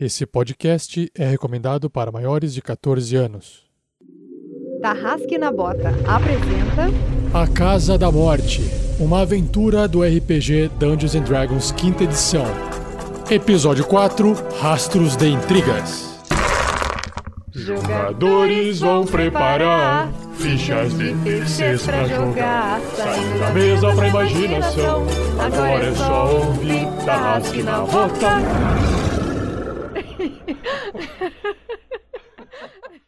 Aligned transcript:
Esse 0.00 0.24
podcast 0.24 1.10
é 1.12 1.26
recomendado 1.26 1.90
para 1.90 2.12
maiores 2.12 2.54
de 2.54 2.62
14 2.62 3.16
anos. 3.16 3.64
Tarrasque 4.80 5.36
na 5.36 5.50
Bota 5.50 5.88
apresenta 6.06 6.86
A 7.34 7.48
Casa 7.48 7.98
da 7.98 8.08
Morte, 8.12 8.62
uma 9.00 9.22
aventura 9.22 9.88
do 9.88 10.04
RPG 10.04 10.70
Dungeons 10.78 11.16
and 11.16 11.22
Dragons 11.22 11.72
quinta 11.72 12.04
edição. 12.04 12.44
Episódio 13.28 13.84
4, 13.86 14.34
Rastros 14.60 15.16
de 15.16 15.30
Intrigas. 15.30 16.16
Jogadores 17.52 18.78
vão 18.78 19.04
preparar 19.04 20.12
fichas 20.34 20.96
de 20.96 21.12
terceiros 21.24 21.84
pra 21.84 22.06
jogar. 22.06 22.80
Saindo 22.94 23.40
da 23.40 23.50
mesa 23.50 23.92
pra 23.96 24.08
imaginação. 24.08 25.06
Agora 25.40 25.84
é 25.84 25.94
só 25.96 26.36
ouvir 26.36 26.86
Tarrasque 27.04 27.64
na 27.64 27.80
Bota. 27.80 28.97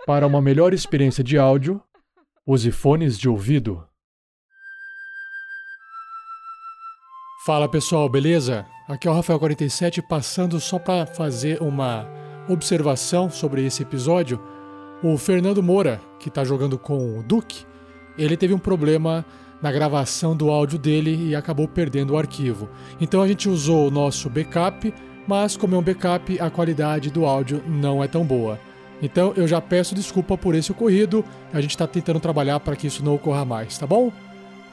Para 0.06 0.26
uma 0.26 0.40
melhor 0.40 0.72
experiência 0.72 1.22
de 1.22 1.36
áudio, 1.36 1.80
use 2.46 2.70
fones 2.72 3.18
de 3.18 3.28
ouvido. 3.28 3.84
Fala 7.44 7.68
pessoal, 7.68 8.08
beleza? 8.08 8.66
Aqui 8.88 9.06
é 9.06 9.10
o 9.10 9.14
Rafael47 9.14 10.02
passando 10.08 10.58
só 10.58 10.78
para 10.78 11.04
fazer 11.04 11.60
uma 11.60 12.08
observação 12.48 13.28
sobre 13.28 13.64
esse 13.66 13.82
episódio. 13.82 14.40
O 15.02 15.18
Fernando 15.18 15.62
Moura, 15.62 16.00
que 16.18 16.28
está 16.28 16.44
jogando 16.44 16.78
com 16.78 17.18
o 17.18 17.22
Duke, 17.22 17.66
ele 18.16 18.38
teve 18.38 18.54
um 18.54 18.58
problema 18.58 19.24
na 19.60 19.70
gravação 19.70 20.34
do 20.34 20.50
áudio 20.50 20.78
dele 20.78 21.28
e 21.28 21.36
acabou 21.36 21.68
perdendo 21.68 22.14
o 22.14 22.18
arquivo. 22.18 22.70
Então 22.98 23.20
a 23.20 23.28
gente 23.28 23.50
usou 23.50 23.88
o 23.88 23.90
nosso 23.90 24.30
backup, 24.30 24.94
mas 25.28 25.58
como 25.58 25.74
é 25.74 25.78
um 25.78 25.82
backup, 25.82 26.40
a 26.40 26.48
qualidade 26.48 27.10
do 27.10 27.26
áudio 27.26 27.62
não 27.68 28.02
é 28.02 28.08
tão 28.08 28.24
boa. 28.24 28.58
Então 29.02 29.32
eu 29.36 29.46
já 29.48 29.60
peço 29.60 29.94
desculpa 29.94 30.36
por 30.36 30.54
esse 30.54 30.70
ocorrido, 30.72 31.24
a 31.52 31.60
gente 31.60 31.70
está 31.70 31.86
tentando 31.86 32.20
trabalhar 32.20 32.60
para 32.60 32.76
que 32.76 32.86
isso 32.86 33.04
não 33.04 33.14
ocorra 33.14 33.44
mais, 33.44 33.78
tá 33.78 33.86
bom? 33.86 34.12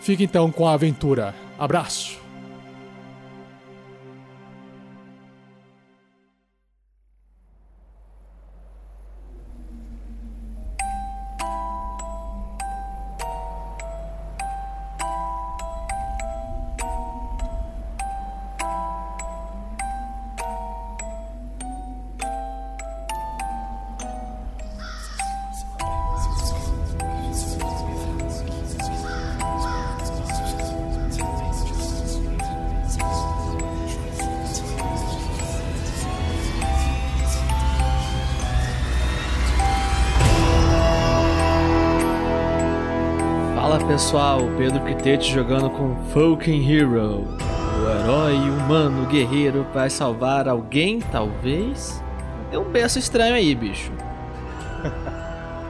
Fique 0.01 0.23
então 0.23 0.51
com 0.51 0.67
a 0.67 0.73
aventura. 0.73 1.33
Abraço! 1.57 2.26
Quitete 45.07 45.31
jogando 45.31 45.69
com 45.69 45.95
Falcon 46.11 46.61
Hero. 46.69 47.23
O 47.23 47.89
herói 47.89 48.35
humano 48.49 49.05
guerreiro 49.05 49.65
vai 49.73 49.89
salvar 49.89 50.49
alguém, 50.49 50.99
talvez? 50.99 52.03
Tem 52.51 52.59
um 52.59 52.69
berço 52.69 52.99
estranho 52.99 53.35
aí, 53.35 53.55
bicho. 53.55 53.89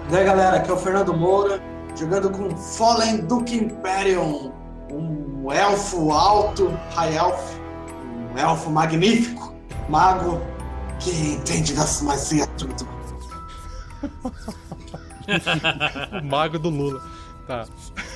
E 0.09 0.15
aí 0.15 0.23
galera, 0.23 0.57
aqui 0.57 0.71
é 0.71 0.73
o 0.73 0.77
Fernando 0.77 1.13
Moura, 1.13 1.61
jogando 1.95 2.31
com 2.31 2.49
Fallen 2.55 3.17
Duke 3.27 3.57
Imperium, 3.57 4.53
um 4.89 5.51
elfo 5.51 6.11
alto, 6.11 6.71
high 6.95 7.13
elf, 7.13 7.59
um 8.33 8.37
elfo 8.39 8.71
magnífico, 8.71 9.53
mago 9.89 10.41
que 10.97 11.11
entende 11.33 11.73
da 11.73 11.85
sumacia 11.85 12.47
tudo. 12.57 12.87
O 16.23 16.25
mago 16.25 16.57
do 16.57 16.69
Lula. 16.69 17.01
Tá. 17.47 17.65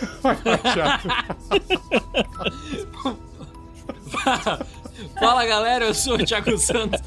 Fala 5.20 5.46
galera, 5.46 5.86
eu 5.86 5.94
sou 5.94 6.16
o 6.16 6.26
Thiago 6.26 6.58
Santos. 6.58 7.00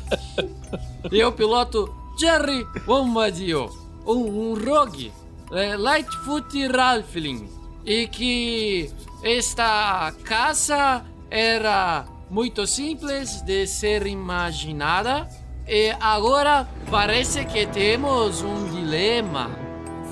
E 1.11 1.19
eu 1.19 1.33
piloto 1.33 1.93
Jerry 2.19 2.65
Bombadil, 2.87 3.69
um, 4.07 4.53
um 4.53 4.55
rogue, 4.55 5.13
é, 5.53 5.77
Lightfoot 5.77 6.67
Ralphling. 6.69 7.49
E 7.85 8.07
que 8.09 8.91
esta 9.23 10.11
casa 10.25 11.05
era 11.31 12.07
muito 12.31 12.67
simples 12.67 13.43
de 13.43 13.67
ser 13.67 14.07
imaginada. 14.07 15.29
E 15.67 15.95
agora 16.01 16.67
parece 16.91 17.45
que 17.45 17.67
temos 17.67 18.41
um 18.43 18.71
dilema. 18.71 19.51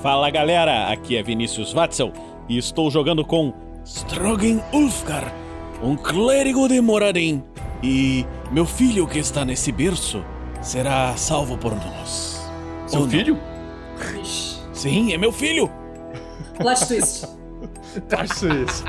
Fala 0.01 0.29
galera, 0.29 0.91
aqui 0.91 1.15
é 1.15 1.23
Vinícius 1.23 1.73
Watzel 1.73 2.11
e 2.47 2.57
estou 2.57 2.89
jogando 2.91 3.25
com 3.25 3.53
Strogan 3.85 4.61
Ulfgar, 4.71 5.33
um 5.81 5.95
clérigo 5.95 6.67
de 6.67 6.79
Moradin. 6.81 7.43
E 7.81 8.25
meu 8.51 8.65
filho 8.65 9.07
que 9.07 9.19
está 9.19 9.43
nesse 9.43 9.71
berço 9.71 10.23
será 10.61 11.15
salvo 11.17 11.57
por 11.57 11.75
nós. 11.75 12.49
Seu 12.87 13.01
Ou 13.01 13.05
não? 13.05 13.11
filho? 13.11 13.39
Sim, 14.73 15.13
é 15.13 15.17
meu 15.17 15.31
filho! 15.31 15.69
Plot 16.57 16.87
twist. 16.87 17.25
Acho 18.11 18.47
isso. 18.47 18.83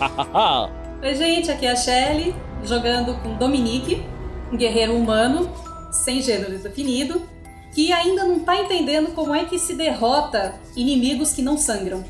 Oi, 1.02 1.14
gente, 1.14 1.50
aqui 1.50 1.66
é 1.66 1.72
a 1.72 1.76
Shelly, 1.76 2.34
jogando 2.64 3.14
com 3.22 3.34
Dominique, 3.34 4.02
um 4.52 4.56
guerreiro 4.56 4.94
humano, 4.94 5.50
sem 5.90 6.22
gênero 6.22 6.58
definido, 6.58 7.22
que 7.74 7.92
ainda 7.92 8.24
não 8.24 8.40
tá 8.40 8.56
entendendo 8.56 9.12
como 9.14 9.34
é 9.34 9.44
que 9.44 9.58
se 9.58 9.74
derrota 9.74 10.54
inimigos 10.76 11.32
que 11.32 11.42
não 11.42 11.56
sangram. 11.56 12.04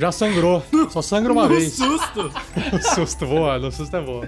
Já 0.00 0.10
sangrou. 0.10 0.62
Só 0.88 1.02
sangra 1.02 1.30
uma 1.30 1.46
vez. 1.46 1.74
Susto! 1.74 2.32
No 2.72 2.82
susto, 2.94 3.26
boa, 3.26 3.58
no 3.58 3.70
susto 3.70 3.94
é 3.94 4.00
boa. 4.00 4.26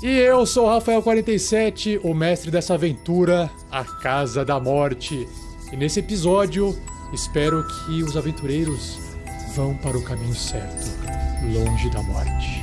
E 0.00 0.08
eu 0.08 0.46
sou 0.46 0.68
o 0.68 0.80
Rafael47, 0.80 1.98
o 2.00 2.14
mestre 2.14 2.48
dessa 2.48 2.74
aventura, 2.74 3.50
A 3.72 3.82
Casa 3.82 4.44
da 4.44 4.60
Morte. 4.60 5.26
E 5.72 5.76
nesse 5.76 5.98
episódio, 5.98 6.78
espero 7.12 7.66
que 7.66 8.04
os 8.04 8.16
aventureiros 8.16 8.96
vão 9.56 9.76
para 9.78 9.98
o 9.98 10.04
caminho 10.04 10.34
certo, 10.34 10.92
longe 11.52 11.90
da 11.90 12.02
morte. 12.02 12.62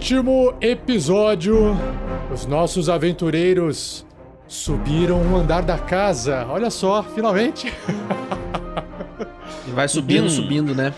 último 0.00 0.54
episódio, 0.62 1.76
os 2.32 2.46
nossos 2.46 2.88
aventureiros 2.88 4.06
subiram 4.48 5.20
o 5.30 5.36
andar 5.36 5.60
da 5.60 5.76
casa. 5.76 6.46
Olha 6.48 6.70
só, 6.70 7.02
finalmente. 7.02 7.70
E 9.68 9.70
vai 9.72 9.86
subindo, 9.88 10.24
Hum. 10.24 10.30
subindo, 10.30 10.74
né? 10.74 10.94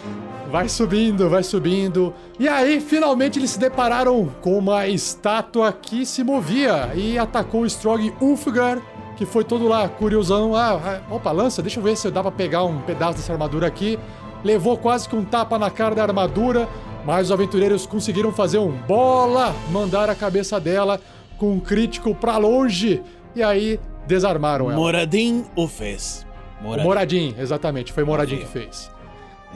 Vai 0.52 0.68
subindo, 0.68 1.28
vai 1.28 1.42
subindo. 1.42 2.14
E 2.38 2.46
aí, 2.46 2.80
finalmente, 2.80 3.40
eles 3.40 3.50
se 3.50 3.58
depararam 3.58 4.28
com 4.40 4.56
uma 4.56 4.86
estátua 4.86 5.72
que 5.72 6.06
se 6.06 6.22
movia 6.22 6.92
e 6.94 7.18
atacou 7.18 7.62
o 7.62 7.66
Strog 7.66 8.14
Ulfgar, 8.20 8.78
que 9.16 9.26
foi 9.26 9.42
todo 9.42 9.66
lá, 9.66 9.88
curiosão. 9.88 10.54
Ah, 10.54 10.78
ah, 10.80 11.00
opa, 11.12 11.32
lança, 11.32 11.60
deixa 11.60 11.80
eu 11.80 11.84
ver 11.84 11.96
se 11.96 12.08
dá 12.08 12.22
pra 12.22 12.30
pegar 12.30 12.62
um 12.62 12.78
pedaço 12.82 13.18
dessa 13.18 13.32
armadura 13.32 13.66
aqui. 13.66 13.98
Levou 14.44 14.76
quase 14.76 15.08
que 15.08 15.16
um 15.16 15.24
tapa 15.24 15.58
na 15.58 15.70
cara 15.70 15.94
da 15.94 16.02
armadura, 16.02 16.68
mas 17.04 17.26
os 17.26 17.32
aventureiros 17.32 17.86
conseguiram 17.86 18.32
fazer 18.32 18.58
um 18.58 18.72
bola, 18.72 19.54
mandar 19.70 20.10
a 20.10 20.14
cabeça 20.14 20.58
dela 20.58 21.00
com 21.38 21.52
um 21.52 21.60
crítico 21.60 22.14
pra 22.14 22.36
longe. 22.36 23.02
E 23.34 23.42
aí, 23.42 23.78
desarmaram 24.06 24.70
ela. 24.70 24.78
Moradin 24.78 25.44
o 25.56 25.66
fez. 25.66 26.26
Moradin. 26.60 26.84
Moradin, 26.84 27.34
exatamente, 27.38 27.92
foi 27.92 28.04
Moradin 28.04 28.38
que 28.38 28.46
fez. 28.46 28.90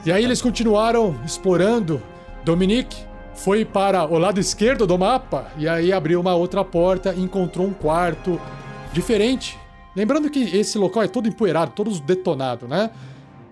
E 0.05 0.13
aí 0.13 0.25
eles 0.25 0.43
continuaram 0.43 1.19
explorando. 1.25 2.03
Dominique 2.45 2.97
foi 3.35 3.65
para 3.65 4.05
o 4.05 4.19
lado 4.19 4.41
esquerdo 4.41 4.87
do 4.87 4.99
mapa 4.99 5.47
e 5.59 5.69
aí 5.69 5.93
abriu 5.93 6.21
uma 6.21 6.35
outra 6.35 6.65
porta 6.65 7.13
e 7.15 7.23
encontrou 7.23 7.67
um 7.67 7.73
quarto 7.73 8.41
diferente. 8.93 9.59
Lembrando 9.95 10.31
que 10.31 10.41
esse 10.57 10.79
local 10.79 11.03
é 11.03 11.09
todo 11.09 11.29
empoeirado, 11.29 11.73
todo 11.73 11.91
detonado, 12.01 12.67
né? 12.67 12.91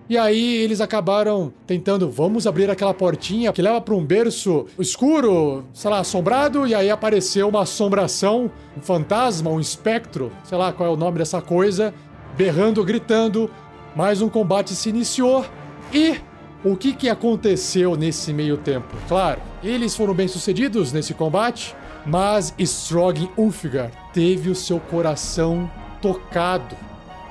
E 0.07 0.19
aí 0.19 0.57
eles 0.57 0.81
acabaram 0.81 1.51
tentando, 1.65 2.11
vamos 2.11 2.45
abrir 2.45 2.69
aquela 2.69 2.93
portinha 2.93 3.51
que 3.51 3.61
leva 3.61 3.81
para 3.81 3.95
um 3.95 4.05
berço 4.05 4.67
escuro, 4.77 5.65
sei 5.73 5.89
lá, 5.89 5.99
assombrado, 5.99 6.67
e 6.67 6.75
aí 6.75 6.91
apareceu 6.91 7.49
uma 7.49 7.63
assombração, 7.63 8.51
um 8.77 8.81
fantasma, 8.81 9.49
um 9.49 9.59
espectro, 9.59 10.31
sei 10.43 10.59
lá 10.59 10.71
qual 10.71 10.89
é 10.89 10.93
o 10.93 10.95
nome 10.95 11.17
dessa 11.17 11.41
coisa, 11.41 11.91
berrando, 12.37 12.83
gritando. 12.83 13.49
Mais 13.95 14.21
um 14.21 14.29
combate 14.29 14.75
se 14.75 14.89
iniciou 14.89 15.43
e 15.91 16.17
o 16.63 16.75
que, 16.75 16.93
que 16.93 17.09
aconteceu 17.09 17.95
nesse 17.95 18.31
meio 18.31 18.57
tempo? 18.57 18.95
Claro, 19.07 19.41
eles 19.63 19.95
foram 19.95 20.13
bem 20.13 20.27
sucedidos 20.27 20.91
nesse 20.91 21.15
combate, 21.15 21.75
mas 22.05 22.53
Strogin 22.59 23.29
Ulfgar 23.35 23.89
teve 24.13 24.51
o 24.51 24.55
seu 24.55 24.79
coração 24.79 25.69
tocado. 25.99 26.75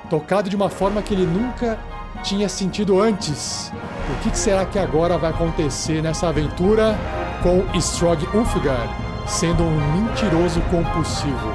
Tocado 0.09 0.49
de 0.49 0.55
uma 0.55 0.69
forma 0.69 1.01
que 1.01 1.13
ele 1.13 1.25
nunca 1.25 1.79
tinha 2.25 2.49
sentido 2.49 2.99
antes. 2.99 3.71
O 4.09 4.19
que 4.21 4.37
será 4.37 4.65
que 4.65 4.79
agora 4.79 5.17
vai 5.17 5.29
acontecer 5.29 6.01
nessa 6.01 6.27
aventura 6.27 6.97
com 7.41 7.63
Strog 7.77 8.27
Ulfgar 8.33 8.89
sendo 9.27 9.63
um 9.63 9.93
mentiroso 9.93 10.59
compulsivo? 10.71 11.53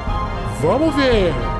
Vamos 0.60 0.94
ver! 0.94 1.59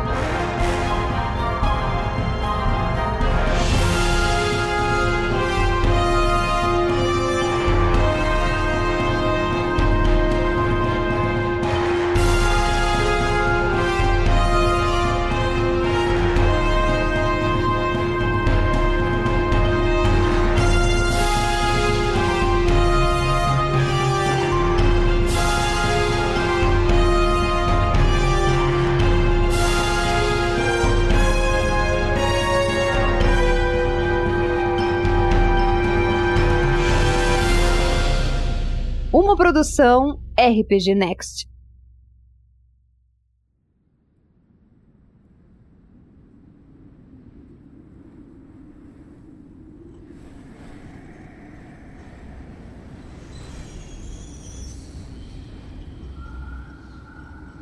Produção 39.61 40.19
RPG 40.39 40.95
Next. 40.95 41.47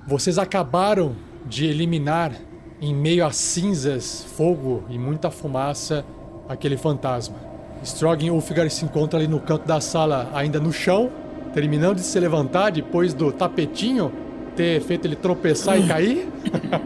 Vocês 0.06 0.38
acabaram 0.38 1.16
de 1.44 1.66
eliminar, 1.66 2.32
em 2.80 2.94
meio 2.94 3.26
a 3.26 3.32
cinzas, 3.32 4.24
fogo 4.36 4.84
e 4.88 4.96
muita 4.96 5.32
fumaça, 5.32 6.04
aquele 6.48 6.76
fantasma. 6.76 7.36
Strogan 7.82 8.32
Ulfgar 8.32 8.70
se 8.70 8.84
encontra 8.84 9.18
ali 9.18 9.26
no 9.26 9.40
canto 9.40 9.66
da 9.66 9.80
sala, 9.80 10.30
ainda 10.32 10.60
no 10.60 10.72
chão, 10.72 11.10
terminando 11.58 11.96
de 11.96 12.04
se 12.04 12.20
levantar 12.20 12.70
depois 12.70 13.12
do 13.12 13.32
tapetinho 13.32 14.12
ter 14.54 14.80
feito 14.80 15.08
ele 15.08 15.16
tropeçar 15.16 15.76
e 15.76 15.88
cair. 15.88 16.28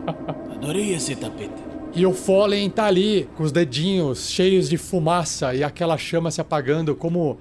Adorei 0.51 0.95
esse 0.95 1.15
tapete. 1.15 1.53
E 1.95 2.07
o 2.07 2.15
Fallen 2.15 2.71
tá 2.71 2.87
ali, 2.87 3.29
com 3.37 3.43
os 3.43 3.53
dedinhos 3.53 4.31
cheios 4.31 4.71
de 4.71 4.79
fumaça 4.79 5.55
e 5.55 5.63
aquela 5.63 5.99
chama 5.99 6.31
se 6.31 6.41
apagando 6.41 6.97
como 6.97 7.39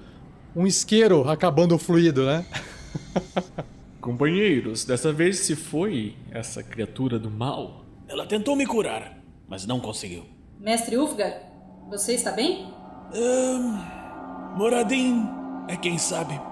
um 0.54 0.66
isqueiro 0.66 1.26
acabando 1.26 1.74
o 1.74 1.78
fluido, 1.78 2.26
né? 2.26 2.44
Companheiros, 3.98 4.84
dessa 4.84 5.10
vez 5.10 5.38
se 5.38 5.56
foi 5.56 6.14
essa 6.30 6.62
criatura 6.62 7.18
do 7.18 7.30
mal. 7.30 7.86
Ela 8.08 8.26
tentou 8.26 8.54
me 8.54 8.66
curar, 8.66 9.18
mas 9.48 9.66
não 9.66 9.80
conseguiu. 9.80 10.26
Mestre 10.60 10.98
Ulfgar, 10.98 11.32
você 11.88 12.12
está 12.12 12.30
bem? 12.30 12.70
Ahn, 13.14 14.54
Moradin 14.54 15.26
é 15.66 15.76
quem 15.78 15.96
sabe. 15.96 16.51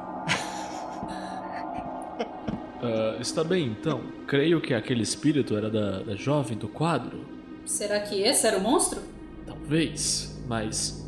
Ah, 2.82 3.16
está 3.20 3.44
bem, 3.44 3.66
então. 3.66 4.00
Creio 4.26 4.60
que 4.60 4.74
aquele 4.74 5.02
espírito 5.02 5.56
era 5.56 5.70
da, 5.70 6.02
da 6.02 6.16
jovem 6.16 6.56
do 6.56 6.68
quadro. 6.68 7.24
Será 7.64 8.00
que 8.00 8.20
esse 8.22 8.46
era 8.46 8.58
o 8.58 8.60
monstro? 8.60 9.00
Talvez, 9.46 10.42
mas 10.46 11.00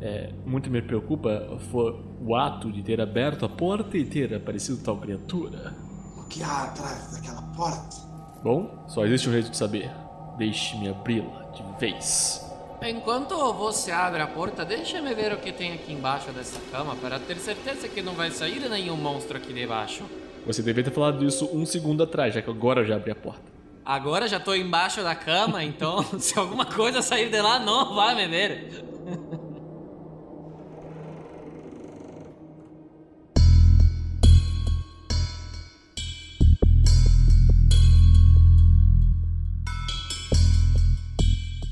é, 0.00 0.32
muito 0.44 0.70
me 0.70 0.82
preocupa 0.82 1.58
foi 1.70 1.94
o 2.20 2.34
ato 2.34 2.72
de 2.72 2.82
ter 2.82 3.00
aberto 3.00 3.44
a 3.44 3.48
porta 3.48 3.96
e 3.96 4.04
ter 4.04 4.34
aparecido 4.34 4.82
tal 4.82 4.96
criatura. 4.96 5.74
O 6.16 6.24
que 6.28 6.42
há 6.42 6.64
atrás 6.64 7.12
daquela 7.12 7.42
porta? 7.54 7.96
Bom, 8.42 8.84
só 8.88 9.04
existe 9.04 9.28
um 9.28 9.32
jeito 9.32 9.50
de 9.50 9.56
saber. 9.56 9.90
Deixe-me 10.36 10.88
abri-la 10.88 11.50
de 11.54 11.62
vez. 11.78 12.44
Enquanto 12.82 13.36
você 13.52 13.92
abre 13.92 14.20
a 14.20 14.26
porta, 14.26 14.64
deixa-me 14.64 15.14
ver 15.14 15.32
o 15.32 15.36
que 15.36 15.52
tem 15.52 15.72
aqui 15.72 15.92
embaixo 15.92 16.32
dessa 16.32 16.58
cama 16.72 16.96
para 16.96 17.20
ter 17.20 17.36
certeza 17.36 17.88
que 17.88 18.02
não 18.02 18.14
vai 18.14 18.32
sair 18.32 18.68
nenhum 18.68 18.96
monstro 18.96 19.36
aqui 19.36 19.52
debaixo. 19.52 20.04
Você 20.44 20.60
deveria 20.60 20.90
ter 20.90 20.94
falado 20.94 21.24
disso 21.24 21.48
um 21.52 21.64
segundo 21.64 22.02
atrás, 22.02 22.34
já 22.34 22.42
que 22.42 22.50
agora 22.50 22.80
eu 22.80 22.84
já 22.84 22.96
abri 22.96 23.10
a 23.10 23.14
porta. 23.14 23.52
Agora 23.84 24.26
já 24.28 24.40
tô 24.40 24.54
embaixo 24.54 25.02
da 25.02 25.14
cama, 25.14 25.62
então 25.62 26.02
se 26.18 26.38
alguma 26.38 26.66
coisa 26.66 27.00
sair 27.00 27.30
de 27.30 27.40
lá, 27.40 27.58
não 27.58 27.94
vai 27.94 28.14
me 28.14 28.28
ver. 28.28 28.84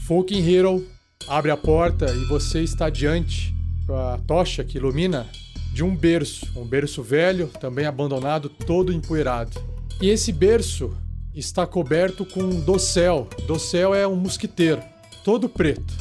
Fucking 0.07 0.49
Hero 0.49 0.85
abre 1.29 1.53
a 1.53 1.57
porta 1.57 2.07
e 2.07 2.25
você 2.27 2.63
está 2.63 2.91
diante 2.91 3.55
com 3.87 3.95
a 3.95 4.19
tocha 4.19 4.65
que 4.65 4.79
ilumina 4.79 5.29
de 5.73 5.83
um 5.85 5.95
berço, 5.95 6.47
um 6.57 6.65
berço 6.65 7.03
velho, 7.03 7.49
também 7.61 7.87
abandonado, 7.87 8.49
todo 8.49 8.93
empoeirado. 8.93 9.61
E 10.01 10.09
esse 10.09 10.33
berço 10.33 10.95
está 11.35 11.67
coberto 11.67 12.25
com 12.25 12.43
um 12.43 12.61
dossel. 12.61 13.29
Dossel 13.47 13.95
é 13.95 14.07
um 14.07 14.17
mosquiteiro, 14.17 14.83
todo 15.25 15.49
preto. 15.49 15.95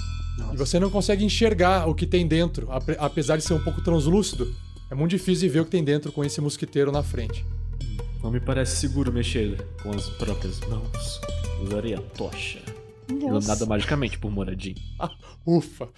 E 0.54 0.58
você 0.58 0.80
não 0.80 0.90
consegue 0.90 1.24
enxergar 1.24 1.88
o 1.88 1.94
que 1.94 2.08
tem 2.08 2.26
dentro, 2.28 2.72
ape- 2.72 2.96
apesar 2.98 3.38
de 3.38 3.44
ser 3.44 3.54
um 3.54 3.64
pouco 3.64 3.82
translúcido. 3.82 4.54
É 4.90 4.96
muito 4.96 5.12
difícil 5.12 5.48
de 5.48 5.54
ver 5.54 5.60
o 5.60 5.66
que 5.66 5.72
tem 5.72 5.84
dentro 5.84 6.12
com 6.12 6.24
esse 6.24 6.42
mosquiteiro 6.42 6.92
na 6.92 7.04
frente. 7.04 7.46
Não 8.24 8.32
me 8.32 8.40
parece 8.40 8.78
seguro 8.78 9.14
mexer 9.14 9.62
com 9.84 9.92
as 9.92 10.10
próprias 10.10 10.60
mãos. 10.62 11.22
Usarei 11.62 11.94
a 11.94 12.02
tocha. 12.02 12.60
Iluminada 13.10 13.66
magicamente 13.66 14.18
por 14.18 14.32
Moradin. 14.32 14.76
Ah, 14.98 15.12
ufa! 15.46 15.90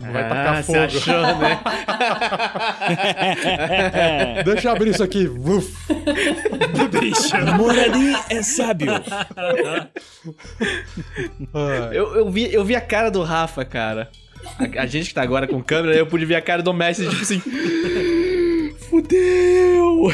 Não 0.00 0.12
vai 0.12 0.22
Ah, 0.24 0.28
tacar 0.28 0.62
você 0.62 0.72
fogo. 0.72 0.84
achou, 0.84 1.38
né? 1.38 1.60
Deixa 4.44 4.68
eu 4.68 4.72
abrir 4.72 4.90
isso 4.90 5.02
aqui. 5.02 5.26
Uf. 5.26 5.74
Moradin 7.56 8.14
é 8.28 8.42
sábio. 8.42 8.92
Eu, 11.92 12.14
eu, 12.16 12.30
vi, 12.30 12.52
eu 12.52 12.64
vi 12.64 12.76
a 12.76 12.80
cara 12.80 13.10
do 13.10 13.22
Rafa, 13.22 13.64
cara. 13.64 14.10
A, 14.58 14.82
a 14.82 14.86
gente 14.86 15.08
que 15.08 15.14
tá 15.14 15.22
agora 15.22 15.46
com 15.46 15.62
câmera, 15.62 15.96
eu 15.96 16.06
pude 16.06 16.24
ver 16.26 16.34
a 16.36 16.42
cara 16.42 16.62
do 16.62 16.72
Messi, 16.74 17.08
tipo 17.08 17.22
assim. 17.22 17.40
Fudeu! 18.90 20.12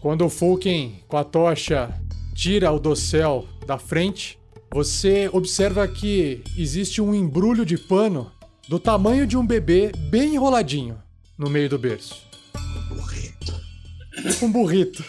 Quando 0.00 0.24
o 0.24 0.30
Fulken, 0.30 1.02
com 1.06 1.16
a 1.16 1.24
tocha, 1.24 1.90
tira 2.34 2.70
o 2.72 2.78
dossel 2.78 3.46
da 3.66 3.76
frente, 3.78 4.37
você 4.72 5.28
observa 5.32 5.86
que 5.88 6.42
existe 6.56 7.00
um 7.00 7.14
embrulho 7.14 7.64
de 7.64 7.78
pano 7.78 8.30
do 8.68 8.78
tamanho 8.78 9.26
de 9.26 9.36
um 9.36 9.46
bebê 9.46 9.90
bem 10.10 10.34
enroladinho 10.34 10.98
no 11.36 11.48
meio 11.48 11.68
do 11.68 11.78
berço. 11.78 12.16
Burrito. 12.88 13.60
Um 14.42 14.52
burrito. 14.52 15.04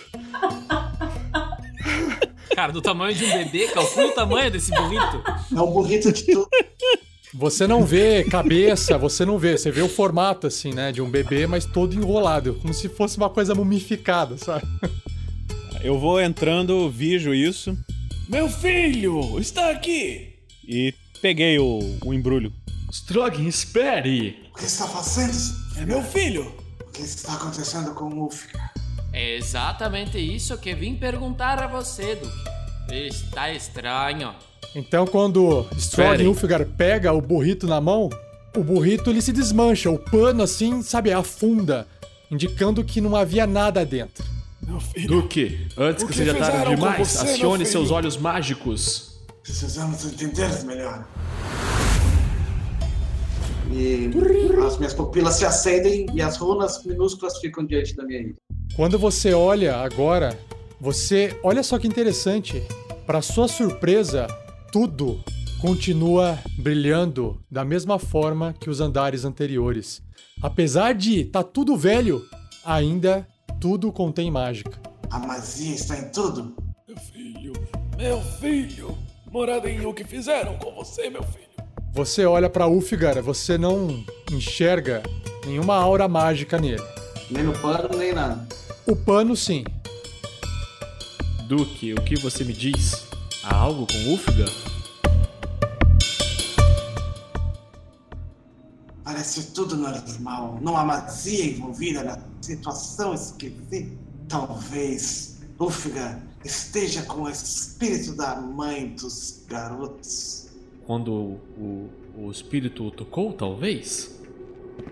Cara, 2.55 2.71
do 2.71 2.81
tamanho 2.81 3.15
de 3.15 3.25
um 3.25 3.31
bebê, 3.31 3.67
calcula 3.67 4.07
o 4.07 4.11
tamanho 4.11 4.51
desse 4.51 4.71
burrito. 4.71 5.23
É 5.55 5.61
um 5.61 5.71
burrito 5.71 6.11
de 6.11 6.23
tudo. 6.25 6.47
Você 7.33 7.67
não 7.67 7.85
vê 7.85 8.23
cabeça, 8.23 8.97
você 8.97 9.23
não 9.23 9.37
vê. 9.37 9.57
Você 9.57 9.71
vê 9.71 9.81
o 9.81 9.89
formato, 9.89 10.47
assim, 10.47 10.73
né? 10.73 10.91
De 10.91 11.01
um 11.01 11.09
bebê, 11.09 11.45
mas 11.45 11.65
todo 11.65 11.93
enrolado. 11.95 12.55
Como 12.55 12.73
se 12.73 12.89
fosse 12.89 13.17
uma 13.17 13.29
coisa 13.29 13.53
mumificada, 13.53 14.37
sabe? 14.37 14.65
Eu 15.81 15.99
vou 15.99 16.19
entrando, 16.19 16.89
vejo 16.89 17.33
isso. 17.33 17.77
Meu 18.29 18.47
filho, 18.47 19.39
está 19.39 19.71
aqui! 19.71 20.35
E 20.63 20.93
peguei 21.19 21.57
o, 21.57 21.79
o 22.05 22.13
embrulho. 22.13 22.53
Strogin, 22.91 23.47
espere! 23.47 24.51
O 24.51 24.55
que 24.55 24.65
está 24.65 24.87
fazendo? 24.87 25.33
É 25.75 25.83
meu 25.83 26.03
filho! 26.03 26.53
O 26.79 26.91
que 26.91 27.01
está 27.01 27.33
acontecendo 27.33 27.91
com 27.95 28.05
o 28.05 28.27
Ufka? 28.27 28.69
É 29.11 29.35
exatamente 29.35 30.19
isso 30.19 30.55
que 30.59 30.75
vim 30.75 30.95
perguntar 30.95 31.57
a 31.57 31.65
você, 31.65 32.17
Duque. 32.17 33.07
Está 33.07 33.51
estranho. 33.51 34.35
Então, 34.75 35.07
quando 35.07 35.67
Strog 35.75 36.11
Esperem. 36.11 36.27
Ulfgar 36.27 36.67
pega 36.67 37.11
o 37.11 37.19
burrito 37.19 37.65
na 37.65 37.81
mão, 37.81 38.11
o 38.55 38.63
burrito 38.63 39.09
ele 39.09 39.23
se 39.23 39.33
desmancha, 39.33 39.89
o 39.89 39.97
pano 39.97 40.43
assim, 40.43 40.83
sabe, 40.83 41.11
afunda, 41.11 41.87
indicando 42.29 42.83
que 42.83 43.01
não 43.01 43.15
havia 43.15 43.47
nada 43.47 43.83
dentro. 43.83 44.23
Meu 44.69 44.79
filho! 44.79 45.07
Duque, 45.07 45.67
antes 45.75 46.03
que 46.03 46.11
que 46.11 46.17
seja 46.17 46.35
tarde 46.35 46.75
demais, 46.75 47.07
você, 47.07 47.31
acione 47.31 47.65
seus 47.65 47.89
olhos 47.89 48.17
mágicos. 48.17 49.19
Precisamos 49.41 50.05
entender 50.05 50.63
melhor. 50.63 51.07
E 53.71 54.11
as 54.63 54.77
minhas 54.77 54.93
pupilas 54.93 55.35
se 55.35 55.45
acendem 55.45 56.05
e 56.13 56.21
as 56.21 56.37
runas 56.37 56.83
minúsculas 56.85 57.39
ficam 57.39 57.65
diante 57.65 57.95
da 57.95 58.03
minha 58.03 58.23
vida. 58.23 58.35
Quando 58.75 58.99
você 58.99 59.33
olha 59.33 59.77
agora, 59.77 60.39
você, 60.79 61.35
olha 61.41 61.63
só 61.63 61.79
que 61.79 61.87
interessante, 61.87 62.61
para 63.07 63.23
sua 63.23 63.47
surpresa, 63.47 64.27
tudo 64.71 65.19
continua 65.59 66.37
brilhando 66.59 67.41
da 67.49 67.65
mesma 67.65 67.97
forma 67.97 68.53
que 68.53 68.69
os 68.69 68.79
andares 68.79 69.25
anteriores. 69.25 69.99
Apesar 70.43 70.93
de 70.93 71.25
tá 71.25 71.41
tudo 71.41 71.75
velho, 71.75 72.23
ainda 72.63 73.27
tudo 73.59 73.91
contém 73.91 74.31
mágica. 74.31 74.79
A 75.11 75.19
magia 75.19 75.75
está 75.75 75.97
em 75.97 76.09
tudo. 76.09 76.55
Meu 76.87 76.97
filho! 76.97 77.53
Meu 77.97 78.21
filho! 78.21 78.97
Moradinho, 79.29 79.89
o 79.89 79.93
que 79.93 80.03
fizeram 80.03 80.57
com 80.57 80.71
você, 80.71 81.09
meu 81.09 81.23
filho? 81.23 81.49
Você 81.91 82.25
olha 82.25 82.49
para 82.49 82.67
Ulfgar, 82.67 83.21
você 83.21 83.57
não 83.57 84.03
enxerga 84.31 85.03
nenhuma 85.45 85.75
aura 85.75 86.07
mágica 86.07 86.57
nele. 86.57 86.81
Nem 87.29 87.43
no 87.43 87.53
pano, 87.53 87.97
nem 87.97 88.13
nada. 88.13 88.47
O 88.87 88.95
pano 88.95 89.35
sim. 89.35 89.63
Duque, 91.47 91.93
o 91.93 92.01
que 92.01 92.15
você 92.15 92.43
me 92.43 92.53
diz? 92.53 93.07
Há 93.43 93.55
algo 93.55 93.85
com 93.85 94.09
Ulfgar? 94.11 94.68
Parece 99.19 99.51
tudo 99.51 99.75
normal. 99.75 100.59
Não 100.61 100.77
há 100.77 100.85
magia 100.85 101.47
envolvida 101.47 102.03
na 102.03 102.17
situação 102.41 103.13
esquisita. 103.13 103.91
Talvez 104.29 105.39
Ufga 105.59 106.23
esteja 106.45 107.01
com 107.03 107.23
o 107.23 107.29
espírito 107.29 108.15
da 108.15 108.37
mãe 108.37 108.95
dos 108.95 109.43
garotos. 109.45 110.47
Quando 110.87 111.11
o, 111.11 111.89
o 112.17 112.31
espírito 112.31 112.85
o 112.85 112.91
tocou, 112.91 113.33
talvez? 113.33 114.09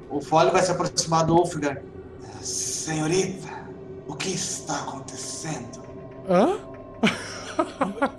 O 0.09 0.19
Folho 0.19 0.51
vai 0.51 0.61
se 0.61 0.71
aproximar 0.71 1.25
do 1.25 1.41
Ufga. 1.41 1.81
Senhorita, 2.41 3.69
o 4.09 4.13
que 4.13 4.31
está 4.31 4.81
acontecendo? 4.81 5.81
Hã? 6.29 6.59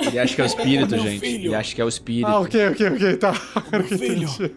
Ele 0.01 0.19
acha 0.19 0.35
que 0.35 0.41
é 0.41 0.45
o 0.45 0.47
espírito, 0.47 0.91
Meu 0.95 1.05
gente. 1.05 1.21
filho. 1.21 1.49
Ele 1.49 1.55
acha 1.55 1.75
que 1.75 1.81
é 1.81 1.85
o 1.85 1.89
espírito. 1.89 2.27
Ah, 2.29 2.41
ok, 2.41 2.69
ok, 2.69 2.89
ok, 2.89 3.17
tá. 3.17 3.33
Meu 3.73 3.85
filho. 3.85 4.29
entendi. 4.29 4.55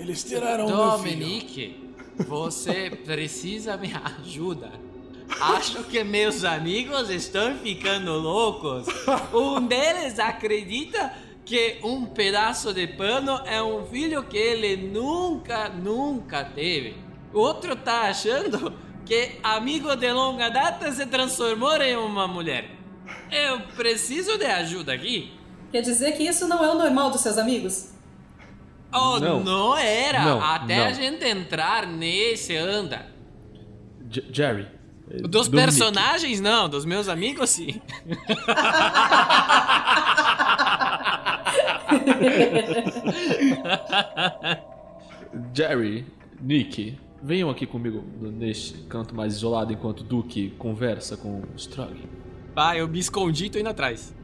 Eles 0.00 0.24
tiraram 0.24 0.66
meu 0.66 0.76
filho. 0.98 1.16
Dominique, 1.16 1.90
você 2.18 2.90
precisa 3.04 3.76
me 3.76 3.92
ajuda. 4.20 4.70
Acho 5.40 5.84
que 5.84 6.02
meus 6.04 6.44
amigos 6.44 7.08
estão 7.08 7.56
ficando 7.56 8.12
loucos. 8.12 8.86
Um 9.32 9.66
deles 9.66 10.18
acredita 10.18 11.12
que 11.44 11.78
um 11.82 12.04
pedaço 12.04 12.72
de 12.72 12.86
pano 12.86 13.40
é 13.46 13.62
um 13.62 13.84
filho 13.86 14.22
que 14.24 14.36
ele 14.36 14.76
nunca, 14.76 15.68
nunca 15.68 16.44
teve. 16.44 16.96
O 17.32 17.40
outro 17.40 17.74
tá 17.74 18.02
achando 18.02 18.72
que 19.04 19.32
amigo 19.42 19.96
de 19.96 20.12
longa 20.12 20.48
data 20.48 20.90
se 20.92 21.06
transformou 21.06 21.76
em 21.80 21.96
uma 21.96 22.28
mulher. 22.28 22.81
Eu 23.30 23.60
preciso 23.76 24.36
de 24.38 24.44
ajuda 24.44 24.92
aqui. 24.92 25.32
Quer 25.70 25.80
dizer 25.82 26.12
que 26.12 26.22
isso 26.22 26.46
não 26.48 26.62
é 26.64 26.70
o 26.70 26.78
normal 26.78 27.10
dos 27.10 27.20
seus 27.22 27.38
amigos? 27.38 27.90
Oh, 28.94 29.18
Não. 29.18 29.42
não, 29.42 29.76
era. 29.76 30.22
Não, 30.24 30.42
Até 30.44 30.76
não. 30.76 30.84
a 30.86 30.92
gente 30.92 31.24
entrar 31.24 31.86
nesse 31.86 32.54
anda. 32.56 33.06
J- 34.10 34.26
Jerry. 34.30 34.68
Dos 35.08 35.48
Dominique, 35.48 35.50
personagens, 35.78 36.40
não. 36.40 36.68
Dos 36.68 36.84
meus 36.84 37.08
amigos, 37.08 37.50
sim. 37.50 37.80
Jerry, 45.54 46.04
Nick, 46.40 46.98
venham 47.22 47.50
aqui 47.50 47.66
comigo 47.66 48.04
neste 48.20 48.74
canto 48.84 49.14
mais 49.14 49.34
isolado 49.34 49.72
enquanto 49.72 50.02
Duque 50.04 50.50
conversa 50.58 51.16
com 51.16 51.40
o 51.40 51.58
Pai, 52.54 52.80
eu 52.80 52.88
me 52.88 52.98
escondi 52.98 53.46
e 53.46 53.50
tô 53.50 53.58
indo 53.58 53.68
atrás. 53.68 54.14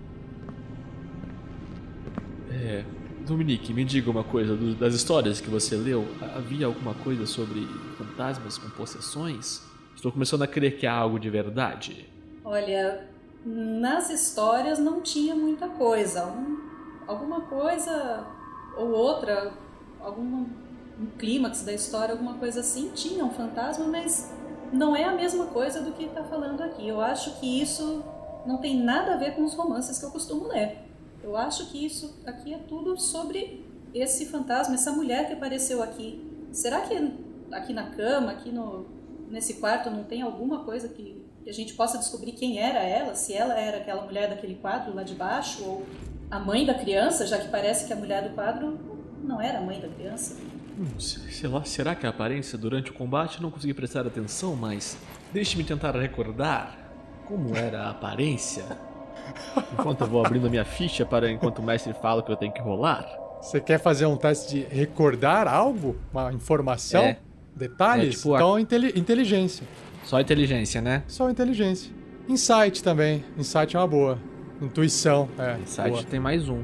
É, 2.51 2.85
Dominique, 3.27 3.73
me 3.73 3.85
diga 3.85 4.11
uma 4.11 4.25
coisa, 4.25 4.55
do- 4.55 4.75
das 4.75 4.95
histórias 4.95 5.41
que 5.41 5.49
você 5.49 5.77
leu, 5.77 6.07
havia 6.37 6.67
alguma 6.67 6.95
coisa 6.95 7.25
sobre 7.27 7.67
fantasmas 7.97 8.59
com 8.59 8.69
possessões? 8.71 9.63
Estou 9.95 10.13
começando 10.13 10.43
a 10.43 10.47
crer 10.47 10.77
que 10.79 10.87
há 10.87 10.93
algo 10.95 11.19
de 11.19 11.29
verdade. 11.31 12.07
Olha, 12.45 13.07
nas 13.45 14.11
histórias 14.11 14.79
não 14.79 15.01
tinha 15.01 15.35
muita 15.35 15.69
coisa. 15.69 16.27
Um- 16.27 16.59
alguma 17.07 17.43
coisa 17.43 18.27
ou 18.77 18.91
outra, 18.91 19.53
algum 20.01 20.47
um 21.01 21.07
clímax 21.17 21.63
da 21.63 21.73
história, 21.73 22.13
alguma 22.13 22.35
coisa 22.35 22.61
assim, 22.61 22.91
tinha 22.95 23.25
um 23.25 23.31
fantasma, 23.31 23.87
mas 23.87 24.33
não 24.73 24.97
é 24.97 25.05
a 25.05 25.13
mesma 25.13 25.47
coisa 25.47 25.81
do 25.81 25.93
que 25.93 26.05
está 26.05 26.25
falando 26.25 26.61
aqui. 26.61 26.87
Eu 26.89 27.01
acho 27.01 27.39
que 27.39 27.61
isso 27.63 28.03
não 28.49 28.57
tem 28.59 28.83
nada 28.83 29.12
a 29.14 29.17
ver 29.19 29.35
com 29.35 29.45
os 29.45 29.52
romances 29.55 29.99
que 29.99 30.05
eu 30.07 30.11
costumo 30.11 30.49
ler. 30.49 30.78
Eu 31.23 31.37
acho 31.37 31.67
que 31.71 31.85
isso 31.85 32.19
aqui 32.26 32.55
é 32.55 32.59
tudo 32.59 32.99
sobre 32.99 33.64
esse 33.95 34.25
fantasma, 34.26 34.75
essa 34.75 34.90
mulher 34.90 35.26
que 35.26 35.35
apareceu 35.35 35.83
aqui. 35.83 36.25
Será 36.50 36.81
que 36.81 36.95
aqui 37.52 37.73
na 37.75 37.90
cama, 37.90 38.31
aqui 38.33 38.50
no, 38.50 38.87
nesse 39.31 39.55
quarto, 39.55 39.90
não 39.90 40.02
tem 40.05 40.23
alguma 40.23 40.64
coisa 40.64 40.88
que, 40.88 41.19
a 41.47 41.52
gente 41.52 41.73
possa 41.75 41.97
descobrir 41.97 42.33
quem 42.33 42.59
era 42.59 42.81
ela? 42.83 43.14
Se 43.14 43.33
ela 43.33 43.55
era 43.59 43.78
aquela 43.78 44.02
mulher 44.02 44.28
daquele 44.28 44.57
quadro 44.57 44.95
lá 44.95 45.02
de 45.02 45.14
baixo, 45.14 45.62
ou 45.64 45.87
a 46.31 46.38
mãe 46.38 46.67
da 46.67 46.75
criança, 46.75 47.26
já 47.26 47.38
que 47.38 47.49
parece 47.49 47.87
que 47.87 47.93
a 47.93 47.97
mulher 47.97 48.28
do 48.28 48.35
quadro 48.35 48.78
não 49.23 49.40
era 49.40 49.59
a 49.59 49.61
mãe 49.62 49.81
da 49.81 49.88
criança. 49.88 50.37
Hum, 50.78 51.00
se- 51.00 51.21
sei 51.33 51.49
lá, 51.49 51.64
será 51.64 51.95
que 51.95 52.07
a 52.07 52.11
aparência 52.11 52.59
durante 52.59 52.90
o 52.90 52.95
combate 52.95 53.40
não 53.43 53.50
consegui 53.50 53.73
prestar 53.73 54.07
atenção, 54.07 54.55
mas 54.57 54.99
deixe-me 55.33 55.64
tentar 55.64 55.93
recordar 55.93 56.88
como 57.29 57.55
era 57.55 57.83
a 57.85 57.91
aparência. 57.91 58.65
Enquanto 59.73 60.01
eu 60.01 60.07
vou 60.07 60.25
abrindo 60.25 60.47
a 60.47 60.51
minha 60.51 60.65
ficha 60.65 61.05
para 61.05 61.31
enquanto 61.31 61.59
o 61.59 61.63
mestre 61.63 61.93
fala 61.93 62.23
que 62.23 62.33
eu 62.33 62.37
tenho 62.37 62.53
que 62.53 62.61
rolar. 62.61 63.07
Você 63.43 63.61
quer 63.61 63.79
fazer 63.79 64.07
um 64.07 64.17
teste 64.17 64.55
de 64.55 64.75
recordar 64.75 65.47
algo? 65.47 65.97
Uma 66.13 66.33
informação? 66.33 67.03
É. 67.03 67.19
Detalhes? 67.55 68.15
É, 68.15 68.17
tipo 68.19 68.35
a- 68.35 68.39
Então, 68.39 68.59
inteli- 68.59 68.93
inteligência. 68.99 69.67
Só 70.05 70.19
inteligência, 70.21 70.81
né? 70.81 71.03
Só 71.07 71.29
inteligência. 71.31 71.93
Insight 72.29 72.83
também. 72.83 73.23
Insight 73.37 73.77
é 73.77 73.79
uma 73.79 73.87
boa. 73.87 74.19
Intuição, 74.61 75.29
é. 75.39 75.57
Site 75.67 75.91
boa. 75.93 76.05
tem 76.05 76.19
mais 76.19 76.49
um. 76.49 76.63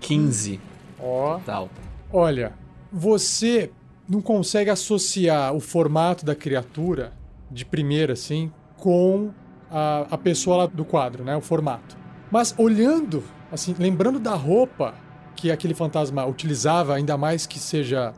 15. 0.00 0.60
Ó. 1.00 1.38
Tal. 1.44 1.68
Olha, 2.12 2.52
você 2.92 3.70
não 4.08 4.22
consegue 4.22 4.70
associar 4.70 5.52
o 5.52 5.60
formato 5.60 6.24
da 6.24 6.34
criatura 6.34 7.12
de 7.50 7.64
primeira, 7.64 8.12
assim, 8.12 8.52
com 8.76 9.30
a, 9.70 10.06
a 10.10 10.18
pessoa 10.18 10.56
lá 10.58 10.66
do 10.66 10.84
quadro, 10.84 11.24
né? 11.24 11.36
O 11.36 11.40
formato. 11.40 11.96
Mas 12.30 12.54
olhando, 12.58 13.22
assim, 13.50 13.74
lembrando 13.78 14.18
da 14.18 14.34
roupa 14.34 14.94
que 15.34 15.50
aquele 15.50 15.74
fantasma 15.74 16.24
utilizava, 16.26 16.94
ainda 16.94 17.16
mais 17.16 17.46
que 17.46 17.58
seja 17.58 18.12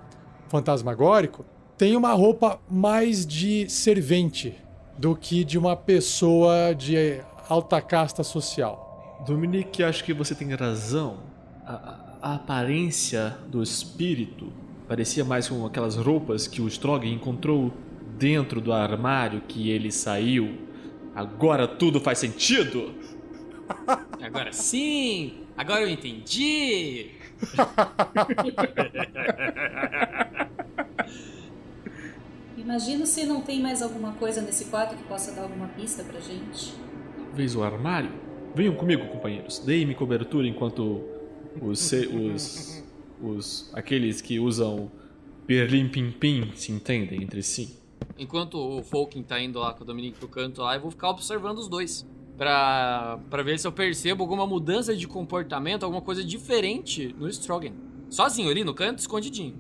fantasmagórico, 0.48 1.44
tem 1.78 1.96
uma 1.96 2.12
roupa 2.12 2.58
mais 2.68 3.24
de 3.26 3.68
servente 3.70 4.54
do 4.98 5.14
que 5.16 5.44
de 5.44 5.56
uma 5.58 5.76
pessoa 5.76 6.74
de 6.74 7.20
alta 7.48 7.80
casta 7.80 8.22
social. 8.22 9.22
Dominique, 9.26 9.82
acho 9.82 10.04
que 10.04 10.12
você 10.12 10.34
tem 10.34 10.52
razão. 10.54 11.18
A, 11.64 11.72
a- 12.22 12.34
aparência 12.34 13.38
do 13.48 13.62
espírito 13.62 14.52
parecia 14.86 15.24
mais 15.24 15.48
com 15.48 15.64
aquelas 15.64 15.96
roupas 15.96 16.46
que 16.46 16.60
o 16.60 16.68
Strogan 16.68 17.08
encontrou 17.08 17.72
dentro 18.20 18.60
do 18.60 18.70
armário 18.70 19.40
que 19.48 19.70
ele 19.70 19.90
saiu. 19.90 20.68
Agora 21.14 21.66
tudo 21.66 21.98
faz 21.98 22.18
sentido? 22.18 22.94
Agora 24.22 24.52
sim! 24.52 25.46
Agora 25.56 25.80
eu 25.80 25.88
entendi! 25.88 27.12
Imagino 32.58 33.06
se 33.06 33.24
não 33.24 33.40
tem 33.40 33.58
mais 33.60 33.80
alguma 33.80 34.12
coisa 34.12 34.42
nesse 34.42 34.66
quarto 34.66 34.94
que 34.94 35.02
possa 35.04 35.32
dar 35.32 35.42
alguma 35.42 35.68
pista 35.68 36.04
pra 36.04 36.20
gente. 36.20 36.74
Talvez 37.16 37.56
o 37.56 37.62
armário? 37.62 38.12
Venham 38.54 38.74
comigo, 38.74 39.08
companheiros. 39.08 39.60
Deem-me 39.60 39.94
cobertura 39.94 40.46
enquanto 40.46 41.02
os, 41.60 41.90
os, 41.92 42.84
os 43.22 43.70
aqueles 43.72 44.20
que 44.20 44.38
usam 44.38 44.92
Berlim 45.46 45.88
Pim 45.88 46.10
Pim 46.10 46.52
se 46.54 46.70
entendem 46.70 47.22
entre 47.22 47.42
si. 47.42 47.79
Enquanto 48.18 48.54
o 48.58 48.82
Folkin 48.82 49.22
tá 49.22 49.40
indo 49.40 49.58
lá 49.58 49.72
com 49.72 49.82
o 49.82 49.86
Dominique 49.86 50.18
pro 50.18 50.28
canto 50.28 50.60
lá, 50.62 50.74
eu 50.74 50.80
vou 50.80 50.90
ficar 50.90 51.10
observando 51.10 51.58
os 51.58 51.68
dois. 51.68 52.06
Pra, 52.36 53.18
pra 53.28 53.42
ver 53.42 53.58
se 53.58 53.66
eu 53.66 53.72
percebo 53.72 54.22
alguma 54.22 54.46
mudança 54.46 54.96
de 54.96 55.06
comportamento, 55.06 55.82
alguma 55.84 56.00
coisa 56.02 56.24
diferente 56.24 57.14
no 57.18 57.28
Strogan. 57.28 57.72
Sozinho 58.08 58.50
ali 58.50 58.64
no 58.64 58.74
canto, 58.74 58.98
escondidinho. 58.98 59.54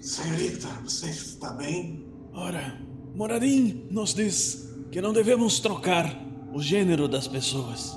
Senhorita, 0.00 0.68
você 0.84 1.10
está 1.10 1.50
bem? 1.52 2.04
Ora, 2.32 2.80
Moradim 3.14 3.86
nos 3.90 4.12
diz 4.14 4.68
que 4.90 5.00
não 5.00 5.12
devemos 5.12 5.60
trocar 5.60 6.12
o 6.52 6.60
gênero 6.60 7.06
das 7.08 7.28
pessoas. 7.28 7.96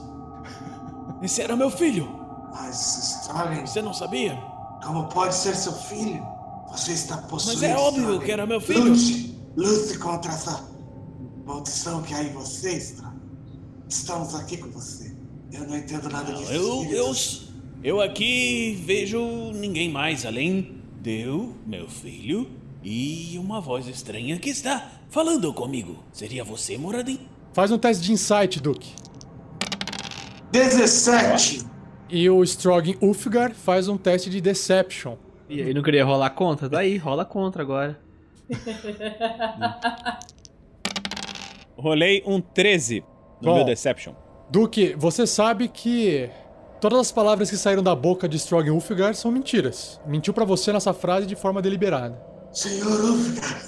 Esse 1.22 1.42
era 1.42 1.56
meu 1.56 1.70
filho. 1.72 2.08
Mas, 2.51 3.22
Strogan, 3.24 3.66
Você 3.66 3.82
não 3.82 3.94
sabia? 3.94 4.36
como 4.84 5.10
pode 5.10 5.34
ser 5.36 5.56
seu 5.56 5.74
filho? 5.74 6.24
Você 6.72 6.92
está 6.94 7.18
possuído. 7.18 7.62
Mas 7.62 7.70
é 7.72 7.75
óbvio 7.75 8.04
Strogan. 8.04 8.25
que 8.25 8.32
era 8.32 8.46
meu 8.46 8.62
filho. 8.62 8.89
Lute, 8.92 9.26
lute 9.58 9.98
contra 9.98 10.32
essa 10.32 10.70
maldição 11.44 12.04
que 12.04 12.14
há 12.14 12.24
em 12.24 12.32
você, 12.32 12.78
Strogan. 12.78 13.18
Estamos 13.90 14.36
aqui 14.36 14.58
com 14.58 14.70
você. 14.70 15.12
Eu 15.52 15.66
não 15.68 15.76
entendo 15.76 16.08
nada 16.10 16.32
disso. 16.32 16.52
Eu, 16.52 16.84
eu, 16.92 17.14
eu 17.84 18.02
aqui 18.02 18.80
vejo 18.86 19.52
ninguém 19.54 19.90
mais 19.90 20.26
além 20.26 20.84
de 21.02 21.22
eu, 21.22 21.56
meu 21.66 21.90
filho 21.90 22.48
e 22.84 23.36
uma 23.40 23.60
voz 23.60 23.88
estranha 23.88 24.38
que 24.38 24.50
está 24.50 24.92
falando 25.10 25.52
comigo. 25.52 26.04
Seria 26.14 26.44
você, 26.44 26.78
Moradim? 26.78 27.20
Faz 27.52 27.72
um 27.72 27.80
teste 27.80 28.04
de 28.04 28.12
insight, 28.12 28.60
Duke. 28.60 28.94
17! 30.52 31.66
E 32.10 32.30
o 32.30 32.44
Strogan 32.44 32.94
Ulfgar 33.02 33.56
faz 33.56 33.88
um 33.88 33.98
teste 33.98 34.30
de 34.30 34.40
Deception. 34.40 35.16
E 35.50 35.62
aí 35.62 35.74
não 35.74 35.82
queria 35.82 36.06
rolar 36.06 36.30
contra? 36.32 36.70
Daí, 36.70 36.98
rola 36.98 37.26
contra 37.26 37.64
agora. 37.64 38.07
Rolei 41.77 42.24
um 42.25 42.42
13 42.42 43.04
no 43.42 43.50
Bom. 43.50 43.56
meu 43.56 43.66
Deception. 43.66 44.13
Duke, 44.50 44.96
você 44.98 45.27
sabe 45.27 45.68
que 45.68 46.30
todas 46.80 47.00
as 47.00 47.12
palavras 47.12 47.50
que 47.50 47.58
saíram 47.58 47.84
da 47.84 47.94
boca 47.96 48.27
de 48.27 48.38
Strogan 48.38 48.74
Ulfgar 48.74 49.13
são 49.13 49.32
mentiras. 49.32 50.00
Mentiu 50.06 50.34
pra 50.34 50.46
você 50.46 50.74
nessa 50.74 50.94
frase 50.94 51.27
de 51.27 51.36
forma 51.36 51.62
deliberada. 51.62 52.20
Senhor 52.51 53.00
Ulfgar, 53.01 53.62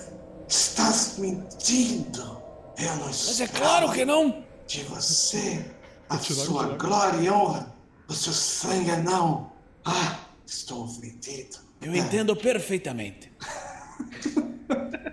estás 0.47 1.17
mentindo. 1.19 2.39
Eu 2.77 2.95
não 2.95 3.07
Mas 3.07 3.41
é 3.41 3.47
claro 3.47 3.91
que 3.91 4.05
não! 4.05 4.49
de 4.69 4.83
você, 4.83 5.65
a 6.07 6.17
sua 6.19 6.77
glória 6.77 7.19
e 7.19 7.29
honra, 7.29 7.73
o 8.07 8.13
seu 8.13 8.31
sangue 8.31 8.95
não. 8.97 9.51
Ah, 9.83 10.19
estou 10.45 10.83
ofendido. 10.83 11.57
Eu 11.81 11.95
entendo 11.95 12.35
perfeitamente. 12.35 13.31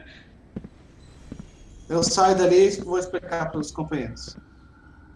Eu 1.89 2.03
saio 2.03 2.37
dali 2.37 2.69
e 2.69 2.81
vou 2.81 2.99
explicar 2.99 3.51
para 3.51 3.61
os 3.61 3.71
companheiros. 3.71 4.37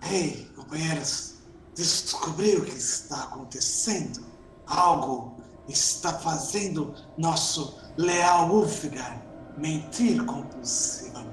Ei, 0.08 0.48
companheiros, 0.54 1.34
descobri 1.74 2.56
o 2.56 2.64
que 2.64 2.76
está 2.76 3.24
acontecendo. 3.24 4.24
Algo 4.66 5.34
está 5.68 6.12
fazendo 6.12 6.94
nosso 7.18 7.76
leal 7.96 8.50
Ulfgar 8.50 9.20
mentir 9.58 10.24
compulsivamente. 10.24 11.30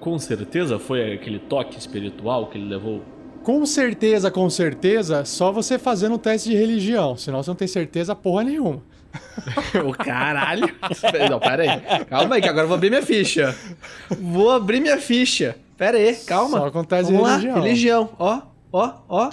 Com 0.00 0.18
certeza 0.18 0.78
foi 0.78 1.14
aquele 1.14 1.38
toque 1.38 1.78
espiritual 1.78 2.48
que 2.48 2.58
ele 2.58 2.68
levou. 2.68 3.02
Com 3.42 3.64
certeza, 3.64 4.30
com 4.30 4.50
certeza, 4.50 5.24
só 5.24 5.52
você 5.52 5.78
fazendo 5.78 6.16
um 6.16 6.18
teste 6.18 6.50
de 6.50 6.56
religião. 6.56 7.16
Senão 7.16 7.42
você 7.42 7.50
não 7.50 7.56
tem 7.56 7.68
certeza 7.68 8.14
porra 8.14 8.44
nenhuma. 8.44 8.82
O 9.86 9.92
caralho! 9.92 10.68
Não, 11.30 11.38
pera 11.40 11.62
aí. 11.62 12.04
Calma 12.06 12.34
aí, 12.36 12.42
que 12.42 12.48
agora 12.48 12.64
eu 12.64 12.68
vou 12.68 12.76
abrir 12.76 12.90
minha 12.90 13.02
ficha. 13.02 13.54
Vou 14.20 14.50
abrir 14.50 14.80
minha 14.80 14.98
ficha. 14.98 15.56
Pera 15.76 15.96
aí, 15.98 16.14
calma. 16.26 16.58
Só 16.58 16.66
acontece 16.66 17.10
Vamos 17.12 17.26
lá, 17.28 17.36
religião. 17.36 17.62
religião. 17.62 18.10
Ó, 18.18 18.40
ó, 18.72 18.92
ó. 19.08 19.30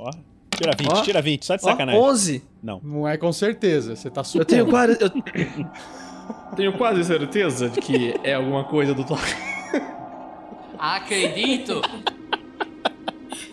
Ó, 0.00 0.10
tira 0.56 0.72
20, 0.76 0.88
Ó. 0.92 1.02
tira 1.02 1.22
20, 1.22 1.44
só 1.46 1.56
de 1.56 1.64
ó 1.64 1.68
sacanagem. 1.70 2.00
11. 2.00 2.42
Não. 2.62 2.80
Não 2.82 3.08
é 3.08 3.16
com 3.16 3.32
certeza, 3.32 3.94
você 3.94 4.10
tá 4.10 4.20
Eu 4.20 4.24
supondo. 4.24 4.46
tenho 4.46 4.66
quase. 4.66 4.98
Eu... 5.00 5.10
tenho 6.56 6.72
quase 6.76 7.04
certeza 7.04 7.68
de 7.68 7.80
que 7.80 8.14
é 8.24 8.34
alguma 8.34 8.64
coisa 8.64 8.92
do 8.94 9.04
toque. 9.04 9.34
Acredito. 10.78 11.80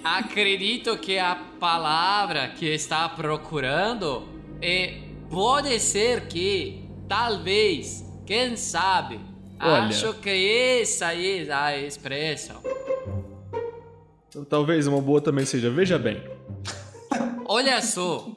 Acredito 0.03 0.97
que 0.97 1.19
a 1.19 1.37
palavra 1.59 2.47
que 2.49 2.65
está 2.65 3.07
procurando 3.07 4.27
é 4.61 4.95
pode 5.31 5.79
ser 5.79 6.27
que 6.27 6.83
talvez, 7.07 8.05
quem 8.25 8.55
sabe. 8.57 9.19
Olha. 9.59 9.83
Acho 9.83 10.13
que 10.15 10.79
essa 10.81 11.13
é 11.13 11.51
a 11.51 11.77
expressão. 11.77 12.61
Talvez 14.49 14.87
uma 14.87 15.01
boa 15.01 15.21
também 15.21 15.45
seja. 15.45 15.69
Veja 15.69 15.97
bem. 15.97 16.21
Olha 17.45 17.81
só, 17.81 18.31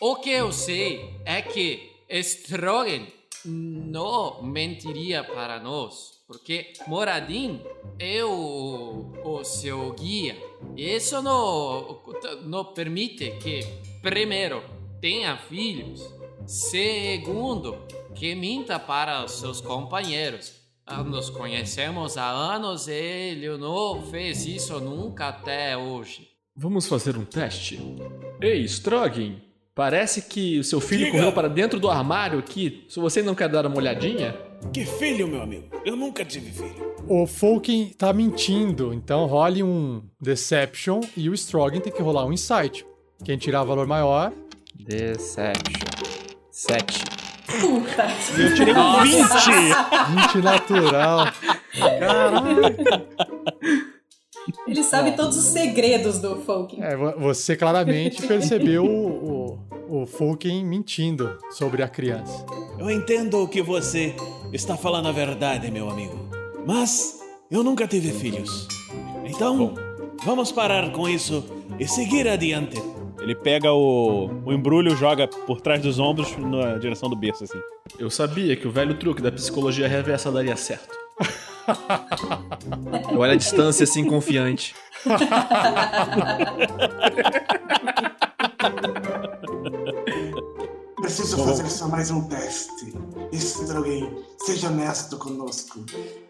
o 0.00 0.16
que 0.16 0.30
eu 0.30 0.52
sei 0.52 1.14
é 1.24 1.42
que 1.42 1.90
Strogan 2.10 3.06
não 3.44 4.42
mentiria 4.42 5.22
para 5.22 5.60
nós, 5.60 6.20
porque 6.26 6.72
Moradin 6.86 7.60
é 7.98 8.24
o, 8.24 9.12
o 9.24 9.44
seu 9.44 9.92
guia. 9.92 10.36
E 10.76 10.96
isso 10.96 11.22
não, 11.22 12.02
não 12.44 12.64
permite 12.64 13.30
que, 13.40 13.60
primeiro, 14.02 14.62
tenha 15.00 15.36
filhos, 15.36 16.17
segundo, 16.48 17.76
que 18.14 18.34
minta 18.34 18.78
para 18.78 19.22
os 19.24 19.32
seus 19.32 19.60
companheiros. 19.60 20.54
Ah, 20.86 21.02
Nos 21.02 21.28
conhecemos 21.28 22.16
há 22.16 22.30
anos 22.30 22.88
e 22.88 22.92
ele 22.92 23.58
não 23.58 24.02
fez 24.10 24.46
isso 24.46 24.80
nunca 24.80 25.28
até 25.28 25.76
hoje. 25.76 26.26
Vamos 26.56 26.88
fazer 26.88 27.16
um 27.18 27.24
teste. 27.24 27.78
Ei, 28.40 28.64
Strogan. 28.64 29.36
Parece 29.74 30.22
que 30.22 30.58
o 30.58 30.64
seu 30.64 30.80
filho 30.80 31.04
Diga. 31.04 31.18
correu 31.18 31.32
para 31.32 31.46
dentro 31.48 31.78
do 31.78 31.88
armário 31.90 32.38
aqui. 32.38 32.84
Se 32.88 32.98
você 32.98 33.22
não 33.22 33.34
quer 33.34 33.48
dar 33.48 33.66
uma 33.66 33.76
olhadinha. 33.76 34.34
Que 34.72 34.84
filho, 34.84 35.28
meu 35.28 35.42
amigo. 35.42 35.68
Eu 35.84 35.94
nunca 35.94 36.24
tive 36.24 36.50
filho. 36.50 36.94
O 37.06 37.26
Folkin 37.26 37.90
tá 37.96 38.12
mentindo, 38.12 38.92
então 38.92 39.24
role 39.26 39.62
um 39.62 40.02
Deception 40.20 41.00
e 41.16 41.28
o 41.30 41.34
Strogan 41.34 41.80
tem 41.80 41.92
que 41.92 42.02
rolar 42.02 42.24
um 42.24 42.32
Insight. 42.32 42.84
Quem 43.24 43.36
tirar 43.38 43.62
valor 43.62 43.86
maior, 43.86 44.32
Deception. 44.74 46.17
7. 46.62 47.04
Puta. 47.60 48.08
Eu 48.36 48.52
tirei 48.54 48.74
um 48.74 49.00
20! 49.00 49.22
20 50.34 50.38
natural. 50.42 51.26
Ele 54.66 54.82
sabe 54.82 55.12
todos 55.12 55.36
os 55.36 55.44
segredos 55.44 56.18
do 56.18 56.36
folk. 56.42 56.82
É, 56.82 56.96
vo- 56.96 57.14
você 57.16 57.54
claramente 57.56 58.26
percebeu 58.26 58.84
o, 58.84 59.60
o, 59.88 60.02
o 60.02 60.06
mentindo 60.64 61.38
sobre 61.52 61.80
a 61.80 61.88
criança. 61.88 62.44
Eu 62.76 62.90
entendo 62.90 63.46
que 63.46 63.62
você 63.62 64.16
está 64.52 64.76
falando 64.76 65.06
a 65.08 65.12
verdade, 65.12 65.70
meu 65.70 65.88
amigo. 65.88 66.28
Mas 66.66 67.20
eu 67.48 67.62
nunca 67.62 67.86
tive 67.86 68.10
filhos. 68.10 68.66
Então, 69.24 69.74
vamos 70.24 70.50
parar 70.50 70.90
com 70.90 71.08
isso 71.08 71.44
e 71.78 71.86
seguir 71.86 72.26
adiante. 72.26 72.82
Ele 73.20 73.34
pega 73.34 73.72
o, 73.72 74.30
o 74.44 74.52
embrulho, 74.52 74.96
joga 74.96 75.26
por 75.26 75.60
trás 75.60 75.82
dos 75.82 75.98
ombros 75.98 76.36
na 76.36 76.78
direção 76.78 77.08
do 77.10 77.16
berço, 77.16 77.44
assim. 77.44 77.60
Eu 77.98 78.10
sabia 78.10 78.54
que 78.56 78.66
o 78.66 78.70
velho 78.70 78.94
truque 78.94 79.20
da 79.20 79.32
psicologia 79.32 79.88
reversa 79.88 80.30
daria 80.30 80.56
certo. 80.56 80.96
Eu 83.10 83.18
olho 83.18 83.32
a 83.32 83.36
distância 83.36 83.84
assim, 83.84 84.04
confiante. 84.04 84.74
Preciso 90.96 91.44
fazer 91.44 91.68
só 91.68 91.88
mais 91.88 92.10
um 92.10 92.26
teste. 92.28 92.92
Strogan, 93.32 94.10
seja 94.38 94.68
honesto 94.68 95.18
conosco. 95.18 95.84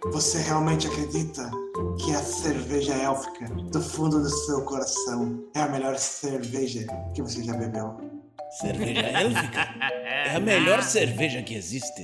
Você 0.07 0.39
realmente 0.39 0.87
acredita 0.87 1.51
que 1.99 2.15
a 2.15 2.23
cerveja 2.23 2.95
élfica, 2.95 3.47
do 3.47 3.81
fundo 3.81 4.21
do 4.21 4.29
seu 4.29 4.63
coração, 4.65 5.45
é 5.55 5.61
a 5.61 5.69
melhor 5.69 5.97
cerveja 5.97 6.87
que 7.15 7.23
você 7.23 7.43
já 7.43 7.55
bebeu? 7.55 7.97
Cerveja 8.61 9.01
élfica 9.01 9.69
é 9.81 10.37
a 10.37 10.41
melhor 10.41 10.83
cerveja 10.85 11.43
que 11.43 11.55
existe. 11.55 12.03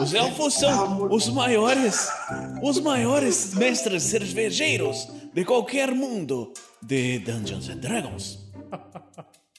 Os 0.00 0.12
elfos 0.14 0.54
são 0.54 1.08
os 1.10 1.28
maiores, 1.28 2.08
os 2.62 2.80
maiores 2.80 3.54
mestres 3.54 4.02
cervejeiros 4.04 5.08
de 5.32 5.44
qualquer 5.44 5.92
mundo 5.92 6.52
de 6.82 7.18
Dungeons 7.20 7.68
and 7.68 7.78
Dragons. 7.78 8.38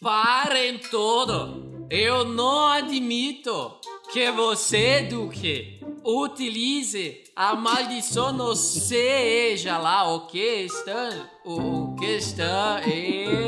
Parem 0.02 0.80
tudo! 0.80 1.88
Eu 1.92 2.24
não 2.24 2.68
admito 2.68 3.80
que 4.12 4.30
você, 4.32 5.04
Duque, 5.04 5.80
utilize 6.04 7.24
a 7.36 7.56
maldição 7.56 8.34
no 8.34 8.56
seja 8.56 9.78
lá 9.78 10.14
o 10.14 10.28
que 10.28 10.66
estão, 10.66 11.28
o 11.46 11.96
que 11.96 12.18
estão, 12.18 12.80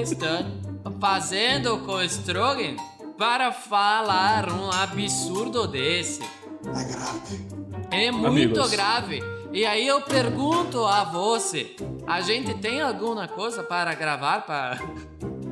estão 0.02 1.00
fazendo 1.02 1.80
com 1.80 2.02
Strogan 2.04 2.78
para 3.18 3.52
falar 3.52 4.50
um 4.52 4.72
absurdo 4.72 5.68
desse. 5.68 6.22
É 6.22 6.84
grave. 6.86 7.48
É 7.92 8.12
muito 8.12 8.28
Amigos. 8.28 8.72
grave. 8.72 9.22
E 9.52 9.66
aí 9.66 9.86
eu 9.86 10.02
pergunto 10.02 10.86
a 10.86 11.04
você, 11.04 11.76
a 12.08 12.22
gente 12.22 12.54
tem 12.56 12.82
alguma 12.82 13.28
coisa 13.28 13.62
para 13.62 13.94
gravar 13.94 14.42
para 14.42 14.80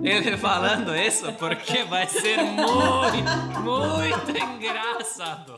ele 0.04 0.38
falando 0.38 0.96
isso? 0.96 1.32
Porque 1.34 1.84
vai 1.84 2.08
ser 2.08 2.38
muito, 2.38 3.62
muito 3.62 4.32
engraçado. 4.32 5.56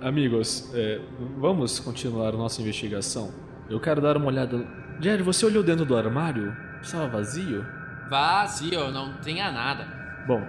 Amigos, 0.00 0.70
é, 0.74 1.00
vamos 1.38 1.78
continuar 1.78 2.32
nossa 2.32 2.60
investigação. 2.60 3.32
Eu 3.70 3.80
quero 3.80 4.00
dar 4.00 4.16
uma 4.16 4.26
olhada. 4.26 4.66
Jerry, 5.00 5.22
você 5.22 5.46
olhou 5.46 5.62
dentro 5.62 5.84
do 5.84 5.96
armário? 5.96 6.54
Estava 6.82 7.08
vazio? 7.08 7.64
Vazio, 8.10 8.90
não 8.90 9.20
tinha 9.20 9.50
nada. 9.50 9.86
Bom, 10.26 10.42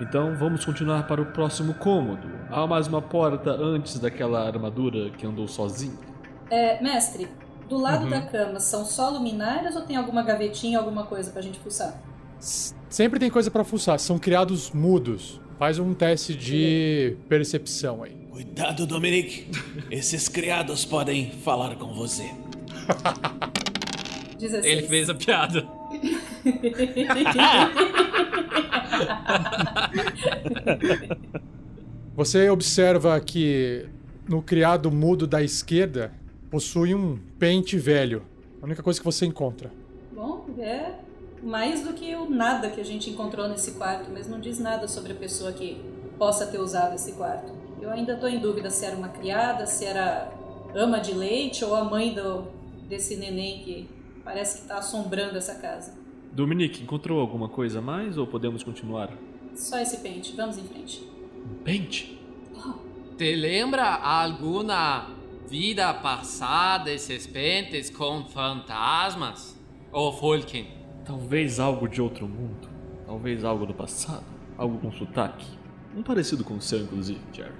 então 0.00 0.36
vamos 0.36 0.64
continuar 0.64 1.06
para 1.06 1.20
o 1.20 1.26
próximo 1.26 1.74
cômodo. 1.74 2.30
Há 2.48 2.66
mais 2.66 2.86
uma 2.86 3.02
porta 3.02 3.50
antes 3.50 3.98
daquela 3.98 4.46
armadura 4.46 5.10
que 5.10 5.26
andou 5.26 5.46
sozinha. 5.48 6.11
É, 6.52 6.80
mestre, 6.82 7.28
do 7.66 7.78
lado 7.78 8.10
da 8.10 8.20
cama 8.20 8.60
são 8.60 8.84
só 8.84 9.08
luminárias 9.08 9.74
ou 9.74 9.80
tem 9.80 9.96
alguma 9.96 10.22
gavetinha, 10.22 10.78
alguma 10.78 11.06
coisa 11.06 11.30
pra 11.30 11.40
gente 11.40 11.58
fuçar? 11.58 11.98
Sempre 12.38 13.18
tem 13.18 13.30
coisa 13.30 13.50
pra 13.50 13.64
fuçar. 13.64 13.98
São 13.98 14.18
criados 14.18 14.70
mudos. 14.70 15.40
Faz 15.58 15.78
um 15.78 15.94
teste 15.94 16.34
de 16.34 17.16
percepção 17.26 18.02
aí. 18.02 18.28
Cuidado, 18.30 18.86
Dominic. 18.86 19.50
Esses 19.90 20.28
criados 20.28 20.84
podem 20.84 21.30
falar 21.30 21.76
com 21.76 21.94
você. 21.94 22.30
16. 24.38 24.64
Ele 24.66 24.82
fez 24.86 25.08
a 25.08 25.14
piada. 25.14 25.66
Você 32.14 32.50
observa 32.50 33.18
que 33.20 33.86
no 34.28 34.42
criado 34.42 34.90
mudo 34.90 35.26
da 35.26 35.42
esquerda 35.42 36.12
possui 36.52 36.94
um 36.94 37.18
pente 37.38 37.78
velho. 37.78 38.22
A 38.60 38.66
única 38.66 38.82
coisa 38.82 39.00
que 39.00 39.04
você 39.04 39.24
encontra. 39.24 39.72
Bom, 40.12 40.44
é 40.58 40.98
mais 41.42 41.82
do 41.82 41.94
que 41.94 42.14
o 42.14 42.28
nada 42.28 42.68
que 42.68 42.78
a 42.78 42.84
gente 42.84 43.08
encontrou 43.08 43.48
nesse 43.48 43.72
quarto, 43.72 44.10
mas 44.12 44.28
não 44.28 44.38
diz 44.38 44.58
nada 44.58 44.86
sobre 44.86 45.12
a 45.12 45.14
pessoa 45.14 45.50
que 45.50 45.82
possa 46.18 46.46
ter 46.46 46.60
usado 46.60 46.94
esse 46.94 47.12
quarto. 47.12 47.50
Eu 47.80 47.90
ainda 47.90 48.16
tô 48.16 48.26
em 48.28 48.38
dúvida 48.38 48.68
se 48.68 48.84
era 48.84 48.94
uma 48.94 49.08
criada, 49.08 49.64
se 49.64 49.86
era 49.86 50.30
ama 50.74 51.00
de 51.00 51.14
leite 51.14 51.64
ou 51.64 51.74
a 51.74 51.84
mãe 51.84 52.12
do, 52.12 52.46
desse 52.86 53.16
neném 53.16 53.60
que 53.60 53.88
parece 54.22 54.60
que 54.60 54.68
tá 54.68 54.76
assombrando 54.76 55.38
essa 55.38 55.54
casa. 55.54 55.94
Dominique, 56.30 56.82
encontrou 56.82 57.18
alguma 57.18 57.48
coisa 57.48 57.78
a 57.78 57.82
mais 57.82 58.18
ou 58.18 58.26
podemos 58.26 58.62
continuar? 58.62 59.10
Só 59.54 59.78
esse 59.78 59.96
pente, 59.98 60.36
vamos 60.36 60.58
em 60.58 60.64
frente. 60.64 61.02
Um 61.50 61.64
pente? 61.64 62.20
Te 63.16 63.34
lembra 63.34 63.94
alguma 63.94 65.21
vida 65.56 65.92
passada 65.92 66.90
esses 66.90 67.26
pentes 67.26 67.90
com 67.90 68.24
fantasmas? 68.24 69.54
Ou 69.92 70.10
Fulkin? 70.10 70.66
Talvez 71.04 71.60
algo 71.60 71.86
de 71.86 72.00
outro 72.00 72.26
mundo. 72.26 72.70
Talvez 73.04 73.44
algo 73.44 73.66
do 73.66 73.74
passado. 73.74 74.24
Algo 74.56 74.78
com 74.78 74.90
sotaque. 74.90 75.46
Um 75.94 76.02
parecido 76.02 76.42
com 76.42 76.54
o 76.54 76.60
seu, 76.62 76.78
inclusive, 76.78 77.20
Jerry. 77.34 77.52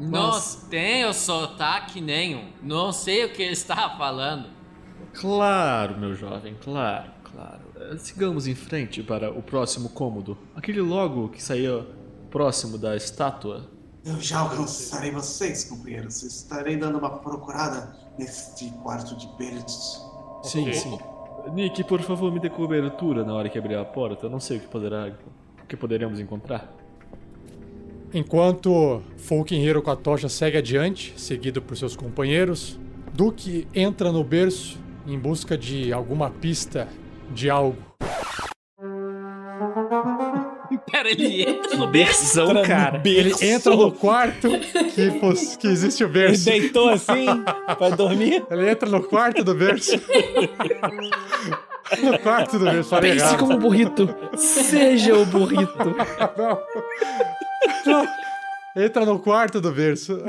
Não 0.00 0.28
Mas- 0.28 0.66
tenho 0.70 1.12
sotaque 1.12 2.00
nenhum. 2.00 2.48
Não 2.62 2.90
sei 2.90 3.26
o 3.26 3.32
que 3.34 3.42
está 3.42 3.90
falando. 3.98 4.48
Claro, 5.12 5.98
meu 5.98 6.14
jovem, 6.14 6.56
claro, 6.58 7.10
claro. 7.22 7.60
Eh, 7.76 7.98
Sigamos 7.98 8.46
em 8.46 8.54
frente 8.54 9.02
para 9.02 9.30
o 9.30 9.42
próximo 9.42 9.90
cômodo. 9.90 10.38
Aquele 10.56 10.80
logo 10.80 11.28
que 11.28 11.42
saía 11.42 11.86
próximo 12.30 12.78
da 12.78 12.96
estátua. 12.96 13.68
Eu 14.08 14.18
já 14.22 14.38
alcançarei 14.38 15.10
vocês, 15.10 15.64
companheiros. 15.64 16.22
Estarei 16.22 16.78
dando 16.78 16.98
uma 16.98 17.18
procurada 17.18 17.94
neste 18.18 18.70
quarto 18.82 19.14
de 19.14 19.28
berços. 19.36 20.02
Sim, 20.42 20.72
sim. 20.72 20.98
Nick, 21.52 21.84
por 21.84 22.00
favor, 22.00 22.32
me 22.32 22.40
dê 22.40 22.48
cobertura 22.48 23.22
na 23.22 23.34
hora 23.34 23.50
que 23.50 23.58
abrir 23.58 23.76
a 23.76 23.84
porta. 23.84 24.26
Eu 24.26 24.30
não 24.30 24.40
sei 24.40 24.56
o 24.56 24.60
que 24.60 24.68
poderá, 24.68 25.12
o 25.62 25.66
que 25.66 25.76
poderemos 25.76 26.18
encontrar. 26.18 26.72
Enquanto 28.14 29.02
Folkenhiro 29.18 29.82
com 29.82 29.90
a 29.90 29.96
tocha 29.96 30.30
segue 30.30 30.56
adiante, 30.56 31.12
seguido 31.18 31.60
por 31.60 31.76
seus 31.76 31.94
companheiros, 31.94 32.78
Duke 33.12 33.68
entra 33.74 34.10
no 34.10 34.24
berço 34.24 34.78
em 35.06 35.18
busca 35.18 35.58
de 35.58 35.92
alguma 35.92 36.30
pista 36.30 36.88
de 37.34 37.50
algo. 37.50 37.76
Pera, 41.16 41.22
ele 41.22 41.42
entra 41.42 41.76
no 41.76 41.86
Berzão, 41.86 42.62
cara. 42.62 43.00
Ele 43.04 43.32
entra 43.42 43.74
no 43.76 43.92
quarto 43.92 44.48
que, 44.50 45.56
que 45.58 45.66
existe 45.66 46.02
o 46.04 46.06
Ele 46.06 46.12
berço. 46.12 46.44
deitou 46.44 46.88
assim 46.88 47.26
pra 47.78 47.90
dormir. 47.90 48.44
Ele 48.50 48.70
entra 48.70 48.88
no 48.88 49.02
quarto 49.02 49.42
do 49.44 49.54
berço. 49.54 49.92
no 52.02 52.18
quarto 52.18 52.58
do 52.58 52.64
berço, 52.66 52.90
falei 52.90 53.12
Pense 53.12 53.24
errado. 53.24 53.38
como 53.38 53.52
um 53.54 53.58
burrito. 53.58 54.14
Seja 54.36 55.14
o 55.16 55.24
burrito. 55.26 55.68
Não. 56.36 56.62
Não. 57.86 58.08
Entra 58.76 59.04
no 59.04 59.18
quarto 59.18 59.60
do 59.60 59.72
berço. 59.72 60.22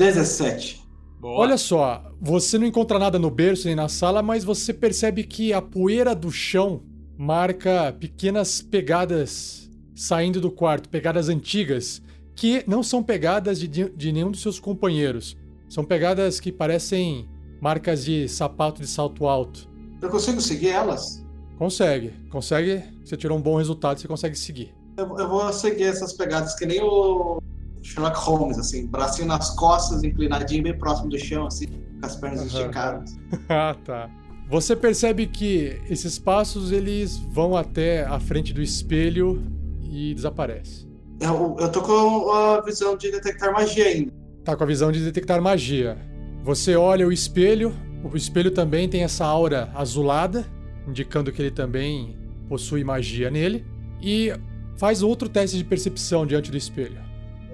Dezessete. 0.00 0.82
Olha 1.22 1.58
só, 1.58 2.10
você 2.18 2.56
não 2.56 2.66
encontra 2.66 2.98
nada 2.98 3.18
no 3.18 3.30
berço 3.30 3.66
nem 3.66 3.76
na 3.76 3.86
sala, 3.86 4.22
mas 4.22 4.42
você 4.42 4.72
percebe 4.72 5.24
que 5.24 5.52
a 5.52 5.60
poeira 5.60 6.14
do 6.14 6.32
chão 6.32 6.82
marca 7.18 7.94
pequenas 8.00 8.62
pegadas 8.62 9.68
saindo 9.94 10.40
do 10.40 10.50
quarto, 10.50 10.88
pegadas 10.88 11.28
antigas, 11.28 12.00
que 12.34 12.64
não 12.66 12.82
são 12.82 13.02
pegadas 13.02 13.60
de, 13.60 13.68
de 13.68 14.10
nenhum 14.10 14.30
dos 14.30 14.40
seus 14.40 14.58
companheiros. 14.58 15.36
São 15.68 15.84
pegadas 15.84 16.40
que 16.40 16.50
parecem 16.50 17.28
marcas 17.60 18.02
de 18.02 18.26
sapato 18.26 18.80
de 18.80 18.86
salto 18.86 19.26
alto. 19.26 19.68
Eu 20.00 20.08
consigo 20.08 20.40
seguir 20.40 20.68
elas? 20.68 21.22
Consegue, 21.58 22.14
consegue. 22.30 22.82
Você 23.04 23.18
tirou 23.18 23.36
um 23.36 23.42
bom 23.42 23.58
resultado, 23.58 24.00
você 24.00 24.08
consegue 24.08 24.38
seguir. 24.38 24.74
Eu, 24.96 25.18
eu 25.18 25.28
vou 25.28 25.52
seguir 25.52 25.84
essas 25.84 26.14
pegadas 26.14 26.54
que 26.54 26.64
nem 26.64 26.80
o 26.80 27.38
Sherlock 27.82 28.18
Holmes, 28.18 28.58
assim, 28.58 28.86
bracinho 28.86 29.28
nas 29.28 29.50
costas, 29.50 30.02
inclinadinho 30.02 30.62
bem 30.62 30.78
próximo 30.78 31.08
do 31.08 31.18
chão, 31.18 31.46
assim, 31.46 31.66
com 31.66 32.06
as 32.06 32.16
pernas 32.16 32.40
Aham. 32.40 32.46
esticadas. 32.46 33.16
ah, 33.48 33.76
tá. 33.84 34.10
Você 34.48 34.74
percebe 34.74 35.26
que 35.26 35.80
esses 35.88 36.18
passos 36.18 36.72
eles 36.72 37.16
vão 37.16 37.56
até 37.56 38.04
a 38.04 38.18
frente 38.18 38.52
do 38.52 38.60
espelho 38.60 39.42
e 39.80 40.12
desaparece. 40.14 40.88
Eu, 41.20 41.56
eu 41.60 41.70
tô 41.70 41.82
com 41.82 42.30
a 42.32 42.60
visão 42.62 42.96
de 42.96 43.10
detectar 43.10 43.52
magia 43.52 43.84
ainda. 43.86 44.12
Tá 44.44 44.56
com 44.56 44.64
a 44.64 44.66
visão 44.66 44.90
de 44.90 45.04
detectar 45.04 45.40
magia. 45.40 45.96
Você 46.42 46.74
olha 46.74 47.06
o 47.06 47.12
espelho, 47.12 47.72
o 48.02 48.16
espelho 48.16 48.50
também 48.50 48.88
tem 48.88 49.04
essa 49.04 49.24
aura 49.24 49.70
azulada, 49.74 50.46
indicando 50.88 51.30
que 51.30 51.40
ele 51.42 51.50
também 51.50 52.18
possui 52.48 52.82
magia 52.82 53.30
nele, 53.30 53.64
e 54.02 54.32
faz 54.76 55.02
outro 55.02 55.28
teste 55.28 55.58
de 55.58 55.64
percepção 55.64 56.26
diante 56.26 56.50
do 56.50 56.56
espelho. 56.56 56.98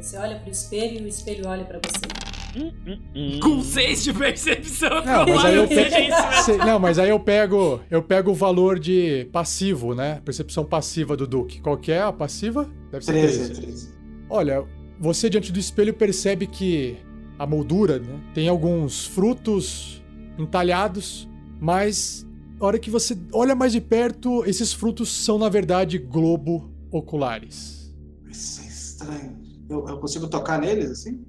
Você 0.06 0.18
olha 0.18 0.38
pro 0.38 0.52
espelho 0.52 1.00
e 1.00 1.04
o 1.04 1.08
espelho 1.08 1.48
olha 1.48 1.64
pra 1.64 1.80
você. 1.80 3.40
Com 3.42 3.60
seis 3.60 4.04
de 4.04 4.12
percepção. 4.12 5.04
Não, 5.04 5.26
mas 5.26 5.44
aí 5.44 5.56
eu 5.56 5.66
pego. 5.66 6.14
Cê- 6.44 6.56
não, 6.58 6.78
mas 6.78 6.98
aí 7.00 7.10
eu 7.10 7.18
pego, 7.18 7.80
eu 7.90 8.00
pego 8.00 8.30
o 8.30 8.34
valor 8.34 8.78
de 8.78 9.28
passivo, 9.32 9.96
né? 9.96 10.22
Percepção 10.24 10.64
passiva 10.64 11.16
do 11.16 11.26
Duke. 11.26 11.60
Qual 11.60 11.76
que 11.76 11.90
é 11.90 12.00
a 12.02 12.12
passiva? 12.12 12.70
Deve 12.92 13.04
ser 13.04 13.12
13, 13.14 13.38
13. 13.38 13.60
13. 13.62 13.94
Olha, 14.30 14.64
você 15.00 15.28
diante 15.28 15.50
do 15.50 15.58
espelho 15.58 15.92
percebe 15.92 16.46
que 16.46 16.96
a 17.36 17.44
moldura 17.44 17.98
né, 17.98 18.20
tem 18.32 18.46
alguns 18.46 19.06
frutos 19.06 20.04
entalhados, 20.38 21.28
mas 21.60 22.24
a 22.60 22.64
hora 22.64 22.78
que 22.78 22.90
você 22.90 23.18
olha 23.32 23.56
mais 23.56 23.72
de 23.72 23.80
perto, 23.80 24.44
esses 24.46 24.72
frutos 24.72 25.08
são, 25.08 25.36
na 25.36 25.48
verdade, 25.48 25.98
globo 25.98 26.70
oculares. 26.92 27.92
Isso 28.30 28.60
é 28.60 28.66
estranho. 28.68 29.45
Eu, 29.68 29.86
eu 29.88 29.98
consigo 29.98 30.28
tocar 30.28 30.60
neles 30.60 30.90
assim? 30.90 31.24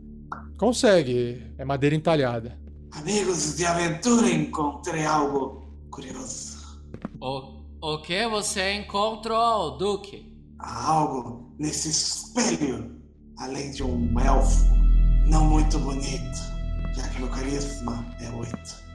Consegue, 0.57 1.53
é 1.57 1.65
madeira 1.65 1.95
entalhada. 1.95 2.59
Amigos 2.91 3.55
de 3.55 3.65
aventura, 3.65 4.29
encontrei 4.29 5.05
algo 5.05 5.73
curioso. 5.91 6.57
O, 7.21 7.63
o 7.81 8.01
que 8.01 8.27
você 8.27 8.73
encontrou, 8.73 9.77
Duque? 9.77 10.35
Há 10.59 10.91
algo 10.91 11.55
nesse 11.59 11.89
espelho, 11.89 12.99
além 13.37 13.71
de 13.71 13.83
um 13.83 14.19
elfo 14.19 14.65
não 15.27 15.45
muito 15.45 15.77
bonito, 15.79 16.37
já 16.95 17.07
que 17.09 17.19
meu 17.19 17.29
carisma 17.29 18.05
é 18.21 18.29
oito. 18.31 18.87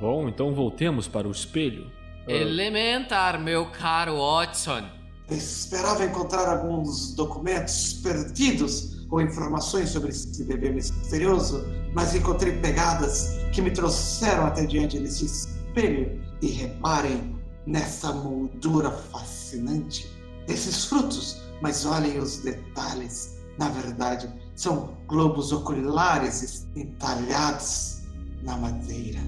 Bom, 0.00 0.28
então 0.28 0.52
voltemos 0.54 1.06
para 1.08 1.28
o 1.28 1.30
espelho. 1.30 1.90
Elementar, 2.26 3.40
meu 3.40 3.70
caro 3.70 4.18
Watson. 4.18 4.84
Esperava 5.30 6.04
encontrar 6.04 6.48
alguns 6.48 7.14
documentos 7.14 7.94
perdidos 7.94 9.06
ou 9.10 9.20
informações 9.20 9.90
sobre 9.90 10.10
esse 10.10 10.44
bebê 10.44 10.70
misterioso, 10.70 11.64
mas 11.94 12.14
encontrei 12.14 12.52
pegadas 12.58 13.30
que 13.52 13.60
me 13.60 13.70
trouxeram 13.70 14.46
até 14.46 14.64
diante 14.64 14.98
desse 14.98 15.24
espelho. 15.24 16.20
E 16.42 16.48
reparem 16.48 17.34
nessa 17.66 18.12
moldura 18.12 18.90
fascinante 18.90 20.06
desses 20.46 20.84
frutos, 20.84 21.40
mas 21.60 21.84
olhem 21.86 22.18
os 22.18 22.38
detalhes. 22.38 23.36
Na 23.58 23.70
verdade, 23.70 24.28
são 24.54 24.96
globos 25.08 25.50
oculares 25.50 26.68
entalhados 26.76 28.02
na 28.42 28.56
madeira. 28.56 29.18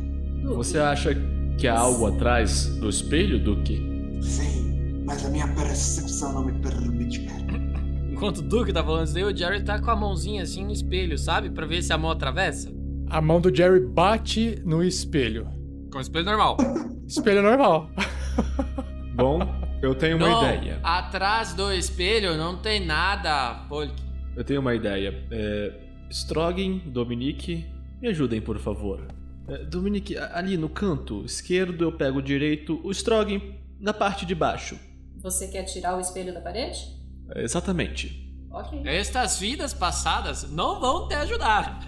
Você 0.54 0.78
acha 0.78 1.10
que 1.58 1.66
há 1.66 1.78
algo 1.78 2.06
atrás 2.06 2.66
do 2.66 2.88
espelho, 2.88 3.42
Duque? 3.42 3.80
Sim, 4.22 4.57
mas 5.08 5.24
a 5.24 5.30
minha 5.30 5.48
percepção 5.48 6.34
não 6.34 6.44
me 6.44 6.52
permite 6.60 7.20
ver. 7.20 8.12
Enquanto 8.12 8.38
o 8.38 8.42
Duque 8.42 8.74
tá 8.74 8.84
falando 8.84 9.06
isso 9.06 9.16
aí, 9.16 9.24
o 9.24 9.34
Jerry 9.34 9.64
tá 9.64 9.80
com 9.80 9.90
a 9.90 9.96
mãozinha 9.96 10.42
assim 10.42 10.66
no 10.66 10.70
espelho, 10.70 11.16
sabe? 11.16 11.48
Pra 11.48 11.64
ver 11.64 11.82
se 11.82 11.94
a 11.94 11.96
mão 11.96 12.10
atravessa. 12.10 12.70
A 13.08 13.18
mão 13.22 13.40
do 13.40 13.54
Jerry 13.54 13.80
bate 13.80 14.60
no 14.66 14.84
espelho. 14.84 15.48
Com 15.90 15.96
o 15.96 16.00
espelho 16.02 16.26
normal. 16.26 16.58
Espelho 17.08 17.42
normal. 17.42 17.90
Bom, 19.14 19.38
eu 19.80 19.94
tenho 19.94 20.18
uma 20.18 20.28
não, 20.28 20.42
ideia. 20.42 20.78
atrás 20.82 21.54
do 21.54 21.72
espelho 21.72 22.36
não 22.36 22.58
tem 22.58 22.84
nada, 22.84 23.64
Folk. 23.66 23.94
Eu 24.36 24.44
tenho 24.44 24.60
uma 24.60 24.74
ideia. 24.74 25.26
É, 25.30 25.72
Dominique, 26.84 27.64
me 28.02 28.08
ajudem, 28.08 28.42
por 28.42 28.58
favor. 28.58 29.06
É, 29.48 29.64
Dominique, 29.64 30.18
ali 30.18 30.58
no 30.58 30.68
canto 30.68 31.24
esquerdo 31.24 31.82
eu 31.82 31.92
pego 31.92 32.18
o 32.18 32.22
direito, 32.22 32.78
o 32.84 32.90
Strogan 32.90 33.40
na 33.80 33.94
parte 33.94 34.26
de 34.26 34.34
baixo. 34.34 34.78
Você 35.22 35.48
quer 35.48 35.64
tirar 35.64 35.96
o 35.96 36.00
espelho 36.00 36.32
da 36.32 36.40
parede? 36.40 36.78
Exatamente. 37.36 38.28
Ok. 38.50 38.82
Estas 38.84 39.38
vidas 39.38 39.74
passadas 39.74 40.50
não 40.50 40.80
vão 40.80 41.08
te 41.08 41.14
ajudar. 41.14 41.86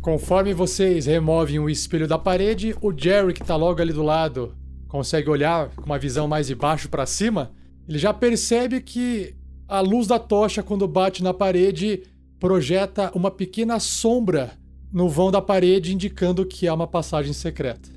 Conforme 0.00 0.54
vocês 0.54 1.06
removem 1.06 1.58
o 1.58 1.68
espelho 1.68 2.06
da 2.06 2.18
parede, 2.18 2.76
o 2.80 2.96
Jerry, 2.96 3.32
que 3.32 3.42
tá 3.44 3.56
logo 3.56 3.82
ali 3.82 3.92
do 3.92 4.02
lado, 4.02 4.54
consegue 4.86 5.28
olhar 5.28 5.70
com 5.70 5.84
uma 5.84 5.98
visão 5.98 6.28
mais 6.28 6.46
de 6.46 6.54
baixo 6.54 6.88
para 6.88 7.04
cima. 7.06 7.50
Ele 7.88 7.98
já 7.98 8.14
percebe 8.14 8.80
que 8.80 9.34
a 9.66 9.80
luz 9.80 10.06
da 10.06 10.18
tocha, 10.18 10.62
quando 10.62 10.86
bate 10.86 11.24
na 11.24 11.34
parede, 11.34 12.04
projeta 12.38 13.10
uma 13.14 13.30
pequena 13.30 13.80
sombra 13.80 14.52
no 14.92 15.08
vão 15.08 15.32
da 15.32 15.42
parede, 15.42 15.92
indicando 15.92 16.46
que 16.46 16.68
há 16.68 16.74
uma 16.74 16.86
passagem 16.86 17.32
secreta. 17.32 17.95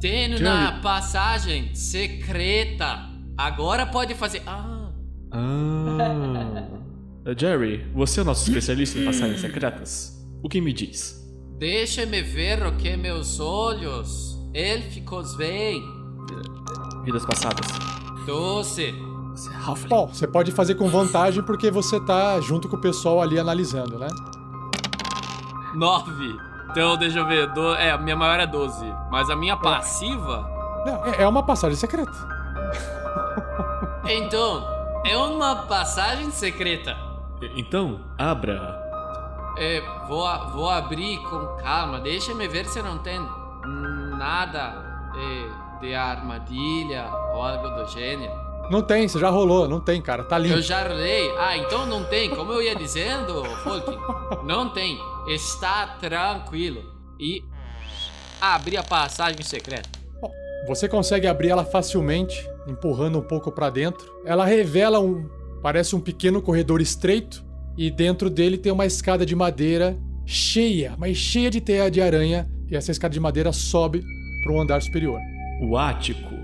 Tem 0.00 0.28
na 0.40 0.80
passagem 0.80 1.74
secreta. 1.74 3.08
Agora 3.36 3.84
pode 3.86 4.14
fazer. 4.14 4.42
Ah. 4.46 4.90
Ah. 5.32 6.68
Jerry, 7.36 7.84
você 7.92 8.20
é 8.20 8.22
o 8.22 8.26
nosso 8.26 8.48
especialista 8.48 8.98
em 8.98 9.04
passagens 9.04 9.40
secretas? 9.40 10.16
O 10.42 10.48
que 10.48 10.60
me 10.60 10.72
diz? 10.72 11.18
Deixa-me 11.58 12.22
ver 12.22 12.64
o 12.64 12.76
que 12.76 12.96
meus 12.96 13.40
olhos 13.40 14.38
élficos 14.54 15.36
veem. 15.36 15.82
Vidas 17.04 17.26
passadas. 17.26 17.66
Doce. 18.24 18.94
Você 19.32 19.50
é 19.50 19.56
Halfling. 19.56 19.88
Bom, 19.88 20.06
você 20.06 20.26
pode 20.26 20.52
fazer 20.52 20.76
com 20.76 20.88
vantagem 20.88 21.42
porque 21.42 21.70
você 21.70 22.00
tá 22.04 22.40
junto 22.40 22.68
com 22.68 22.76
o 22.76 22.80
pessoal 22.80 23.20
ali 23.20 23.38
analisando, 23.38 23.98
né? 23.98 24.08
Nove. 25.74 26.47
Então, 26.70 26.96
deixa 26.96 27.18
eu 27.18 27.26
ver. 27.26 27.46
Do... 27.48 27.74
É, 27.74 27.90
a 27.90 27.98
minha 27.98 28.16
maior 28.16 28.40
é 28.40 28.46
12. 28.46 28.94
Mas 29.10 29.28
a 29.30 29.36
minha 29.36 29.56
passiva. 29.56 30.48
Não, 30.86 31.04
é- 31.06 31.22
é 31.22 31.28
uma 31.28 31.42
passagem 31.42 31.76
secreta. 31.76 32.12
Então, 34.10 34.66
é 35.04 35.16
uma 35.18 35.54
passagem 35.66 36.30
secreta. 36.30 36.96
Então, 37.56 38.00
abra. 38.16 38.82
É, 39.58 39.82
vou, 40.06 40.26
vou 40.50 40.70
abrir 40.70 41.18
com 41.24 41.46
calma. 41.62 42.00
Deixa-me 42.00 42.48
ver 42.48 42.64
se 42.64 42.80
não 42.80 42.96
tem 42.98 43.20
nada 44.16 45.10
é, 45.14 45.80
de 45.80 45.94
armadilha 45.94 47.04
ou 47.34 47.42
algo 47.42 47.68
do 47.68 47.86
gênero. 47.88 48.32
Não 48.70 48.82
tem, 48.82 49.08
você 49.08 49.18
já 49.18 49.30
rolou, 49.30 49.66
não 49.66 49.80
tem, 49.80 50.00
cara, 50.00 50.24
tá 50.24 50.36
limpo. 50.36 50.56
Eu 50.56 50.62
já 50.62 50.86
rolei. 50.86 51.30
Ah, 51.38 51.56
então 51.56 51.86
não 51.86 52.04
tem. 52.04 52.28
Como 52.30 52.52
eu 52.52 52.62
ia 52.62 52.76
dizendo, 52.76 53.44
Folk, 53.62 53.98
não 54.44 54.68
tem. 54.68 54.98
Está 55.26 55.96
tranquilo. 55.98 56.82
E 57.18 57.42
abri 58.40 58.76
a 58.76 58.82
passagem 58.82 59.42
secreta. 59.42 59.88
Você 60.66 60.88
consegue 60.88 61.26
abrir 61.26 61.48
ela 61.48 61.64
facilmente, 61.64 62.46
empurrando 62.66 63.18
um 63.18 63.22
pouco 63.22 63.50
pra 63.50 63.70
dentro. 63.70 64.12
Ela 64.24 64.44
revela 64.44 65.00
um, 65.00 65.28
parece 65.62 65.96
um 65.96 66.00
pequeno 66.00 66.42
corredor 66.42 66.80
estreito 66.80 67.44
e 67.76 67.90
dentro 67.90 68.28
dele 68.28 68.58
tem 68.58 68.70
uma 68.70 68.84
escada 68.84 69.24
de 69.24 69.34
madeira 69.34 69.96
cheia, 70.26 70.94
mas 70.98 71.16
cheia 71.16 71.50
de 71.50 71.60
teia 71.60 71.90
de 71.90 72.02
aranha 72.02 72.46
e 72.70 72.76
essa 72.76 72.90
escada 72.90 73.14
de 73.14 73.20
madeira 73.20 73.50
sobe 73.50 74.04
para 74.42 74.52
um 74.52 74.60
andar 74.60 74.82
superior. 74.82 75.18
O 75.62 75.76
ático, 75.76 76.34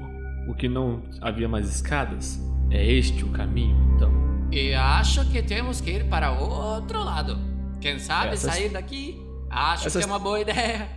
o 0.48 0.54
que 0.54 0.68
não 0.68 1.02
havia 1.20 1.48
mais 1.48 1.68
escadas, 1.68 2.38
é 2.70 2.84
este 2.86 3.24
o 3.24 3.28
caminho, 3.30 3.76
então. 3.94 4.12
E 4.52 4.72
acho 4.74 5.24
que 5.30 5.42
temos 5.42 5.80
que 5.80 5.90
ir 5.90 6.08
para 6.08 6.32
o 6.32 6.48
outro 6.48 7.02
lado. 7.02 7.36
Quem 7.80 7.98
sabe 7.98 8.34
Essas- 8.34 8.52
sair 8.54 8.68
daqui? 8.70 9.20
Acho 9.50 9.86
Essas- 9.86 10.04
que 10.04 10.10
é 10.10 10.12
uma 10.12 10.18
boa 10.18 10.40
ideia. 10.40 10.88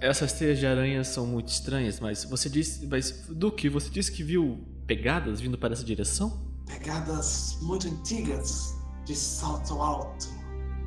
Essas 0.00 0.32
teias 0.34 0.58
de 0.58 0.66
aranha 0.66 1.02
são 1.04 1.26
muito 1.26 1.48
estranhas, 1.48 1.98
mas 2.00 2.24
você 2.24 2.50
disse. 2.50 2.86
Mas, 2.86 3.26
Duque, 3.30 3.68
você 3.68 3.88
disse 3.88 4.12
que 4.12 4.22
viu 4.22 4.62
pegadas 4.86 5.40
vindo 5.40 5.56
para 5.58 5.72
essa 5.72 5.84
direção? 5.84 6.44
pegadas 6.66 7.58
muito 7.62 7.86
antigas 7.86 8.74
de 9.04 9.14
salto 9.14 9.74
alto 9.80 10.26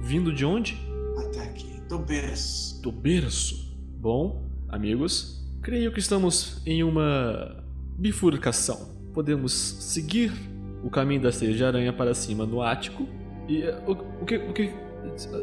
Vindo 0.01 0.33
de 0.33 0.43
onde? 0.45 0.77
até 1.17 1.41
aqui, 1.43 1.81
do 1.87 1.97
berço. 1.99 2.81
Do 2.81 2.91
berço. 2.91 3.75
Bom, 3.97 4.45
amigos, 4.67 5.41
creio 5.61 5.91
que 5.93 5.99
estamos 5.99 6.61
em 6.65 6.83
uma 6.83 7.63
bifurcação. 7.99 8.97
Podemos 9.13 9.51
seguir 9.51 10.31
o 10.83 10.89
caminho 10.89 11.21
das 11.21 11.37
teias 11.37 11.57
de 11.57 11.63
aranha 11.63 11.91
para 11.91 12.13
cima 12.13 12.45
no 12.45 12.61
ático. 12.61 13.05
E 13.47 13.63
eh, 13.63 13.83
o, 13.85 13.91
o 14.21 14.25
que. 14.25 14.37
O 14.37 14.53
que 14.53 14.73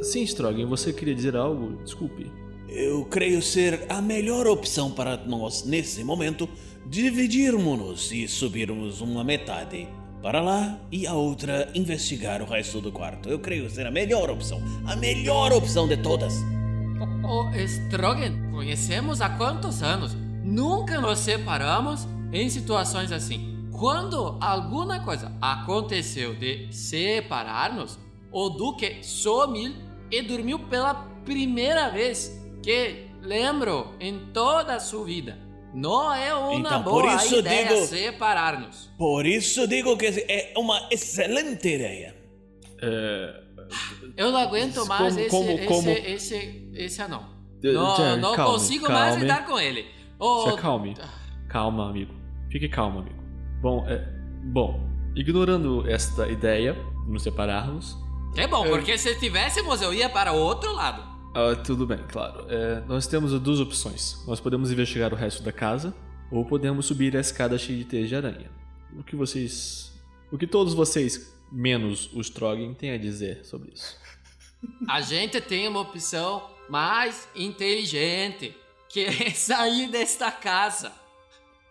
Sim, 0.02 0.22
Strogan, 0.22 0.66
você 0.66 0.92
queria 0.92 1.14
dizer 1.14 1.36
algo? 1.36 1.82
Desculpe. 1.82 2.30
Eu 2.68 3.04
creio 3.04 3.40
ser 3.42 3.86
a 3.88 4.00
melhor 4.00 4.46
opção 4.46 4.90
para 4.90 5.16
nós, 5.16 5.64
nesse 5.64 6.02
momento, 6.04 6.48
dividirmos-nos 6.86 8.12
e 8.12 8.26
subirmos 8.28 9.00
uma 9.00 9.24
metade 9.24 9.88
para 10.22 10.40
lá 10.40 10.78
e 10.90 11.06
a 11.06 11.14
outra 11.14 11.70
investigar 11.74 12.42
o 12.42 12.44
resto 12.44 12.80
do 12.80 12.92
quarto. 12.92 13.28
Eu 13.28 13.38
creio 13.38 13.68
ser 13.70 13.86
a 13.86 13.90
melhor 13.90 14.30
opção. 14.30 14.60
A 14.86 14.96
melhor 14.96 15.52
opção 15.52 15.88
de 15.88 15.96
todas. 15.96 16.34
O 17.22 17.50
Strogan, 17.66 18.50
conhecemos 18.50 19.20
há 19.20 19.30
quantos 19.30 19.82
anos? 19.82 20.16
Nunca 20.44 21.00
nos 21.00 21.18
separamos 21.18 22.06
em 22.32 22.48
situações 22.48 23.12
assim. 23.12 23.68
Quando 23.72 24.36
alguma 24.40 25.00
coisa 25.00 25.30
aconteceu 25.40 26.34
de 26.34 26.68
separar-nos, 26.72 27.98
o 28.32 28.48
Duque 28.48 28.98
sumiu 29.02 29.74
e 30.10 30.22
dormiu 30.22 30.58
pela 30.60 30.94
primeira 31.24 31.90
vez 31.90 32.40
que 32.62 33.06
lembro 33.20 33.94
em 34.00 34.18
toda 34.32 34.74
a 34.76 34.80
sua 34.80 35.04
vida. 35.04 35.38
Não 35.74 36.10
é 36.14 36.34
uma 36.34 36.54
Então, 36.54 36.82
por 36.82 37.02
boa 37.02 37.16
isso 37.16 37.36
ideia 37.36 37.84
separar-nos. 37.86 38.90
Por 38.96 39.26
isso 39.26 39.66
digo 39.68 39.94
que 39.98 40.06
é 40.06 40.54
uma 40.56 40.88
excelente 40.90 41.68
ideia. 41.68 42.16
É, 42.80 43.42
Eu 44.16 44.30
não 44.30 44.38
aguento 44.38 44.74
Como- 44.76 44.86
mais 44.86 45.16
esse, 45.16 45.28
como- 45.30 45.50
esse, 45.50 45.66
como- 45.66 45.90
esse, 45.90 46.70
esse 46.74 47.02
anão. 47.02 47.26
Não, 47.62 48.16
não 48.18 48.34
calme, 48.36 48.52
consigo 48.52 48.88
mais 48.88 49.10
calme. 49.10 49.22
lidar 49.22 49.44
com 49.44 49.58
ele. 49.58 49.84
Se 50.44 50.48
acalme. 50.50 50.94
Calma, 51.48 51.90
amigo. 51.90 52.14
Fique 52.56 52.70
calmo, 52.70 53.00
amigo. 53.00 53.22
Bom, 53.60 53.86
é, 53.86 54.02
bom, 54.44 54.80
ignorando 55.14 55.86
esta 55.86 56.26
ideia 56.26 56.72
de 56.72 57.12
nos 57.12 57.22
separarmos, 57.22 57.98
É 58.34 58.46
bom, 58.46 58.66
porque 58.66 58.96
se 58.96 59.14
tivéssemos 59.20 59.82
eu 59.82 59.92
ia 59.92 60.08
para 60.08 60.32
o 60.32 60.38
outro 60.38 60.72
lado. 60.72 61.02
Ah, 61.34 61.54
tudo 61.54 61.86
bem, 61.86 61.98
claro. 62.08 62.46
É, 62.48 62.82
nós 62.88 63.06
temos 63.06 63.38
duas 63.40 63.60
opções. 63.60 64.24
Nós 64.26 64.40
podemos 64.40 64.72
investigar 64.72 65.12
o 65.12 65.16
resto 65.16 65.42
da 65.42 65.52
casa, 65.52 65.94
ou 66.32 66.46
podemos 66.46 66.86
subir 66.86 67.14
a 67.14 67.20
escada 67.20 67.58
cheia 67.58 67.76
de 67.76 67.84
teias 67.84 68.08
de 68.08 68.16
aranha. 68.16 68.50
O 68.98 69.04
que 69.04 69.14
vocês. 69.14 69.92
O 70.32 70.38
que 70.38 70.46
todos 70.46 70.72
vocês, 70.72 71.38
menos 71.52 72.10
o 72.14 72.22
Strogan, 72.22 72.72
têm 72.72 72.90
a 72.92 72.96
dizer 72.96 73.44
sobre 73.44 73.74
isso? 73.74 73.98
A 74.88 75.02
gente 75.02 75.42
tem 75.42 75.68
uma 75.68 75.80
opção 75.80 76.42
mais 76.70 77.28
inteligente, 77.36 78.56
que 78.88 79.00
é 79.00 79.28
sair 79.36 79.90
desta 79.90 80.30
casa. 80.30 81.04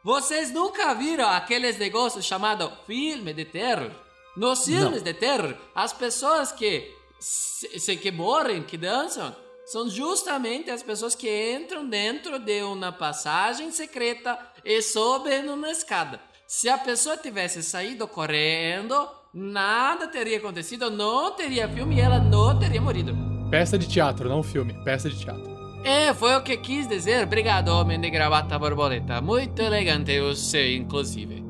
Vocês 0.06 0.52
nunca 0.54 0.94
viram 0.94 1.28
aqueles 1.28 1.80
negócios 1.80 2.24
chamados 2.24 2.70
filme 2.86 3.34
de 3.34 3.44
terror? 3.44 3.90
Nos 4.38 4.64
filmes 4.66 5.02
de 5.02 5.16
terror, 5.16 5.56
as 5.74 5.94
pessoas 5.94 6.52
que 6.52 6.94
se, 7.20 7.80
se- 7.80 7.96
que 7.98 8.12
morrem, 8.12 8.62
que 8.62 8.78
dançam, 8.78 9.36
são 9.66 9.90
justamente 9.90 10.70
as 10.70 10.84
pessoas 10.84 11.16
que 11.16 11.28
entram 11.56 11.90
dentro 11.90 12.38
de 12.38 12.62
uma 12.62 12.92
passagem 12.92 13.72
secreta 13.72 14.38
e 14.64 14.80
sobem 14.80 15.42
numa 15.42 15.72
escada. 15.72 16.22
Se 16.46 16.70
a 16.70 16.78
pessoa 16.78 17.18
tivesse 17.18 17.64
saído 17.64 18.08
correndo, 18.08 19.10
nada 19.34 20.08
teria 20.08 20.38
acontecido, 20.38 20.92
não 20.92 21.32
teria 21.32 21.68
filme 21.68 21.96
e 21.96 22.02
ela 22.02 22.20
não 22.20 22.60
teria 22.60 22.80
morrido. 22.80 23.16
Peça 23.50 23.76
de 23.76 23.88
teatro, 23.88 24.30
não 24.30 24.44
filme. 24.44 24.72
Peça 24.84 25.10
de 25.10 25.18
teatro. 25.18 25.55
É, 25.86 26.14
foi 26.14 26.36
o 26.36 26.42
que 26.42 26.58
quis 26.58 26.88
dizer. 26.88 27.24
Obrigado, 27.24 27.70
homem 27.70 28.00
de 28.02 28.10
gravata 28.10 28.58
borboleta. 28.58 29.22
Muito 29.22 29.62
elegante 29.62 30.20
você, 30.20 30.76
inclusive. 30.76 31.44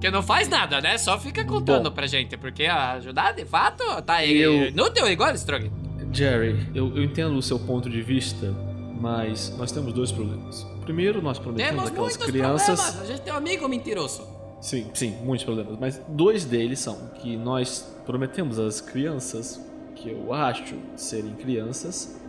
Que 0.00 0.10
não 0.10 0.22
faz 0.22 0.48
nada, 0.48 0.80
né? 0.80 0.98
Só 0.98 1.18
fica 1.18 1.44
contando 1.44 1.88
Bom. 1.90 1.94
pra 1.94 2.06
gente, 2.06 2.36
porque 2.36 2.64
ajudar 2.66 3.32
de 3.32 3.44
fato 3.44 3.84
tá 4.02 4.14
aí. 4.14 4.36
Eu- 4.38 4.68
inútil 4.68 5.06
igual, 5.08 5.32
Strong. 5.34 5.70
Jerry, 6.12 6.66
eu, 6.74 6.96
eu 6.96 7.04
entendo 7.04 7.36
o 7.36 7.42
seu 7.42 7.58
ponto 7.60 7.88
de 7.88 8.02
vista, 8.02 8.52
mas 9.00 9.54
nós 9.56 9.70
temos 9.70 9.92
dois 9.92 10.10
problemas. 10.10 10.66
Primeiro, 10.82 11.22
nós 11.22 11.38
prometemos 11.38 11.70
Temos 11.70 11.90
aquelas 11.90 12.16
muitos 12.16 12.26
crianças. 12.30 12.80
problemas. 12.80 13.00
A 13.02 13.12
gente 13.12 13.20
tem 13.22 13.32
um 13.32 13.36
amigo 13.36 13.68
mentiroso. 13.68 14.26
Sim, 14.60 14.90
sim, 14.94 15.16
muitos 15.22 15.44
problemas. 15.44 15.78
Mas 15.78 16.00
dois 16.08 16.44
deles 16.44 16.80
são 16.80 17.10
que 17.20 17.36
nós 17.36 17.94
prometemos 18.04 18.58
às 18.58 18.80
crianças, 18.80 19.60
que 19.94 20.10
eu 20.10 20.32
acho 20.34 20.74
serem 20.96 21.34
crianças, 21.34 22.19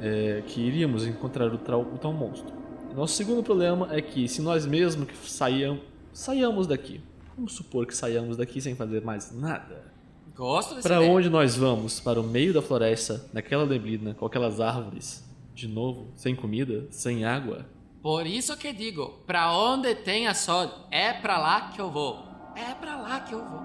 é, 0.00 0.42
que 0.46 0.60
iríamos 0.60 1.06
encontrar 1.06 1.52
o, 1.52 1.58
trau- 1.58 1.82
o 1.82 1.98
tal 1.98 2.12
monstro. 2.12 2.52
Nosso 2.94 3.14
segundo 3.14 3.42
problema 3.42 3.88
é 3.90 4.00
que 4.00 4.28
se 4.28 4.40
nós 4.42 4.64
mesmos 4.66 5.06
que 5.08 5.16
saiam, 5.28 5.78
saiamos 6.12 6.66
daqui, 6.66 7.00
vamos 7.36 7.52
supor 7.52 7.86
que 7.86 7.96
saiamos 7.96 8.36
daqui 8.36 8.60
sem 8.60 8.74
fazer 8.74 9.02
mais 9.04 9.30
nada. 9.32 9.92
Gosto 10.34 10.74
desse 10.76 10.86
Para 10.88 11.00
onde 11.00 11.28
nós 11.28 11.56
vamos? 11.56 11.98
Para 12.00 12.20
o 12.20 12.22
meio 12.24 12.52
da 12.54 12.62
floresta, 12.62 13.24
naquela 13.32 13.66
neblina, 13.66 14.14
com 14.14 14.24
aquelas 14.24 14.60
árvores, 14.60 15.24
de 15.54 15.66
novo, 15.68 16.08
sem 16.14 16.34
comida, 16.36 16.86
sem 16.90 17.24
água. 17.24 17.66
Por 18.00 18.24
isso 18.26 18.56
que 18.56 18.72
digo, 18.72 19.18
pra 19.26 19.52
onde 19.52 19.92
tem 19.96 20.28
a 20.28 20.34
sol, 20.34 20.70
é 20.90 21.12
pra 21.12 21.38
lá 21.38 21.70
que 21.70 21.80
eu 21.80 21.90
vou. 21.90 22.24
É 22.56 22.72
pra 22.74 22.96
lá 22.96 23.20
que 23.20 23.32
eu 23.34 23.40
vou. 23.44 23.60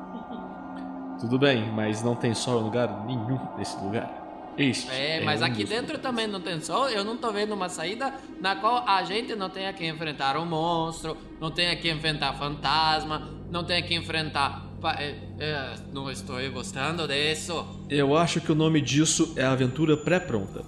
Tudo 1.19 1.37
bem, 1.39 1.71
mas 1.71 2.03
não 2.03 2.15
tem 2.15 2.33
sol 2.33 2.59
em 2.61 2.63
lugar 2.63 3.05
nenhum 3.05 3.39
nesse 3.57 3.77
lugar. 3.83 4.22
Este 4.57 4.89
É, 4.91 5.21
mas 5.21 5.41
um 5.41 5.45
aqui 5.45 5.63
dentro 5.63 5.97
também 5.97 6.27
não 6.27 6.39
tem 6.39 6.61
sol. 6.61 6.89
Eu 6.89 7.03
não 7.03 7.17
tô 7.17 7.31
vendo 7.31 7.53
uma 7.53 7.69
saída 7.69 8.13
na 8.39 8.55
qual 8.55 8.87
a 8.87 9.03
gente 9.03 9.35
não 9.35 9.49
tenha 9.49 9.73
que 9.73 9.85
enfrentar 9.85 10.37
um 10.37 10.45
monstro, 10.45 11.17
não 11.39 11.51
tenha 11.51 11.75
que 11.75 11.89
enfrentar 11.89 12.33
fantasma, 12.33 13.29
não 13.49 13.63
tenha 13.63 13.81
que 13.81 13.95
enfrentar. 13.95 14.63
é, 14.99 15.15
é, 15.39 15.75
não 15.91 16.11
estou 16.11 16.37
gostando 16.51 17.07
disso. 17.07 17.65
Eu 17.89 18.15
acho 18.15 18.41
que 18.41 18.51
o 18.51 18.55
nome 18.55 18.81
disso 18.81 19.33
é 19.35 19.43
aventura 19.43 19.97
pré-pronta. 19.97 20.63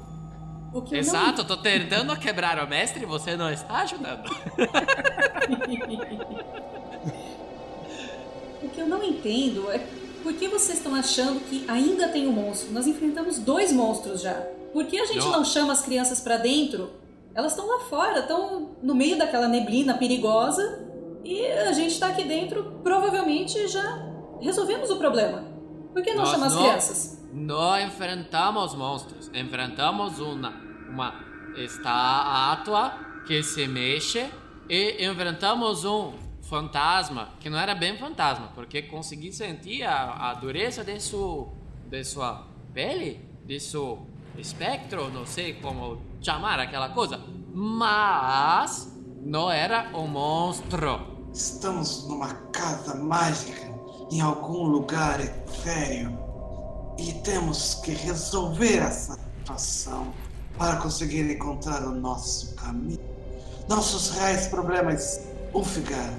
O 0.73 0.81
que 0.81 0.95
eu 0.95 0.99
Exato, 0.99 1.45
tô 1.45 1.57
tentando 1.57 2.15
quebrar 2.19 2.63
o 2.63 2.67
mestre 2.67 3.03
e 3.03 3.05
você 3.05 3.37
não 3.37 3.49
está 3.49 3.81
ajudando. 3.81 4.23
Não, 4.27 4.35
o 8.63 8.69
que 8.69 8.81
eu 8.81 8.87
não 8.87 9.03
entendo 9.03 9.69
é 9.71 9.79
por 10.25 10.33
que 10.33 10.47
vocês 10.47 10.79
estão 10.79 10.95
achando 10.95 11.39
que 11.41 11.63
ainda 11.67 12.07
tem 12.07 12.27
um 12.27 12.31
monstro? 12.31 12.73
Nós 12.73 12.87
enfrentamos 12.87 13.37
dois 13.37 13.71
monstros 13.71 14.21
já. 14.21 14.33
Por 14.73 14.83
que 14.85 14.99
a 14.99 15.05
gente 15.05 15.19
Não. 15.19 15.31
não 15.33 15.45
chama 15.45 15.71
as 15.71 15.83
crianças 15.83 16.19
pra 16.19 16.37
dentro? 16.37 16.89
Elas 17.35 17.51
estão 17.51 17.67
lá 17.67 17.79
fora, 17.81 18.21
estão 18.21 18.71
no 18.81 18.95
meio 18.95 19.19
daquela 19.19 19.47
neblina 19.47 19.93
perigosa 19.99 20.83
e 21.23 21.45
a 21.45 21.71
gente 21.73 21.99
tá 21.99 22.07
aqui 22.07 22.23
dentro, 22.23 22.79
provavelmente 22.81 23.67
já 23.67 24.03
resolvemos 24.41 24.89
o 24.89 24.95
problema. 24.97 25.43
Por 25.93 26.01
que 26.01 26.09
não 26.15 26.23
Nós 26.23 26.29
chamar 26.31 26.47
as 26.47 26.55
não- 26.55 26.63
crianças? 26.63 27.21
Não 27.31 27.79
enfrentamos 27.79 28.73
monstros, 28.73 29.29
enfrentamos 29.31 30.19
uma, 30.19 30.53
uma 30.89 31.13
estátua 31.57 32.93
que 33.27 33.43
se 33.43 33.67
mexe 33.67 34.25
e 34.67 35.05
enfrentamos 35.05 35.85
um 35.85 36.13
fantasma 36.49 37.29
que 37.39 37.49
não 37.49 37.57
era 37.57 37.73
bem 37.73 37.97
fantasma, 37.97 38.51
porque 38.53 38.83
consegui 38.83 39.33
sentir 39.33 39.83
a, 39.83 40.29
a 40.29 40.33
dureza 40.35 40.83
de, 40.83 40.99
su, 40.99 41.47
de 41.89 42.03
sua 42.03 42.45
pele, 42.73 43.19
de 43.45 43.59
seu 43.59 44.05
espectro, 44.37 45.09
não 45.09 45.25
sei 45.25 45.53
como 45.55 46.01
chamar 46.21 46.59
aquela 46.59 46.89
coisa, 46.89 47.19
mas 47.53 48.91
não 49.21 49.49
era 49.49 49.89
um 49.95 50.07
monstro. 50.07 51.15
Estamos 51.33 52.07
numa 52.07 52.33
casa 52.51 52.95
mágica 52.95 53.73
em 54.11 54.21
algum 54.21 54.67
lugar 54.67 55.19
etéreo 55.19 56.17
e 56.97 57.11
temos 57.23 57.75
que 57.75 57.91
resolver 57.91 58.77
essa 58.77 59.17
situação 59.39 60.13
para 60.57 60.77
conseguir 60.77 61.29
encontrar 61.29 61.83
o 61.83 61.91
nosso 61.91 62.55
caminho. 62.55 62.99
Nossos 63.67 64.11
reais 64.11 64.47
problemas, 64.47 65.21
Ulfgar, 65.53 66.13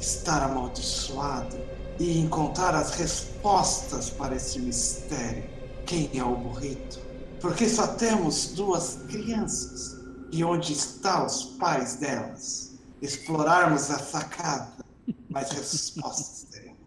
estar 0.00 0.42
amaldiçoado 0.42 1.56
e 1.98 2.18
encontrar 2.18 2.74
as 2.74 2.94
respostas 2.94 4.10
para 4.10 4.34
esse 4.34 4.58
mistério. 4.58 5.44
Quem 5.86 6.10
é 6.14 6.24
o 6.24 6.34
burrito? 6.34 6.98
Porque 7.40 7.68
só 7.68 7.86
temos 7.86 8.52
duas 8.54 9.00
crianças. 9.08 10.00
E 10.32 10.44
onde 10.44 10.72
estão 10.72 11.26
os 11.26 11.44
pais 11.44 11.96
delas? 11.96 12.78
Explorarmos 13.02 13.90
a 13.90 13.98
sacada, 13.98 14.84
mais 15.28 15.50
respostas 15.50 16.46
teremos. 16.52 16.78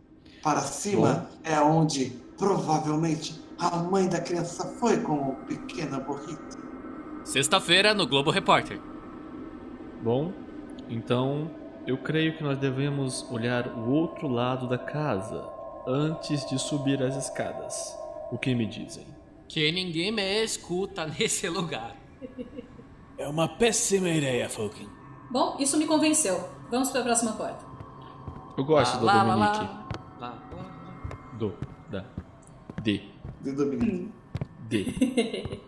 Para 0.41 0.61
cima 0.61 1.29
é 1.43 1.59
onde 1.59 2.17
provavelmente 2.37 3.41
a 3.59 3.77
mãe 3.77 4.07
da 4.07 4.19
criança 4.19 4.65
foi 4.79 4.99
com 5.01 5.13
o 5.13 5.35
pequeno 5.45 6.01
burrito. 6.01 6.57
Sexta-feira 7.23 7.93
no 7.93 8.07
Globo 8.07 8.31
Repórter. 8.31 8.79
Bom, 10.01 10.33
então 10.89 11.49
eu 11.85 11.97
creio 11.97 12.37
que 12.37 12.43
nós 12.43 12.57
devemos 12.57 13.29
olhar 13.31 13.67
o 13.67 13.89
outro 13.91 14.27
lado 14.27 14.67
da 14.67 14.77
casa 14.77 15.47
antes 15.87 16.45
de 16.49 16.57
subir 16.59 17.01
as 17.03 17.15
escadas. 17.15 17.97
O 18.31 18.37
que 18.37 18.55
me 18.55 18.65
dizem? 18.65 19.05
Que 19.47 19.71
ninguém 19.71 20.11
me 20.11 20.43
escuta 20.43 21.05
nesse 21.19 21.47
lugar. 21.49 21.95
É 23.17 23.27
uma 23.27 23.47
péssima 23.47 24.09
ideia, 24.09 24.49
Falcon. 24.49 24.85
Bom, 25.29 25.57
isso 25.59 25.77
me 25.77 25.85
convenceu. 25.85 26.39
Vamos 26.71 26.89
para 26.91 27.01
a 27.01 27.03
próxima 27.03 27.33
porta. 27.33 27.65
Eu 28.57 28.63
gosto 28.63 28.99
do 28.99 29.05
Lá, 29.05 29.23
lá, 29.23 29.35
lá, 29.35 29.51
Dominique. 29.51 29.73
lá, 30.19 30.49
lá. 30.51 31.33
Do, 31.37 31.53
da, 31.89 32.05
de, 32.81 33.01
De 33.41 33.51
Dominique. 33.51 34.11
de. 34.69 35.59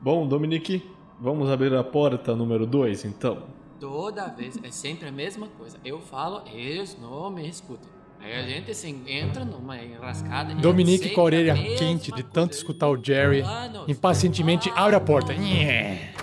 Bom, 0.00 0.26
Dominique, 0.26 0.88
vamos 1.20 1.50
abrir 1.50 1.74
a 1.74 1.82
porta 1.82 2.34
número 2.36 2.66
2, 2.66 3.04
então. 3.06 3.53
Toda 3.84 4.28
vez 4.28 4.58
é 4.62 4.70
sempre 4.70 5.10
a 5.10 5.12
mesma 5.12 5.46
coisa. 5.46 5.76
Eu 5.84 6.00
falo, 6.00 6.42
eles 6.50 6.96
não 6.98 7.28
me 7.28 7.46
escutam. 7.46 7.86
Aí 8.18 8.32
a 8.32 8.42
gente 8.42 8.70
assim, 8.70 9.02
entra 9.06 9.44
numa 9.44 9.76
enrascada. 9.76 10.54
Dominique 10.54 11.00
sempre 11.00 11.14
com 11.14 11.20
a 11.20 11.24
orelha 11.24 11.54
quente 11.54 12.06
de 12.06 12.12
coisa. 12.12 12.28
tanto 12.32 12.54
escutar 12.54 12.88
o 12.88 12.96
Jerry, 12.96 13.42
Anos. 13.42 13.86
impacientemente 13.86 14.72
abre 14.74 14.96
a 14.96 15.00
porta. 15.00 15.34
Nhé. 15.34 16.14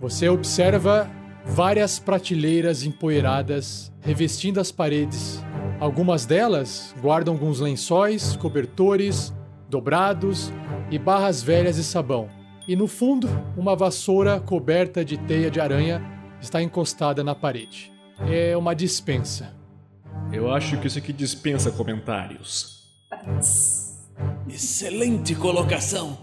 Você 0.00 0.28
observa 0.28 1.08
várias 1.44 2.00
prateleiras 2.00 2.82
empoeiradas 2.82 3.92
revestindo 4.00 4.58
as 4.58 4.72
paredes. 4.72 5.40
Algumas 5.78 6.26
delas 6.26 6.92
guardam 7.00 7.34
alguns 7.34 7.60
lençóis, 7.60 8.34
cobertores, 8.34 9.32
dobrados 9.70 10.52
e 10.90 10.98
barras 10.98 11.40
velhas 11.40 11.76
de 11.76 11.84
sabão. 11.84 12.28
E 12.66 12.74
no 12.74 12.86
fundo, 12.86 13.28
uma 13.56 13.76
vassoura 13.76 14.40
coberta 14.40 15.04
de 15.04 15.18
teia 15.18 15.50
de 15.50 15.60
aranha 15.60 16.02
está 16.40 16.62
encostada 16.62 17.22
na 17.22 17.34
parede. 17.34 17.92
É 18.26 18.56
uma 18.56 18.74
dispensa. 18.74 19.54
Eu 20.32 20.50
acho 20.52 20.78
que 20.78 20.86
isso 20.86 20.98
aqui 20.98 21.12
dispensa 21.12 21.70
comentários. 21.70 22.88
Excelente 24.48 25.34
colocação. 25.34 26.18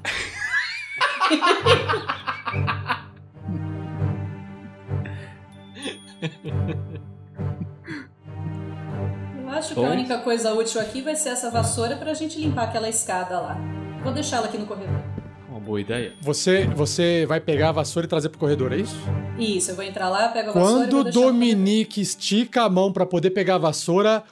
Eu 9.37 9.49
acho 9.49 9.75
que 9.75 9.79
a 9.79 9.89
única 9.89 10.17
coisa 10.19 10.53
útil 10.53 10.81
aqui 10.81 11.01
vai 11.01 11.15
ser 11.15 11.29
essa 11.29 11.51
vassoura 11.51 11.97
pra 11.97 12.15
gente 12.15 12.39
limpar 12.39 12.63
aquela 12.63 12.89
escada 12.89 13.39
lá. 13.39 13.57
Vou 14.03 14.11
deixá-la 14.11 14.47
aqui 14.47 14.57
no 14.57 14.65
corredor. 14.65 15.20
Boa 15.65 15.79
ideia. 15.79 16.13
Você, 16.21 16.65
você 16.75 17.25
vai 17.27 17.39
pegar 17.39 17.69
a 17.69 17.71
vassoura 17.71 18.05
e 18.05 18.09
trazer 18.09 18.29
pro 18.29 18.39
corredor, 18.39 18.73
é 18.73 18.77
isso? 18.77 18.95
Isso, 19.37 19.71
eu 19.71 19.75
vou 19.75 19.85
entrar 19.85 20.09
lá, 20.09 20.29
pego 20.29 20.49
a 20.49 20.53
vassoura 20.53 20.87
e 20.87 20.89
vou 20.89 21.03
Quando. 21.03 21.13
Dominique 21.13 22.01
estica 22.01 22.63
a 22.63 22.69
mão 22.69 22.91
pra 22.91 23.05
poder 23.05 23.29
pegar 23.29 23.55
a 23.55 23.57
vassoura, 23.59 24.23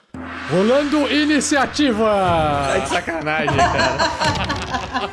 rolando 0.49 1.07
iniciativa! 1.11 2.09
Ai, 2.71 2.81
que 2.81 2.89
sacanagem, 2.89 3.55
cara. 3.55 5.09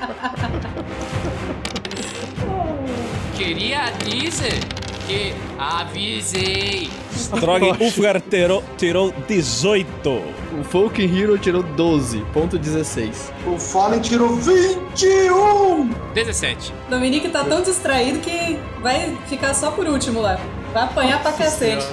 Queria 3.36 3.90
dizer 4.04 4.58
que 5.06 5.34
avisei. 5.58 6.88
Strogan 7.12 7.76
Ulfgar 7.78 8.20
tirou, 8.20 8.64
tirou 8.76 9.12
18. 9.28 10.45
O 10.58 10.64
Folk 10.64 11.02
Hero 11.04 11.36
tirou 11.36 11.62
12, 11.62 12.24
ponto 12.32 12.58
16. 12.58 13.30
O 13.46 13.58
Fallen 13.58 14.00
tirou 14.00 14.36
21! 14.36 15.90
17. 16.14 16.72
Dominique 16.88 17.28
tá 17.28 17.44
tão 17.44 17.60
distraído 17.62 18.20
que 18.20 18.58
vai 18.80 19.14
ficar 19.26 19.52
só 19.52 19.70
por 19.70 19.86
último 19.86 20.22
lá. 20.22 20.40
Vai 20.72 20.84
apanhar 20.84 21.20
pra 21.20 21.32
cacete. 21.32 21.86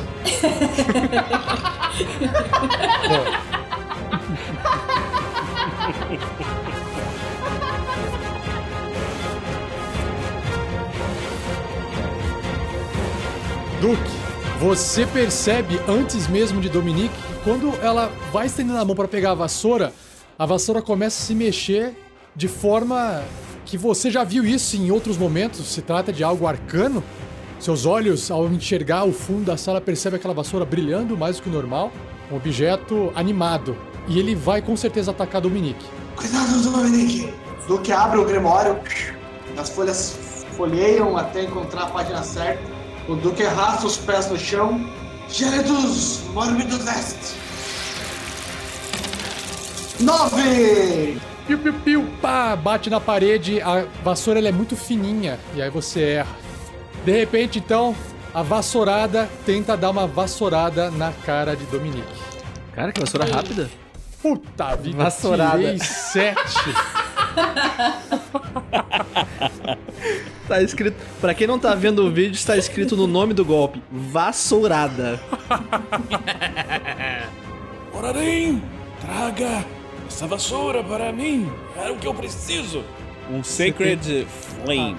Duke, 13.82 14.23
você 14.60 15.06
percebe 15.06 15.80
antes 15.88 16.28
mesmo 16.28 16.62
de 16.62 16.70
Dominique 16.70 17.14
que 17.14 17.44
quando 17.44 17.74
ela 17.82 18.12
vai 18.32 18.46
estendendo 18.46 18.80
a 18.80 18.86
mão 18.86 18.96
pra 18.96 19.08
pegar 19.08 19.32
a 19.32 19.36
vassoura, 19.36 19.94
a 20.38 20.46
vassoura 20.46 20.82
começa 20.82 21.22
a 21.22 21.26
se 21.26 21.36
mexer 21.36 21.96
de 22.36 22.48
forma 22.48 23.24
que 23.66 23.78
você 23.78 24.10
já 24.10 24.24
viu 24.24 24.46
isso 24.46 24.76
em 24.76 24.92
outros 24.92 25.18
momentos. 25.18 25.66
Se 25.68 25.82
trata 25.82 26.12
de 26.12 26.24
algo 26.24 26.48
arcano. 26.48 27.04
Seus 27.60 27.86
olhos, 27.86 28.30
ao 28.30 28.48
enxergar 28.48 29.06
o 29.06 29.14
fundo 29.14 29.46
da 29.46 29.56
sala, 29.56 29.80
percebem 29.80 30.18
aquela 30.18 30.34
vassoura 30.34 30.66
brilhando 30.66 31.18
mais 31.18 31.38
do 31.38 31.44
que 31.44 31.50
o 31.50 31.52
normal, 31.52 31.92
um 32.30 32.36
objeto 32.36 33.12
animado. 33.16 33.78
E 34.08 34.20
ele 34.20 34.36
vai 34.36 34.62
com 34.62 34.76
certeza 34.76 35.12
atacar 35.12 35.40
Dominique. 35.40 35.86
Cuidado, 36.16 36.62
Dominique! 36.62 37.34
Duque 37.68 37.94
abre 37.94 38.20
o 38.20 38.26
Grimório, 38.26 38.78
as 39.58 39.70
folhas 39.70 40.46
folheiam 40.58 41.16
até 41.16 41.44
encontrar 41.44 41.84
a 41.84 41.90
página 41.90 42.22
certa. 42.22 42.73
O 43.08 43.16
Duque 43.16 43.44
arrasta 43.44 43.86
os 43.86 43.98
pés 43.98 44.30
no 44.30 44.38
chão. 44.38 44.86
Gélidos 45.30 46.22
Mórbidos 46.34 46.86
Est! 46.88 47.36
Nove! 50.00 51.18
Piu, 51.48 51.58
piu, 51.58 51.74
piu, 51.74 52.10
pá, 52.22 52.56
bate 52.56 52.90
na 52.90 53.00
parede, 53.02 53.62
a 53.62 53.86
vassoura 54.04 54.40
ela 54.40 54.48
é 54.48 54.52
muito 54.52 54.76
fininha, 54.78 55.38
e 55.56 55.62
aí 55.62 55.70
você 55.70 56.02
erra. 56.02 56.36
De 57.04 57.12
repente, 57.12 57.60
então, 57.60 57.94
a 58.34 58.42
vassourada 58.42 59.30
tenta 59.46 59.76
dar 59.76 59.90
uma 59.90 60.08
vassourada 60.08 60.90
na 60.90 61.12
cara 61.12 61.56
de 61.56 61.66
Dominique. 61.66 62.08
Cara, 62.74 62.92
que 62.94 63.02
vassoura 63.02 63.26
rápida. 63.26 63.70
Puta 64.22 64.76
vida, 64.78 65.04
Vassourada. 65.04 65.58
tirei 65.58 65.80
sete. 65.80 66.40
Tá 70.48 70.62
escrito. 70.62 70.98
Pra 71.22 71.34
quem 71.34 71.48
não 71.48 71.58
tá 71.58 71.74
vendo 71.74 72.06
o 72.06 72.12
vídeo, 72.12 72.36
está 72.36 72.58
escrito 72.58 72.98
no 72.98 73.08
nome 73.08 73.34
do 73.34 73.46
golpe: 73.46 73.82
Vassourada. 73.90 75.20
Morarim, 77.94 78.62
traga 79.02 79.66
essa 80.08 80.28
vassoura 80.28 80.84
para 80.84 81.12
mim. 81.12 81.50
É 81.78 81.90
o 81.90 81.96
que 81.96 82.06
eu 82.06 82.14
preciso. 82.14 82.84
Um 83.32 83.44
Sacred 83.44 84.28
Flame. 84.28 84.98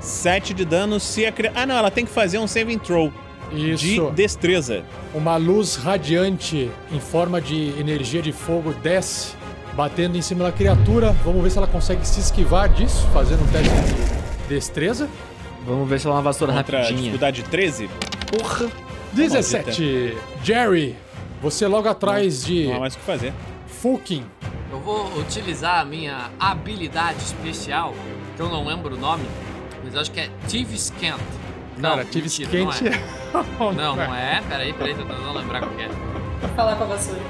7 0.00 0.54
de 0.54 0.64
dano 0.64 0.98
se 1.00 1.26
a 1.26 1.32
criatura... 1.32 1.62
Ah, 1.62 1.66
não, 1.66 1.76
ela 1.76 1.90
tem 1.90 2.06
que 2.06 2.10
fazer 2.10 2.38
um 2.38 2.46
saving 2.46 2.78
throw 2.78 3.12
de 3.52 3.72
Isso, 3.72 4.10
destreza. 4.12 4.84
uma 5.14 5.36
luz 5.36 5.76
radiante 5.76 6.70
em 6.92 7.00
forma 7.00 7.40
de 7.40 7.74
energia 7.78 8.20
de 8.22 8.32
fogo 8.32 8.72
desce, 8.74 9.34
batendo 9.78 10.16
em 10.18 10.22
cima 10.22 10.42
da 10.42 10.50
criatura. 10.50 11.12
Vamos 11.24 11.40
ver 11.40 11.50
se 11.50 11.58
ela 11.58 11.68
consegue 11.68 12.04
se 12.04 12.18
esquivar 12.18 12.68
disso, 12.68 13.06
fazendo 13.14 13.44
um 13.44 13.46
teste 13.46 13.70
de 13.72 14.48
destreza. 14.48 15.08
Vamos 15.64 15.88
ver 15.88 16.00
se 16.00 16.06
ela 16.08 16.16
é 16.16 16.18
uma 16.18 16.22
vassoura 16.22 16.52
Contra 16.52 16.78
rapidinha. 16.78 16.98
dificuldade 17.02 17.44
13. 17.44 17.88
Porra. 18.26 18.68
17. 19.12 20.16
Jerry, 20.42 20.96
você 21.40 21.68
logo 21.68 21.88
atrás 21.88 22.44
de 22.44 22.66
Não 22.66 22.76
há 22.76 22.80
mais 22.80 22.94
o 22.94 22.98
que 22.98 23.04
fazer. 23.04 23.32
Fulkin. 23.68 24.24
Eu 24.72 24.80
vou 24.80 25.16
utilizar 25.16 25.78
a 25.78 25.84
minha 25.84 26.28
habilidade 26.40 27.18
especial, 27.22 27.94
que 28.36 28.42
eu 28.42 28.48
não 28.48 28.66
lembro 28.66 28.96
o 28.96 28.98
nome, 28.98 29.24
mas 29.84 29.94
acho 29.96 30.10
que 30.10 30.18
é 30.18 30.28
Thieves 30.48 30.92
Cant. 31.00 31.20
Cara, 31.80 32.04
tive 32.04 32.24
mentira, 32.24 32.50
quente. 32.50 32.82
Não, 33.32 33.70
é. 33.70 33.72
não, 33.72 33.96
não 33.96 34.14
é. 34.14 34.42
Peraí, 34.48 34.72
peraí, 34.72 34.94
tô 34.96 35.04
tentando 35.04 35.38
lembrar 35.38 35.60
qual 35.60 35.70
que 35.70 35.82
é. 35.82 35.88
Vou 35.88 36.50
falar 36.56 36.74
com 36.74 36.82
a 36.82 36.86
vassoura. 36.88 37.20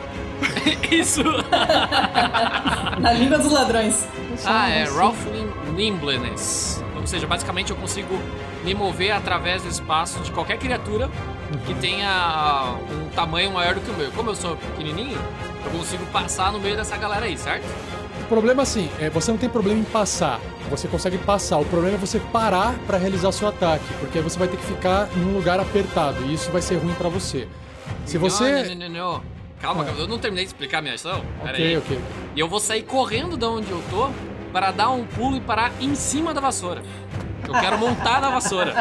Isso! 0.90 1.22
Na 3.00 3.12
língua 3.12 3.38
dos 3.38 3.52
ladrões. 3.52 4.06
ah, 4.44 4.68
é 4.68 4.84
Ruffling 4.84 5.50
Nimbleness. 5.74 6.82
Ou 6.96 7.06
seja, 7.06 7.26
basicamente 7.26 7.70
eu 7.70 7.76
consigo 7.76 8.18
me 8.64 8.74
mover 8.74 9.12
através 9.12 9.62
do 9.62 9.68
espaço 9.68 10.18
de 10.20 10.30
qualquer 10.32 10.58
criatura 10.58 11.08
que 11.66 11.74
tenha 11.74 12.74
um 12.90 13.08
tamanho 13.10 13.52
maior 13.52 13.74
do 13.74 13.80
que 13.80 13.90
o 13.90 13.94
meu. 13.94 14.10
Como 14.12 14.30
eu 14.30 14.34
sou 14.34 14.56
pequenininho, 14.56 15.18
eu 15.64 15.70
consigo 15.70 16.04
passar 16.06 16.52
no 16.52 16.58
meio 16.58 16.76
dessa 16.76 16.96
galera 16.96 17.26
aí, 17.26 17.36
certo? 17.38 17.64
O 18.20 18.24
problema, 18.28 18.62
assim, 18.62 18.90
é 19.00 19.08
você 19.08 19.30
não 19.30 19.38
tem 19.38 19.48
problema 19.48 19.80
em 19.80 19.84
passar. 19.84 20.38
Você 20.68 20.86
consegue 20.86 21.16
passar. 21.18 21.58
O 21.58 21.64
problema 21.64 21.96
é 21.96 21.98
você 21.98 22.18
parar 22.18 22.74
pra 22.86 22.98
realizar 22.98 23.32
seu 23.32 23.48
ataque, 23.48 23.86
porque 24.00 24.18
aí 24.18 24.24
você 24.24 24.38
vai 24.38 24.48
ter 24.48 24.58
que 24.58 24.66
ficar 24.66 25.08
num 25.16 25.32
lugar 25.32 25.58
apertado 25.60 26.22
e 26.26 26.34
isso 26.34 26.50
vai 26.50 26.60
ser 26.60 26.76
ruim 26.76 26.94
pra 26.94 27.08
você. 27.08 27.48
Se 28.04 28.18
você. 28.18 28.64
Não, 28.74 28.74
não, 28.74 28.88
não, 28.88 28.88
não. 29.14 29.37
Calma, 29.60 29.84
Ah. 29.88 29.94
eu 29.98 30.06
não 30.06 30.18
terminei 30.18 30.44
de 30.44 30.50
explicar 30.50 30.78
a 30.78 30.82
minha 30.82 30.94
ação. 30.94 31.22
Pera 31.42 31.52
Ok, 31.54 31.66
aí. 31.66 31.76
ok. 31.76 31.98
E 32.36 32.40
eu 32.40 32.48
vou 32.48 32.60
sair 32.60 32.82
correndo 32.82 33.36
da 33.36 33.48
onde 33.48 33.70
eu 33.70 33.82
tô 33.90 34.08
para 34.52 34.70
dar 34.70 34.90
um 34.90 35.04
pulo 35.04 35.36
e 35.36 35.40
parar 35.40 35.72
em 35.80 35.94
cima 35.94 36.32
da 36.32 36.40
vassoura. 36.40 36.82
Eu 37.46 37.54
quero 37.54 37.76
montar 37.78 38.20
na 38.20 38.30
vassoura. 38.30 38.74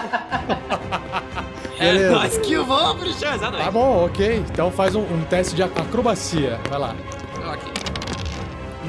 É 1.79 1.93
Beleza. 1.93 2.11
nós 2.11 2.37
que 2.39 2.55
vamos, 2.57 3.19
Tá 3.19 3.35
exatamente. 3.35 3.71
bom, 3.71 4.05
ok. 4.05 4.43
Então 4.51 4.71
faz 4.71 4.95
um, 4.95 5.01
um 5.01 5.23
teste 5.29 5.55
de 5.55 5.63
acrobacia. 5.63 6.59
Vai 6.69 6.79
lá. 6.79 6.95
Ok. 7.53 7.71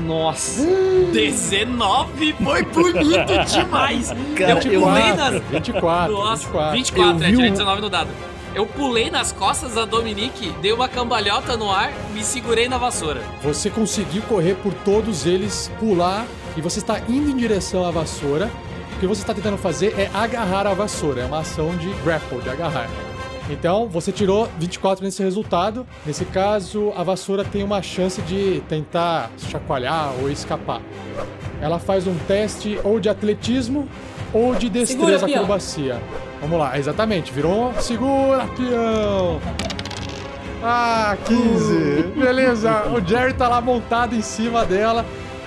Nossa. 0.07 0.63
19 1.13 2.33
foi 2.35 2.63
bonito 2.65 3.45
demais. 3.53 4.09
Cara, 4.37 4.51
eu 4.53 4.57
pulei 4.59 5.03
24, 5.03 5.17
nas. 5.17 5.43
24, 5.51 6.13
Nossa, 6.13 6.37
24. 6.73 6.73
24, 6.73 7.11
Eu 7.11 7.27
é, 7.27 7.31
tirei 7.31 7.49
um- 7.49 7.53
19 7.53 7.81
no 7.81 7.91
dado. 7.91 8.09
Eu 8.55 8.67
pulei 8.67 9.11
nas 9.11 9.31
costas 9.31 9.75
da 9.75 9.85
Dominique, 9.85 10.51
dei 10.63 10.73
uma 10.73 10.89
cambalhota 10.89 11.57
no 11.57 11.71
ar, 11.71 11.93
me 12.13 12.25
segurei 12.25 12.69
na 12.69 12.79
vassoura. 12.79 13.23
Você 13.43 13.69
conseguiu 13.69 14.23
correr 14.23 14.55
por 14.57 14.73
todos 14.73 15.27
eles, 15.27 15.71
pular, 15.79 16.27
e 16.57 16.61
você 16.61 16.79
está 16.79 16.99
indo 17.09 17.31
em 17.31 17.37
direção 17.37 17.87
à 17.87 17.91
vassoura. 17.91 18.51
O 18.97 19.01
que 19.01 19.07
você 19.07 19.21
está 19.21 19.35
tentando 19.35 19.59
fazer 19.59 19.95
é 19.99 20.11
agarrar 20.13 20.67
a 20.67 20.75
vassoura. 20.75 21.21
É 21.21 21.25
uma 21.27 21.41
ação 21.41 21.77
de 21.77 21.89
grapple, 22.03 22.41
de 22.41 22.49
agarrar. 22.49 22.89
Então, 23.51 23.87
você 23.89 24.11
tirou 24.11 24.49
24 24.59 25.05
nesse 25.05 25.23
resultado. 25.23 25.87
Nesse 26.05 26.25
caso, 26.25 26.93
a 26.97 27.03
vassoura 27.03 27.45
tem 27.45 27.63
uma 27.63 27.81
chance 27.81 28.21
de 28.23 28.61
tentar 28.69 29.31
chacoalhar 29.39 30.13
ou 30.21 30.31
escapar. 30.31 30.83
Ela 31.61 31.79
faz 31.79 32.07
um 32.07 32.15
teste 32.27 32.79
ou 32.83 32.99
de 32.99 33.09
atletismo 33.09 33.89
ou 34.33 34.55
de 34.55 34.67
Segura, 34.67 34.81
destreza 35.13 35.27
peão. 35.27 35.43
acrobacia. 35.43 36.03
Vamos 36.41 36.59
lá, 36.59 36.79
exatamente. 36.79 37.33
Virou. 37.33 37.73
Segura, 37.81 38.47
peão! 38.57 39.41
Ah, 40.63 41.17
15. 41.25 42.13
Beleza. 42.17 42.85
O 42.89 43.07
Jerry 43.07 43.35
tá 43.35 43.49
lá 43.49 43.61
montado 43.61 44.15
em 44.15 44.23
cima 44.23 44.65
dela, 44.65 45.05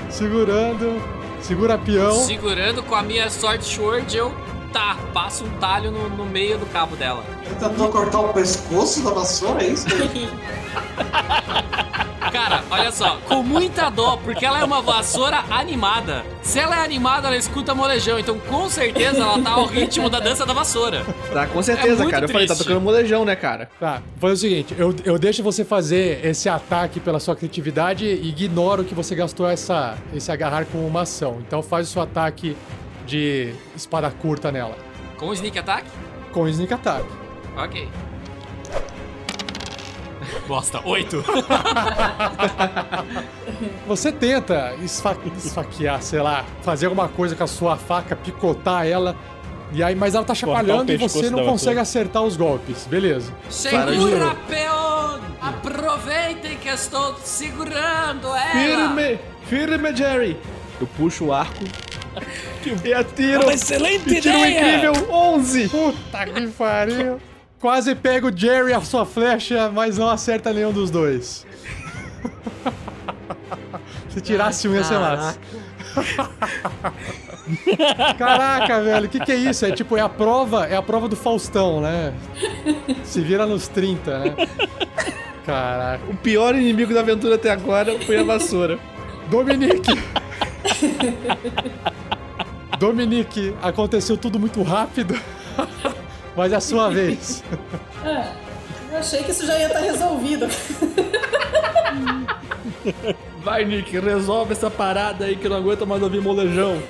segurando. 0.10 1.02
Segura 1.42 1.78
peão. 1.78 2.14
Segurando 2.14 2.84
com 2.84 2.96
a 2.96 3.02
minha 3.02 3.30
sword 3.30 3.66
sword, 3.66 4.16
eu 4.16 4.32
tá, 4.72 4.96
passo 5.14 5.44
um 5.44 5.50
talho 5.58 5.92
no, 5.92 6.10
no 6.10 6.26
meio 6.26 6.58
do 6.58 6.66
cabo 6.68 6.96
dela. 6.96 7.24
Ele 7.46 7.56
tentou 7.56 7.90
cortar 7.90 8.20
o 8.20 8.34
pescoço 8.34 9.02
da 9.02 9.12
vassoura, 9.12 9.64
é 9.64 9.68
isso? 9.68 9.88
Cara, 12.30 12.64
olha 12.70 12.92
só, 12.92 13.18
com 13.28 13.42
muita 13.42 13.90
dó, 13.90 14.18
porque 14.18 14.46
ela 14.46 14.60
é 14.60 14.64
uma 14.64 14.82
vassoura 14.82 15.44
animada. 15.50 16.24
Se 16.44 16.60
ela 16.60 16.76
é 16.76 16.84
animada, 16.84 17.28
ela 17.28 17.38
escuta 17.38 17.74
molejão, 17.74 18.20
então 18.20 18.38
com 18.40 18.70
certeza 18.70 19.18
ela 19.18 19.42
tá 19.42 19.52
ao 19.52 19.66
ritmo 19.66 20.10
da 20.10 20.20
dança 20.20 20.46
da 20.46 20.54
vassoura. 20.54 21.04
Tá, 21.34 21.48
com 21.48 21.62
certeza, 21.64 22.04
muito 22.04 22.12
cara. 22.12 22.26
Eu 22.26 22.30
falei, 22.30 22.48
tá 22.48 22.54
triste. 22.54 22.68
tocando 22.68 22.84
molejão, 22.84 23.26
né, 23.26 23.36
cara? 23.36 23.70
Tá, 23.80 24.02
faz 24.20 24.34
o 24.34 24.38
seguinte, 24.38 24.76
eu, 24.78 24.94
eu 25.04 25.18
deixo 25.18 25.42
você 25.42 25.66
fazer 25.66 26.24
esse 26.26 26.48
ataque 26.48 27.00
pela 27.00 27.20
sua 27.20 27.36
criatividade 27.36 28.06
e 28.06 28.30
ignoro 28.30 28.84
que 28.84 28.94
você 28.94 29.16
gastou 29.16 29.50
essa, 29.50 29.98
esse 30.14 30.32
agarrar 30.32 30.66
com 30.66 30.86
uma 30.86 31.02
ação. 31.02 31.42
Então 31.48 31.64
faz 31.64 31.90
o 31.90 31.92
seu 31.92 32.02
ataque 32.02 32.56
de 33.06 33.54
espada 33.76 34.12
curta 34.12 34.52
nela. 34.52 34.78
Com 35.18 35.28
o 35.28 35.34
sneak 35.34 35.58
attack? 35.58 35.86
Com 36.32 36.48
sneak 36.48 36.74
attack. 36.74 37.06
Ok. 37.58 37.88
Bosta, 40.48 40.82
oito. 40.86 41.24
Você 43.88 44.12
tenta 44.12 44.74
esfa- 44.84 45.18
esfaquear, 45.38 46.02
sei 46.02 46.22
lá, 46.22 46.46
fazer 46.62 46.86
alguma 46.88 47.08
coisa 47.08 47.36
com 47.36 47.44
a 47.44 47.48
sua 47.48 47.76
faca, 47.78 48.16
picotar 48.16 48.86
ela. 48.88 49.16
E 49.74 49.82
aí, 49.82 49.96
mas 49.96 50.16
ela 50.16 50.26
tá 50.26 50.36
chacoalhando 50.36 50.92
e 50.92 50.98
você 50.98 51.30
não 51.30 51.46
consegue 51.46 51.80
acertar 51.80 52.24
os 52.24 52.36
golpes. 52.36 52.86
Beleza. 52.88 53.32
Segura, 53.50 54.36
peão! 54.48 55.20
Aproveitem 55.42 56.58
que 56.58 56.68
estou 56.70 57.16
segurando 57.24 58.28
ela! 58.28 58.52
Firme! 58.52 59.20
Firme, 59.48 59.96
Jerry! 59.96 60.38
Eu 60.80 60.88
puxo 60.88 61.26
o 61.26 61.34
arco 61.34 61.64
e 62.84 62.94
atiro. 62.94 63.44
Uma 63.44 63.54
excelente 63.54 64.14
E 64.14 64.20
tiro 64.22 64.38
um 64.38 64.46
ideia! 64.46 64.76
incrível 64.88 65.08
11! 65.14 65.70
Puta 65.70 66.26
que 66.26 66.48
pariu. 66.48 67.20
Quase 67.62 67.94
pega 67.94 68.28
o 68.28 68.36
Jerry 68.36 68.74
a 68.74 68.82
sua 68.82 69.06
flecha, 69.06 69.70
mas 69.72 69.98
não 69.98 70.10
acerta 70.10 70.52
nenhum 70.52 70.74
dos 70.74 70.90
dois. 70.90 71.46
Se 74.10 74.20
tirasse 74.20 74.68
um, 74.68 74.74
ia 74.74 74.84
ser 74.84 74.98
massa. 74.98 75.38
Caraca, 78.18 78.82
velho, 78.82 79.06
o 79.06 79.10
que, 79.10 79.20
que 79.20 79.32
é 79.32 79.36
isso? 79.36 79.64
É 79.66 79.72
tipo, 79.72 79.96
é 79.96 80.02
a 80.02 80.10
prova, 80.10 80.66
é 80.66 80.76
a 80.76 80.82
prova 80.82 81.08
do 81.08 81.16
Faustão, 81.16 81.80
né? 81.82 82.14
Se 83.04 83.22
vira 83.22 83.46
nos 83.46 83.68
30, 83.68 84.20
né? 84.20 84.36
Caraca. 85.46 86.04
O 86.10 86.16
pior 86.16 86.56
inimigo 86.56 86.94
da 86.94 87.02
aventura 87.02 87.36
até 87.36 87.52
agora 87.52 88.00
foi 88.00 88.18
a 88.18 88.24
vassoura. 88.24 88.80
Dominique! 89.30 89.92
Dominique, 92.80 93.54
aconteceu 93.62 94.18
tudo 94.18 94.40
muito 94.40 94.64
rápido, 94.64 95.16
mas 96.36 96.52
é 96.52 96.56
a 96.56 96.62
sua 96.62 96.90
vez. 96.90 97.44
Ah, 98.04 98.32
eu 98.92 98.98
achei 98.98 99.24
que 99.24 99.32
isso 99.32 99.46
já 99.46 99.58
ia 99.58 99.68
estar 99.68 99.80
resolvido. 99.80 100.48
Vai, 103.44 103.66
Nick, 103.66 103.98
resolve 104.00 104.54
essa 104.54 104.70
parada 104.70 105.26
aí 105.26 105.36
que 105.36 105.48
eu 105.48 105.52
não 105.52 105.58
aguento 105.58 105.86
mais 105.88 106.02
ouvir 106.02 106.22
molejão. 106.22 106.82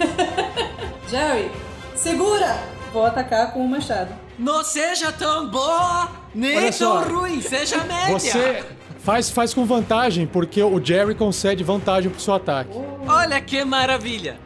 Jerry, 1.10 1.50
segura! 1.96 2.58
Vou 2.92 3.06
atacar 3.06 3.54
com 3.54 3.66
o 3.66 3.70
machado. 3.70 4.14
Não 4.38 4.64
seja 4.64 5.14
tão 5.14 5.50
boa, 5.50 6.10
nem 6.36 6.70
tão 6.72 7.04
ruim, 7.04 7.42
seja 7.42 7.78
média! 7.86 8.20
Você 8.20 8.66
faz, 9.00 9.30
faz 9.30 9.54
com 9.54 9.66
vantagem, 9.66 10.28
porque 10.28 10.62
o 10.62 10.84
Jerry 10.84 11.16
concede 11.16 11.64
vantagem 11.64 12.12
pro 12.12 12.20
seu 12.20 12.34
ataque. 12.34 12.78
Olha 13.08 13.40
que 13.40 13.64
maravilha! 13.64 14.38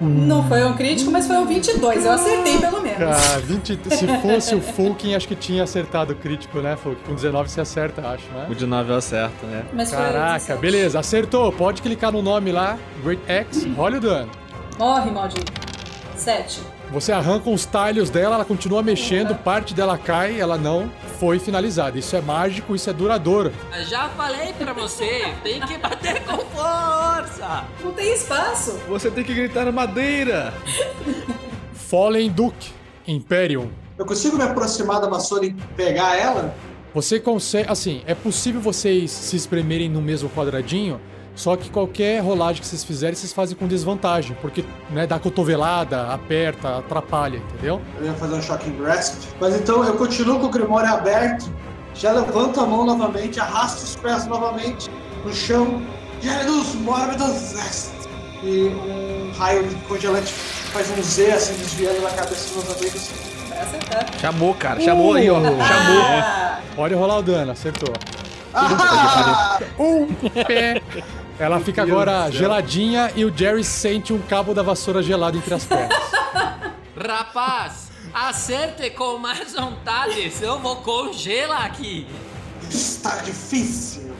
Não 0.00 0.46
foi 0.46 0.64
um 0.64 0.74
crítico, 0.74 1.10
mas 1.10 1.26
foi 1.26 1.36
um 1.36 1.44
22. 1.46 2.04
Eu 2.04 2.12
acertei 2.12 2.58
pelo 2.58 2.80
menos. 2.80 3.02
Ah, 3.02 3.38
20, 3.42 3.78
se 3.90 4.06
fosse 4.20 4.54
o 4.54 4.60
Fulkin, 4.60 5.14
acho 5.14 5.26
que 5.26 5.34
tinha 5.34 5.64
acertado 5.64 6.12
o 6.12 6.16
crítico, 6.16 6.60
né, 6.60 6.76
Fulkin? 6.76 7.02
Com 7.04 7.14
19 7.14 7.48
você 7.50 7.60
acerta, 7.60 8.06
acho, 8.06 8.24
né? 8.32 8.46
O 8.48 8.54
de 8.54 8.64
9 8.64 8.92
eu 8.92 8.96
acerto, 8.96 9.44
né? 9.46 9.64
Mas 9.72 9.90
foi 9.90 9.98
Caraca, 9.98 10.34
17. 10.38 10.60
beleza, 10.60 11.00
acertou. 11.00 11.50
Pode 11.52 11.82
clicar 11.82 12.12
no 12.12 12.22
nome 12.22 12.52
lá, 12.52 12.78
Great 13.02 13.22
X, 13.26 13.66
olha 13.76 13.98
o 13.98 14.00
dano. 14.00 14.30
Morre, 14.78 15.10
maldito. 15.10 15.52
7. 16.14 16.60
Você 16.92 17.12
arranca 17.12 17.50
os 17.50 17.66
talhos 17.66 18.08
dela, 18.08 18.36
ela 18.36 18.44
continua 18.44 18.82
mexendo, 18.82 19.34
parte 19.34 19.74
dela 19.74 19.98
cai, 19.98 20.40
ela 20.40 20.56
não 20.56 20.90
foi 21.18 21.38
finalizada. 21.38 21.98
Isso 21.98 22.14
é 22.16 22.20
mágico, 22.20 22.74
isso 22.74 22.88
é 22.88 22.92
duradouro. 22.92 23.52
Já 23.88 24.08
falei 24.10 24.52
pra 24.52 24.72
você, 24.72 25.32
tem 25.42 25.60
que 25.60 25.76
bater 25.78 26.22
com 26.24 26.38
força! 26.38 27.64
Não 27.82 27.92
tem 27.92 28.14
espaço. 28.14 28.78
Você 28.88 29.10
tem 29.10 29.24
que 29.24 29.34
gritar 29.34 29.70
madeira! 29.72 30.54
Fallen 31.72 32.30
Duke, 32.30 32.70
Imperium. 33.06 33.70
Eu 33.98 34.06
consigo 34.06 34.36
me 34.36 34.44
aproximar 34.44 35.00
da 35.00 35.08
vassoura 35.08 35.46
e 35.46 35.52
pegar 35.76 36.16
ela? 36.16 36.54
Você 36.94 37.18
consegue, 37.18 37.70
assim, 37.70 38.02
é 38.06 38.14
possível 38.14 38.60
vocês 38.60 39.10
se 39.10 39.36
espremerem 39.36 39.88
no 39.88 40.00
mesmo 40.00 40.30
quadradinho, 40.30 41.00
só 41.38 41.56
que 41.56 41.70
qualquer 41.70 42.20
rolagem 42.20 42.60
que 42.60 42.66
vocês 42.66 42.82
fizerem, 42.82 43.14
vocês 43.14 43.32
fazem 43.32 43.56
com 43.56 43.68
desvantagem, 43.68 44.36
porque, 44.40 44.64
né, 44.90 45.06
dá 45.06 45.20
cotovelada, 45.20 46.08
aperta, 46.08 46.78
atrapalha, 46.78 47.36
entendeu? 47.36 47.80
Eu 48.00 48.06
ia 48.06 48.14
fazer 48.14 48.34
um 48.34 48.42
shocking 48.42 48.76
grasp. 48.76 49.14
Mas 49.40 49.54
então 49.54 49.84
eu 49.84 49.94
continuo 49.94 50.40
com 50.40 50.46
o 50.46 50.50
Grimório 50.50 50.92
aberto, 50.92 51.48
já 51.94 52.10
levanto 52.10 52.60
a 52.60 52.66
mão 52.66 52.84
novamente, 52.84 53.38
arrasto 53.38 53.84
os 53.84 53.94
pés 53.94 54.26
novamente 54.26 54.90
no 55.24 55.32
chão. 55.32 55.80
Gerus 56.20 56.74
Mórbidos 56.74 57.52
Est! 57.54 57.92
E 58.42 58.64
um 58.66 59.30
raio 59.38 59.62
de 59.62 59.76
congelante 59.86 60.32
faz 60.32 60.90
um 60.90 61.00
Z 61.00 61.30
assim 61.30 61.54
desviando 61.54 62.02
na 62.02 62.10
cabeça 62.10 62.52
dos 62.52 62.64
meus 62.64 62.76
amigos. 62.76 63.10
Chamou, 64.20 64.54
cara, 64.54 64.80
chamou 64.80 65.14
aí, 65.14 65.30
ó. 65.30 65.40
Chamou. 65.40 66.02
Ah, 66.20 66.60
Pode 66.74 66.94
rolar 66.94 67.18
o 67.18 67.22
dano, 67.22 67.52
acertou. 67.52 67.94
Ah! 68.52 69.60
Um 69.78 70.06
pé. 70.46 70.82
Ela 71.38 71.60
fica 71.60 71.84
Deus 71.84 71.96
agora 71.96 72.30
geladinha 72.30 73.12
e 73.14 73.24
o 73.24 73.36
Jerry 73.36 73.62
sente 73.62 74.12
um 74.12 74.20
cabo 74.20 74.52
da 74.52 74.62
vassoura 74.62 75.02
gelado 75.02 75.36
entre 75.36 75.54
as 75.54 75.64
pernas. 75.64 75.96
Rapaz, 76.98 77.90
acerte 78.12 78.90
com 78.90 79.18
mais 79.18 79.54
vontade, 79.54 80.30
senão 80.32 80.54
eu 80.54 80.60
vou 80.60 80.76
congelar 80.76 81.64
aqui. 81.64 82.06
Está 82.68 83.16
difícil. 83.18 84.10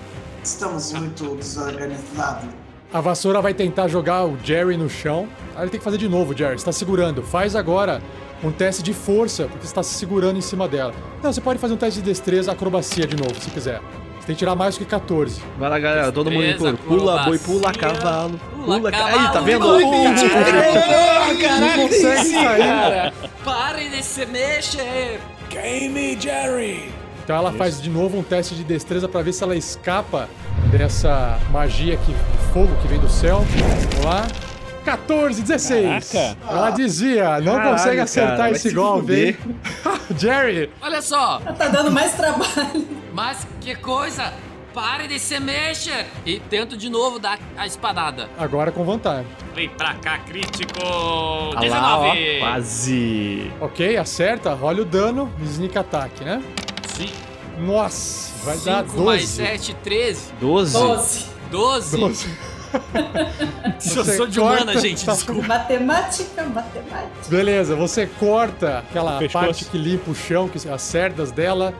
Estamos 0.44 0.92
muito 0.92 1.34
desorganizados. 1.34 2.48
A 2.92 3.00
vassoura 3.00 3.42
vai 3.42 3.52
tentar 3.52 3.88
jogar 3.88 4.24
o 4.24 4.38
Jerry 4.42 4.76
no 4.76 4.88
chão. 4.88 5.28
Aí 5.56 5.64
ele 5.64 5.70
tem 5.70 5.78
que 5.78 5.84
fazer 5.84 5.98
de 5.98 6.08
novo, 6.08 6.34
Jerry. 6.36 6.58
Você 6.58 6.64
tá 6.64 6.72
segurando. 6.72 7.22
Faz 7.22 7.56
agora 7.56 8.00
um 8.42 8.52
teste 8.52 8.82
de 8.82 8.94
força, 8.94 9.46
porque 9.46 9.66
você 9.66 9.74
tá 9.74 9.82
se 9.82 9.94
segurando 9.94 10.38
em 10.38 10.40
cima 10.40 10.68
dela. 10.68 10.94
Não, 11.22 11.32
você 11.32 11.40
pode 11.40 11.58
fazer 11.58 11.74
um 11.74 11.76
teste 11.76 12.00
de 12.00 12.06
destreza, 12.06 12.52
acrobacia 12.52 13.06
de 13.06 13.16
novo, 13.16 13.34
se 13.34 13.50
quiser. 13.50 13.82
Tem 14.28 14.34
que 14.34 14.40
tirar 14.40 14.54
mais 14.54 14.74
do 14.76 14.80
que 14.80 14.84
14. 14.84 15.40
Vai 15.58 15.70
lá, 15.70 15.78
galera, 15.78 16.12
todo 16.12 16.30
mundo 16.30 16.44
em 16.44 16.54
turno. 16.54 16.76
Pula, 16.76 17.22
boi, 17.24 17.38
pula, 17.38 17.72
cavalo. 17.72 18.38
Pula, 18.54 18.76
Pula, 18.76 18.90
ca- 18.92 18.98
cavalo, 18.98 19.26
Aí, 19.26 19.32
tá 19.32 19.40
vendo? 19.40 19.60
pula, 19.62 19.80
Não 21.58 21.76
consegue 21.88 22.24
sair. 22.26 23.12
Pare 23.42 23.88
de 23.88 24.02
se 24.02 24.26
mexer! 24.26 25.18
Game 25.48 26.20
Jerry! 26.20 26.92
Então 27.24 27.36
ela 27.36 27.52
faz 27.52 27.80
de 27.80 27.88
novo 27.88 28.18
um 28.18 28.22
teste 28.22 28.54
de 28.54 28.64
destreza 28.64 29.08
pra 29.08 29.22
ver 29.22 29.32
se 29.32 29.42
ela 29.42 29.56
escapa 29.56 30.28
dessa 30.70 31.38
magia 31.50 31.96
que, 31.96 32.12
de 32.12 32.52
fogo 32.52 32.74
que 32.82 32.88
vem 32.88 32.98
do 32.98 33.08
céu. 33.08 33.42
Vamos 33.92 34.04
lá. 34.04 34.26
14, 34.88 35.42
16. 35.42 36.10
Caraca. 36.12 36.38
Ela 36.48 36.70
dizia, 36.70 37.40
não 37.40 37.56
Caralho, 37.56 37.70
consegue 37.72 38.00
acertar 38.00 38.36
cara, 38.38 38.50
esse 38.52 38.70
se 38.70 38.74
golpe? 38.74 39.36
Jerry, 40.16 40.70
Olha 40.80 41.02
só, 41.02 41.38
tá 41.40 41.68
dando 41.68 41.90
mais 41.90 42.14
trabalho. 42.14 42.88
mas 43.12 43.46
que 43.60 43.74
coisa! 43.74 44.32
Pare 44.72 45.06
de 45.08 45.18
se 45.18 45.38
mexer! 45.40 46.06
E 46.24 46.38
tento 46.40 46.76
de 46.76 46.88
novo 46.88 47.18
dar 47.18 47.38
a 47.56 47.66
espadada. 47.66 48.28
agora 48.38 48.70
com 48.72 48.82
vantagem. 48.84 49.26
Vem 49.54 49.68
pra 49.68 49.94
cá, 49.94 50.18
crítico! 50.20 50.80
Olha 50.82 51.70
lá, 51.70 51.98
ó, 52.00 52.14
quase. 52.38 53.50
Ok, 53.60 53.96
acerta, 53.98 54.56
olha 54.62 54.82
o 54.82 54.84
dano, 54.86 55.30
sneak 55.42 55.76
attack, 55.76 56.24
né? 56.24 56.42
Sim. 56.94 57.10
Nossa, 57.58 58.32
vai 58.44 58.56
dar 58.58 58.84
5 58.84 58.96
12. 58.96 59.04
mais 59.04 59.28
7, 59.28 59.74
13. 59.82 60.32
12. 60.40 60.72
12. 60.78 61.26
12. 61.50 61.96
12. 61.98 62.28
Eu 63.74 63.80
Você 64.04 64.16
sou 64.16 64.26
de 64.26 64.38
corta, 64.40 64.62
humana, 64.64 64.80
gente, 64.80 65.04
tá- 65.04 65.12
desculpa. 65.12 65.46
Matemática, 65.46 66.42
matemática. 66.44 67.28
Beleza, 67.28 67.76
você 67.76 68.06
corta 68.06 68.78
aquela 68.78 69.20
parte 69.28 69.64
que 69.66 69.78
limpa 69.78 70.10
o 70.10 70.14
chão, 70.14 70.48
que 70.48 70.68
as 70.68 70.82
cerdas 70.82 71.30
dela, 71.30 71.72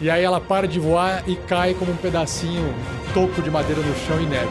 e 0.00 0.10
aí 0.10 0.22
ela 0.24 0.40
para 0.40 0.66
de 0.66 0.78
voar 0.80 1.22
e 1.28 1.36
cai 1.36 1.72
como 1.74 1.92
um 1.92 1.96
pedacinho, 1.96 2.62
um 2.68 3.12
toco 3.14 3.40
de 3.40 3.50
madeira 3.50 3.80
no 3.80 3.94
chão 4.06 4.20
inerte. 4.20 4.46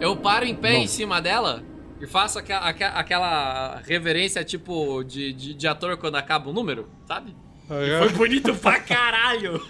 Eu 0.00 0.16
paro 0.16 0.44
em 0.44 0.54
pé 0.54 0.74
em 0.76 0.86
cima 0.86 1.20
dela 1.20 1.62
e 2.00 2.06
faço 2.06 2.38
aqua- 2.38 2.58
aca- 2.58 2.88
aquela 2.90 3.80
reverência 3.86 4.44
tipo 4.44 5.02
de, 5.04 5.32
de, 5.32 5.54
de 5.54 5.68
ator 5.68 5.96
quando 5.96 6.16
acaba 6.16 6.50
o 6.50 6.52
número, 6.52 6.88
sabe? 7.06 7.34
Foi 7.66 8.08
bonito 8.10 8.54
pra 8.54 8.78
caralho! 8.78 9.60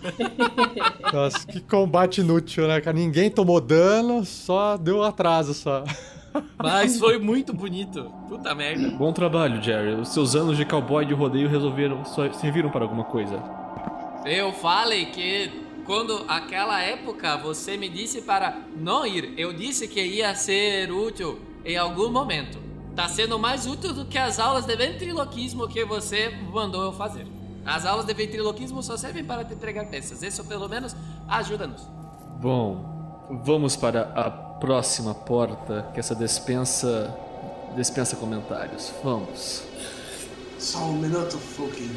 Nossa, 1.12 1.46
que 1.46 1.60
combate 1.60 2.20
inútil, 2.20 2.66
né, 2.66 2.80
cara? 2.80 2.96
Ninguém 2.96 3.30
tomou 3.30 3.60
dano, 3.60 4.24
só 4.24 4.76
deu 4.76 5.02
atraso 5.02 5.54
só. 5.54 5.84
Mas 6.58 6.98
foi 6.98 7.18
muito 7.18 7.52
bonito. 7.52 8.12
Puta 8.28 8.52
merda. 8.54 8.90
Bom 8.90 9.12
trabalho, 9.12 9.62
Jerry. 9.62 9.94
Os 9.94 10.08
seus 10.08 10.34
anos 10.34 10.56
de 10.56 10.64
cowboy 10.64 11.04
de 11.04 11.14
rodeio 11.14 11.48
resolveram, 11.48 12.04
só 12.04 12.30
serviram 12.32 12.70
para 12.70 12.82
alguma 12.82 13.04
coisa. 13.04 13.40
Eu 14.24 14.52
falei 14.52 15.06
que 15.06 15.50
quando 15.84 16.24
aquela 16.26 16.80
época 16.80 17.36
você 17.36 17.76
me 17.76 17.88
disse 17.88 18.22
para 18.22 18.58
não 18.76 19.06
ir, 19.06 19.34
eu 19.36 19.52
disse 19.52 19.86
que 19.86 20.02
ia 20.02 20.34
ser 20.34 20.90
útil 20.90 21.38
em 21.64 21.76
algum 21.76 22.10
momento. 22.10 22.58
Tá 22.96 23.08
sendo 23.08 23.38
mais 23.38 23.66
útil 23.66 23.92
do 23.92 24.04
que 24.04 24.18
as 24.18 24.38
aulas 24.40 24.64
de 24.66 24.74
ventriloquismo 24.74 25.68
que 25.68 25.84
você 25.84 26.30
mandou 26.52 26.82
eu 26.82 26.92
fazer. 26.92 27.26
As 27.64 27.86
aulas 27.86 28.06
de 28.06 28.14
ventriloquismo 28.14 28.82
só 28.82 28.96
servem 28.96 29.24
para 29.24 29.44
te 29.44 29.54
entregar 29.54 29.86
peças. 29.86 30.22
Isso 30.22 30.44
pelo 30.44 30.68
menos 30.68 30.94
ajuda-nos. 31.28 31.82
Bom, 32.40 33.28
vamos 33.44 33.76
para 33.76 34.12
a 34.14 34.30
próxima 34.30 35.14
porta, 35.14 35.90
que 35.94 36.00
essa 36.00 36.14
despensa 36.14 37.14
dispensa 37.74 38.16
comentários. 38.16 38.92
Vamos. 39.02 39.64
Só 40.58 40.78
um 40.78 40.94
minuto, 40.94 41.36
Fuki. 41.38 41.90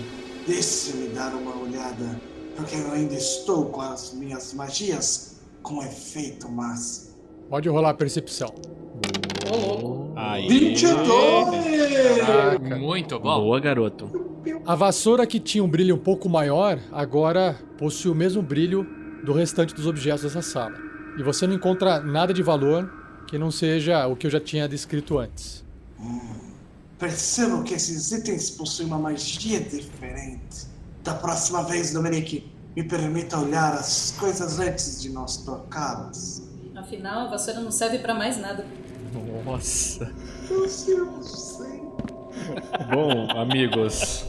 Deixe-me 0.45 1.09
dar 1.09 1.34
uma 1.34 1.55
olhada, 1.55 2.20
porque 2.55 2.76
eu 2.76 2.91
ainda 2.91 3.13
estou 3.13 3.65
com 3.65 3.82
as 3.82 4.13
minhas 4.13 4.53
magias 4.53 5.38
com 5.61 5.84
efeito 5.84 6.49
massa. 6.49 7.15
Pode 7.49 7.70
rolar 7.70 7.91
a 7.91 7.93
percepção. 7.93 8.53
Aí. 10.15 10.47
22! 10.47 12.26
Caraca. 12.26 12.76
Muito 12.76 13.20
bom. 13.20 13.41
Boa, 13.41 13.59
garoto. 13.59 14.26
A 14.66 14.76
vassoura 14.76 15.26
que 15.26 15.39
tinha 15.39 15.64
um 15.64 15.70
brilho 15.70 15.95
um 15.95 16.00
pouco 16.00 16.28
maior, 16.28 16.80
agora 16.91 17.56
possui 17.78 18.12
o 18.12 18.16
mesmo 18.16 18.41
brilho 18.41 18.86
do 19.24 19.34
restante 19.34 19.74
dos 19.74 19.88
objetos 19.88 20.24
dessa 20.24 20.41
sala. 20.41 20.76
E 21.18 21.24
você 21.24 21.48
não 21.48 21.56
encontra 21.56 22.00
nada 22.00 22.34
de 22.34 22.43
valor 22.43 22.91
que 23.28 23.38
não 23.38 23.52
seja 23.52 24.08
o 24.08 24.16
que 24.16 24.28
eu 24.28 24.32
já 24.32 24.39
tinha 24.39 24.68
descrito 24.68 25.18
antes. 25.18 25.66
Percebo 27.00 27.64
que 27.64 27.74
esses 27.74 28.12
itens 28.12 28.50
possuem 28.50 28.88
uma 28.88 28.98
magia 28.98 29.60
diferente. 29.60 30.68
Da 31.04 31.14
próxima 31.14 31.64
vez, 31.64 31.93
Dominique, 31.93 32.50
me 32.76 32.84
permita 32.84 33.39
olhar 33.39 33.74
as 33.74 34.16
coisas 34.20 34.60
antes 34.60 35.02
de 35.02 35.10
nós 35.10 35.38
tocá-las. 35.38 36.43
Afinal, 36.76 37.28
a 37.28 37.30
vassoura 37.30 37.60
não 37.60 37.72
serve 37.72 38.00
pra 38.00 38.14
mais 38.14 38.38
nada. 38.38 38.66
Nossa. 39.45 40.12
Eu 40.50 40.68
sei, 40.70 41.00
eu 41.00 41.24
sei. 41.24 41.76
Bom, 42.93 43.27
amigos. 43.38 44.25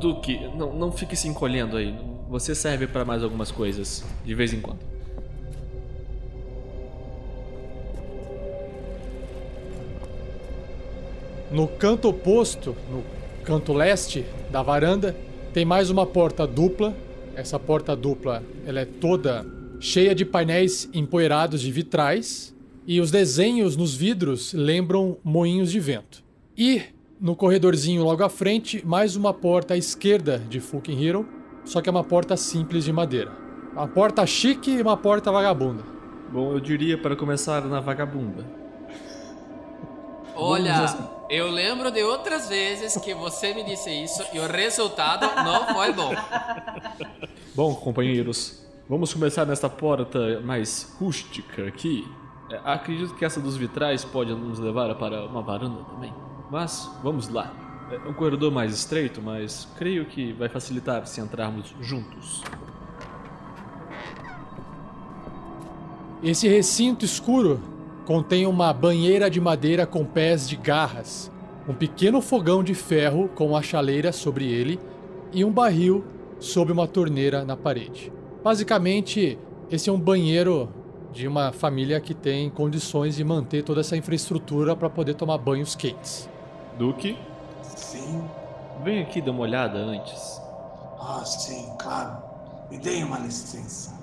Duque, 0.00 0.38
não, 0.56 0.72
não 0.72 0.92
fique 0.92 1.16
se 1.16 1.28
encolhendo 1.28 1.76
aí. 1.76 1.94
Você 2.28 2.54
serve 2.54 2.86
pra 2.86 3.04
mais 3.04 3.22
algumas 3.22 3.50
coisas, 3.50 4.04
de 4.24 4.34
vez 4.34 4.52
em 4.52 4.60
quando. 4.60 4.80
No 11.50 11.68
canto 11.68 12.08
oposto, 12.08 12.76
no 12.90 13.04
canto 13.44 13.72
leste 13.72 14.24
da 14.50 14.62
varanda, 14.62 15.16
tem 15.54 15.64
mais 15.64 15.90
uma 15.90 16.04
porta 16.04 16.46
dupla. 16.46 16.94
Essa 17.34 17.58
porta 17.58 17.94
dupla, 17.94 18.42
ela 18.66 18.80
é 18.80 18.84
toda 18.84 19.46
cheia 19.78 20.14
de 20.14 20.24
painéis 20.24 20.88
empoeirados 20.92 21.60
de 21.60 21.70
vitrais 21.70 22.54
e 22.86 23.00
os 23.00 23.10
desenhos 23.10 23.76
nos 23.76 23.94
vidros 23.94 24.52
lembram 24.52 25.18
moinhos 25.22 25.70
de 25.70 25.78
vento. 25.78 26.25
E 26.56 26.82
no 27.20 27.36
corredorzinho 27.36 28.02
logo 28.02 28.24
à 28.24 28.30
frente, 28.30 28.84
mais 28.86 29.14
uma 29.14 29.34
porta 29.34 29.74
à 29.74 29.76
esquerda 29.76 30.38
de 30.38 30.58
Fucking 30.58 31.04
Hero, 31.04 31.28
só 31.66 31.82
que 31.82 31.88
é 31.88 31.92
uma 31.92 32.02
porta 32.02 32.34
simples 32.34 32.84
de 32.84 32.92
madeira. 32.92 33.30
Uma 33.74 33.86
porta 33.86 34.26
chique 34.26 34.70
e 34.70 34.80
uma 34.80 34.96
porta 34.96 35.30
vagabunda. 35.30 35.82
Bom, 36.32 36.52
eu 36.52 36.60
diria 36.60 36.96
para 36.96 37.14
começar 37.14 37.62
na 37.66 37.78
vagabunda. 37.80 38.42
Olha, 40.34 40.86
eu 41.28 41.50
lembro 41.50 41.90
de 41.90 42.02
outras 42.02 42.48
vezes 42.48 42.96
que 42.98 43.14
você 43.14 43.52
me 43.52 43.62
disse 43.62 43.90
isso 43.90 44.22
e 44.32 44.38
o 44.38 44.46
resultado 44.46 45.26
não 45.44 45.74
foi 45.74 45.92
bom. 45.92 46.14
Bom, 47.54 47.74
companheiros, 47.74 48.66
vamos 48.88 49.12
começar 49.12 49.44
nesta 49.44 49.68
porta 49.68 50.40
mais 50.40 50.96
rústica 50.98 51.66
aqui. 51.66 52.02
É, 52.50 52.60
acredito 52.64 53.14
que 53.14 53.24
essa 53.24 53.40
dos 53.40 53.56
vitrais 53.56 54.04
pode 54.04 54.32
nos 54.32 54.58
levar 54.58 54.94
para 54.94 55.26
uma 55.26 55.42
varanda 55.42 55.84
também. 55.84 56.12
Mas 56.50 56.90
vamos 57.02 57.28
lá. 57.28 57.52
É 57.90 58.08
um 58.08 58.12
corredor 58.12 58.50
mais 58.50 58.74
estreito, 58.74 59.22
mas 59.22 59.68
creio 59.76 60.04
que 60.06 60.32
vai 60.32 60.48
facilitar 60.48 61.06
se 61.06 61.20
entrarmos 61.20 61.74
juntos. 61.80 62.42
Esse 66.22 66.48
recinto 66.48 67.04
escuro 67.04 67.60
contém 68.04 68.46
uma 68.46 68.72
banheira 68.72 69.30
de 69.30 69.40
madeira 69.40 69.86
com 69.86 70.04
pés 70.04 70.48
de 70.48 70.56
garras, 70.56 71.30
um 71.68 71.74
pequeno 71.74 72.20
fogão 72.20 72.62
de 72.62 72.74
ferro 72.74 73.28
com 73.28 73.56
a 73.56 73.62
chaleira 73.62 74.12
sobre 74.12 74.46
ele 74.46 74.80
e 75.32 75.44
um 75.44 75.52
barril 75.52 76.04
sob 76.38 76.72
uma 76.72 76.86
torneira 76.86 77.44
na 77.44 77.56
parede. 77.56 78.12
Basicamente, 78.42 79.38
esse 79.70 79.90
é 79.90 79.92
um 79.92 79.98
banheiro 79.98 80.68
de 81.12 81.26
uma 81.26 81.52
família 81.52 82.00
que 82.00 82.14
tem 82.14 82.50
condições 82.50 83.16
de 83.16 83.24
manter 83.24 83.62
toda 83.62 83.80
essa 83.80 83.96
infraestrutura 83.96 84.76
para 84.76 84.90
poder 84.90 85.14
tomar 85.14 85.38
banhos 85.38 85.74
quentes. 85.74 86.28
Duque, 86.78 87.16
Sim. 87.62 88.22
vem 88.84 89.02
aqui 89.02 89.20
dar 89.20 89.30
uma 89.30 89.40
olhada 89.42 89.78
antes. 89.78 90.40
Ah, 91.00 91.22
sim, 91.24 91.68
claro. 91.78 92.18
Me 92.70 92.78
deem 92.78 93.04
uma 93.04 93.18
licença. 93.18 93.94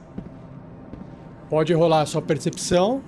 Pode 1.50 1.74
rolar 1.74 2.02
a 2.02 2.06
sua 2.06 2.22
percepção. 2.22 3.02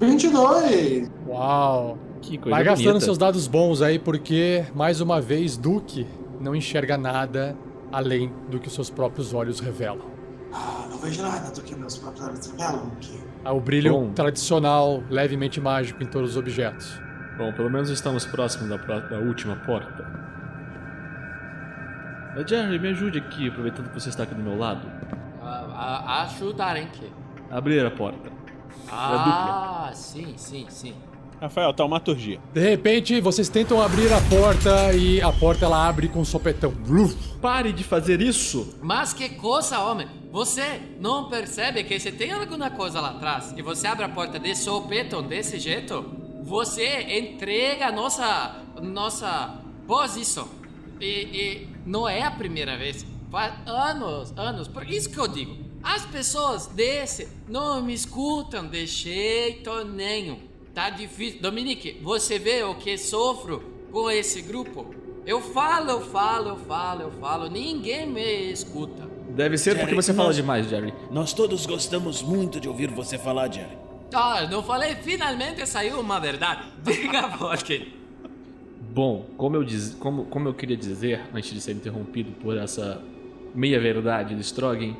22! 0.00 1.10
Uau! 1.26 1.98
Que 2.20 2.38
coisa 2.38 2.50
Vai 2.56 2.64
gastando 2.64 2.86
bonita. 2.86 3.04
seus 3.04 3.18
dados 3.18 3.46
bons 3.46 3.82
aí, 3.82 3.98
porque, 3.98 4.64
mais 4.74 5.00
uma 5.00 5.20
vez, 5.20 5.56
Duke 5.56 6.06
não 6.40 6.54
enxerga 6.54 6.96
nada 6.96 7.56
além 7.92 8.32
do 8.48 8.58
que 8.58 8.68
os 8.68 8.74
seus 8.74 8.88
próprios 8.90 9.34
olhos 9.34 9.60
revelam. 9.60 10.06
Ah, 10.52 10.86
não 10.90 10.96
vejo 10.98 11.22
nada 11.22 11.50
do 11.50 11.60
que 11.62 11.74
meus 11.74 11.98
próprios 11.98 12.26
olhos 12.26 12.46
revelam 12.46 12.86
aqui. 12.96 13.20
Há 13.44 13.52
o 13.52 13.60
brilho 13.60 13.92
Bom. 13.92 14.12
tradicional, 14.12 15.02
levemente 15.10 15.60
mágico 15.60 16.02
em 16.02 16.06
todos 16.06 16.30
os 16.30 16.36
objetos. 16.36 16.98
Bom, 17.36 17.52
pelo 17.52 17.68
menos 17.68 17.90
estamos 17.90 18.24
próximos 18.24 18.68
da, 18.68 18.76
da 18.76 19.18
última 19.18 19.56
porta. 19.56 20.04
Jerry, 22.46 22.78
me 22.78 22.88
ajude 22.88 23.18
aqui, 23.18 23.48
aproveitando 23.48 23.88
que 23.88 24.00
você 24.00 24.08
está 24.08 24.22
aqui 24.22 24.34
do 24.34 24.42
meu 24.42 24.56
lado. 24.56 24.88
A, 25.42 26.18
a, 26.20 26.22
ajudar 26.22 26.76
em 26.76 26.86
quê? 26.88 27.08
Abrir 27.50 27.84
a 27.84 27.90
porta. 27.90 28.30
Ah, 28.90 29.90
sim, 29.94 30.34
sim, 30.36 30.66
sim. 30.68 30.94
Rafael, 31.40 31.72
taumaturgia. 31.74 32.40
De 32.52 32.60
repente, 32.60 33.20
vocês 33.20 33.48
tentam 33.48 33.82
abrir 33.82 34.12
a 34.12 34.20
porta 34.22 34.92
e 34.94 35.20
a 35.20 35.32
porta 35.32 35.64
ela 35.64 35.88
abre 35.88 36.08
com 36.08 36.20
um 36.20 36.24
sopetão. 36.24 36.70
Bluf! 36.70 37.14
Pare 37.40 37.72
de 37.72 37.84
fazer 37.84 38.20
isso! 38.20 38.78
Mas 38.80 39.12
que 39.12 39.28
coisa, 39.30 39.80
homem! 39.80 40.08
Você 40.32 40.80
não 41.00 41.28
percebe 41.28 41.84
que 41.84 41.98
se 42.00 42.10
tem 42.10 42.32
alguma 42.32 42.70
coisa 42.70 43.00
lá 43.00 43.10
atrás 43.10 43.54
e 43.56 43.62
você 43.62 43.86
abre 43.86 44.04
a 44.04 44.08
porta 44.08 44.38
de 44.38 44.54
sopetão 44.54 45.22
desse 45.22 45.58
jeito, 45.58 46.23
você 46.44 47.18
entrega 47.18 47.86
a 47.88 47.92
nossa, 47.92 48.62
nossa 48.82 49.60
posição. 49.86 50.46
E, 51.00 51.06
e 51.06 51.68
não 51.86 52.08
é 52.08 52.22
a 52.22 52.30
primeira 52.30 52.76
vez. 52.76 53.04
Faz 53.30 53.54
anos, 53.66 54.32
anos. 54.36 54.68
Por 54.68 54.88
isso 54.88 55.10
que 55.10 55.18
eu 55.18 55.26
digo, 55.26 55.56
as 55.82 56.04
pessoas 56.06 56.66
desse 56.68 57.28
não 57.48 57.82
me 57.82 57.92
escutam 57.94 58.66
de 58.66 58.86
jeito 58.86 59.84
nenhum. 59.84 60.38
Tá 60.72 60.90
difícil. 60.90 61.40
Dominique, 61.40 61.98
você 62.02 62.38
vê 62.38 62.62
o 62.62 62.74
que 62.74 62.96
sofro 62.98 63.62
com 63.90 64.10
esse 64.10 64.42
grupo? 64.42 64.94
Eu 65.26 65.40
falo, 65.40 65.90
eu 65.90 66.00
falo, 66.02 66.50
eu 66.50 66.56
falo, 66.58 67.02
eu 67.02 67.10
falo, 67.12 67.48
ninguém 67.48 68.06
me 68.06 68.52
escuta. 68.52 69.08
Deve 69.30 69.56
ser 69.56 69.70
porque 69.70 69.86
Jerry, 69.86 69.96
você 69.96 70.12
fala 70.12 70.28
nós- 70.28 70.36
demais, 70.36 70.68
Jerry. 70.68 70.92
Nós 71.10 71.32
todos 71.32 71.64
gostamos 71.66 72.22
muito 72.22 72.60
de 72.60 72.68
ouvir 72.68 72.90
você 72.90 73.16
falar, 73.16 73.50
Jerry. 73.50 73.76
Ah, 74.14 74.46
não 74.50 74.62
falei, 74.62 74.94
finalmente 74.96 75.66
saiu 75.66 76.00
uma 76.00 76.18
verdade. 76.20 76.62
Diga, 76.82 77.26
Vodkin. 77.28 77.88
Bom, 78.92 79.26
como 79.36 79.56
eu, 79.56 79.64
diz, 79.64 79.94
como, 79.98 80.24
como 80.26 80.48
eu 80.48 80.54
queria 80.54 80.76
dizer, 80.76 81.20
antes 81.34 81.52
de 81.52 81.60
ser 81.60 81.72
interrompido 81.72 82.30
por 82.40 82.56
essa 82.56 83.02
meia-verdade 83.54 84.34
de 84.34 84.40
Strogan, 84.44 84.94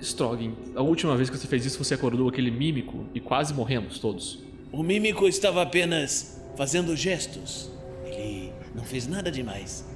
Strogan, 0.00 0.52
a 0.74 0.82
última 0.82 1.14
vez 1.16 1.28
que 1.28 1.36
você 1.36 1.46
fez 1.46 1.66
isso, 1.66 1.82
você 1.82 1.94
acordou 1.94 2.28
aquele 2.28 2.50
mímico 2.50 3.04
e 3.14 3.20
quase 3.20 3.52
morremos 3.52 3.98
todos. 3.98 4.38
O 4.72 4.82
mímico 4.82 5.28
estava 5.28 5.62
apenas 5.62 6.42
fazendo 6.56 6.96
gestos. 6.96 7.70
Ele 8.06 8.52
não 8.74 8.82
fez 8.82 9.06
nada 9.06 9.30
demais. 9.30 9.86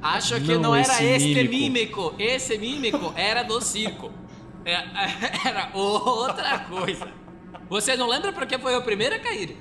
Acho 0.00 0.40
que 0.40 0.54
Não, 0.54 0.60
não, 0.60 0.74
era 0.76 0.86
esse 0.92 1.04
este 1.04 1.48
mímico. 1.48 1.52
mímico. 1.52 2.14
Esse 2.18 2.56
mímico 2.58 3.12
era 3.16 3.42
do 3.42 3.60
circo. 3.60 4.12
É, 4.68 4.84
Era 5.48 5.70
outra 5.74 6.58
coisa. 6.60 7.08
Você 7.70 7.96
não 7.96 8.06
lembra 8.06 8.32
porque 8.34 8.58
foi 8.58 8.76
o 8.76 8.82
primeiro 8.82 9.14
a 9.14 9.18
cair? 9.18 9.56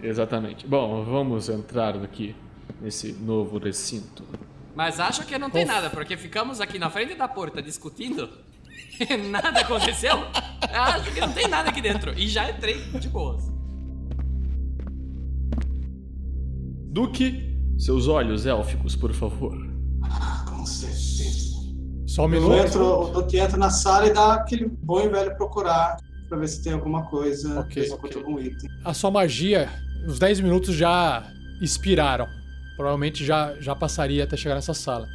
Exatamente. 0.00 0.64
Bom, 0.64 1.04
vamos 1.04 1.48
entrar 1.48 1.96
aqui 1.96 2.36
nesse 2.80 3.12
novo 3.12 3.58
recinto. 3.58 4.24
Mas 4.76 5.00
acho 5.00 5.26
que 5.26 5.36
não 5.36 5.50
tem 5.50 5.64
nada, 5.64 5.90
porque 5.90 6.16
ficamos 6.16 6.60
aqui 6.60 6.78
na 6.78 6.88
frente 6.88 7.16
da 7.16 7.26
porta 7.26 7.60
discutindo. 7.60 8.28
e 9.00 9.16
nada 9.28 9.60
aconteceu. 9.60 10.24
Acho 10.72 11.12
que 11.12 11.20
não 11.20 11.32
tem 11.32 11.48
nada 11.48 11.70
aqui 11.70 11.80
dentro. 11.80 12.16
E 12.16 12.28
já 12.28 12.48
entrei 12.48 12.80
de 12.92 13.08
boas. 13.08 13.50
Duque, 16.92 17.56
seus 17.76 18.06
olhos 18.06 18.46
élficos, 18.46 18.94
por 18.94 19.12
favor. 19.12 19.56
Ah, 20.02 20.44
com 20.48 20.64
certeza. 20.64 20.99
Só 22.14 22.24
um 22.24 22.28
minuto. 22.28 22.52
entro, 22.54 23.02
o 23.02 23.08
Duque 23.10 23.38
entra 23.38 23.56
na 23.56 23.70
sala 23.70 24.06
e 24.08 24.12
dá 24.12 24.34
aquele 24.34 24.66
bom 24.66 25.00
e 25.00 25.08
velho 25.08 25.36
procurar 25.36 25.96
pra 26.28 26.36
ver 26.38 26.48
se 26.48 26.60
tem 26.62 26.72
alguma 26.72 27.04
coisa, 27.06 27.60
Ok, 27.60 27.84
se 27.84 27.90
ok. 27.92 27.98
encontra 27.98 28.18
algum 28.20 28.40
item. 28.40 28.68
A 28.84 28.92
sua 28.92 29.10
magia, 29.12 29.68
os 30.06 30.18
10 30.18 30.40
minutos 30.40 30.74
já 30.74 31.24
expiraram. 31.60 32.26
Provavelmente 32.76 33.24
já, 33.24 33.54
já 33.60 33.76
passaria 33.76 34.24
até 34.24 34.36
chegar 34.36 34.56
nessa 34.56 34.74
sala. 34.74 35.06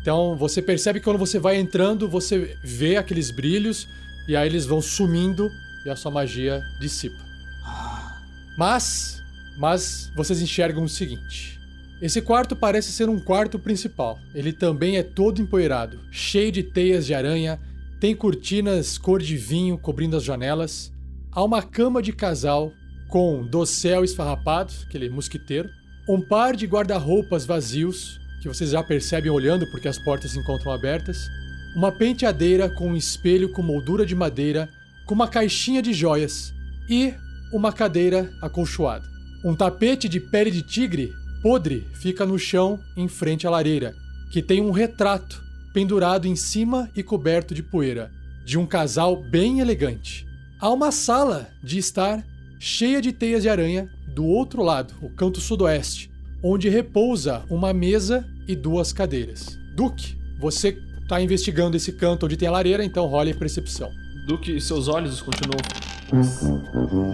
Então 0.00 0.36
você 0.36 0.62
percebe 0.62 1.00
que 1.00 1.04
quando 1.04 1.18
você 1.18 1.38
vai 1.38 1.56
entrando, 1.56 2.08
você 2.08 2.56
vê 2.64 2.96
aqueles 2.96 3.30
brilhos 3.30 3.86
e 4.26 4.34
aí 4.36 4.48
eles 4.48 4.64
vão 4.64 4.80
sumindo 4.80 5.50
e 5.84 5.90
a 5.90 5.96
sua 5.96 6.10
magia 6.10 6.62
dissipa. 6.80 7.18
Ah, 7.66 8.16
Mas, 8.56 9.22
mas 9.58 10.10
vocês 10.14 10.40
enxergam 10.40 10.84
o 10.84 10.88
seguinte. 10.88 11.57
Esse 12.00 12.22
quarto 12.22 12.54
parece 12.54 12.92
ser 12.92 13.08
um 13.08 13.18
quarto 13.18 13.58
principal. 13.58 14.18
Ele 14.32 14.52
também 14.52 14.98
é 14.98 15.02
todo 15.02 15.42
empoeirado, 15.42 15.98
cheio 16.12 16.52
de 16.52 16.62
teias 16.62 17.04
de 17.04 17.12
aranha, 17.12 17.60
tem 18.00 18.14
cortinas 18.14 18.96
cor 18.96 19.20
de 19.20 19.36
vinho 19.36 19.76
cobrindo 19.76 20.16
as 20.16 20.22
janelas. 20.22 20.92
Há 21.32 21.42
uma 21.42 21.60
cama 21.60 22.00
de 22.00 22.12
casal 22.12 22.72
com 23.08 23.44
dossel 23.44 24.04
esfarrapado, 24.04 24.72
aquele 24.86 25.10
mosquiteiro, 25.10 25.68
um 26.08 26.20
par 26.20 26.54
de 26.54 26.66
guarda-roupas 26.66 27.44
vazios, 27.44 28.20
que 28.40 28.48
vocês 28.48 28.70
já 28.70 28.82
percebem 28.82 29.32
olhando 29.32 29.68
porque 29.70 29.88
as 29.88 29.98
portas 29.98 30.30
se 30.30 30.38
encontram 30.38 30.70
abertas, 30.70 31.26
uma 31.74 31.90
penteadeira 31.90 32.70
com 32.70 32.90
um 32.90 32.96
espelho 32.96 33.50
com 33.50 33.60
moldura 33.60 34.06
de 34.06 34.14
madeira, 34.14 34.68
com 35.04 35.14
uma 35.14 35.26
caixinha 35.26 35.82
de 35.82 35.92
joias 35.92 36.54
e 36.88 37.12
uma 37.52 37.72
cadeira 37.72 38.32
acolchoada. 38.40 39.04
Um 39.44 39.54
tapete 39.54 40.08
de 40.08 40.20
pele 40.20 40.50
de 40.50 40.62
tigre 40.62 41.12
podre 41.42 41.86
fica 41.94 42.24
no 42.26 42.38
chão 42.38 42.78
em 42.96 43.08
frente 43.08 43.46
à 43.46 43.50
lareira, 43.50 43.94
que 44.30 44.42
tem 44.42 44.60
um 44.60 44.70
retrato 44.70 45.42
pendurado 45.72 46.26
em 46.26 46.36
cima 46.36 46.90
e 46.96 47.02
coberto 47.02 47.54
de 47.54 47.62
poeira, 47.62 48.10
de 48.44 48.58
um 48.58 48.66
casal 48.66 49.16
bem 49.16 49.60
elegante. 49.60 50.26
Há 50.60 50.70
uma 50.70 50.90
sala 50.90 51.48
de 51.62 51.78
estar 51.78 52.24
cheia 52.58 53.00
de 53.00 53.12
teias 53.12 53.42
de 53.42 53.48
aranha 53.48 53.88
do 54.14 54.24
outro 54.24 54.62
lado, 54.62 54.94
o 55.00 55.08
canto 55.10 55.40
sudoeste, 55.40 56.10
onde 56.42 56.68
repousa 56.68 57.44
uma 57.48 57.72
mesa 57.72 58.26
e 58.46 58.56
duas 58.56 58.92
cadeiras. 58.92 59.56
Duke, 59.74 60.16
você 60.40 60.76
está 61.02 61.20
investigando 61.20 61.76
esse 61.76 61.92
canto 61.92 62.26
onde 62.26 62.36
tem 62.36 62.48
a 62.48 62.52
lareira, 62.52 62.84
então 62.84 63.06
role 63.06 63.30
a 63.30 63.34
percepção. 63.34 63.90
Duque, 64.26 64.60
seus 64.60 64.88
olhos 64.88 65.22
continuam. 65.22 65.60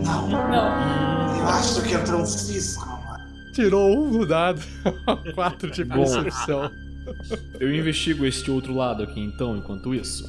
Não, 0.04 0.28
Não. 0.28 1.36
eu 1.38 1.46
acho 1.48 1.82
que 1.82 1.94
é 1.94 1.98
Francisco. 2.06 3.03
Tirou 3.54 3.96
um 3.96 4.10
no 4.10 4.26
dado. 4.26 4.60
Quatro 5.34 5.70
de 5.70 5.84
Bom. 5.84 5.96
percepção. 5.96 6.70
Eu 7.60 7.74
investigo 7.74 8.26
este 8.26 8.50
outro 8.50 8.74
lado 8.74 9.02
aqui 9.02 9.20
então, 9.20 9.56
enquanto 9.56 9.94
isso. 9.94 10.24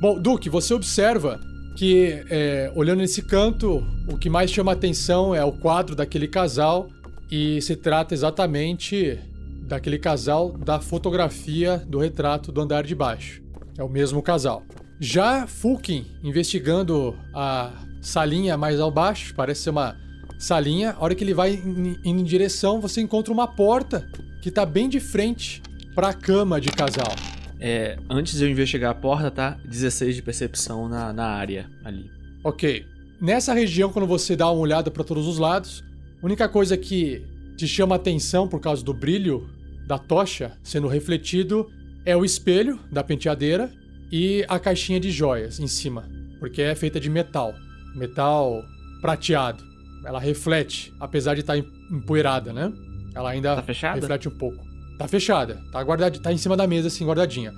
Bom, 0.00 0.20
Duke, 0.20 0.48
você 0.48 0.74
observa 0.74 1.40
que, 1.76 2.24
é, 2.30 2.70
olhando 2.76 2.98
nesse 2.98 3.22
canto, 3.22 3.84
o 4.08 4.16
que 4.16 4.30
mais 4.30 4.50
chama 4.50 4.72
atenção 4.72 5.34
é 5.34 5.44
o 5.44 5.52
quadro 5.52 5.96
daquele 5.96 6.28
casal 6.28 6.88
e 7.30 7.60
se 7.60 7.74
trata 7.74 8.14
exatamente 8.14 9.18
daquele 9.66 9.98
casal 9.98 10.52
da 10.52 10.78
fotografia 10.78 11.82
do 11.88 11.98
retrato 11.98 12.52
do 12.52 12.60
andar 12.60 12.84
de 12.84 12.94
baixo. 12.94 13.42
É 13.76 13.82
o 13.82 13.88
mesmo 13.88 14.22
casal. 14.22 14.62
Já 15.00 15.46
Fulkin, 15.46 16.06
investigando 16.22 17.16
a 17.34 17.72
salinha 18.00 18.56
mais 18.56 18.78
ao 18.78 18.90
baixo, 18.90 19.34
parece 19.34 19.62
ser 19.62 19.70
uma 19.70 19.96
salinha, 20.38 20.92
a 20.92 21.02
hora 21.02 21.14
que 21.14 21.24
ele 21.24 21.34
vai 21.34 21.54
indo 21.54 21.98
em 22.04 22.24
direção, 22.24 22.80
você 22.80 23.00
encontra 23.00 23.32
uma 23.32 23.46
porta 23.46 24.08
que 24.42 24.50
tá 24.50 24.66
bem 24.66 24.88
de 24.88 25.00
frente 25.00 25.62
para 25.94 26.08
a 26.08 26.14
cama 26.14 26.60
de 26.60 26.68
casal. 26.68 27.14
É, 27.60 27.98
antes 28.10 28.36
de 28.36 28.44
eu 28.44 28.50
investigar 28.50 28.90
a 28.90 28.94
porta, 28.94 29.30
tá? 29.30 29.58
16 29.64 30.16
de 30.16 30.22
percepção 30.22 30.88
na, 30.88 31.12
na 31.12 31.26
área 31.26 31.70
ali. 31.84 32.10
Ok. 32.42 32.84
Nessa 33.20 33.54
região, 33.54 33.90
quando 33.90 34.06
você 34.06 34.36
dá 34.36 34.50
uma 34.50 34.60
olhada 34.60 34.90
para 34.90 35.04
todos 35.04 35.26
os 35.26 35.38
lados, 35.38 35.82
a 36.22 36.26
única 36.26 36.48
coisa 36.48 36.76
que 36.76 37.24
te 37.56 37.66
chama 37.66 37.94
atenção 37.94 38.48
por 38.48 38.60
causa 38.60 38.84
do 38.84 38.92
brilho 38.92 39.48
da 39.86 39.98
tocha 39.98 40.52
sendo 40.62 40.88
refletido 40.88 41.70
é 42.04 42.16
o 42.16 42.24
espelho 42.24 42.78
da 42.90 43.02
penteadeira 43.02 43.70
e 44.10 44.44
a 44.48 44.58
caixinha 44.58 45.00
de 45.00 45.10
joias 45.10 45.58
em 45.58 45.66
cima, 45.66 46.08
porque 46.38 46.60
é 46.60 46.74
feita 46.74 47.00
de 47.00 47.08
metal, 47.08 47.54
metal 47.94 48.62
prateado. 49.00 49.64
Ela 50.04 50.18
reflete, 50.18 50.92
apesar 51.00 51.34
de 51.34 51.40
estar 51.40 51.56
empoeirada, 51.56 52.52
né? 52.52 52.72
Ela 53.14 53.30
ainda 53.30 53.56
Tá 53.56 53.62
fechada? 53.62 54.00
reflete 54.00 54.28
um 54.28 54.36
pouco. 54.36 54.64
Tá 54.98 55.08
fechada, 55.08 55.60
tá 55.72 55.82
guardada, 55.82 56.18
tá 56.18 56.32
em 56.32 56.36
cima 56.38 56.56
da 56.56 56.66
mesa 56.66 56.88
assim, 56.88 57.04
guardadinha. 57.04 57.52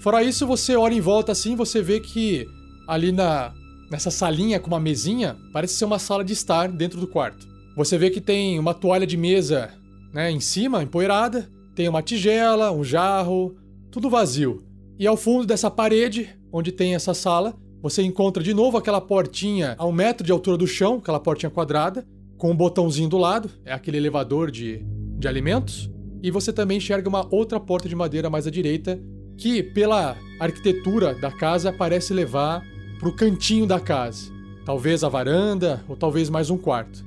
Fora 0.00 0.22
isso, 0.22 0.46
você 0.46 0.74
olha 0.76 0.94
em 0.94 1.00
volta 1.00 1.32
assim, 1.32 1.54
você 1.54 1.82
vê 1.82 2.00
que 2.00 2.46
ali 2.88 3.12
na 3.12 3.52
nessa 3.90 4.10
salinha 4.10 4.60
com 4.60 4.68
uma 4.68 4.78
mesinha, 4.78 5.36
parece 5.52 5.74
ser 5.74 5.84
uma 5.84 5.98
sala 5.98 6.24
de 6.24 6.32
estar 6.32 6.68
dentro 6.68 7.00
do 7.00 7.08
quarto. 7.08 7.44
Você 7.76 7.98
vê 7.98 8.08
que 8.08 8.20
tem 8.20 8.56
uma 8.56 8.72
toalha 8.72 9.04
de 9.04 9.16
mesa, 9.16 9.68
né, 10.12 10.30
em 10.30 10.38
cima, 10.38 10.80
empoeirada, 10.80 11.50
tem 11.74 11.88
uma 11.88 12.00
tigela, 12.00 12.70
um 12.70 12.84
jarro, 12.84 13.56
tudo 13.90 14.08
vazio. 14.08 14.62
E 14.96 15.08
ao 15.08 15.16
fundo 15.16 15.44
dessa 15.44 15.68
parede, 15.68 16.30
onde 16.52 16.70
tem 16.70 16.94
essa 16.94 17.12
sala, 17.14 17.52
você 17.82 18.02
encontra 18.02 18.42
de 18.42 18.52
novo 18.52 18.76
aquela 18.76 19.00
portinha 19.00 19.74
a 19.78 19.86
um 19.86 19.92
metro 19.92 20.24
de 20.24 20.30
altura 20.30 20.56
do 20.56 20.66
chão, 20.66 20.96
aquela 20.96 21.18
portinha 21.18 21.50
quadrada, 21.50 22.06
com 22.36 22.50
um 22.50 22.56
botãozinho 22.56 23.08
do 23.08 23.18
lado, 23.18 23.50
é 23.64 23.72
aquele 23.72 23.96
elevador 23.96 24.50
de, 24.50 24.84
de 25.18 25.26
alimentos. 25.26 25.90
E 26.22 26.30
você 26.30 26.52
também 26.52 26.76
enxerga 26.76 27.08
uma 27.08 27.26
outra 27.34 27.58
porta 27.58 27.88
de 27.88 27.96
madeira 27.96 28.28
mais 28.28 28.46
à 28.46 28.50
direita, 28.50 29.00
que, 29.36 29.62
pela 29.62 30.16
arquitetura 30.38 31.14
da 31.14 31.30
casa, 31.30 31.72
parece 31.72 32.12
levar 32.12 32.62
para 32.98 33.08
o 33.08 33.16
cantinho 33.16 33.66
da 33.66 33.80
casa. 33.80 34.30
Talvez 34.66 35.02
a 35.02 35.08
varanda, 35.08 35.82
ou 35.88 35.96
talvez 35.96 36.28
mais 36.28 36.50
um 36.50 36.58
quarto. 36.58 37.02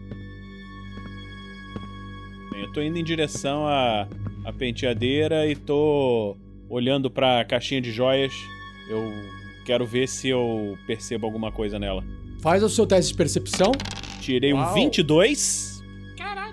Eu 2.59 2.71
tô 2.71 2.81
indo 2.81 2.97
em 2.97 3.03
direção 3.03 3.67
à, 3.67 4.07
à 4.43 4.51
penteadeira 4.51 5.47
e 5.47 5.55
tô 5.55 6.35
olhando 6.67 7.11
pra 7.11 7.45
caixinha 7.45 7.79
de 7.79 7.91
joias. 7.91 8.33
Eu 8.89 9.11
quero 9.63 9.85
ver 9.85 10.07
se 10.07 10.29
eu 10.29 10.77
percebo 10.85 11.25
alguma 11.25 11.51
coisa 11.51 11.79
nela. 11.79 12.03
Faz 12.39 12.61
o 12.63 12.69
seu 12.69 12.85
teste 12.85 13.11
de 13.11 13.17
percepção. 13.17 13.71
Tirei 14.19 14.53
Uau. 14.53 14.69
um 14.69 14.73
22. 14.73 15.81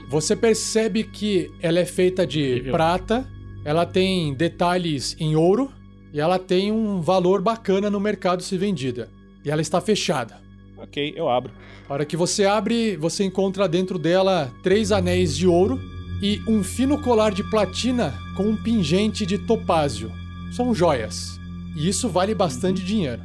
Você 0.08 0.34
percebe 0.34 1.04
que 1.04 1.50
ela 1.60 1.78
é 1.78 1.84
feita 1.84 2.26
de 2.26 2.40
Incrível. 2.40 2.72
prata, 2.72 3.28
ela 3.64 3.86
tem 3.86 4.34
detalhes 4.34 5.16
em 5.20 5.36
ouro 5.36 5.70
e 6.12 6.20
ela 6.20 6.38
tem 6.38 6.72
um 6.72 7.00
valor 7.00 7.40
bacana 7.40 7.88
no 7.88 8.00
mercado 8.00 8.42
se 8.42 8.56
vendida. 8.58 9.08
E 9.44 9.50
ela 9.50 9.62
está 9.62 9.80
fechada. 9.80 10.40
Ok, 10.76 11.12
eu 11.16 11.28
abro. 11.28 11.52
A 11.88 11.92
hora 11.92 12.04
que 12.04 12.16
você 12.16 12.44
abre, 12.44 12.96
você 12.96 13.24
encontra 13.24 13.68
dentro 13.68 13.98
dela 13.98 14.52
três 14.62 14.90
anéis 14.90 15.36
de 15.36 15.46
ouro 15.46 15.78
e 16.22 16.40
um 16.46 16.62
fino 16.62 17.00
colar 17.00 17.32
de 17.32 17.42
platina 17.48 18.14
com 18.36 18.44
um 18.44 18.56
pingente 18.56 19.24
de 19.24 19.38
topázio. 19.38 20.10
São 20.52 20.74
joias. 20.74 21.39
E 21.76 21.88
isso 21.88 22.08
vale 22.08 22.34
bastante 22.34 22.84
dinheiro. 22.84 23.22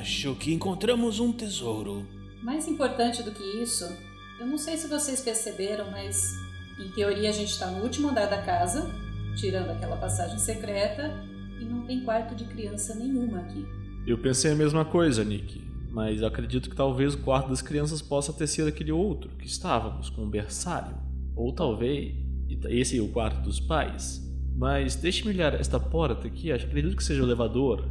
Acho 0.00 0.34
que 0.34 0.52
encontramos 0.52 1.20
um 1.20 1.32
tesouro. 1.32 2.06
Mais 2.42 2.66
importante 2.66 3.22
do 3.22 3.32
que 3.32 3.42
isso, 3.42 3.84
eu 4.40 4.46
não 4.46 4.58
sei 4.58 4.76
se 4.76 4.88
vocês 4.88 5.20
perceberam, 5.20 5.90
mas 5.90 6.34
em 6.78 6.88
teoria 6.90 7.28
a 7.28 7.32
gente 7.32 7.50
está 7.50 7.70
no 7.70 7.82
último 7.82 8.08
andar 8.08 8.26
da 8.26 8.42
casa, 8.42 8.90
tirando 9.36 9.70
aquela 9.70 9.96
passagem 9.96 10.38
secreta, 10.38 11.12
e 11.60 11.64
não 11.64 11.82
tem 11.82 12.04
quarto 12.04 12.34
de 12.34 12.44
criança 12.44 12.94
nenhuma 12.94 13.40
aqui. 13.40 13.66
Eu 14.06 14.16
pensei 14.16 14.52
a 14.52 14.54
mesma 14.54 14.84
coisa, 14.84 15.24
Nick. 15.24 15.66
Mas 15.90 16.20
eu 16.20 16.28
acredito 16.28 16.70
que 16.70 16.76
talvez 16.76 17.14
o 17.14 17.18
quarto 17.18 17.48
das 17.48 17.62
crianças 17.62 18.00
possa 18.00 18.32
ter 18.32 18.46
sido 18.46 18.68
aquele 18.68 18.92
outro 18.92 19.30
que 19.36 19.46
estávamos 19.46 20.08
com 20.10 20.22
o 20.22 20.30
berçário. 20.30 20.96
Ou 21.34 21.52
talvez 21.52 22.14
esse 22.68 22.98
é 22.98 23.02
o 23.02 23.08
quarto 23.08 23.42
dos 23.42 23.58
pais. 23.58 24.22
Mas 24.58 24.96
deixe-me 24.96 25.32
olhar 25.32 25.54
esta 25.54 25.78
porta 25.78 26.26
aqui, 26.26 26.50
acho 26.50 26.66
acredito 26.66 26.96
que 26.96 27.04
seja 27.04 27.22
o 27.22 27.24
elevador. 27.26 27.88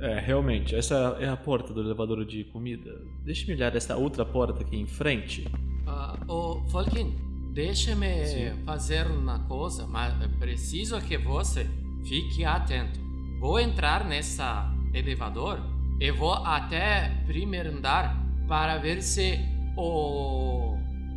É, 0.00 0.18
realmente, 0.18 0.74
essa 0.74 1.16
é 1.20 1.28
a 1.28 1.36
porta 1.36 1.72
do 1.72 1.80
elevador 1.80 2.24
de 2.24 2.42
comida. 2.44 3.00
Deixe-me 3.24 3.54
olhar 3.54 3.76
esta 3.76 3.96
outra 3.96 4.24
porta 4.24 4.62
aqui 4.62 4.76
em 4.76 4.86
frente. 4.88 5.46
Ah, 5.86 6.18
ô, 6.26 6.64
Falkin, 6.68 7.14
deixa-me 7.54 8.50
fazer 8.64 9.06
uma 9.06 9.38
coisa, 9.40 9.86
mas 9.86 10.14
preciso 10.40 11.00
que 11.00 11.16
você 11.16 11.64
fique 12.04 12.44
atento. 12.44 12.98
Vou 13.38 13.60
entrar 13.60 14.04
nessa 14.04 14.68
elevador 14.92 15.60
e 16.00 16.10
vou 16.10 16.34
até 16.34 17.22
primeiro 17.24 17.70
andar 17.70 18.16
para 18.48 18.78
ver 18.78 19.00
se 19.00 19.38
o 19.76 20.67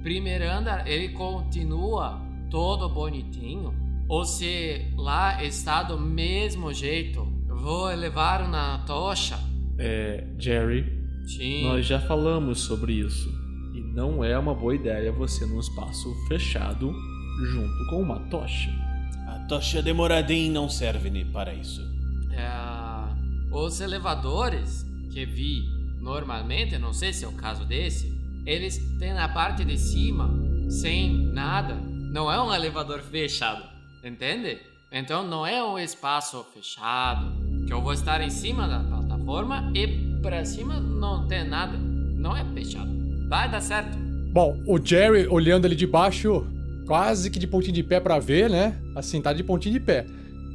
primeiro 0.02 0.50
andar 0.50 0.88
ele 0.88 1.10
continua 1.10 2.22
todo 2.50 2.90
bonitinho 2.90 3.74
ou 4.08 4.26
se 4.26 4.92
lá 4.98 5.44
está 5.44 5.84
do 5.84 6.00
mesmo 6.00 6.74
jeito. 6.74 7.26
Vou 7.48 7.86
levar 7.88 8.42
uma 8.42 8.80
tocha. 8.80 9.40
É, 9.78 10.26
Jerry, 10.38 11.02
Sim. 11.26 11.64
Nós 11.64 11.86
já 11.86 12.00
falamos 12.00 12.62
sobre 12.62 12.94
isso. 12.94 13.30
E 13.74 13.82
não 13.82 14.24
é 14.24 14.38
uma 14.38 14.54
boa 14.54 14.76
ideia 14.76 15.12
você 15.12 15.46
num 15.46 15.60
espaço 15.60 16.14
fechado 16.28 16.94
junto 17.52 17.88
com 17.90 18.02
uma 18.02 18.20
tocha. 18.30 18.70
A 19.28 19.40
tocha 19.48 19.82
de 19.82 19.94
Moradin 19.94 20.52
não 20.52 20.70
serve 20.70 21.24
para 21.26 21.54
isso. 21.54 21.82
É, 22.32 22.50
os 23.52 23.80
elevadores 23.80 24.86
que 25.12 25.26
vi 25.26 25.62
normalmente, 26.00 26.78
não 26.78 26.94
sei 26.94 27.14
se 27.14 27.24
é 27.24 27.28
o 27.28 27.34
caso 27.34 27.66
desse, 27.66 28.12
eles 28.46 28.78
têm 29.00 29.14
na 29.14 29.30
parte 29.30 29.64
de 29.64 29.78
cima, 29.78 30.30
sem 30.70 31.32
nada. 31.34 31.76
Não 31.76 32.32
é 32.32 32.42
um 32.42 32.54
elevador 32.54 33.02
fechado, 33.02 33.64
entende? 34.04 34.60
Então 34.92 35.26
não 35.26 35.46
é 35.46 35.64
um 35.64 35.80
espaço 35.80 36.46
fechado, 36.54 37.32
que 37.66 37.72
eu 37.72 37.82
vou 37.82 37.94
estar 37.94 38.22
em 38.22 38.30
cima 38.30 38.68
da 38.68 38.80
plataforma 38.80 39.72
e 39.74 39.88
pra 40.22 40.44
cima 40.44 40.80
não 40.80 41.28
tem 41.28 41.48
nada. 41.48 41.78
Não 41.78 42.36
é 42.36 42.44
fechado. 42.54 42.92
Vai 43.30 43.50
dar 43.50 43.62
certo. 43.62 43.98
Bom, 44.34 44.62
o 44.68 44.78
Jerry 44.84 45.28
olhando 45.28 45.66
ali 45.66 45.76
de 45.76 45.88
baixo, 45.88 46.46
quase 46.86 47.30
que 47.30 47.40
de 47.40 47.48
pontinho 47.48 47.74
de 47.74 47.84
pé 47.84 48.00
pra 48.00 48.20
ver, 48.20 48.50
né? 48.50 48.78
Assim, 48.96 49.22
tá 49.22 49.32
de 49.32 49.44
pontinho 49.44 49.74
de 49.74 49.80
pé. 49.80 50.06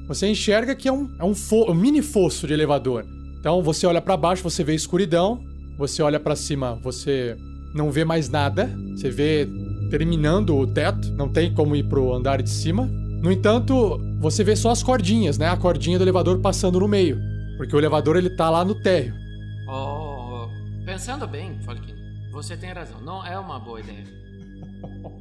Você 0.06 0.28
enxerga 0.28 0.74
que 0.74 0.86
é 0.86 0.92
um, 0.92 1.10
é 1.18 1.24
um, 1.24 1.34
um 1.68 1.74
mini 1.74 2.02
fosso 2.02 2.46
de 2.46 2.52
elevador. 2.52 3.04
Então 3.40 3.62
você 3.62 3.86
olha 3.86 4.00
pra 4.00 4.16
baixo, 4.16 4.42
você 4.42 4.62
vê 4.62 4.74
escuridão. 4.74 5.42
Você 5.78 6.02
olha 6.02 6.18
pra 6.18 6.36
cima, 6.36 6.74
você 6.82 7.36
não 7.76 7.90
vê 7.92 8.04
mais 8.04 8.28
nada. 8.28 8.70
Você 8.96 9.10
vê 9.10 9.48
terminando 9.90 10.56
o 10.56 10.66
teto, 10.66 11.12
não 11.12 11.28
tem 11.28 11.52
como 11.52 11.76
ir 11.76 11.84
pro 11.84 12.12
andar 12.14 12.42
de 12.42 12.50
cima. 12.50 12.86
No 12.86 13.30
entanto, 13.30 13.98
você 14.20 14.42
vê 14.42 14.56
só 14.56 14.70
as 14.70 14.82
cordinhas, 14.82 15.38
né? 15.38 15.48
A 15.48 15.56
cordinha 15.56 15.98
do 15.98 16.04
elevador 16.04 16.40
passando 16.40 16.80
no 16.80 16.88
meio, 16.88 17.18
porque 17.56 17.74
o 17.74 17.78
elevador 17.78 18.16
ele 18.16 18.30
tá 18.30 18.50
lá 18.50 18.64
no 18.64 18.74
térreo. 18.74 19.14
Oh, 19.68 20.48
pensando 20.84 21.26
bem, 21.26 21.58
Falkin, 21.62 21.94
você 22.32 22.56
tem 22.56 22.72
razão. 22.72 23.00
Não 23.00 23.24
é 23.24 23.38
uma 23.38 23.58
boa 23.58 23.80
ideia. 23.80 24.04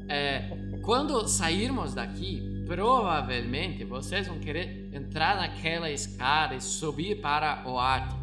É, 0.08 0.50
quando 0.82 1.28
sairmos 1.28 1.94
daqui, 1.94 2.64
provavelmente 2.68 3.84
vocês 3.84 4.28
vão 4.28 4.40
querer 4.40 4.90
entrar 4.94 5.36
naquela 5.36 5.90
escada 5.90 6.56
e 6.56 6.62
subir 6.62 7.22
para 7.22 7.64
o 7.66 7.80
ático. 7.80 8.20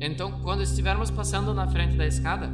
Então, 0.00 0.40
quando 0.42 0.62
estivermos 0.62 1.10
passando 1.10 1.54
na 1.54 1.66
frente 1.68 1.96
da 1.96 2.06
escada, 2.06 2.50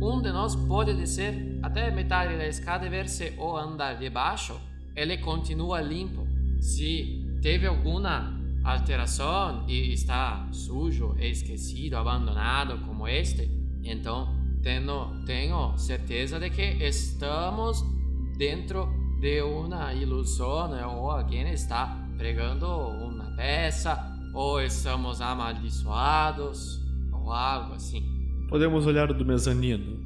um 0.00 0.20
de 0.20 0.32
nós 0.32 0.56
pode 0.56 0.94
descer 0.94 1.58
até 1.62 1.90
metade 1.90 2.36
da 2.36 2.46
escada 2.46 2.86
e 2.86 2.88
ver 2.88 3.08
se 3.08 3.34
o 3.38 3.56
andar 3.56 3.94
de 3.94 4.08
baixo 4.08 4.58
ele 4.96 5.18
continua 5.18 5.80
limpo. 5.80 6.26
Se 6.60 7.38
teve 7.42 7.66
alguma 7.66 8.38
alteração 8.64 9.64
e 9.68 9.92
está 9.92 10.48
sujo, 10.52 11.16
esquecido, 11.18 11.96
abandonado 11.96 12.78
como 12.86 13.06
este, 13.06 13.50
então 13.82 14.34
tenho, 14.62 15.24
tenho 15.24 15.76
certeza 15.78 16.38
de 16.38 16.50
que 16.50 16.62
estamos 16.84 17.82
dentro 18.36 18.88
de 19.20 19.42
uma 19.42 19.92
ilusão 19.92 20.68
né? 20.68 20.84
ou 20.86 21.10
alguém 21.10 21.50
está 21.52 21.96
pregando 22.16 22.66
uma 22.66 23.36
peça 23.36 23.98
ou 24.34 24.60
estamos 24.60 25.20
amaldiçoados 25.20 26.80
ou 27.12 27.32
algo 27.32 27.74
assim. 27.74 28.19
Podemos 28.50 28.84
olhar 28.84 29.12
do 29.12 29.24
mezanino 29.24 29.96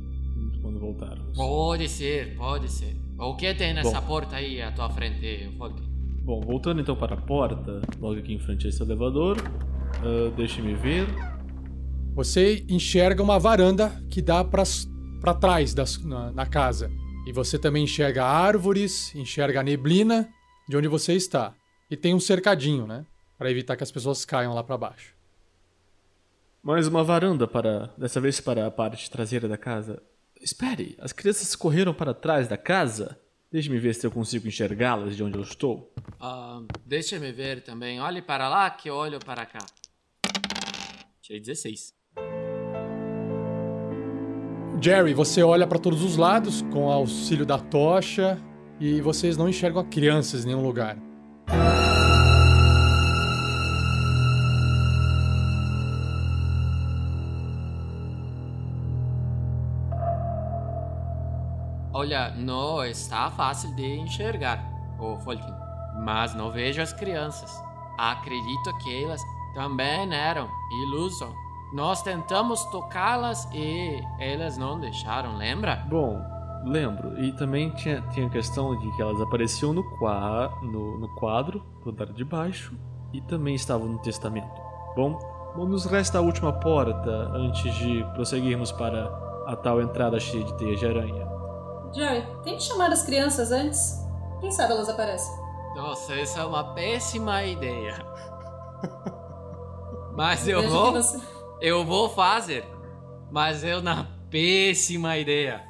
quando 0.61 0.79
voltarmos. 0.79 1.35
Pode 1.35 1.89
ser, 1.89 2.37
pode 2.37 2.71
ser. 2.71 2.95
O 3.19 3.35
que 3.35 3.55
tem 3.55 3.73
nessa 3.73 4.03
Bom. 4.03 4.07
porta 4.07 4.37
aí 4.37 4.61
à 4.61 4.71
tua 4.71 4.91
frente? 4.91 5.51
Bom, 6.23 6.43
voltando 6.43 6.79
então 6.79 6.95
para 6.95 7.15
a 7.15 7.21
porta, 7.21 7.81
logo 7.99 8.19
aqui 8.19 8.35
em 8.35 8.39
frente 8.39 8.67
a 8.67 8.69
esse 8.69 8.83
elevador, 8.83 9.39
ah, 9.41 10.31
deixe-me 10.37 10.75
ver. 10.75 11.07
Você 12.15 12.67
enxerga 12.69 13.23
uma 13.23 13.39
varanda 13.39 13.91
que 14.11 14.21
dá 14.21 14.45
para 14.45 15.35
trás 15.35 15.73
das, 15.73 15.97
na, 16.05 16.31
na 16.31 16.45
casa. 16.45 16.91
E 17.27 17.33
você 17.33 17.59
também 17.59 17.85
enxerga 17.85 18.27
árvores, 18.27 19.15
enxerga 19.15 19.61
a 19.61 19.63
neblina 19.63 20.29
de 20.69 20.77
onde 20.77 20.87
você 20.87 21.15
está. 21.15 21.55
E 21.91 21.97
tem 21.97 22.15
um 22.15 22.21
cercadinho, 22.21 22.87
né? 22.87 23.07
Para 23.39 23.51
evitar 23.51 23.75
que 23.75 23.83
as 23.83 23.91
pessoas 23.91 24.25
caiam 24.27 24.55
lá 24.55 24.63
para 24.63 24.77
baixo. 24.77 25.14
Mais 26.65 26.87
uma 26.89 27.05
varanda 27.05 27.47
para. 27.47 27.91
dessa 27.99 28.19
vez 28.19 28.41
para 28.41 28.67
a 28.67 28.71
parte 28.71 29.11
traseira 29.11 29.47
da 29.47 29.59
casa. 29.59 30.03
Espere, 30.41 30.97
as 30.99 31.13
crianças 31.13 31.55
correram 31.55 31.93
para 31.93 32.15
trás 32.15 32.49
da 32.49 32.57
casa? 32.57 33.19
Deixe-me 33.53 33.79
ver 33.79 33.95
se 33.95 34.07
eu 34.07 34.11
consigo 34.11 34.49
enxergá-las 34.49 35.15
de 35.15 35.23
onde 35.23 35.37
eu 35.37 35.43
estou. 35.43 35.93
Ah, 36.19 36.63
Deixa-me 36.87 37.31
ver 37.33 37.63
também. 37.63 38.01
Olhe 38.01 38.23
para 38.23 38.49
lá 38.49 38.71
que 38.71 38.89
eu 38.89 38.95
olho 38.95 39.19
para 39.21 39.45
cá. 39.45 39.59
Tirei 41.21 41.41
16. 41.41 41.93
Jerry, 44.81 45.13
você 45.13 45.43
olha 45.43 45.67
para 45.67 45.79
todos 45.79 46.03
os 46.03 46.17
lados 46.17 46.63
com 46.73 46.91
auxílio 46.91 47.45
da 47.45 47.59
tocha 47.59 48.39
e 48.81 49.03
vocês 49.03 49.37
não 49.37 49.49
enxergam 49.51 49.85
crianças 49.85 50.45
em 50.45 50.49
nenhum 50.49 50.63
lugar. 50.63 50.97
Olha, 62.05 62.29
não 62.37 62.85
está 62.85 63.31
fácil 63.31 63.75
de 63.75 63.99
enxergar, 63.99 64.63
o 64.99 65.17
Folkin. 65.21 65.55
Mas 66.05 66.35
não 66.35 66.51
vejo 66.51 66.83
as 66.83 66.93
crianças. 66.93 67.51
Acredito 67.97 68.77
que 68.83 69.05
elas 69.05 69.23
também 69.55 70.15
eram 70.15 70.47
ilusão. 70.83 71.33
Nós 71.73 72.03
tentamos 72.03 72.63
tocá-las 72.67 73.49
e 73.55 74.03
elas 74.21 74.59
não 74.59 74.79
deixaram, 74.79 75.39
lembra? 75.39 75.83
Bom, 75.89 76.21
lembro. 76.67 77.19
E 77.19 77.33
também 77.33 77.71
tinha, 77.71 78.03
tinha 78.13 78.27
a 78.27 78.31
questão 78.31 78.79
de 78.79 78.95
que 78.95 79.01
elas 79.01 79.19
apareciam 79.23 79.73
no, 79.73 79.83
qua, 79.97 80.53
no, 80.61 80.99
no 80.99 81.09
quadro 81.15 81.65
do 81.83 81.89
andar 81.89 82.13
de 82.13 82.23
baixo 82.23 82.75
e 83.15 83.23
também 83.23 83.55
estavam 83.55 83.89
no 83.89 83.99
testamento. 84.01 84.61
Bom, 84.95 85.19
nos 85.57 85.87
resta 85.87 86.19
a 86.19 86.21
última 86.21 86.53
porta 86.53 87.31
antes 87.33 87.75
de 87.77 88.05
prosseguirmos 88.13 88.73
para 88.73 89.07
a 89.47 89.57
tal 89.57 89.81
entrada 89.81 90.21
cheia 90.21 90.45
de 90.45 90.53
teias 90.59 90.79
de 90.79 90.87
aranha. 90.87 91.34
Jerry, 91.95 92.27
tente 92.43 92.65
chamar 92.65 92.91
as 92.93 93.03
crianças 93.03 93.51
antes. 93.53 93.99
Quem 94.41 94.51
sabe 94.51 94.73
elas 94.73 94.89
aparecem. 94.89 95.33
Nossa, 95.77 96.15
essa 96.15 96.41
é 96.41 96.45
uma 96.45 96.75
péssima 96.75 97.43
ideia. 97.45 97.95
Mas 100.17 100.47
eu 100.47 100.61
Vejo 100.61 100.73
vou. 100.73 100.93
você- 100.93 101.21
Eu 101.61 101.85
vou 101.85 102.09
fazer, 102.09 102.65
mas 103.31 103.65
eu 103.65 103.81
na 103.83 104.07
péssima 104.31 105.17
ideia. 105.17 105.65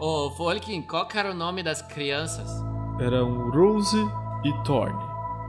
Ô, 0.00 0.30
Folkin, 0.30 0.80
qual 0.82 1.06
era 1.14 1.30
o 1.32 1.34
nome 1.34 1.62
das 1.62 1.82
crianças? 1.82 2.48
Eram 3.00 3.50
Rose 3.50 3.98
e 4.44 4.52
Thorn. 4.64 4.96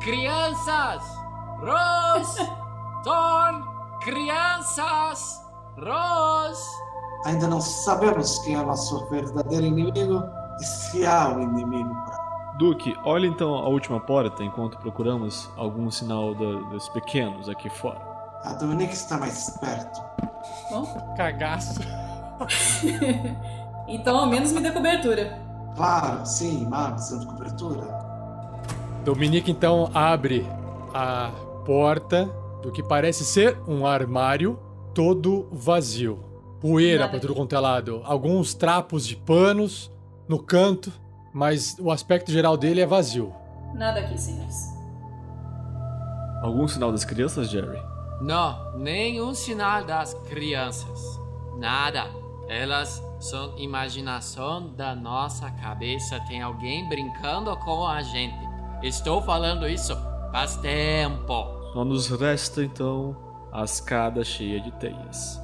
Crianças! 0.01 1.03
Rose! 1.59 2.49
Thorn! 3.03 3.63
Crianças! 4.01 5.41
Rose! 5.77 6.67
Ainda 7.25 7.47
não 7.47 7.59
sabemos 7.61 8.39
quem 8.39 8.55
é 8.55 8.61
o 8.61 8.65
nosso 8.65 9.05
verdadeiro 9.09 9.65
inimigo 9.65 10.23
e 10.59 10.63
se 10.65 11.05
há 11.05 11.29
um 11.29 11.41
inimigo 11.41 11.89
por 11.89 12.13
aí. 12.13 12.27
Duque, 12.57 12.95
olhe 13.03 13.27
então 13.27 13.53
a 13.55 13.67
última 13.67 13.99
porta 13.99 14.43
enquanto 14.43 14.77
procuramos 14.79 15.49
algum 15.57 15.91
sinal 15.91 16.33
da- 16.33 16.59
dos 16.71 16.89
pequenos 16.89 17.47
aqui 17.49 17.69
fora. 17.69 18.01
A 18.43 18.53
Dominique 18.53 18.93
está 18.93 19.17
mais 19.17 19.49
perto. 19.59 20.01
Bom, 20.71 20.85
Cagaço. 21.15 21.79
então 23.87 24.17
ao 24.17 24.27
menos 24.27 24.51
me 24.51 24.61
dê 24.61 24.71
cobertura. 24.71 25.39
Claro, 25.75 26.25
sim, 26.25 26.67
visão 26.95 27.19
de 27.19 27.27
cobertura. 27.27 27.83
Dominique 29.03 29.51
então 29.51 29.89
abre 29.93 30.47
a 30.93 31.31
porta 31.65 32.25
do 32.61 32.71
que 32.71 32.81
parece 32.81 33.23
ser 33.23 33.59
um 33.67 33.85
armário 33.85 34.59
todo 34.93 35.47
vazio. 35.51 36.19
Poeira 36.59 37.07
para 37.07 37.19
tudo 37.19 37.35
quanto 37.35 37.55
é 37.55 37.59
lado. 37.59 38.01
Alguns 38.03 38.53
trapos 38.53 39.05
de 39.05 39.15
panos 39.15 39.91
no 40.27 40.39
canto, 40.39 40.91
mas 41.33 41.77
o 41.79 41.91
aspecto 41.91 42.31
geral 42.31 42.57
dele 42.57 42.81
é 42.81 42.85
vazio. 42.85 43.33
Nada 43.73 43.99
aqui, 43.99 44.17
senhores. 44.19 44.75
Algum 46.41 46.67
sinal 46.67 46.91
das 46.91 47.05
crianças, 47.05 47.49
Jerry? 47.49 47.81
Não, 48.21 48.77
nenhum 48.77 49.33
sinal 49.33 49.83
das 49.83 50.13
crianças. 50.27 51.19
Nada. 51.57 52.05
Elas 52.47 53.03
são 53.19 53.57
imaginação 53.57 54.73
da 54.73 54.95
nossa 54.95 55.51
cabeça. 55.51 56.19
Tem 56.27 56.41
alguém 56.41 56.87
brincando 56.87 57.55
com 57.57 57.85
a 57.85 58.01
gente. 58.01 58.37
Estou 58.81 59.21
falando 59.21 59.67
isso 59.67 59.95
faz 60.31 60.55
tempo. 60.57 61.47
Só 61.73 61.83
nos 61.83 62.07
resta 62.07 62.63
então 62.63 63.15
a 63.51 63.63
escada 63.63 64.23
cheia 64.23 64.59
de 64.59 64.71
teias. 64.73 65.41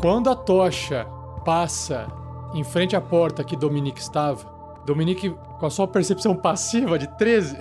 Quando 0.00 0.30
a 0.30 0.34
tocha 0.34 1.06
passa 1.44 2.06
em 2.54 2.64
frente 2.64 2.96
à 2.96 3.00
porta 3.00 3.44
que 3.44 3.56
Dominique 3.56 4.00
estava, 4.00 4.50
Dominique, 4.84 5.30
com 5.30 5.66
a 5.66 5.70
sua 5.70 5.86
percepção 5.86 6.34
passiva 6.34 6.98
de 6.98 7.06
13, 7.16 7.56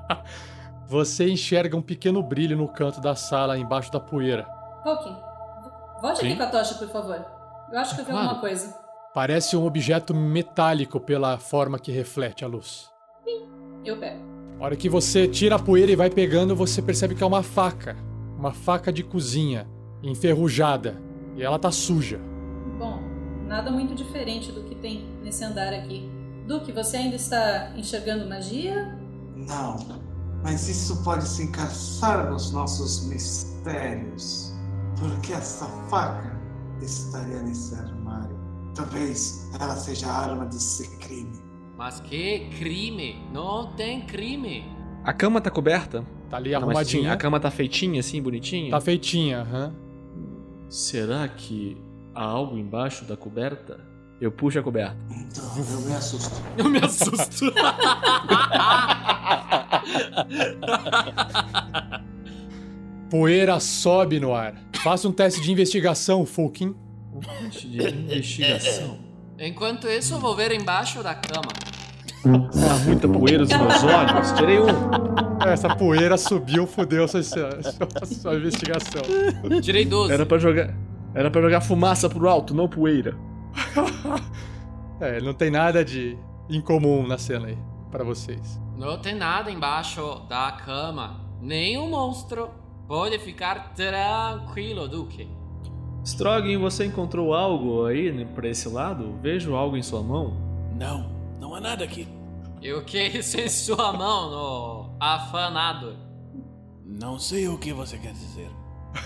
você 0.86 1.30
enxerga 1.30 1.76
um 1.76 1.82
pequeno 1.82 2.22
brilho 2.22 2.56
no 2.56 2.68
canto 2.68 3.00
da 3.00 3.14
sala 3.16 3.58
embaixo 3.58 3.90
da 3.90 3.98
poeira. 3.98 4.44
Tolkien, 4.84 5.16
volte 6.02 6.20
Sim? 6.20 6.26
aqui 6.28 6.36
com 6.36 6.42
a 6.42 6.46
tocha, 6.46 6.74
por 6.74 6.88
favor. 6.88 7.24
Eu 7.72 7.78
acho 7.78 7.94
que 7.94 8.02
eu 8.02 8.04
vi 8.04 8.10
Claro. 8.10 8.26
alguma 8.28 8.40
coisa. 8.40 8.76
Parece 9.14 9.56
um 9.56 9.64
objeto 9.66 10.14
metálico 10.14 11.00
pela 11.00 11.38
forma 11.38 11.78
que 11.78 11.90
reflete 11.90 12.44
a 12.44 12.48
luz. 12.48 12.90
Eu 13.82 13.96
pego. 13.96 14.35
A 14.58 14.64
hora 14.64 14.76
que 14.76 14.88
você 14.88 15.28
tira 15.28 15.56
a 15.56 15.58
poeira 15.58 15.92
e 15.92 15.96
vai 15.96 16.08
pegando, 16.08 16.56
você 16.56 16.80
percebe 16.80 17.14
que 17.14 17.22
é 17.22 17.26
uma 17.26 17.42
faca. 17.42 17.94
Uma 18.38 18.52
faca 18.52 18.90
de 18.90 19.02
cozinha, 19.02 19.68
enferrujada. 20.02 21.00
E 21.36 21.42
ela 21.42 21.58
tá 21.58 21.70
suja. 21.70 22.18
Bom, 22.78 22.98
nada 23.46 23.70
muito 23.70 23.94
diferente 23.94 24.50
do 24.50 24.62
que 24.64 24.74
tem 24.74 25.06
nesse 25.22 25.44
andar 25.44 25.74
aqui. 25.74 26.10
Duque, 26.48 26.72
você 26.72 26.96
ainda 26.96 27.16
está 27.16 27.72
enxergando 27.76 28.26
magia? 28.26 28.98
Não, 29.36 29.76
mas 30.42 30.68
isso 30.68 31.02
pode 31.04 31.28
se 31.28 31.42
encaixar 31.42 32.30
nos 32.30 32.50
nossos 32.50 33.06
mistérios. 33.08 34.54
Porque 34.98 35.34
essa 35.34 35.66
faca 35.90 36.34
estaria 36.80 37.42
nesse 37.42 37.74
armário. 37.74 38.36
Talvez 38.74 39.50
ela 39.60 39.76
seja 39.76 40.06
a 40.06 40.30
arma 40.30 40.46
desse 40.46 40.88
crime. 40.96 41.45
Mas 41.76 42.00
que 42.00 42.48
crime? 42.58 43.16
Não 43.32 43.72
tem 43.72 44.00
crime. 44.00 44.64
A 45.04 45.12
cama 45.12 45.40
tá 45.40 45.50
coberta? 45.50 46.04
Tá 46.30 46.38
ali 46.38 46.50
Não, 46.52 46.60
mas, 46.60 46.68
arrumadinha. 46.68 47.12
a 47.12 47.16
cama 47.16 47.38
tá 47.38 47.50
feitinha, 47.50 48.00
assim, 48.00 48.20
bonitinha? 48.20 48.70
Tá 48.70 48.80
feitinha, 48.80 49.40
aham. 49.40 49.74
Será 50.68 51.28
que 51.28 51.76
há 52.14 52.24
algo 52.24 52.56
embaixo 52.58 53.04
da 53.04 53.16
coberta? 53.16 53.78
Eu 54.20 54.32
puxo 54.32 54.58
a 54.58 54.62
coberta. 54.62 54.96
Então, 55.10 55.44
eu 55.74 55.80
me 55.82 55.94
assusto. 55.94 56.42
Eu 56.56 56.68
me 56.70 56.78
assusto. 56.78 57.52
Poeira 63.10 63.60
sobe 63.60 64.18
no 64.18 64.34
ar. 64.34 64.54
Faça 64.82 65.06
um 65.06 65.12
teste 65.12 65.40
de 65.42 65.52
investigação, 65.52 66.24
Fulkin. 66.26 66.74
Um 67.14 67.20
teste 67.20 67.68
de 67.68 67.78
investigação. 67.86 68.98
Enquanto 69.38 69.86
isso, 69.86 70.14
eu 70.14 70.18
vou 70.18 70.34
ver 70.34 70.52
embaixo 70.52 71.02
da 71.02 71.14
cama. 71.14 71.48
Tá 72.22 72.74
muita 72.84 73.06
poeira 73.08 73.44
nos 73.44 73.48
meus 73.50 73.84
olhos. 73.84 74.32
Tirei 74.32 74.58
um. 74.58 75.46
Essa 75.46 75.74
poeira 75.76 76.16
subiu, 76.16 76.66
fudeu 76.66 77.06
sua, 77.06 77.22
sua, 77.22 77.50
sua 78.04 78.34
investigação. 78.34 79.02
Tirei 79.62 79.84
12. 79.84 80.12
Era 80.12 80.26
pra 80.26 80.38
jogar. 80.38 80.74
Era 81.14 81.30
pra 81.30 81.40
jogar 81.40 81.60
fumaça 81.60 82.08
pro 82.08 82.28
alto, 82.28 82.54
não 82.54 82.68
poeira. 82.68 83.16
É, 84.98 85.20
não 85.20 85.34
tem 85.34 85.50
nada 85.50 85.84
de 85.84 86.16
incomum 86.48 87.06
na 87.06 87.18
cena 87.18 87.48
aí, 87.48 87.58
pra 87.90 88.02
vocês. 88.02 88.58
Não 88.78 88.98
tem 88.98 89.14
nada 89.14 89.50
embaixo 89.50 90.22
da 90.26 90.52
cama. 90.52 91.20
Nenhum 91.38 91.90
monstro. 91.90 92.48
Pode 92.88 93.18
ficar 93.18 93.74
tranquilo, 93.74 94.88
Duque. 94.88 95.28
Strogan, 96.06 96.58
você 96.60 96.84
encontrou 96.86 97.34
algo 97.34 97.84
aí 97.84 98.12
né, 98.12 98.24
pra 98.34 98.48
esse 98.48 98.68
lado? 98.68 99.18
Vejo 99.20 99.56
algo 99.56 99.76
em 99.76 99.82
sua 99.82 100.02
mão. 100.02 100.36
Não, 100.78 101.10
não 101.40 101.52
há 101.54 101.60
nada 101.60 101.82
aqui. 101.82 102.06
E 102.62 102.72
o 102.72 102.84
que 102.84 102.96
é 102.96 103.08
isso 103.18 103.38
em 103.40 103.48
sua 103.48 103.92
mão, 103.92 104.30
no 104.30 104.96
afanado? 105.00 105.96
Não 106.84 107.18
sei 107.18 107.48
o 107.48 107.58
que 107.58 107.72
você 107.72 107.98
quer 107.98 108.12
dizer, 108.12 108.48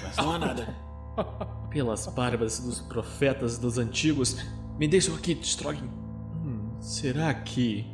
mas 0.03 0.17
não 0.19 0.33
há 0.33 0.39
nada. 0.39 0.77
Pelas 1.71 2.07
barbas 2.09 2.61
dos 2.61 2.81
profetas 2.81 3.59
dos 3.59 3.79
antigos, 3.79 4.37
me 4.79 4.87
dê 4.87 4.99
isso 4.99 5.15
aqui, 5.15 5.33
Strogan. 5.43 5.87
Hum, 6.45 6.77
será 6.81 7.33
que. 7.33 7.87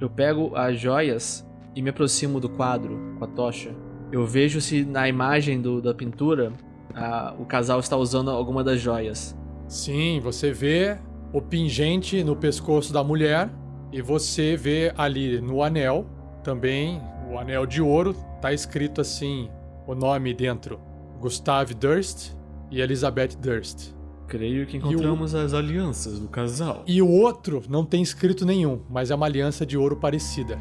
Eu 0.00 0.08
pego 0.08 0.56
as 0.56 0.80
joias 0.80 1.46
e 1.76 1.82
me 1.82 1.90
aproximo 1.90 2.40
do 2.40 2.48
quadro 2.48 3.14
com 3.18 3.24
a 3.24 3.28
tocha. 3.28 3.74
Eu 4.10 4.26
vejo 4.26 4.60
se 4.60 4.84
na 4.84 5.08
imagem 5.08 5.60
do- 5.60 5.80
da 5.82 5.94
pintura 5.94 6.52
a- 6.94 7.34
o 7.38 7.44
casal 7.44 7.80
está 7.80 7.96
usando 7.96 8.30
alguma 8.30 8.62
das 8.64 8.80
joias. 8.80 9.36
Sim, 9.68 10.20
você 10.20 10.52
vê 10.52 10.98
o 11.32 11.40
pingente 11.40 12.22
no 12.22 12.36
pescoço 12.36 12.92
da 12.92 13.02
mulher 13.02 13.50
e 13.92 14.00
você 14.02 14.56
vê 14.56 14.92
ali 14.96 15.40
no 15.40 15.62
anel 15.62 16.06
também 16.42 17.00
o 17.30 17.38
anel 17.38 17.66
de 17.66 17.80
ouro. 17.82 18.14
Tá 18.40 18.52
escrito 18.52 19.00
assim 19.00 19.48
o 19.86 19.94
nome 19.94 20.34
dentro: 20.34 20.78
Gustave 21.20 21.74
Durst 21.74 22.32
e 22.70 22.80
Elizabeth 22.80 23.36
Durst. 23.40 23.92
Creio 24.26 24.66
que 24.66 24.78
encontramos 24.78 25.34
as 25.34 25.52
alianças 25.52 26.18
do 26.18 26.28
casal. 26.28 26.82
E 26.86 27.00
o 27.02 27.08
outro 27.10 27.62
não 27.68 27.84
tem 27.84 28.02
escrito 28.02 28.44
nenhum, 28.46 28.80
mas 28.88 29.10
é 29.10 29.14
uma 29.14 29.26
aliança 29.26 29.66
de 29.66 29.76
ouro 29.76 29.96
parecida. 29.96 30.58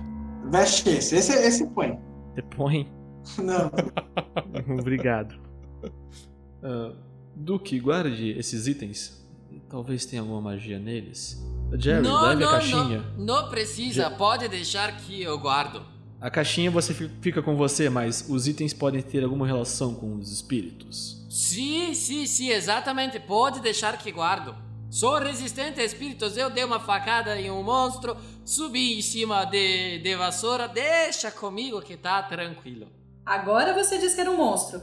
Veste 0.51 0.89
esse, 0.89 1.15
esse, 1.15 1.31
esse 1.33 1.67
põe. 1.67 1.97
Depõe. 2.35 2.87
Não, 3.37 3.71
Obrigado. 4.79 5.35
Ah, 6.63 6.93
Duque, 7.35 7.79
guarde 7.79 8.29
esses 8.37 8.67
itens. 8.67 9.21
Talvez 9.69 10.05
tenha 10.05 10.21
alguma 10.21 10.39
magia 10.41 10.77
neles. 10.79 11.41
Jerry, 11.77 12.03
não, 12.03 12.21
leve 12.21 12.41
não, 12.43 12.49
a 12.49 12.51
caixinha. 12.53 13.05
não. 13.17 13.25
Não 13.25 13.49
precisa. 13.49 14.09
Pode 14.11 14.47
deixar 14.47 14.95
que 14.97 15.21
eu 15.21 15.37
guardo. 15.39 15.83
A 16.21 16.29
caixinha 16.29 16.69
você 16.71 16.93
fi- 16.93 17.09
fica 17.21 17.41
com 17.41 17.55
você, 17.55 17.89
mas 17.89 18.25
os 18.29 18.47
itens 18.47 18.73
podem 18.73 19.01
ter 19.01 19.23
alguma 19.23 19.45
relação 19.47 19.93
com 19.95 20.15
os 20.15 20.31
espíritos. 20.31 21.25
Sim, 21.29 21.93
sim, 21.95 22.25
sim, 22.27 22.49
exatamente. 22.49 23.19
Pode 23.19 23.59
deixar 23.59 23.97
que 23.97 24.11
guardo. 24.11 24.55
Sou 24.91 25.17
resistente 25.17 25.79
a 25.79 25.83
espíritos. 25.83 26.37
Eu 26.37 26.51
dei 26.51 26.63
uma 26.63 26.79
facada 26.79 27.35
em 27.39 27.49
um 27.49 27.63
monstro, 27.63 28.15
subi 28.45 28.99
em 28.99 29.01
cima 29.01 29.43
de, 29.45 29.97
de 29.99 30.15
vassoura. 30.15 30.67
Deixa 30.67 31.31
comigo 31.31 31.81
que 31.81 31.97
tá 31.97 32.21
tranquilo. 32.21 32.87
Agora 33.25 33.73
você 33.73 33.97
diz 33.97 34.13
que 34.13 34.21
era 34.21 34.29
um 34.29 34.37
monstro. 34.37 34.79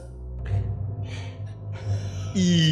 E 2.35 2.71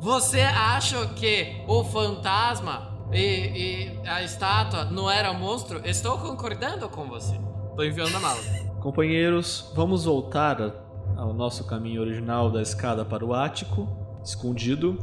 Você 0.00 0.40
acha 0.40 1.06
que 1.08 1.62
o 1.66 1.84
fantasma 1.84 2.88
e, 3.12 3.98
e 4.00 4.08
a 4.08 4.22
estátua 4.22 4.84
não 4.86 5.10
era 5.10 5.32
monstro? 5.32 5.80
Estou 5.84 6.18
concordando 6.18 6.88
com 6.88 7.06
você. 7.08 7.38
Tô 7.76 7.82
enfiando 7.84 8.10
na 8.10 8.20
mala. 8.20 8.40
companheiros, 8.80 9.72
vamos 9.74 10.04
voltar 10.04 10.60
a- 10.62 10.72
ao 11.16 11.34
nosso 11.34 11.64
caminho 11.66 12.00
original 12.00 12.48
da 12.50 12.62
escada 12.62 13.04
para 13.04 13.24
o 13.24 13.34
ático, 13.34 13.88
escondido. 14.24 14.96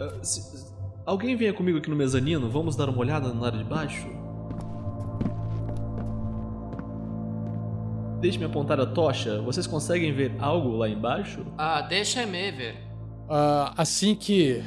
Ah, 0.00 0.14
se- 0.22 0.72
alguém 1.04 1.36
venha 1.36 1.52
comigo 1.52 1.76
aqui 1.78 1.90
no 1.90 1.96
mezanino, 1.96 2.48
vamos 2.50 2.74
dar 2.74 2.88
uma 2.88 2.98
olhada 2.98 3.28
no 3.28 3.40
lado 3.42 3.58
de 3.58 3.64
baixo. 3.64 4.06
Deixe-me 8.20 8.44
apontar 8.44 8.80
a 8.80 8.86
tocha. 8.86 9.40
Vocês 9.42 9.66
conseguem 9.66 10.12
ver 10.12 10.34
algo 10.40 10.76
lá 10.76 10.88
embaixo? 10.88 11.46
Ah, 11.56 11.80
deixa-me 11.82 12.50
ver. 12.50 12.76
Ah, 13.28 13.72
assim 13.76 14.14
que 14.14 14.62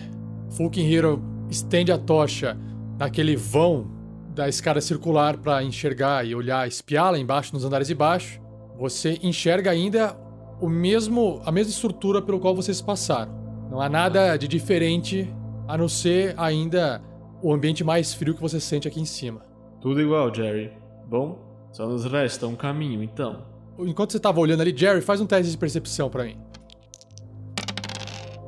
Fulkin 0.52 0.90
Hero 0.90 1.22
estende 1.50 1.92
a 1.92 1.98
tocha 1.98 2.58
naquele 2.98 3.36
vão 3.36 3.92
da 4.34 4.48
escada 4.48 4.80
circular 4.80 5.38
para 5.38 5.62
enxergar 5.64 6.26
e 6.26 6.34
olhar, 6.34 6.68
espiar 6.68 7.12
lá 7.12 7.20
embaixo, 7.20 7.54
nos 7.54 7.66
andares 7.66 7.88
de 7.88 7.96
baixo, 7.96 8.40
você 8.78 9.20
enxerga 9.22 9.70
ainda 9.70 10.16
o 10.62 10.70
mesmo, 10.70 11.42
a 11.46 11.52
mesma 11.52 11.72
estrutura 11.72 12.22
pelo 12.22 12.40
qual 12.40 12.56
vocês 12.56 12.82
passaram. 12.82 13.34
Não 13.70 13.82
há 13.82 13.90
nada 13.90 14.38
de 14.38 14.48
diferente 14.48 15.34
a 15.68 15.78
não 15.78 15.90
ser 15.90 16.34
ainda 16.38 17.02
o 17.42 17.54
ambiente 17.54 17.84
mais 17.84 18.14
frio 18.14 18.36
que 18.36 18.42
você 18.42 18.60
sente 18.60 18.88
aqui 18.88 19.02
em 19.02 19.06
cima. 19.06 19.42
Tudo 19.82 20.00
igual, 20.00 20.34
Jerry. 20.34 20.72
Bom, 21.10 21.51
só 21.72 21.88
nos 21.88 22.06
resta 22.06 22.48
um 22.48 22.56
caminho, 22.56 23.02
então. 23.02 23.44
Enquanto 23.80 24.12
você 24.12 24.18
estava 24.18 24.40
olhando 24.40 24.62
ali, 24.62 24.76
Jerry, 24.76 25.02
faz 25.02 25.22
um 25.22 25.26
teste 25.26 25.52
de 25.52 25.58
percepção 25.58 26.10
para 26.10 26.26
mim. 26.26 26.38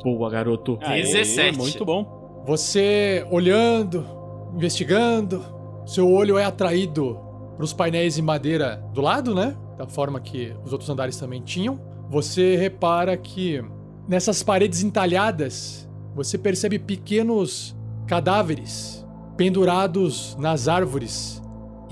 Boa, 0.03 0.30
garoto. 0.30 0.78
Aê, 0.82 1.01
17. 1.01 1.57
Muito 1.57 1.86
bom. 1.86 2.43
Você 2.45 3.26
olhando, 3.32 4.05
investigando, 4.53 5.43
seu 5.86 6.09
olho 6.11 6.38
é 6.38 6.43
atraído 6.43 7.17
para 7.55 7.63
os 7.63 7.71
painéis 7.71 8.17
em 8.17 8.21
madeira 8.21 8.84
do 8.93 8.99
lado, 8.99 9.34
né? 9.34 9.55
Da 9.78 9.88
forma 9.88 10.19
que 10.19 10.53
os 10.63 10.74
outros 10.74 10.89
andares 10.89 11.17
também 11.17 11.41
tinham. 11.41 11.80
Você 12.09 12.57
repara 12.57 13.15
que 13.15 13.63
nessas 14.07 14.43
paredes 14.43 14.84
entalhadas, 14.84 15.89
você 16.13 16.38
percebe 16.38 16.78
pequenos 16.78 17.74
cadáveres 18.05 19.05
pendurados 19.38 20.36
nas 20.38 20.67
árvores 20.67 21.41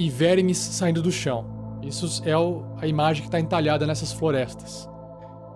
e 0.05 0.09
vermes 0.09 0.57
saindo 0.57 1.01
do 1.01 1.11
chão. 1.11 1.45
Isso 1.83 2.21
é 2.25 2.37
o- 2.37 2.63
a 2.77 2.87
imagem 2.87 3.21
que 3.23 3.27
está 3.27 3.39
entalhada 3.39 3.85
nessas 3.87 4.11
florestas. 4.11 4.89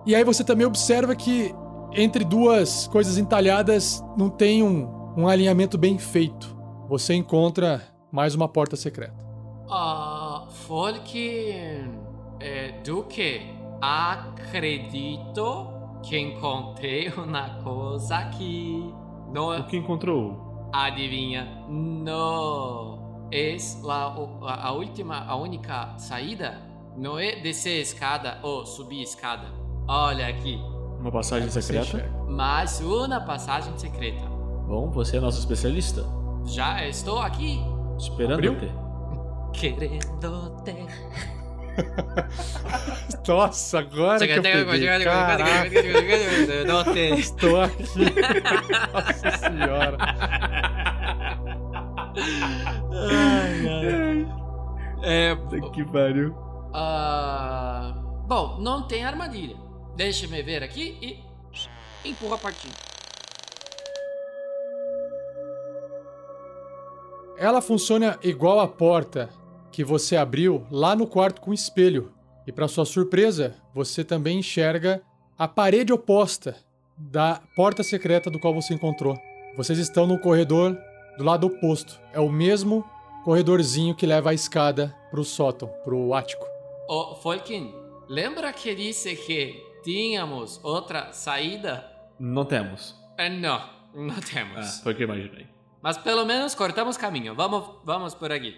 E 0.04 0.14
aí 0.14 0.22
você 0.24 0.42
também 0.44 0.66
observa 0.66 1.14
que 1.16 1.54
entre 1.92 2.24
duas 2.24 2.86
coisas 2.88 3.16
entalhadas 3.18 4.02
não 4.16 4.28
tem 4.28 4.62
um, 4.62 4.88
um 5.16 5.26
alinhamento 5.28 5.76
bem 5.78 5.98
feito. 5.98 6.56
Você 6.88 7.14
encontra 7.14 7.82
mais 8.12 8.34
uma 8.34 8.48
porta 8.48 8.76
secreta. 8.76 9.24
Ah, 9.68 10.44
Folk. 10.48 11.18
É, 12.38 12.80
Duque, 12.84 13.40
acredito 13.80 15.68
que 16.02 16.18
encontrei 16.18 17.08
uma 17.16 17.50
coisa 17.62 18.16
aqui. 18.16 18.92
Não 19.32 19.58
O 19.58 19.64
que 19.66 19.76
encontrou? 19.76 20.68
adivinha? 20.72 21.64
Não. 21.68 22.95
É 23.32 23.56
la, 23.82 24.14
a, 24.42 24.68
a 24.68 24.72
última, 24.72 25.24
a 25.26 25.36
única 25.36 25.94
saída? 25.98 26.58
Não 26.96 27.18
é 27.18 27.36
descer 27.36 27.78
a 27.78 27.82
escada 27.82 28.38
ou 28.42 28.64
subir 28.64 29.00
a 29.00 29.02
escada. 29.02 29.46
Olha 29.88 30.26
aqui, 30.28 30.58
Uma 31.00 31.10
passagem 31.12 31.48
secreta? 31.50 32.08
mais 32.28 32.80
uma 32.80 33.20
passagem 33.20 33.76
secreta. 33.78 34.24
Bom, 34.66 34.90
você 34.90 35.16
é 35.18 35.20
nosso 35.20 35.38
especialista. 35.38 36.04
Já 36.46 36.84
estou 36.86 37.18
aqui, 37.20 37.60
Esperando 37.98 38.34
Abriu? 38.34 38.56
ter. 38.58 38.72
querendo 39.52 40.62
ter. 40.62 40.86
Nossa, 43.28 43.80
agora 43.80 44.26
que 44.26 44.32
eu 44.32 44.42
peguei. 44.42 45.04
Caraca, 45.04 45.68
estou 47.18 47.60
aqui. 47.60 47.84
Nossa 48.92 49.30
senhora. 49.38 49.96
É, 55.02 55.36
Que 55.72 55.84
pariu. 55.84 56.34
ah, 56.72 57.94
bom, 58.26 58.58
não 58.60 58.86
tem 58.88 59.04
armadilha. 59.04 59.56
Deixa-me 59.94 60.42
ver 60.42 60.62
aqui 60.62 60.98
e 61.00 62.08
empurra 62.08 62.34
a 62.34 62.38
partida. 62.38 62.74
Ela 67.38 67.60
funciona 67.60 68.18
igual 68.22 68.60
a 68.60 68.66
porta 68.68 69.28
que 69.70 69.84
você 69.84 70.16
abriu 70.16 70.66
lá 70.70 70.96
no 70.96 71.06
quarto 71.06 71.40
com 71.40 71.52
espelho. 71.52 72.12
E 72.46 72.52
para 72.52 72.68
sua 72.68 72.84
surpresa, 72.86 73.56
você 73.74 74.02
também 74.04 74.38
enxerga 74.38 75.02
a 75.38 75.46
parede 75.46 75.92
oposta 75.92 76.56
da 76.96 77.42
porta 77.54 77.82
secreta 77.82 78.30
do 78.30 78.38
qual 78.38 78.54
você 78.54 78.72
encontrou. 78.72 79.18
Vocês 79.56 79.78
estão 79.78 80.06
no 80.06 80.18
corredor 80.18 80.78
do 81.16 81.24
lado 81.24 81.46
oposto. 81.46 81.98
É 82.12 82.20
o 82.20 82.28
mesmo 82.30 82.84
corredorzinho 83.24 83.94
que 83.94 84.06
leva 84.06 84.30
a 84.30 84.34
escada 84.34 84.94
pro 85.10 85.24
sótão, 85.24 85.68
pro 85.84 86.14
ático. 86.14 86.46
Ô, 86.88 87.16
Folkin, 87.16 87.74
lembra 88.08 88.52
que 88.52 88.74
disse 88.74 89.16
que 89.16 89.60
tínhamos 89.82 90.60
outra 90.62 91.12
saída? 91.12 91.90
Não 92.18 92.44
temos. 92.44 92.94
Eh, 93.18 93.28
não, 93.28 93.60
não 93.94 94.14
Ah, 94.16 94.20
temos. 94.32 94.78
foi 94.80 94.92
o 94.92 94.96
que 94.96 95.02
eu 95.02 95.08
imaginei. 95.08 95.46
Mas 95.82 95.98
pelo 95.98 96.24
menos 96.24 96.54
cortamos 96.54 96.96
caminho. 96.96 97.34
Vamos, 97.34 97.64
vamos 97.84 98.14
por 98.14 98.30
aqui. 98.32 98.56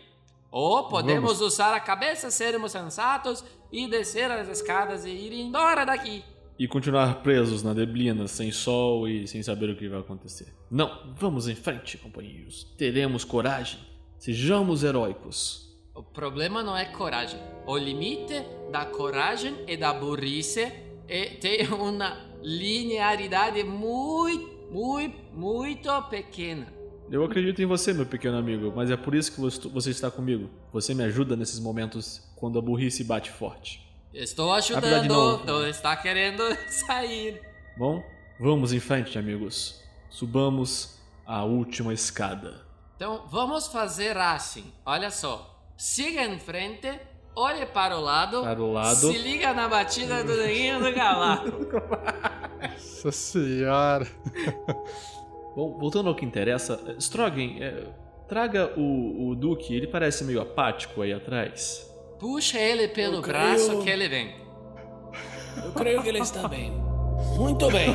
Ou 0.50 0.88
podemos 0.88 1.40
usar 1.42 1.74
a 1.74 1.80
cabeça, 1.80 2.30
sermos 2.30 2.72
sensatos 2.72 3.44
e 3.70 3.86
descer 3.86 4.30
as 4.30 4.48
escadas 4.48 5.04
e 5.04 5.10
ir 5.10 5.32
embora 5.32 5.84
daqui. 5.84 6.24
E 6.58 6.66
continuar 6.66 7.22
presos 7.22 7.62
na 7.62 7.72
neblina, 7.72 8.26
sem 8.26 8.50
sol 8.50 9.06
e 9.08 9.28
sem 9.28 9.42
saber 9.42 9.70
o 9.70 9.76
que 9.76 9.88
vai 9.88 10.00
acontecer. 10.00 10.52
Não, 10.70 11.14
vamos 11.16 11.46
em 11.46 11.54
frente, 11.54 11.96
companheiros. 11.96 12.64
Teremos 12.76 13.24
coragem. 13.24 13.78
Sejamos 14.18 14.82
heróicos. 14.82 15.68
O 15.94 16.02
problema 16.02 16.62
não 16.62 16.76
é 16.76 16.84
coragem. 16.84 17.38
O 17.66 17.76
limite 17.76 18.42
da 18.72 18.84
coragem 18.84 19.54
e 19.68 19.76
da 19.76 19.92
burrice 19.94 20.72
é 21.06 21.26
ter 21.40 21.72
uma 21.72 22.16
linearidade 22.42 23.62
muito, 23.62 24.68
muito, 24.72 25.16
muito 25.32 26.02
pequena. 26.10 26.72
Eu 27.10 27.24
acredito 27.24 27.62
em 27.62 27.66
você, 27.66 27.94
meu 27.94 28.04
pequeno 28.04 28.36
amigo, 28.36 28.72
mas 28.76 28.90
é 28.90 28.96
por 28.96 29.14
isso 29.14 29.32
que 29.32 29.40
você- 29.40 29.66
você 29.68 29.90
está 29.90 30.10
comigo. 30.10 30.50
Você 30.72 30.92
me 30.92 31.02
ajuda 31.04 31.36
nesses 31.36 31.58
momentos 31.58 32.20
quando 32.36 32.58
a 32.58 32.62
burrice 32.62 33.02
bate 33.02 33.30
forte. 33.30 33.87
Estou 34.12 34.52
ajudando, 34.52 35.08
não- 35.08 35.44
não 35.44 35.66
está 35.68 35.94
querendo 35.96 36.42
sair. 36.68 37.40
Bom, 37.76 38.02
vamos 38.40 38.72
em 38.72 38.80
frente, 38.80 39.18
amigos. 39.18 39.82
Subamos 40.08 40.98
a 41.26 41.44
última 41.44 41.92
escada. 41.92 42.66
Então 42.96 43.24
vamos 43.28 43.68
fazer 43.68 44.16
assim. 44.16 44.72
Olha 44.84 45.10
só. 45.10 45.54
Siga 45.76 46.22
em 46.24 46.38
frente, 46.40 46.90
olhe 47.36 47.64
para 47.66 47.96
o 47.96 48.00
lado. 48.00 48.42
Para 48.42 48.60
o 48.60 48.72
lado. 48.72 48.96
Se 49.12 49.18
liga 49.18 49.52
na 49.54 49.68
batida 49.68 50.24
do 50.24 50.36
neguinho 50.36 50.80
do 50.82 50.92
galaco. 50.92 51.50
Nossa 52.60 53.12
senhora. 53.12 54.06
Bom, 55.54 55.76
voltando 55.78 56.08
ao 56.08 56.14
que 56.14 56.24
interessa, 56.24 56.80
eh, 56.86 56.96
Strogan, 57.00 57.58
eh, 57.60 57.84
traga 58.28 58.72
o, 58.76 59.28
o 59.30 59.34
Duque, 59.36 59.74
ele 59.74 59.86
parece 59.86 60.24
meio 60.24 60.40
apático 60.40 61.02
aí 61.02 61.12
atrás. 61.12 61.87
Puxa 62.18 62.58
ele 62.58 62.88
pelo 62.88 63.16
Eu 63.16 63.22
braço 63.22 63.66
creio- 63.68 63.82
que 63.82 63.90
ele 63.90 64.08
vem. 64.08 64.34
Eu 65.64 65.72
creio 65.72 66.02
que 66.02 66.08
ele 66.08 66.18
está 66.20 66.48
bem. 66.48 66.70
Muito 67.36 67.70
bem. 67.70 67.94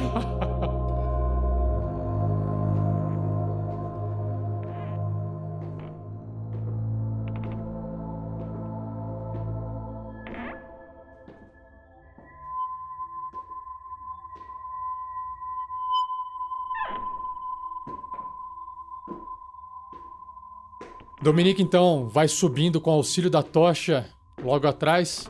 Dominique 21.21 21.61
então 21.61 22.07
vai 22.07 22.27
subindo 22.27 22.81
com 22.81 22.89
o 22.91 22.93
auxílio 22.93 23.29
da 23.29 23.41
tocha 23.41 24.12
logo 24.43 24.67
atrás. 24.67 25.29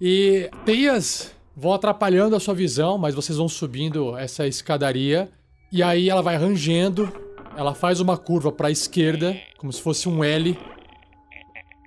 E 0.00 0.50
teias 0.64 1.34
vão 1.56 1.72
atrapalhando 1.72 2.36
a 2.36 2.40
sua 2.40 2.54
visão, 2.54 2.98
mas 2.98 3.14
vocês 3.14 3.38
vão 3.38 3.48
subindo 3.48 4.16
essa 4.16 4.46
escadaria. 4.46 5.30
E 5.72 5.82
aí 5.82 6.10
ela 6.10 6.22
vai 6.22 6.36
rangendo, 6.36 7.12
ela 7.56 7.74
faz 7.74 8.00
uma 8.00 8.16
curva 8.16 8.52
para 8.52 8.68
a 8.68 8.70
esquerda, 8.70 9.36
como 9.56 9.72
se 9.72 9.80
fosse 9.80 10.08
um 10.08 10.22
L. 10.22 10.58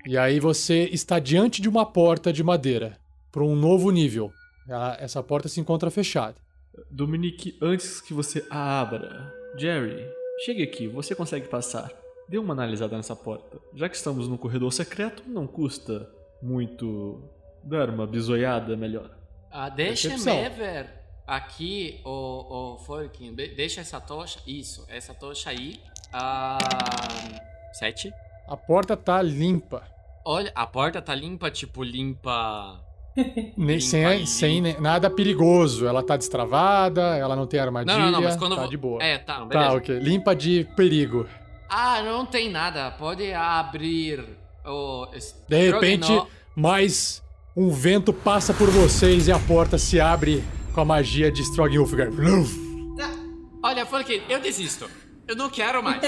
E 0.06 0.18
aí 0.18 0.40
você 0.40 0.86
está 0.92 1.20
diante 1.20 1.62
de 1.62 1.70
uma 1.70 1.86
porta 1.86 2.32
de 2.32 2.44
madeira, 2.44 2.98
para 3.32 3.44
um 3.44 3.56
novo 3.56 3.92
nível. 3.92 4.32
Essa 5.00 5.22
porta 5.22 5.48
se 5.48 5.60
encontra 5.60 5.92
fechada. 5.92 6.36
Dominique, 6.92 7.58
antes 7.62 8.02
que 8.02 8.14
você 8.14 8.46
a 8.50 8.82
abra, 8.82 9.34
Jerry, 9.58 10.06
chegue 10.46 10.64
aqui, 10.64 10.88
você 10.88 11.16
consegue 11.16 11.48
passar. 11.48 11.92
Dê 12.30 12.38
uma 12.38 12.54
analisada 12.54 12.96
nessa 12.96 13.16
porta. 13.16 13.58
Já 13.74 13.88
que 13.88 13.96
estamos 13.96 14.28
num 14.28 14.38
corredor 14.38 14.72
secreto, 14.72 15.24
não 15.28 15.48
custa 15.48 16.10
muito 16.42 17.22
dar 17.64 17.90
uma 17.90 18.06
bisoiada 18.08 18.76
melhor. 18.76 19.10
Ah, 19.52 19.70
deixa-me 19.70 20.50
ver 20.50 20.88
aqui 21.26 22.00
o, 22.06 22.74
o 22.76 22.78
Folkin. 22.80 23.34
De- 23.34 23.56
deixa 23.56 23.82
essa 23.82 24.00
tocha. 24.00 24.40
Isso, 24.46 24.86
essa 24.90 25.14
tocha 25.14 25.50
aí. 25.50 25.80
Ah, 26.14 26.58
sete. 27.74 28.12
A 28.48 28.56
porta 28.56 28.96
tá 28.96 29.22
limpa. 29.22 29.84
Olha, 30.26 30.52
a 30.56 30.66
porta 30.68 31.02
tá 31.02 31.14
limpa, 31.16 31.50
tipo, 31.52 31.84
limpa. 31.84 32.82
Ne- 33.58 33.82
sem, 33.82 34.26
sem 34.26 34.62
nada 34.80 35.10
perigoso. 35.10 35.88
Ela 35.88 36.04
tá 36.04 36.16
destravada, 36.16 37.02
ela 37.18 37.36
não 37.36 37.48
tem 37.48 37.60
armadilha. 37.60 37.98
Não, 37.98 38.06
não, 38.06 38.12
não, 38.12 38.22
mas 38.22 38.36
quando. 38.36 38.56
tá 38.56 38.64
vo- 38.64 38.70
de 38.70 38.78
boa. 38.78 39.02
É, 39.04 39.18
tá, 39.18 39.44
beleza. 39.44 39.70
Tá, 39.70 39.74
ok. 39.76 40.00
Limpa 40.00 40.36
de 40.36 40.66
perigo. 40.76 41.28
Ah, 41.70 42.02
não 42.04 42.26
tem 42.26 42.50
nada. 42.50 42.92
Pode 42.92 43.34
abrir 43.34 44.24
o. 44.68 45.08
De 45.48 45.72
repente, 45.72 46.04
Stroganoff. 46.04 46.32
mais 46.56 47.24
um 47.56 47.70
vento 47.70 48.14
passa 48.14 48.54
por 48.54 48.70
vocês 48.70 49.28
e 49.28 49.32
a 49.32 49.40
porta 49.40 49.78
se 49.78 50.00
abre 50.00 50.44
com 50.74 50.82
a 50.82 50.86
magia 50.86 51.32
de 51.32 51.42
Strogulfgar. 51.42 52.10
Olha, 53.64 53.86
Folkin, 53.86 54.22
eu 54.30 54.40
desisto. 54.40 54.90
Eu 55.28 55.36
não 55.36 55.50
quero 55.50 55.84
mais. 55.84 56.02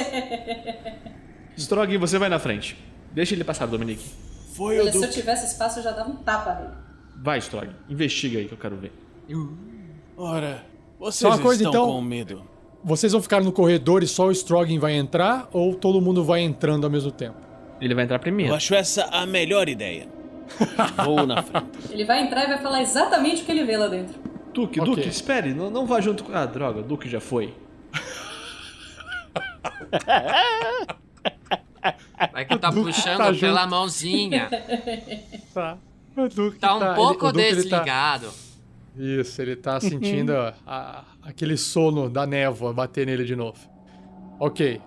Strogan, 1.58 2.00
você 2.00 2.18
vai 2.18 2.30
na 2.30 2.40
frente. 2.40 2.78
Deixa 3.12 3.34
ele 3.34 3.44
passar, 3.44 3.66
Dominique. 3.66 4.06
Foi 4.54 4.78
o 4.80 4.84
Olha, 4.84 4.92
se 4.92 5.04
eu 5.04 5.10
tivesse 5.10 5.48
espaço, 5.48 5.80
eu 5.80 5.84
já 5.84 5.92
dava 5.92 6.10
um 6.10 6.18
tapa 6.18 6.54
nele. 6.56 6.74
Vai, 7.22 7.40
Strogan. 7.40 7.74
Investiga 7.90 8.40
aí 8.40 8.46
que 8.46 8.54
eu 8.54 8.58
quero 8.58 8.78
ver. 8.78 8.94
Ora, 10.16 10.64
vocês 10.98 11.16
Só 11.16 11.30
uma 11.30 11.40
coisa, 11.40 11.64
estão 11.64 11.84
então. 11.84 11.94
com 11.94 12.02
medo. 12.02 12.44
Vocês 12.84 13.12
vão 13.12 13.22
ficar 13.22 13.42
no 13.42 13.52
corredor 13.52 14.04
e 14.04 14.08
só 14.08 14.28
o 14.28 14.32
Strogan 14.32 14.80
vai 14.80 14.94
entrar 14.94 15.50
ou 15.52 15.76
todo 15.76 16.00
mundo 16.00 16.24
vai 16.24 16.42
entrando 16.42 16.86
ao 16.86 16.90
mesmo 16.90 17.12
tempo? 17.12 17.49
Ele 17.82 17.94
vai 17.96 18.04
entrar 18.04 18.18
Eu 18.18 18.22
primeiro. 18.22 18.54
acho 18.54 18.74
essa 18.76 19.06
a 19.06 19.26
melhor 19.26 19.70
ideia. 19.70 20.08
Vou 21.06 21.26
na 21.26 21.42
frente. 21.44 21.68
Ele 21.92 22.06
vai 22.06 22.22
entrar 22.24 22.44
e 22.46 22.48
vai 22.48 22.58
falar 22.62 22.82
exatamente 22.82 23.44
o 23.44 23.46
que 23.46 23.52
ele 23.52 23.64
vê 23.64 23.78
lá 23.78 23.88
dentro. 23.88 24.20
Duque, 24.54 24.80
Ok. 24.82 24.96
Duque, 24.96 25.08
espere. 25.08 25.54
Não, 25.54 25.70
não 25.70 25.86
vá 25.86 26.02
junto 26.02 26.24
com... 26.24 26.34
Ah, 26.34 26.46
droga. 26.46 26.82
Duque 26.82 27.08
já 27.08 27.20
foi. 27.22 27.54
Vai 32.34 32.46
que 32.46 32.58
tá 32.58 32.72
puxando 32.72 33.18
tá 33.18 33.34
pela 33.34 33.62
junto. 33.62 33.70
mãozinha. 33.70 34.50
Tá. 35.54 35.78
O 36.16 36.28
Duque 36.30 36.60
Tá 36.60 36.76
um 36.76 36.84
ele- 36.86 36.96
pouco 36.96 37.28
o 37.28 37.32
Duque, 37.32 37.44
ele 37.46 37.56
tá- 37.56 37.62
desligado. 37.80 38.30
Isso, 38.98 39.42
ele 39.42 39.56
tá 39.56 39.80
sentindo 39.82 40.32
a- 40.68 41.04
aquele 41.24 41.58
sono 41.58 42.10
da 42.10 42.26
névoa 42.28 42.72
bater 42.74 43.06
nele 43.08 43.24
de 43.24 43.36
novo. 43.36 43.58
Ok. 44.40 44.80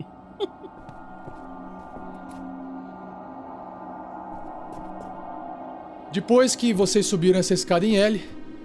Depois 6.13 6.55
que 6.55 6.75
vocês 6.75 7.07
subiram 7.07 7.39
essa 7.39 7.55
escada 7.55 7.87
em 7.87 7.97
L, 7.97 8.21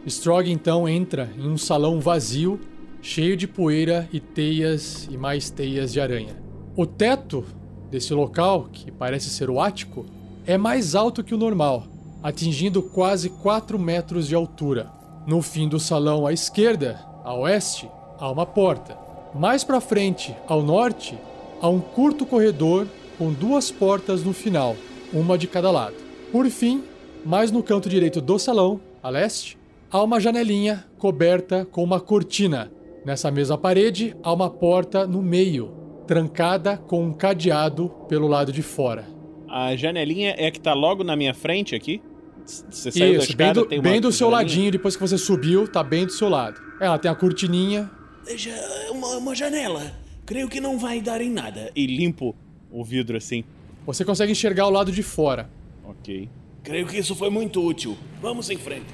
Strog 0.05 0.51
então 0.51 0.87
entra 0.87 1.31
em 1.37 1.47
um 1.47 1.57
salão 1.57 2.01
vazio, 2.01 2.59
cheio 3.01 3.37
de 3.37 3.47
poeira 3.47 4.09
e 4.11 4.19
teias 4.19 5.07
e 5.09 5.15
mais 5.15 5.49
teias 5.49 5.93
de 5.93 6.01
aranha. 6.01 6.35
O 6.75 6.85
teto 6.85 7.45
desse 7.89 8.13
local, 8.13 8.67
que 8.69 8.91
parece 8.91 9.29
ser 9.29 9.49
o 9.49 9.61
ático, 9.61 10.05
é 10.45 10.57
mais 10.57 10.93
alto 10.93 11.23
que 11.23 11.33
o 11.33 11.37
normal, 11.37 11.87
atingindo 12.21 12.83
quase 12.83 13.29
4 13.29 13.79
metros 13.79 14.27
de 14.27 14.35
altura. 14.35 14.91
No 15.25 15.41
fim 15.41 15.69
do 15.69 15.79
salão 15.79 16.27
à 16.27 16.33
esquerda, 16.33 16.99
a 17.23 17.33
oeste, 17.33 17.89
há 18.19 18.29
uma 18.29 18.45
porta. 18.45 18.97
Mais 19.33 19.63
para 19.63 19.79
frente, 19.79 20.35
ao 20.49 20.61
norte, 20.61 21.17
há 21.61 21.69
um 21.69 21.79
curto 21.79 22.25
corredor 22.25 22.85
com 23.17 23.31
duas 23.31 23.71
portas 23.71 24.21
no 24.21 24.33
final, 24.33 24.75
uma 25.13 25.37
de 25.37 25.47
cada 25.47 25.71
lado. 25.71 25.95
Por 26.29 26.49
fim, 26.49 26.83
mais 27.25 27.51
no 27.51 27.61
canto 27.63 27.89
direito 27.89 28.21
do 28.21 28.39
salão, 28.39 28.79
a 29.01 29.09
leste, 29.09 29.57
há 29.91 30.01
uma 30.01 30.19
janelinha 30.19 30.85
coberta 30.97 31.65
com 31.65 31.83
uma 31.83 31.99
cortina. 31.99 32.71
Nessa 33.05 33.31
mesma 33.31 33.57
parede, 33.57 34.15
há 34.21 34.33
uma 34.33 34.49
porta 34.49 35.07
no 35.07 35.21
meio, 35.21 35.71
trancada 36.05 36.77
com 36.77 37.03
um 37.05 37.13
cadeado 37.13 37.89
pelo 38.07 38.27
lado 38.27 38.51
de 38.51 38.61
fora. 38.61 39.05
A 39.49 39.75
janelinha 39.75 40.31
é 40.31 40.47
a 40.47 40.51
que 40.51 40.59
tá 40.59 40.73
logo 40.73 41.03
na 41.03 41.15
minha 41.15 41.33
frente 41.33 41.73
aqui? 41.73 42.01
Você 42.45 42.91
saiu 42.91 43.13
da 43.13 43.19
Isso, 43.19 43.31
escada, 43.31 43.43
bem 43.43 43.53
do, 43.53 43.65
tem 43.65 43.79
uma 43.79 43.83
bem 43.83 44.01
do 44.01 44.11
seu 44.11 44.29
janelinha? 44.29 44.49
ladinho, 44.49 44.71
depois 44.71 44.95
que 44.95 45.01
você 45.01 45.17
subiu, 45.17 45.67
tá 45.67 45.83
bem 45.83 46.05
do 46.05 46.11
seu 46.11 46.29
lado. 46.29 46.61
Ela 46.79 46.97
tem 46.97 47.09
a 47.09 47.15
cortininha. 47.15 47.89
Veja, 48.25 48.51
uma, 48.91 49.17
uma 49.17 49.35
janela. 49.35 49.93
Creio 50.25 50.49
que 50.49 50.59
não 50.59 50.77
vai 50.77 50.99
dar 50.99 51.21
em 51.21 51.29
nada. 51.29 51.71
E 51.75 51.85
limpo 51.87 52.35
o 52.71 52.83
vidro 52.83 53.15
assim. 53.17 53.43
Você 53.85 54.03
consegue 54.03 54.33
enxergar 54.33 54.67
o 54.67 54.69
lado 54.69 54.91
de 54.91 55.01
fora. 55.01 55.49
Ok. 55.85 56.29
Creio 56.67 56.85
que 56.85 56.97
isso 56.97 57.15
foi 57.15 57.29
muito 57.29 57.65
útil. 57.65 57.97
Vamos 58.21 58.49
em 58.49 58.57
frente. 58.57 58.87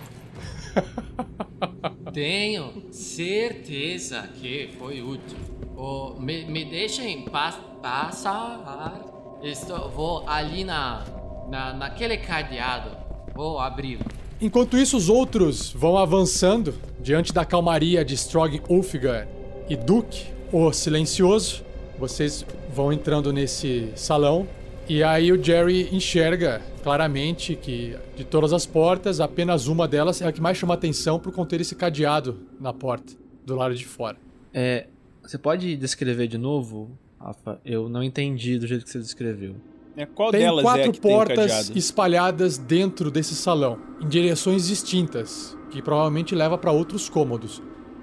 Tenho 2.14 2.84
certeza 2.92 4.30
que 4.40 4.70
foi 4.78 5.02
útil. 5.02 5.40
Oh, 5.76 6.14
me, 6.20 6.46
me 6.46 6.66
deixem 6.66 7.24
pa 7.24 7.52
passar. 7.82 9.02
Estou, 9.42 9.90
vou 9.90 10.30
ali 10.30 10.64
na, 10.64 11.04
na, 11.50 11.74
naquele 11.74 12.16
cadeado. 12.18 12.96
Vou 13.34 13.60
abrir. 13.60 13.98
Enquanto 14.40 14.78
isso, 14.78 14.96
os 14.96 15.10
outros 15.10 15.72
vão 15.72 15.98
avançando 15.98 16.76
diante 17.00 17.34
da 17.34 17.44
calmaria 17.44 18.06
de 18.06 18.14
Strog 18.14 18.62
Ulfgar 18.70 19.28
e 19.68 19.76
Duke, 19.76 20.28
o 20.52 20.72
silencioso. 20.72 21.64
Vocês 21.98 22.46
vão 22.72 22.94
entrando 22.94 23.34
nesse 23.34 23.92
salão 23.96 24.48
e 24.88 25.02
aí 25.04 25.32
o 25.32 25.42
Jerry 25.42 25.90
enxerga 25.96 26.62
claramente 26.84 27.56
que 27.56 27.96
de 28.16 28.24
todas 28.24 28.52
as 28.52 28.66
portas, 28.66 29.20
apenas 29.22 29.68
uma 29.68 29.88
delas 29.88 30.22
é 30.22 30.28
a 30.28 30.32
que 30.32 30.42
mais 30.42 30.58
chama 30.58 30.74
atenção 30.74 31.20
por 31.20 31.32
conter 31.32 31.62
esse 31.62 31.76
cadeado 31.76 32.40
na 32.60 32.74
porta 32.74 33.14
do 33.46 33.56
lado 33.56 33.76
de 33.76 33.86
fora. 33.86 34.18
É, 34.54 34.88
você 35.22 35.38
pode 35.38 35.76
descrever 35.78 36.28
de 36.28 36.38
novo, 36.38 36.92
Rafa? 37.20 37.60
Eu 37.66 37.88
não 37.88 38.04
entendi 38.04 38.60
do 38.60 38.68
jeito 38.68 38.84
que 38.84 38.92
você 38.92 39.00
descreveu. 39.00 39.56
É, 39.96 40.06
qual 40.06 40.32
Tem 40.32 40.42
delas 40.42 40.60
é 40.60 40.64
quatro 40.64 40.90
a 40.90 40.92
que 40.92 41.00
tem 41.00 41.12
portas 41.12 41.52
cadeado? 41.52 41.78
espalhadas 41.78 42.58
dentro 42.58 43.12
desse 43.12 43.36
salão, 43.36 43.80
em 44.02 44.08
direções 44.08 44.68
distintas, 44.68 45.58
que 45.70 45.82
provavelmente 45.82 46.34
leva 46.34 46.58
para 46.58 46.72
outros 46.72 47.08
cômodos. 47.10 47.62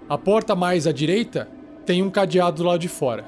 A 0.08 0.16
porta 0.16 0.54
mais 0.54 0.86
à 0.86 0.92
direita 0.92 1.48
tem 1.84 2.02
um 2.02 2.10
cadeado 2.10 2.58
do 2.58 2.62
lado 2.62 2.78
de 2.78 2.88
fora. 2.88 3.24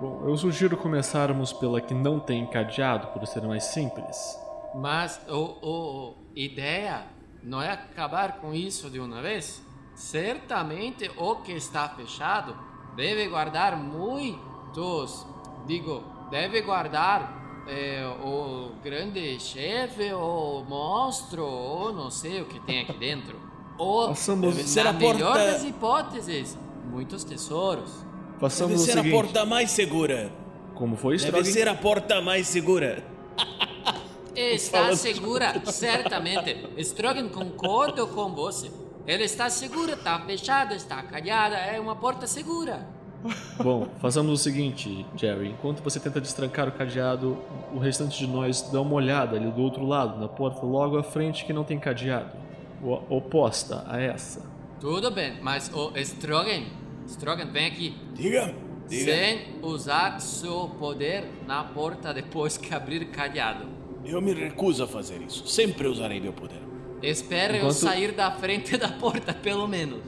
Bom, 0.00 0.22
eu 0.26 0.36
sugiro 0.36 0.76
começarmos 0.76 1.52
pela 1.52 1.80
que 1.80 1.94
não 1.94 2.20
tem 2.20 2.46
cadeado, 2.46 3.06
por 3.08 3.26
ser 3.26 3.42
mais 3.42 3.64
simples. 3.64 4.38
Mas 4.74 5.18
o, 5.28 5.56
o 5.62 6.14
ideia 6.34 7.04
não 7.42 7.62
é 7.62 7.70
acabar 7.72 8.36
com 8.40 8.52
isso 8.52 8.90
de 8.90 8.98
uma 9.00 9.22
vez? 9.22 9.62
Certamente 9.94 11.10
o 11.16 11.36
que 11.36 11.52
está 11.52 11.88
fechado 11.88 12.54
deve 12.94 13.26
guardar 13.28 13.76
muitos. 13.76 15.26
Digo, 15.66 16.04
deve 16.30 16.60
guardar 16.60 17.64
eh, 17.66 18.06
o 18.22 18.72
grande 18.82 19.40
chefe, 19.40 20.12
o 20.12 20.62
monstro, 20.68 21.42
ou 21.44 21.92
não 21.92 22.10
sei 22.10 22.42
o 22.42 22.44
que 22.44 22.60
tem 22.60 22.80
aqui 22.80 22.92
dentro. 22.92 23.40
Ou, 23.78 24.08
na 24.08 24.14
ser 24.52 24.86
a 24.86 24.92
melhor 24.92 25.32
porta- 25.32 25.52
das 25.52 25.64
hipóteses, 25.64 26.58
muitos 26.84 27.24
tesouros. 27.24 28.04
Deve 28.36 28.40
Façamos 28.40 28.82
o 28.82 28.84
ser 28.84 28.92
a 28.92 28.94
seguinte. 29.02 29.12
porta 29.12 29.44
mais 29.44 29.70
segura. 29.70 30.30
Como 30.74 30.96
foi, 30.96 31.16
Deve 31.16 31.26
Strogan? 31.28 31.44
ser 31.50 31.68
a 31.68 31.74
porta 31.74 32.20
mais 32.20 32.46
segura. 32.46 33.02
Está 34.34 34.94
segura, 34.94 35.60
certamente. 35.72 36.56
Strogan 36.84 37.28
concordo 37.28 38.06
com 38.08 38.34
você. 38.34 38.70
Ela 39.06 39.22
está 39.22 39.48
segura, 39.48 39.92
está 39.94 40.18
fechada, 40.20 40.74
está 40.74 41.02
cadeada, 41.02 41.56
é 41.56 41.80
uma 41.80 41.96
porta 41.96 42.26
segura. 42.26 42.86
Bom, 43.62 43.88
façamos 44.00 44.32
o 44.40 44.42
seguinte, 44.42 45.06
Jerry. 45.16 45.48
Enquanto 45.50 45.82
você 45.82 45.98
tenta 45.98 46.20
destrancar 46.20 46.68
o 46.68 46.72
cadeado, 46.72 47.38
o 47.72 47.78
restante 47.78 48.18
de 48.18 48.26
nós 48.26 48.62
dá 48.70 48.80
uma 48.80 48.94
olhada 48.94 49.36
ali 49.36 49.50
do 49.50 49.62
outro 49.62 49.84
lado, 49.86 50.20
na 50.20 50.28
porta 50.28 50.64
logo 50.66 50.98
à 50.98 51.02
frente 51.02 51.44
que 51.44 51.52
não 51.52 51.64
tem 51.64 51.78
cadeado. 51.78 52.32
O- 52.82 53.16
oposta 53.16 53.84
a 53.88 53.98
essa. 54.00 54.42
Tudo 54.80 55.10
bem, 55.10 55.38
mas 55.40 55.70
o 55.72 55.92
Strogan, 55.96 56.64
Strogan, 57.06 57.46
vem 57.46 57.66
aqui. 57.66 57.94
Diga, 58.14 58.54
diga. 58.88 59.04
Sem 59.12 59.40
usar 59.62 60.20
seu 60.20 60.68
poder 60.78 61.24
na 61.46 61.62
porta 61.64 62.12
depois 62.12 62.56
que 62.58 62.74
abrir 62.74 63.06
cadeado. 63.06 63.66
Eu 64.04 64.20
me 64.20 64.32
recuso 64.32 64.84
a 64.84 64.86
fazer 64.88 65.20
isso. 65.22 65.46
Sempre 65.46 65.88
usarei 65.88 66.20
meu 66.20 66.32
poder. 66.32 66.60
Espere 67.02 67.54
eu 67.54 67.58
Enquanto- 67.58 67.74
sair 67.74 68.12
da 68.12 68.30
frente 68.30 68.76
da 68.76 68.88
porta, 68.88 69.32
pelo 69.34 69.66
menos. 69.66 70.00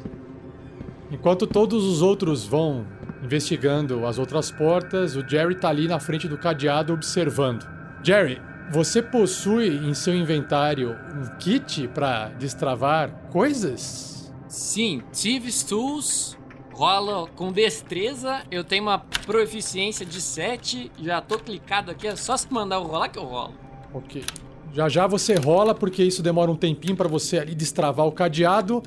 Enquanto 1.10 1.46
todos 1.46 1.84
os 1.84 2.02
outros 2.02 2.44
vão 2.46 2.86
investigando 3.22 4.06
as 4.06 4.18
outras 4.18 4.50
portas, 4.50 5.16
o 5.16 5.26
Jerry 5.26 5.56
tá 5.56 5.68
ali 5.68 5.88
na 5.88 5.98
frente 5.98 6.28
do 6.28 6.38
cadeado 6.38 6.92
observando. 6.92 7.66
Jerry, 8.02 8.40
você 8.70 9.02
possui 9.02 9.68
em 9.68 9.94
seu 9.94 10.14
inventário 10.14 10.96
um 11.14 11.36
kit 11.38 11.88
para 11.88 12.28
destravar 12.38 13.10
coisas? 13.30 14.32
Sim, 14.46 15.02
Thieves 15.12 15.62
Tools 15.64 16.37
rola 16.78 17.28
com 17.34 17.50
destreza. 17.50 18.42
Eu 18.52 18.62
tenho 18.62 18.84
uma 18.84 19.00
proficiência 19.00 20.06
de 20.06 20.20
7. 20.20 20.92
Já 21.02 21.20
tô 21.20 21.36
clicado 21.36 21.90
aqui, 21.90 22.06
é 22.06 22.14
só 22.14 22.36
se 22.36 22.50
mandar 22.52 22.76
eu 22.76 22.84
rolar 22.84 23.08
que 23.08 23.18
eu 23.18 23.24
rolo. 23.24 23.54
Ok. 23.92 24.24
Já 24.72 24.88
já 24.88 25.06
você 25.08 25.34
rola, 25.34 25.74
porque 25.74 26.04
isso 26.04 26.22
demora 26.22 26.50
um 26.50 26.56
tempinho 26.56 26.94
para 26.94 27.08
você 27.08 27.38
ali 27.38 27.52
destravar 27.52 28.06
o 28.06 28.12
cadeado. 28.12 28.80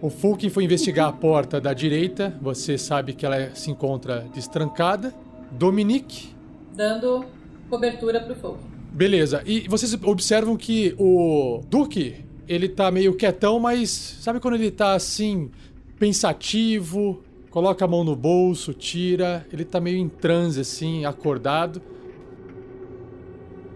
O 0.00 0.10
Fulkin 0.10 0.48
foi 0.48 0.62
investigar 0.62 1.08
a 1.08 1.12
porta 1.12 1.60
da 1.60 1.72
direita. 1.72 2.38
Você 2.40 2.78
sabe 2.78 3.12
que 3.12 3.26
ela 3.26 3.52
se 3.54 3.70
encontra 3.70 4.28
destrancada. 4.32 5.12
Dominique. 5.50 6.36
Dando 6.72 7.24
cobertura 7.68 8.20
pro 8.20 8.36
fogo. 8.36 8.58
Beleza. 8.92 9.42
E 9.44 9.66
vocês 9.66 9.92
observam 10.04 10.56
que 10.56 10.94
o 10.98 11.62
Duque, 11.68 12.24
ele 12.48 12.68
tá 12.68 12.90
meio 12.90 13.14
quietão, 13.14 13.58
mas 13.58 13.90
sabe 13.90 14.40
quando 14.40 14.54
ele 14.54 14.70
tá 14.70 14.94
assim, 14.94 15.50
pensativo, 15.98 17.22
coloca 17.50 17.84
a 17.84 17.88
mão 17.88 18.04
no 18.04 18.16
bolso, 18.16 18.72
tira, 18.72 19.46
ele 19.52 19.64
tá 19.64 19.80
meio 19.80 19.98
em 19.98 20.08
transe 20.08 20.60
assim, 20.60 21.04
acordado. 21.04 21.80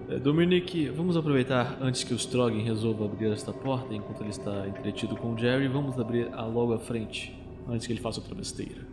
É, 0.09 0.19
Dominique, 0.19 0.89
vamos 0.89 1.16
aproveitar 1.16 1.78
antes 1.81 2.03
que 2.03 2.15
o 2.15 2.19
Strogan 2.19 2.62
resolva 2.62 3.05
abrir 3.05 3.31
esta 3.31 3.53
porta, 3.53 3.95
enquanto 3.95 4.23
ele 4.23 4.31
está 4.31 4.66
entretido 4.66 5.15
com 5.16 5.35
o 5.35 5.39
Jerry, 5.39 5.69
vamos 5.69 5.99
abrir 5.99 6.32
a 6.32 6.45
logo 6.47 6.73
à 6.73 6.78
frente, 6.78 7.39
antes 7.69 7.86
que 7.86 7.93
ele 7.93 8.01
faça 8.01 8.20
outra 8.20 8.35
besteira. 8.35 8.86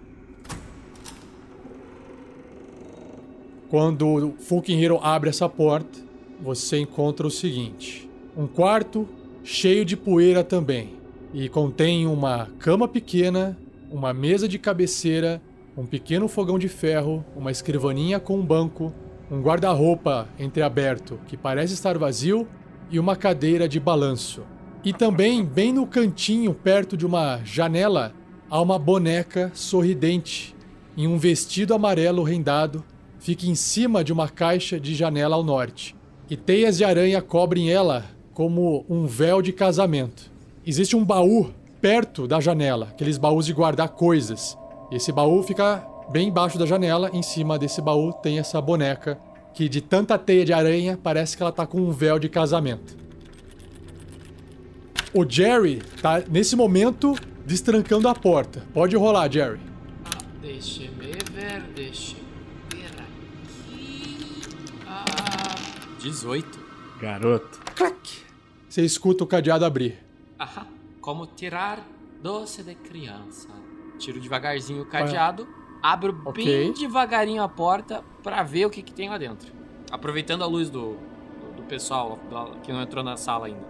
Quando 3.70 4.08
o 4.08 4.32
Fulkin 4.34 4.80
Hero 4.80 5.00
abre 5.02 5.30
essa 5.30 5.50
porta, 5.50 6.00
você 6.40 6.80
encontra 6.80 7.26
o 7.26 7.32
seguinte: 7.32 8.10
um 8.38 8.46
quarto 8.46 9.08
cheio 9.46 9.86
de 9.86 9.96
poeira 9.96 10.44
também, 10.44 10.96
e 11.32 11.48
contém 11.48 12.08
uma 12.08 12.48
cama 12.58 12.88
pequena, 12.88 13.56
uma 13.92 14.12
mesa 14.12 14.48
de 14.48 14.58
cabeceira, 14.58 15.40
um 15.78 15.86
pequeno 15.86 16.28
fogão 16.28 16.58
de 16.58 16.68
ferro, 16.68 17.24
uma 17.36 17.52
escrivaninha 17.52 18.20
com 18.20 18.40
um 18.40 18.44
banco, 18.44 18.92
um 19.30 19.40
guarda-roupa 19.42 20.28
entreaberto 20.40 21.20
que 21.28 21.38
parece 21.38 21.76
estar 21.76 21.96
vazio 21.96 22.48
e 22.90 22.98
uma 22.98 23.16
cadeira 23.16 23.70
de 23.70 23.80
balanço. 23.80 24.42
E 24.84 24.92
também, 24.92 25.46
bem 25.46 25.72
no 25.72 25.86
cantinho, 25.86 26.52
perto 26.52 26.98
de 26.98 27.06
uma 27.06 27.40
janela, 27.44 28.14
há 28.50 28.60
uma 28.60 28.80
boneca 28.80 29.52
sorridente 29.54 30.56
em 30.98 31.06
um 31.06 31.20
vestido 31.20 31.76
amarelo 31.76 32.24
rendado, 32.24 32.84
fica 33.20 33.46
em 33.46 33.54
cima 33.54 34.04
de 34.04 34.12
uma 34.12 34.28
caixa 34.28 34.80
de 34.80 34.96
janela 34.96 35.36
ao 35.36 35.44
norte. 35.44 35.96
E 36.28 36.36
teias 36.36 36.78
de 36.78 36.84
aranha 36.84 37.22
cobrem 37.22 37.70
ela 37.70 38.15
como 38.36 38.86
um 38.90 39.08
véu 39.08 39.42
de 39.42 39.54
casamento. 39.54 40.30
Existe 40.68 40.96
um 40.96 41.06
baú 41.06 41.52
perto 41.82 42.28
da 42.28 42.42
janela, 42.42 42.90
aqueles 42.92 43.18
baús 43.18 43.46
de 43.46 43.54
guardar 43.54 43.90
coisas. 43.90 44.58
E 44.92 44.98
esse 44.98 45.12
baú 45.12 45.42
fica 45.42 45.88
bem 46.12 46.28
embaixo 46.28 46.60
da 46.60 46.66
janela, 46.66 47.10
em 47.14 47.24
cima 47.24 47.58
desse 47.58 47.82
baú 47.82 48.12
tem 48.12 48.38
essa 48.38 48.62
boneca 48.62 49.18
que 49.54 49.70
de 49.70 49.80
tanta 49.80 50.18
teia 50.18 50.44
de 50.44 50.52
aranha 50.52 51.00
parece 51.02 51.38
que 51.38 51.42
ela 51.42 51.52
tá 51.52 51.66
com 51.66 51.80
um 51.80 51.92
véu 51.92 52.20
de 52.20 52.28
casamento. 52.28 52.98
O 55.14 55.26
Jerry 55.28 55.82
tá 56.02 56.22
nesse 56.30 56.58
momento 56.58 57.16
destrancando 57.46 58.10
a 58.10 58.14
porta. 58.14 58.64
Pode 58.74 58.98
rolar, 58.98 59.32
Jerry. 59.32 59.62
Ah, 60.04 60.18
deixa-me 60.42 60.90
ver, 60.90 61.64
deixa 61.74 62.18
eu 62.18 62.78
ver 62.78 62.86
aqui. 63.00 64.18
Ah, 64.86 65.56
18. 66.02 66.60
Garoto. 67.00 67.65
Você 68.76 68.84
escuta 68.84 69.24
o 69.24 69.28
cadeado 69.28 69.64
abrir. 69.64 70.04
Aham. 70.38 70.68
Como 71.00 71.26
tirar 71.26 71.80
doce 72.22 72.62
de 72.62 72.76
criança. 72.76 73.48
Tiro 73.98 74.20
devagarzinho 74.20 74.82
o 74.82 74.86
cadeado, 74.86 75.48
abro 75.82 76.22
Ok. 76.26 76.44
bem 76.44 76.74
devagarinho 76.74 77.42
a 77.42 77.48
porta 77.48 78.04
pra 78.22 78.44
ver 78.44 78.66
o 78.66 78.70
que, 78.70 78.82
que 78.82 78.94
tem 78.94 79.08
lá 79.08 79.18
dentro. 79.18 79.50
Aproveitando 79.90 80.44
a 80.44 80.46
luz 80.46 80.70
do, 80.70 80.98
do, 81.40 81.56
do 81.56 81.64
pessoal 81.64 82.20
que 82.64 82.74
não 82.74 82.82
entrou 82.82 83.02
na 83.02 83.16
sala 83.16 83.46
ainda. 83.46 83.66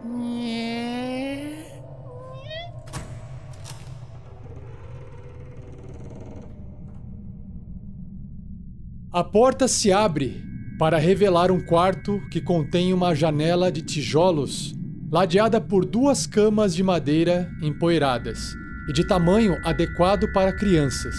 A 9.14 9.24
porta 9.24 9.68
se 9.68 9.92
abre 9.92 10.44
para 10.80 10.98
revelar 10.98 11.52
um 11.52 11.64
quarto 11.64 12.20
que 12.32 12.42
contém 12.42 12.92
uma 12.92 13.14
janela 13.14 13.72
de 13.72 13.84
tijolos 13.84 14.75
ladeada 15.12 15.62
por 15.62 15.86
duas 15.86 16.26
camas 16.26 16.74
de 16.74 16.84
madeira 16.84 17.52
empoeiradas 17.62 18.56
e 18.88 18.94
de 18.94 19.06
tamanho 19.08 19.56
adequado 19.64 20.32
para 20.34 20.54
crianças. 20.54 21.16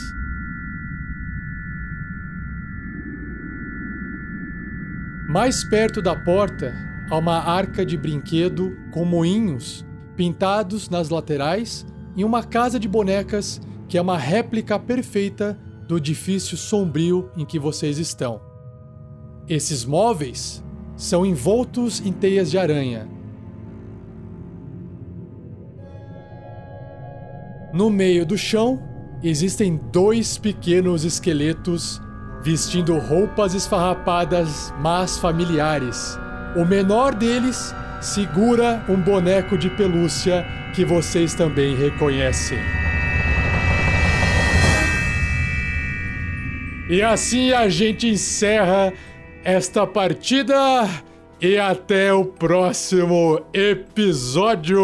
Mais 5.29 5.65
perto 5.65 6.01
da 6.01 6.15
porta 6.15 6.75
há 7.11 7.17
uma 7.17 7.39
arca 7.39 7.85
de 7.85 7.97
brinquedo 7.97 8.77
com 8.93 9.05
moinhos 9.05 9.85
pintados 10.17 10.89
nas 10.89 11.09
laterais 11.11 11.87
e 12.17 12.25
uma 12.25 12.43
casa 12.43 12.81
de 12.81 12.89
bonecas 12.89 13.61
que 13.89 13.99
é 13.99 14.03
uma 14.03 14.19
réplica 14.19 14.79
perfeita 14.79 15.59
do 15.87 15.99
edifício 15.99 16.57
sombrio 16.57 17.31
em 17.37 17.45
que 17.45 17.59
vocês 17.59 17.99
estão. 17.99 18.41
Esses 19.49 19.85
móveis 19.85 20.65
são 20.97 21.25
envoltos 21.25 22.05
em 22.05 22.13
teias 22.13 22.51
de 22.51 22.59
aranha. 22.59 23.16
No 27.77 27.91
meio 27.91 28.25
do 28.25 28.39
chão 28.39 28.83
existem 29.23 29.79
dois 29.93 30.39
pequenos 30.39 31.05
esqueletos 31.05 32.01
vestindo 32.43 32.99
roupas 32.99 33.53
esfarrapadas, 33.53 34.73
mas 34.81 35.19
familiares. 35.19 36.19
O 36.57 36.65
menor 36.65 37.15
deles 37.15 37.75
segura 38.01 38.83
um 38.89 38.97
boneco 38.97 39.59
de 39.59 39.69
pelúcia 39.69 40.47
que 40.75 40.87
vocês 40.87 41.35
também 41.35 41.77
reconhecem. 41.77 42.57
E 46.89 47.03
assim 47.03 47.53
a 47.53 47.69
gente 47.69 48.09
encerra 48.09 48.91
esta 49.45 49.87
partida 49.87 50.89
e 51.41 51.59
até 51.59 52.13
o 52.13 52.25
próximo 52.25 53.41
episódio. 53.53 54.81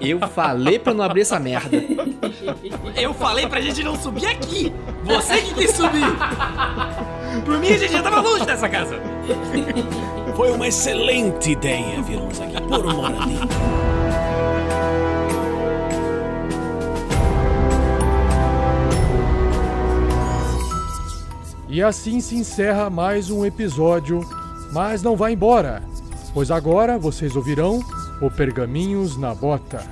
Eu 0.00 0.20
falei 0.28 0.78
pra 0.78 0.92
não 0.92 1.04
abrir 1.04 1.22
essa 1.22 1.38
merda. 1.40 1.70
Eu 2.94 3.14
falei 3.14 3.46
pra 3.46 3.60
gente 3.60 3.82
não 3.82 3.96
subir 3.96 4.26
aqui. 4.26 4.72
Você 5.04 5.40
que 5.40 5.54
quis 5.54 5.70
subir. 5.70 6.04
Por 7.44 7.58
mim, 7.58 7.68
a 7.68 7.78
gente 7.78 7.92
já 7.92 8.02
tava 8.02 8.20
longe 8.20 8.44
dessa 8.44 8.68
casa. 8.68 9.00
Foi 10.36 10.50
uma 10.50 10.68
excelente 10.68 11.52
ideia 11.52 12.02
virmos 12.02 12.40
aqui 12.40 12.60
por 12.60 12.84
uma 12.84 13.00
horinha. 13.00 13.40
E 21.68 21.82
assim 21.82 22.20
se 22.20 22.34
encerra 22.34 22.90
mais 22.90 23.30
um 23.30 23.46
episódio, 23.46 24.20
mas 24.72 25.02
não 25.02 25.16
vá 25.16 25.30
embora, 25.30 25.82
pois 26.32 26.50
agora 26.50 26.98
vocês 26.98 27.36
ouvirão 27.36 27.80
o 28.20 28.30
Pergaminhos 28.30 29.16
na 29.16 29.34
Bota. 29.34 29.82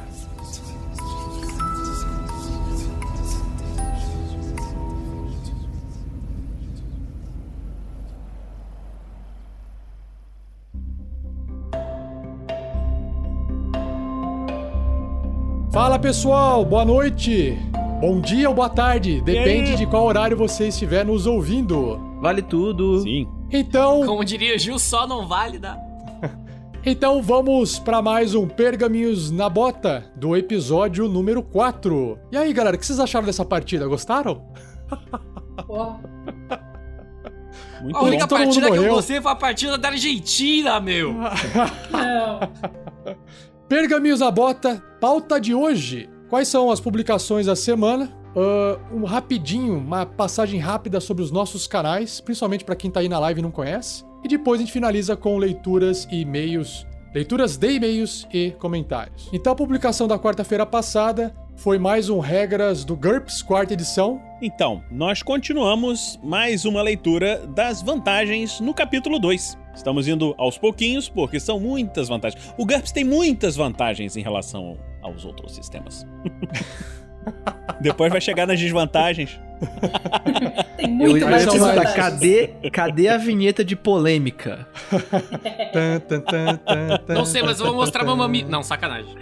Fala 15.72 15.98
pessoal, 15.98 16.64
boa 16.64 16.84
noite, 16.84 17.56
bom 18.00 18.20
dia 18.20 18.48
ou 18.48 18.54
boa 18.54 18.68
tarde, 18.68 19.20
depende 19.20 19.76
de 19.76 19.86
qual 19.86 20.04
horário 20.06 20.36
você 20.36 20.68
estiver 20.68 21.04
nos 21.04 21.24
ouvindo. 21.24 21.98
Vale 22.20 22.42
tudo. 22.42 23.00
Sim. 23.00 23.37
Então, 23.50 24.04
Como 24.04 24.24
diria 24.24 24.58
Gil, 24.58 24.78
só 24.78 25.06
não 25.06 25.26
vale, 25.26 25.58
dá. 25.58 25.76
então 26.84 27.22
vamos 27.22 27.78
para 27.78 28.02
mais 28.02 28.34
um 28.34 28.46
Pergaminhos 28.46 29.30
na 29.30 29.48
Bota 29.48 30.10
do 30.16 30.36
episódio 30.36 31.08
número 31.08 31.42
4. 31.42 32.18
E 32.30 32.36
aí 32.36 32.52
galera, 32.52 32.76
o 32.76 32.78
que 32.78 32.84
vocês 32.86 33.00
acharam 33.00 33.26
dessa 33.26 33.44
partida? 33.44 33.86
Gostaram? 33.86 34.44
Muito 37.82 37.96
A 37.96 38.00
bom. 38.00 38.06
única 38.06 38.24
mundo 38.24 38.28
partida 38.28 38.70
que 38.70 38.76
eu 38.76 38.88
gostei 38.94 39.20
foi 39.20 39.32
a 39.32 39.36
partida 39.36 39.78
da 39.78 39.88
Argentina, 39.88 40.78
meu. 40.80 41.14
não. 41.14 42.40
Pergaminhos 43.68 44.20
na 44.20 44.30
Bota, 44.30 44.82
pauta 45.00 45.40
de 45.40 45.54
hoje. 45.54 46.08
Quais 46.28 46.48
são 46.48 46.70
as 46.70 46.80
publicações 46.80 47.46
da 47.46 47.56
semana? 47.56 48.10
Ah, 48.38 48.78
um 48.92 49.04
rapidinho, 49.04 49.76
uma 49.76 50.06
passagem 50.06 50.60
rápida 50.60 51.00
sobre 51.00 51.24
os 51.24 51.32
nossos 51.32 51.66
canais, 51.66 52.20
principalmente 52.20 52.64
para 52.64 52.76
quem 52.76 52.88
tá 52.88 53.00
aí 53.00 53.08
na 53.08 53.18
live 53.18 53.40
e 53.40 53.42
não 53.42 53.50
conhece. 53.50 54.04
E 54.22 54.28
depois 54.28 54.60
a 54.60 54.62
gente 54.62 54.72
finaliza 54.72 55.16
com 55.16 55.36
leituras 55.38 56.06
e 56.10 56.20
e-mails, 56.20 56.86
leituras 57.12 57.56
de 57.56 57.72
e-mails 57.72 58.28
e 58.32 58.52
comentários. 58.52 59.28
Então 59.32 59.52
a 59.52 59.56
publicação 59.56 60.06
da 60.06 60.16
quarta-feira 60.18 60.64
passada 60.64 61.34
foi 61.56 61.78
mais 61.80 62.08
um 62.08 62.20
Regras 62.20 62.84
do 62.84 62.94
GURPS, 62.94 63.42
quarta 63.42 63.72
edição. 63.72 64.22
Então, 64.40 64.84
nós 64.88 65.20
continuamos 65.20 66.20
mais 66.22 66.64
uma 66.64 66.80
leitura 66.80 67.44
das 67.48 67.82
vantagens 67.82 68.60
no 68.60 68.72
capítulo 68.72 69.18
2. 69.18 69.58
Estamos 69.74 70.06
indo 70.06 70.36
aos 70.38 70.56
pouquinhos, 70.56 71.08
porque 71.08 71.40
são 71.40 71.58
muitas 71.58 72.08
vantagens. 72.08 72.54
O 72.56 72.64
GURPS 72.64 72.92
tem 72.92 73.02
muitas 73.02 73.56
vantagens 73.56 74.16
em 74.16 74.22
relação 74.22 74.78
aos 75.02 75.24
outros 75.24 75.56
sistemas. 75.56 76.06
Depois 77.80 78.10
vai 78.10 78.20
chegar 78.20 78.46
nas 78.46 78.58
desvantagens. 78.58 79.38
Tem 80.76 80.86
Eu 80.90 80.96
muito 80.96 81.18
ia 81.18 81.26
mais 81.30 81.44
perguntar, 81.44 81.74
mais- 81.76 81.94
cadê, 81.94 82.46
cadê 82.72 83.08
a 83.08 83.16
vinheta 83.16 83.64
de 83.64 83.74
polêmica? 83.76 84.66
Não 87.08 87.24
sei, 87.24 87.42
mas 87.42 87.58
eu 87.60 87.66
vou 87.66 87.74
mostrar 87.74 88.04
meu 88.04 88.16
mami. 88.16 88.42
Não, 88.44 88.62
sacanagem. 88.62 89.14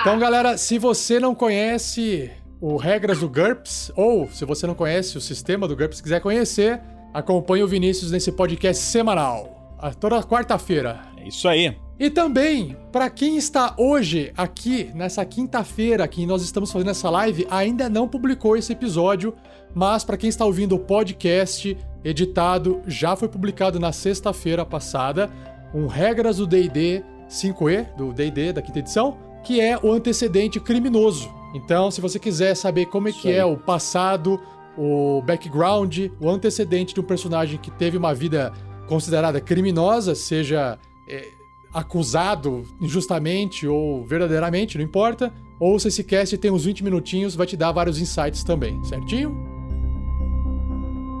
Então, 0.00 0.18
galera, 0.18 0.56
se 0.56 0.78
você 0.78 1.18
não 1.18 1.34
conhece 1.34 2.30
o 2.60 2.76
Regras 2.76 3.20
do 3.20 3.28
GURPS, 3.28 3.92
ou 3.96 4.28
se 4.30 4.44
você 4.44 4.66
não 4.66 4.74
conhece 4.74 5.16
o 5.18 5.20
sistema 5.20 5.66
do 5.68 5.76
GURPS 5.76 5.98
e 5.98 6.02
quiser 6.02 6.20
conhecer, 6.20 6.80
acompanhe 7.12 7.62
o 7.62 7.68
Vinícius 7.68 8.10
nesse 8.10 8.32
podcast 8.32 8.82
semanal, 8.82 9.78
toda 10.00 10.22
quarta-feira. 10.22 11.00
É 11.18 11.28
isso 11.28 11.48
aí. 11.48 11.76
E 11.98 12.10
também, 12.10 12.76
para 12.90 13.08
quem 13.08 13.36
está 13.36 13.74
hoje 13.78 14.32
aqui, 14.36 14.90
nessa 14.94 15.24
quinta-feira 15.24 16.06
que 16.08 16.26
nós 16.26 16.42
estamos 16.42 16.72
fazendo 16.72 16.90
essa 16.90 17.08
live, 17.08 17.46
ainda 17.48 17.88
não 17.88 18.08
publicou 18.08 18.56
esse 18.56 18.72
episódio, 18.72 19.32
mas 19.72 20.02
para 20.02 20.16
quem 20.16 20.28
está 20.28 20.44
ouvindo 20.44 20.74
o 20.74 20.78
podcast 20.78 21.76
editado, 22.04 22.82
já 22.86 23.14
foi 23.14 23.28
publicado 23.28 23.78
na 23.78 23.92
sexta-feira 23.92 24.66
passada, 24.66 25.30
um 25.72 25.86
Regras 25.86 26.38
do 26.38 26.46
D&D 26.46 27.04
5e, 27.28 27.94
do 27.96 28.12
D&D 28.12 28.52
da 28.52 28.60
quinta 28.60 28.80
edição, 28.80 29.16
que 29.44 29.60
é 29.60 29.78
o 29.80 29.92
antecedente 29.92 30.58
criminoso. 30.58 31.30
Então, 31.54 31.90
se 31.90 32.00
você 32.00 32.18
quiser 32.18 32.56
saber 32.56 32.86
como 32.86 33.06
é 33.06 33.10
Isso 33.10 33.22
que 33.22 33.28
aí. 33.28 33.36
é 33.36 33.44
o 33.44 33.56
passado, 33.56 34.40
o 34.76 35.22
background, 35.22 35.96
o 36.20 36.28
antecedente 36.28 36.92
de 36.92 37.00
um 37.00 37.04
personagem 37.04 37.58
que 37.58 37.70
teve 37.70 37.96
uma 37.96 38.12
vida 38.12 38.52
considerada 38.88 39.40
criminosa, 39.40 40.14
seja 40.14 40.76
é, 41.08 41.28
acusado 41.74 42.64
injustamente 42.80 43.66
ou 43.66 44.06
verdadeiramente, 44.06 44.78
não 44.78 44.84
importa. 44.84 45.32
Ou 45.60 45.78
se 45.78 45.88
esse 45.88 46.04
cast 46.04 46.38
tem 46.38 46.50
uns 46.50 46.64
20 46.64 46.84
minutinhos, 46.84 47.34
vai 47.34 47.46
te 47.46 47.56
dar 47.56 47.72
vários 47.72 48.00
insights 48.00 48.44
também, 48.44 48.82
certinho? 48.84 49.34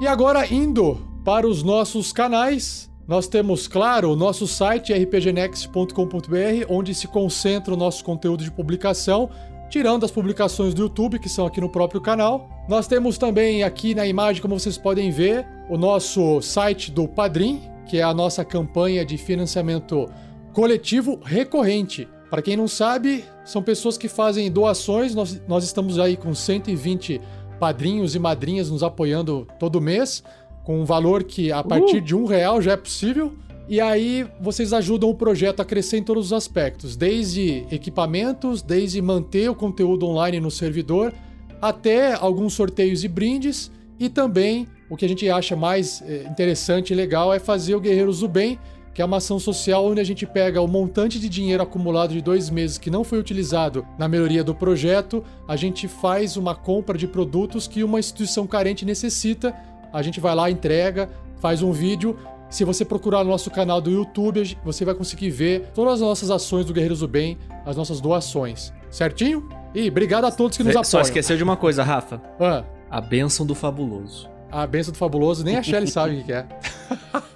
E 0.00 0.06
agora 0.06 0.46
indo 0.52 0.98
para 1.24 1.46
os 1.46 1.62
nossos 1.62 2.12
canais, 2.12 2.90
nós 3.06 3.28
temos, 3.28 3.68
claro, 3.68 4.10
o 4.10 4.16
nosso 4.16 4.46
site 4.46 4.92
rpgnext.com.br, 4.92 6.66
onde 6.68 6.94
se 6.94 7.06
concentra 7.06 7.74
o 7.74 7.76
nosso 7.76 8.04
conteúdo 8.04 8.42
de 8.42 8.50
publicação, 8.50 9.30
tirando 9.70 10.04
as 10.04 10.10
publicações 10.10 10.72
do 10.72 10.82
YouTube, 10.82 11.18
que 11.18 11.28
são 11.28 11.46
aqui 11.46 11.60
no 11.60 11.68
próprio 11.68 12.00
canal. 12.00 12.48
Nós 12.68 12.86
temos 12.86 13.18
também 13.18 13.62
aqui 13.62 13.94
na 13.94 14.06
imagem, 14.06 14.40
como 14.40 14.58
vocês 14.58 14.78
podem 14.78 15.10
ver, 15.10 15.46
o 15.68 15.76
nosso 15.76 16.40
site 16.40 16.90
do 16.90 17.06
Padrim, 17.06 17.62
que 17.86 17.98
é 17.98 18.02
a 18.02 18.14
nossa 18.14 18.44
campanha 18.44 19.04
de 19.04 19.18
financiamento 19.18 20.08
coletivo 20.54 21.20
recorrente. 21.22 22.08
Para 22.30 22.40
quem 22.40 22.56
não 22.56 22.66
sabe, 22.66 23.24
são 23.44 23.62
pessoas 23.62 23.98
que 23.98 24.08
fazem 24.08 24.50
doações. 24.50 25.14
Nós, 25.14 25.42
nós 25.46 25.64
estamos 25.64 25.98
aí 25.98 26.16
com 26.16 26.34
120 26.34 27.20
padrinhos 27.58 28.14
e 28.14 28.18
madrinhas 28.18 28.70
nos 28.70 28.82
apoiando 28.82 29.46
todo 29.58 29.80
mês, 29.80 30.22
com 30.62 30.80
um 30.80 30.84
valor 30.84 31.24
que 31.24 31.52
a 31.52 31.62
partir 31.62 32.00
de 32.00 32.14
um 32.14 32.24
real 32.24 32.62
já 32.62 32.72
é 32.72 32.76
possível. 32.76 33.34
E 33.68 33.80
aí 33.80 34.26
vocês 34.40 34.72
ajudam 34.72 35.10
o 35.10 35.14
projeto 35.14 35.60
a 35.60 35.64
crescer 35.64 35.98
em 35.98 36.02
todos 36.02 36.26
os 36.26 36.32
aspectos, 36.32 36.96
desde 36.96 37.66
equipamentos, 37.70 38.62
desde 38.62 39.00
manter 39.02 39.50
o 39.50 39.54
conteúdo 39.54 40.06
online 40.06 40.38
no 40.38 40.50
servidor, 40.50 41.12
até 41.60 42.14
alguns 42.14 42.52
sorteios 42.52 43.04
e 43.04 43.08
brindes, 43.08 43.70
e 43.98 44.08
também 44.08 44.68
o 44.90 44.96
que 44.96 45.04
a 45.04 45.08
gente 45.08 45.28
acha 45.30 45.56
mais 45.56 46.02
eh, 46.02 46.26
interessante 46.28 46.92
e 46.92 46.96
legal 46.96 47.32
é 47.32 47.38
fazer 47.38 47.74
o 47.74 47.80
Guerreiros 47.80 48.20
do 48.20 48.28
Bem, 48.28 48.58
que 48.94 49.02
é 49.02 49.04
uma 49.04 49.16
ação 49.16 49.38
social 49.40 49.84
onde 49.84 50.00
a 50.00 50.04
gente 50.04 50.24
pega 50.24 50.62
o 50.62 50.68
montante 50.68 51.18
de 51.18 51.28
dinheiro 51.28 51.62
acumulado 51.62 52.12
de 52.12 52.22
dois 52.22 52.48
meses 52.48 52.78
que 52.78 52.90
não 52.90 53.02
foi 53.02 53.18
utilizado 53.18 53.84
na 53.98 54.06
melhoria 54.06 54.44
do 54.44 54.54
projeto, 54.54 55.22
a 55.48 55.56
gente 55.56 55.88
faz 55.88 56.36
uma 56.36 56.54
compra 56.54 56.96
de 56.96 57.08
produtos 57.08 57.66
que 57.66 57.82
uma 57.82 57.98
instituição 57.98 58.46
carente 58.46 58.84
necessita, 58.84 59.54
a 59.92 60.00
gente 60.00 60.20
vai 60.20 60.34
lá, 60.34 60.48
entrega, 60.50 61.10
faz 61.40 61.60
um 61.60 61.72
vídeo. 61.72 62.16
Se 62.48 62.64
você 62.64 62.84
procurar 62.84 63.24
no 63.24 63.30
nosso 63.30 63.50
canal 63.50 63.80
do 63.80 63.90
YouTube, 63.90 64.56
você 64.64 64.84
vai 64.84 64.94
conseguir 64.94 65.30
ver 65.30 65.70
todas 65.74 65.94
as 65.94 66.00
nossas 66.00 66.30
ações 66.30 66.64
do 66.64 66.72
Guerreiros 66.72 67.00
do 67.00 67.08
Bem, 67.08 67.36
as 67.66 67.76
nossas 67.76 68.00
doações. 68.00 68.72
Certinho? 68.90 69.48
E 69.74 69.88
obrigado 69.88 70.24
a 70.24 70.30
todos 70.30 70.56
que 70.56 70.62
nos 70.62 70.70
apoiam. 70.70 70.84
Só 70.84 71.00
esqueceu 71.00 71.36
de 71.36 71.42
uma 71.42 71.56
coisa, 71.56 71.82
Rafa. 71.82 72.22
Ah, 72.38 72.62
A 72.88 73.00
bênção 73.00 73.44
do 73.44 73.56
fabuloso. 73.56 74.33
A 74.62 74.66
benção 74.66 74.92
do 74.92 74.98
fabuloso, 74.98 75.44
nem 75.44 75.56
a 75.56 75.62
Shelly 75.62 75.88
sabe 75.88 76.20
o 76.20 76.24
que 76.24 76.32
é. 76.32 76.46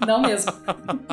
Não 0.06 0.20
mesmo. 0.22 0.52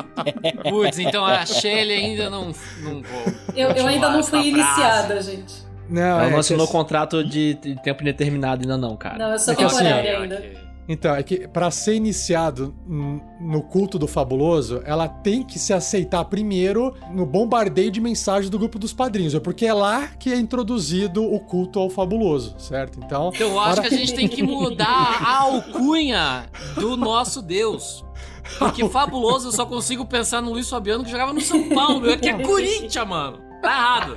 Putz, 0.70 0.98
então 0.98 1.24
a 1.24 1.44
Shelly 1.44 1.92
ainda 1.92 2.30
não. 2.30 2.46
não 2.82 3.02
vou 3.02 3.22
Eu, 3.54 3.70
eu 3.70 3.86
ainda 3.86 4.08
não 4.10 4.22
fui 4.22 4.22
essa 4.22 4.30
frase. 4.30 4.48
iniciada, 4.48 5.22
gente. 5.22 5.66
Não, 5.88 6.02
Ela 6.02 6.26
é 6.26 6.30
não 6.30 6.38
assinou 6.38 6.64
assim- 6.64 6.72
contrato 6.72 7.22
de, 7.24 7.54
tempo 7.82 8.02
indeterminado 8.02 8.62
ainda 8.62 8.76
não, 8.76 8.96
cara. 8.96 9.18
Não, 9.18 9.32
eu 9.32 9.38
sou 9.38 9.54
É 9.54 9.64
assim, 9.64 9.76
temporária 9.78 10.18
ó, 10.18 10.22
ainda. 10.22 10.34
ok. 10.36 10.58
Então, 10.88 11.14
é 11.14 11.22
que 11.22 11.48
pra 11.48 11.70
ser 11.70 11.94
iniciado 11.94 12.74
no 12.86 13.60
culto 13.62 13.98
do 13.98 14.06
fabuloso, 14.06 14.80
ela 14.84 15.08
tem 15.08 15.42
que 15.42 15.58
se 15.58 15.72
aceitar 15.72 16.24
primeiro 16.26 16.94
no 17.12 17.26
bombardeio 17.26 17.90
de 17.90 18.00
mensagens 18.00 18.48
do 18.48 18.58
grupo 18.58 18.78
dos 18.78 18.92
padrinhos. 18.92 19.34
É 19.34 19.40
porque 19.40 19.66
é 19.66 19.74
lá 19.74 20.06
que 20.18 20.32
é 20.32 20.36
introduzido 20.36 21.24
o 21.24 21.40
culto 21.40 21.80
ao 21.80 21.90
fabuloso, 21.90 22.54
certo? 22.58 23.00
Então, 23.04 23.30
Então 23.34 23.48
eu 23.48 23.58
acho 23.60 23.80
para- 23.80 23.88
que 23.88 23.94
a 23.94 23.98
gente 23.98 24.14
tem 24.14 24.28
que 24.28 24.42
mudar 24.42 25.18
a 25.24 25.38
alcunha 25.40 26.46
do 26.76 26.96
nosso 26.96 27.42
Deus. 27.42 28.04
Porque 28.58 28.88
fabuloso 28.88 29.48
eu 29.48 29.52
só 29.52 29.66
consigo 29.66 30.04
pensar 30.06 30.40
no 30.40 30.52
Luiz 30.52 30.68
Fabiano 30.70 31.02
que 31.04 31.10
jogava 31.10 31.32
no 31.32 31.40
São 31.40 31.68
Paulo. 31.68 32.08
É 32.08 32.16
que 32.16 32.28
é 32.28 32.38
Corinthians, 32.44 33.06
mano. 33.08 33.38
Tá 33.60 33.70
errado. 33.72 34.16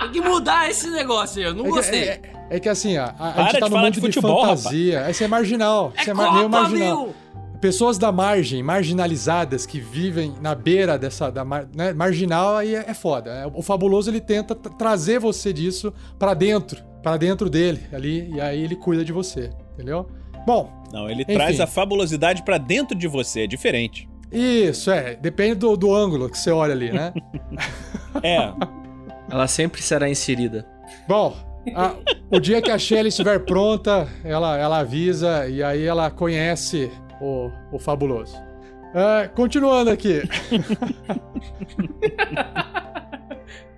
Tem 0.00 0.10
que 0.10 0.20
mudar 0.20 0.68
esse 0.68 0.88
negócio 0.90 1.38
aí. 1.38 1.44
Eu 1.44 1.54
não 1.54 1.64
é 1.66 1.68
que, 1.68 1.74
gostei. 1.74 2.00
é- 2.00 2.20
é 2.24 2.37
que 2.60 2.68
assim, 2.68 2.96
a, 2.96 3.06
a 3.06 3.32
Para 3.32 3.42
gente 3.44 3.60
tá 3.60 3.68
no 3.68 3.76
mundo 3.78 4.00
de 4.00 4.08
de, 4.08 4.20
fantasia. 4.20 5.10
Esse 5.10 5.24
é 5.24 5.28
marginal. 5.28 5.92
É 5.96 6.00
Esse 6.00 6.10
é 6.10 6.14
mar- 6.14 6.32
meio 6.32 6.44
Copa, 6.48 6.60
marginal. 6.62 7.04
meu! 7.06 7.14
Pessoas 7.60 7.98
da 7.98 8.12
margem, 8.12 8.62
marginalizadas, 8.62 9.66
que 9.66 9.80
vivem 9.80 10.32
na 10.40 10.54
beira 10.54 10.96
dessa 10.96 11.28
da 11.30 11.44
mar- 11.44 11.66
né, 11.74 11.92
marginal, 11.92 12.56
aí 12.56 12.74
é, 12.74 12.84
é 12.88 12.94
foda. 12.94 13.30
É, 13.32 13.46
O 13.52 13.62
fabuloso 13.62 14.08
ele 14.10 14.20
tenta 14.20 14.54
tra- 14.54 14.72
trazer 14.72 15.18
você 15.18 15.52
disso 15.52 15.92
pra 16.18 16.34
dentro, 16.34 16.80
pra 17.02 17.16
dentro 17.16 17.50
dele 17.50 17.80
ali, 17.92 18.30
e 18.32 18.40
aí 18.40 18.62
ele 18.62 18.76
cuida 18.76 19.04
de 19.04 19.12
você, 19.12 19.50
entendeu? 19.74 20.08
Bom, 20.46 20.72
Não, 20.92 21.10
ele 21.10 21.22
Enfim. 21.22 21.34
traz 21.34 21.58
a 21.60 21.66
fabulosidade 21.66 22.42
pra 22.44 22.58
dentro 22.58 22.96
de 22.96 23.08
você, 23.08 23.40
é 23.42 23.46
diferente. 23.48 24.08
isso 24.32 24.90
é, 24.90 25.16
depende 25.16 25.56
do, 25.56 25.76
do 25.76 25.92
ângulo 25.94 26.30
que 26.30 26.38
você 26.38 26.50
olha 26.52 26.72
ali, 26.72 26.92
né? 26.92 27.12
É, 28.22 28.52
Ela 29.30 29.46
sempre 29.48 29.82
será 29.82 30.08
inserida. 30.08 30.64
Bom, 31.06 31.36
a- 31.74 31.94
o 32.30 32.38
dia 32.40 32.60
que 32.62 32.70
a 32.70 32.78
Shelly 32.78 33.08
estiver 33.08 33.38
pronta, 33.44 34.08
ela, 34.24 34.56
ela 34.56 34.78
avisa 34.78 35.48
e 35.48 35.62
aí 35.62 35.84
ela 35.84 36.10
conhece 36.10 36.90
o, 37.20 37.50
o 37.72 37.78
fabuloso. 37.78 38.36
Ah, 38.94 39.28
continuando 39.34 39.90
aqui. 39.90 40.22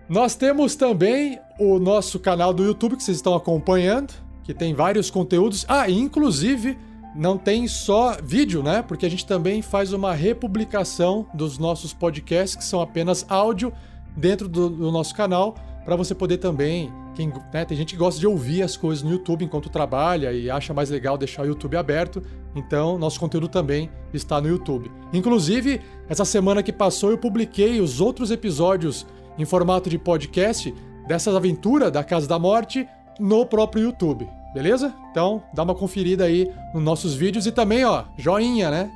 Nós 0.08 0.34
temos 0.34 0.74
também 0.74 1.38
o 1.58 1.78
nosso 1.78 2.18
canal 2.18 2.52
do 2.52 2.64
YouTube 2.64 2.96
que 2.96 3.02
vocês 3.02 3.18
estão 3.18 3.34
acompanhando, 3.34 4.12
que 4.42 4.52
tem 4.52 4.74
vários 4.74 5.10
conteúdos. 5.10 5.64
Ah, 5.68 5.88
e 5.88 5.96
inclusive 5.98 6.76
não 7.14 7.38
tem 7.38 7.66
só 7.68 8.16
vídeo, 8.22 8.62
né? 8.62 8.82
Porque 8.82 9.06
a 9.06 9.08
gente 9.08 9.24
também 9.26 9.62
faz 9.62 9.92
uma 9.92 10.12
republicação 10.12 11.26
dos 11.34 11.58
nossos 11.58 11.92
podcasts, 11.92 12.56
que 12.56 12.64
são 12.64 12.80
apenas 12.80 13.24
áudio, 13.28 13.72
dentro 14.16 14.48
do, 14.48 14.68
do 14.68 14.90
nosso 14.90 15.14
canal, 15.14 15.54
para 15.84 15.96
você 15.96 16.14
poder 16.14 16.38
também. 16.38 16.92
Quem, 17.14 17.32
né, 17.52 17.64
tem 17.64 17.76
gente 17.76 17.94
que 17.94 17.98
gosta 17.98 18.18
de 18.20 18.26
ouvir 18.26 18.62
as 18.62 18.76
coisas 18.76 19.02
no 19.02 19.10
YouTube 19.10 19.44
enquanto 19.44 19.68
trabalha 19.68 20.32
e 20.32 20.50
acha 20.50 20.72
mais 20.72 20.90
legal 20.90 21.18
deixar 21.18 21.42
o 21.42 21.46
YouTube 21.46 21.76
aberto. 21.76 22.22
Então, 22.54 22.98
nosso 22.98 23.18
conteúdo 23.18 23.48
também 23.48 23.90
está 24.12 24.40
no 24.40 24.48
YouTube. 24.48 24.90
Inclusive, 25.12 25.80
essa 26.08 26.24
semana 26.24 26.62
que 26.62 26.72
passou, 26.72 27.10
eu 27.10 27.18
publiquei 27.18 27.80
os 27.80 28.00
outros 28.00 28.30
episódios 28.30 29.06
em 29.38 29.44
formato 29.44 29.88
de 29.88 29.98
podcast 29.98 30.74
dessa 31.06 31.34
aventura 31.34 31.90
da 31.90 32.04
Casa 32.04 32.26
da 32.26 32.38
Morte 32.38 32.86
no 33.18 33.44
próprio 33.46 33.84
YouTube. 33.84 34.28
Beleza? 34.52 34.92
Então, 35.10 35.42
dá 35.54 35.62
uma 35.62 35.74
conferida 35.74 36.24
aí 36.24 36.50
nos 36.74 36.82
nossos 36.82 37.14
vídeos 37.14 37.46
e 37.46 37.52
também, 37.52 37.84
ó, 37.84 38.04
joinha, 38.16 38.70
né? 38.70 38.90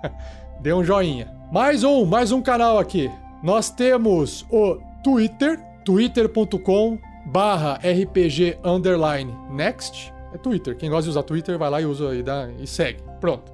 Dê 0.60 0.74
um 0.74 0.84
joinha. 0.84 1.34
Mais 1.50 1.82
um, 1.84 2.04
mais 2.04 2.32
um 2.32 2.42
canal 2.42 2.78
aqui. 2.78 3.10
Nós 3.42 3.70
temos 3.70 4.44
o 4.50 4.76
Twitter, 5.02 5.58
twitter.com 5.84 6.98
barra 7.26 7.74
RPG 7.76 8.58
underline 8.64 9.32
next. 9.50 10.12
É 10.32 10.38
Twitter. 10.38 10.76
Quem 10.76 10.88
gosta 10.88 11.04
de 11.04 11.10
usar 11.10 11.22
Twitter, 11.22 11.58
vai 11.58 11.70
lá 11.70 11.80
e 11.80 11.86
usa 11.86 12.14
e, 12.14 12.22
dá, 12.22 12.48
e 12.58 12.66
segue. 12.66 13.02
Pronto. 13.20 13.52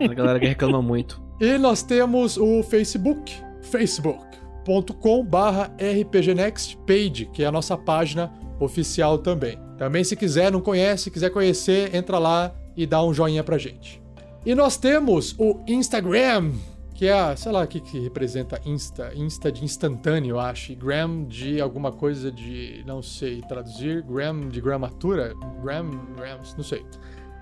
A 0.00 0.14
galera 0.14 0.40
que 0.40 0.46
reclama 0.46 0.82
muito. 0.82 1.22
E 1.40 1.56
nós 1.58 1.82
temos 1.82 2.36
o 2.36 2.62
Facebook, 2.62 3.32
facebook.com 3.62 5.24
barra 5.24 5.70
rpgnext 5.78 6.76
page, 6.86 7.26
que 7.32 7.42
é 7.44 7.46
a 7.46 7.52
nossa 7.52 7.76
página 7.76 8.32
oficial 8.58 9.18
também. 9.18 9.58
Também 9.78 10.02
se 10.02 10.16
quiser, 10.16 10.50
não 10.50 10.60
conhece, 10.60 11.10
quiser 11.10 11.30
conhecer, 11.30 11.94
entra 11.94 12.18
lá 12.18 12.54
e 12.76 12.86
dá 12.86 13.02
um 13.04 13.12
joinha 13.12 13.44
pra 13.44 13.58
gente. 13.58 14.02
E 14.44 14.54
nós 14.54 14.76
temos 14.76 15.34
o 15.38 15.60
Instagram, 15.66 16.52
que 16.96 17.06
é, 17.06 17.36
sei 17.36 17.52
lá, 17.52 17.62
o 17.62 17.66
que, 17.66 17.78
que 17.80 17.98
representa 18.00 18.58
Insta, 18.64 19.12
Insta 19.14 19.52
de 19.52 19.62
instantâneo, 19.64 20.30
eu 20.36 20.40
acho, 20.40 20.72
e 20.72 20.74
Gram 20.74 21.24
de 21.24 21.60
alguma 21.60 21.92
coisa 21.92 22.32
de, 22.32 22.82
não 22.86 23.02
sei 23.02 23.42
traduzir, 23.42 24.02
Gram 24.02 24.48
de 24.48 24.60
gramatura, 24.60 25.34
Gram, 25.62 25.90
Grams, 26.16 26.54
não 26.56 26.64
sei. 26.64 26.84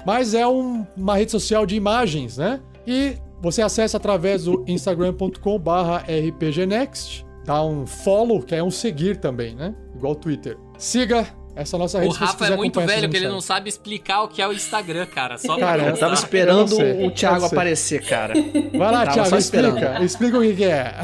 Mas 0.04 0.34
é 0.34 0.46
um- 0.46 0.84
uma 0.96 1.16
rede 1.16 1.30
social 1.30 1.64
de 1.64 1.76
imagens, 1.76 2.36
né? 2.36 2.60
E 2.86 3.16
você 3.40 3.62
acessa 3.62 3.96
através 3.96 4.44
do 4.44 4.64
instagram.com 4.66 5.58
barra 5.58 5.98
rpgnext, 6.08 7.24
dá 7.44 7.62
um 7.64 7.86
follow, 7.86 8.42
que 8.42 8.54
é 8.54 8.62
um 8.62 8.70
seguir 8.70 9.18
também, 9.18 9.54
né? 9.54 9.74
Igual 9.94 10.12
o 10.14 10.16
Twitter. 10.16 10.58
Siga 10.76 11.26
essa 11.56 11.78
nossa 11.78 12.00
rede 12.00 12.10
O 12.10 12.16
Rafa 12.16 12.46
é 12.46 12.56
muito 12.56 12.80
velho 12.80 13.08
que 13.08 13.16
ele 13.16 13.28
não 13.28 13.40
sabe 13.40 13.68
explicar 13.68 14.22
o 14.22 14.28
que 14.28 14.42
é 14.42 14.48
o 14.48 14.52
Instagram, 14.52 15.06
cara. 15.06 15.38
Só 15.38 15.56
Cara, 15.56 15.88
Eu 15.88 15.96
tava 15.96 16.14
esperando 16.14 16.80
Eu 16.80 17.06
o 17.06 17.10
Thiago 17.10 17.44
aparecer, 17.44 18.04
cara. 18.04 18.34
Vai 18.76 18.92
lá, 18.92 19.06
Thiago, 19.06 19.36
explica. 19.36 19.94
Explica 20.04 20.38
o 20.38 20.42
que, 20.42 20.54
que 20.54 20.64
é. 20.64 20.94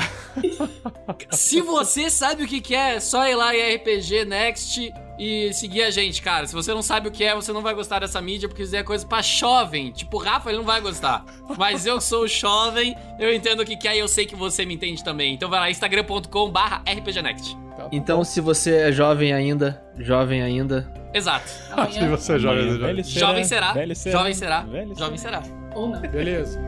Se 1.31 1.61
você 1.61 2.11
sabe 2.11 2.45
o 2.45 2.47
que 2.47 2.61
que 2.61 2.75
é, 2.75 2.97
é 2.97 3.01
só 3.01 3.27
ir 3.27 3.35
lá 3.35 3.55
em 3.55 3.77
RPG 3.77 4.25
Next 4.25 4.93
e 5.19 5.53
seguir 5.53 5.83
a 5.83 5.91
gente, 5.91 6.23
cara. 6.23 6.47
Se 6.47 6.55
você 6.55 6.73
não 6.73 6.83
sabe 6.83 7.09
o 7.09 7.11
que 7.11 7.23
é, 7.23 7.35
você 7.35 7.53
não 7.53 7.63
vai 7.63 7.75
gostar 7.75 8.01
dessa 8.01 8.21
mídia, 8.21 8.49
porque 8.49 8.63
isso 8.63 8.75
é 8.75 8.83
coisa 8.83 9.07
pra 9.07 9.23
jovem. 9.23 9.93
Tipo, 9.93 10.17
o 10.17 10.21
Rafa, 10.21 10.51
ele 10.51 10.59
não 10.59 10.65
vai 10.65 10.81
gostar. 10.81 11.25
Mas 11.59 11.87
eu 11.87 12.01
sou 12.01 12.27
jovem, 12.27 12.97
eu 13.19 13.33
entendo 13.33 13.61
o 13.61 13.65
que 13.65 13.77
que 13.77 13.87
é 13.87 13.97
e 13.97 13.99
eu 13.99 14.09
sei 14.09 14.27
que 14.27 14.35
você 14.35 14.65
me 14.65 14.75
entende 14.75 15.05
também. 15.05 15.35
Então 15.35 15.49
vai 15.49 15.61
lá, 15.61 15.71
instagram.com 15.71 16.51
barra 16.51 16.83
rpgnext. 16.87 17.57
Tá 17.85 17.89
Então, 17.93 18.23
se 18.25 18.41
você 18.41 18.77
é 18.77 18.93
jovem 18.93 19.33
ainda, 19.33 19.83
jovem 19.99 20.43
ainda, 20.43 20.87
Exato. 21.13 21.49
Se 21.91 22.07
você 22.07 22.39
joga, 22.39 22.61
Amanhã, 22.61 22.73
joga. 22.75 22.87
velho 22.87 23.05
Jovem 23.05 23.45
será, 23.45 23.67
jovem 24.13 24.35
será, 24.35 24.61
velho 24.63 24.97
jovem 24.97 25.19
será. 25.19 25.43
ou 25.75 25.89
não. 25.89 26.01
Beleza. 26.01 26.61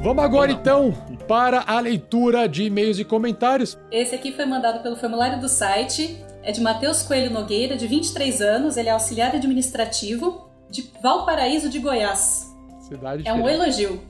Vamos 0.00 0.22
agora 0.22 0.52
então 0.52 0.92
para 1.26 1.64
a 1.66 1.80
leitura 1.80 2.48
de 2.48 2.64
e-mails 2.64 2.98
e 2.98 3.04
comentários. 3.04 3.78
Esse 3.90 4.14
aqui 4.14 4.32
foi 4.32 4.44
mandado 4.44 4.82
pelo 4.82 4.96
formulário 4.96 5.40
do 5.40 5.48
site. 5.48 6.22
É 6.42 6.52
de 6.52 6.60
Matheus 6.60 7.02
Coelho 7.02 7.30
Nogueira, 7.30 7.74
de 7.76 7.86
23 7.86 8.42
anos. 8.42 8.76
Ele 8.76 8.88
é 8.88 8.92
auxiliar 8.92 9.34
administrativo 9.34 10.50
de 10.68 10.90
Valparaíso 11.02 11.70
de 11.70 11.78
Goiás. 11.78 12.54
Cidade 12.80 13.26
É 13.26 13.32
um 13.32 13.48
elogio. 13.48 14.02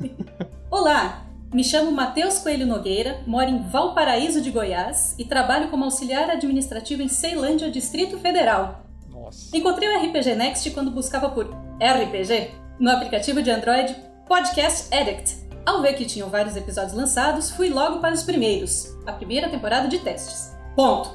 Olá, 0.70 1.25
me 1.52 1.62
chamo 1.62 1.92
Matheus 1.92 2.38
Coelho 2.38 2.66
Nogueira, 2.66 3.20
moro 3.26 3.48
em 3.48 3.62
Valparaíso 3.62 4.40
de 4.40 4.50
Goiás 4.50 5.14
e 5.18 5.24
trabalho 5.24 5.68
como 5.68 5.84
auxiliar 5.84 6.30
administrativo 6.30 7.02
em 7.02 7.08
Ceilândia, 7.08 7.70
Distrito 7.70 8.18
Federal. 8.18 8.84
Nossa. 9.08 9.56
Encontrei 9.56 9.88
o 9.88 10.04
RPG 10.04 10.34
Next 10.34 10.70
quando 10.70 10.90
buscava 10.90 11.30
por 11.30 11.46
RPG 11.80 12.50
no 12.78 12.90
aplicativo 12.90 13.42
de 13.42 13.50
Android 13.50 13.94
Podcast 14.28 14.94
Addict. 14.94 15.46
Ao 15.64 15.80
ver 15.82 15.94
que 15.94 16.04
tinham 16.04 16.28
vários 16.28 16.56
episódios 16.56 16.92
lançados, 16.92 17.50
fui 17.50 17.70
logo 17.70 18.00
para 18.00 18.14
os 18.14 18.22
primeiros, 18.22 18.94
a 19.06 19.12
primeira 19.12 19.48
temporada 19.48 19.88
de 19.88 19.98
testes. 19.98 20.54
Ponto. 20.74 21.10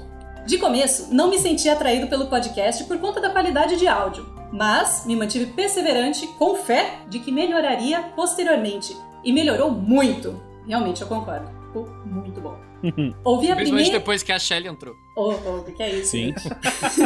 De 0.45 0.57
começo, 0.57 1.13
não 1.13 1.29
me 1.29 1.37
senti 1.37 1.69
atraído 1.69 2.07
pelo 2.07 2.25
podcast 2.27 2.83
por 2.85 2.97
conta 2.99 3.21
da 3.21 3.29
qualidade 3.29 3.77
de 3.77 3.87
áudio, 3.87 4.27
mas 4.51 5.05
me 5.05 5.15
mantive 5.15 5.45
perseverante, 5.53 6.25
com 6.39 6.55
fé 6.55 6.99
de 7.07 7.19
que 7.19 7.31
melhoraria 7.31 8.01
posteriormente. 8.15 8.95
E 9.23 9.31
melhorou 9.31 9.72
muito. 9.72 10.41
Realmente, 10.68 11.02
eu 11.02 11.07
concordo. 11.07 11.49
Ficou 11.68 11.88
muito 12.06 12.41
bom. 12.41 12.56
Ouvi 13.23 13.52
a 13.52 13.56
primeira. 13.56 13.91
depois 13.91 14.23
que 14.23 14.31
a 14.31 14.39
Shelly 14.39 14.68
entrou. 14.68 14.95
Oh, 15.15 15.34
oh, 15.45 15.57
o 15.60 15.64
que 15.64 15.84
é 15.84 15.89
isso? 15.95 16.11
Sim. 16.11 16.34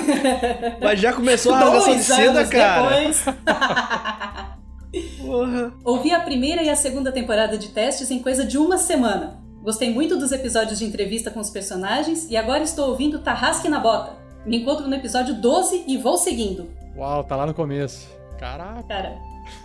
Mas 0.81 0.99
já 0.99 1.13
começou 1.13 1.53
a 1.53 1.59
rasgação 1.59 1.95
de 1.95 2.03
seda, 2.03 2.45
cara. 2.45 2.89
depois. 2.89 3.25
Porra. 5.19 5.73
Ouvi 5.83 6.11
a 6.11 6.21
primeira 6.21 6.63
e 6.63 6.69
a 6.69 6.75
segunda 6.75 7.11
temporada 7.11 7.57
de 7.57 7.69
testes 7.69 8.09
em 8.11 8.19
coisa 8.19 8.45
de 8.45 8.57
uma 8.57 8.77
semana. 8.77 9.43
Gostei 9.61 9.93
muito 9.93 10.17
dos 10.17 10.31
episódios 10.31 10.79
de 10.79 10.85
entrevista 10.85 11.29
com 11.31 11.39
os 11.39 11.49
personagens 11.49 12.29
e 12.29 12.37
agora 12.37 12.63
estou 12.63 12.89
ouvindo 12.89 13.19
Tarrasque 13.19 13.67
na 13.67 13.79
Bota. 13.79 14.13
Me 14.45 14.61
encontro 14.61 14.87
no 14.87 14.95
episódio 14.95 15.33
12 15.33 15.85
e 15.87 15.97
vou 15.97 16.17
seguindo. 16.17 16.69
Uau, 16.95 17.23
tá 17.23 17.35
lá 17.35 17.45
no 17.45 17.53
começo. 17.53 18.07
Caraca. 18.37 18.83
Cara, 18.83 19.17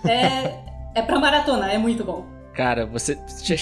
é, 0.04 0.58
é 0.94 1.02
pra 1.02 1.20
maratona, 1.20 1.70
é 1.70 1.78
muito 1.78 2.02
bom. 2.02 2.24
Cara, 2.54 2.84
você. 2.86 3.16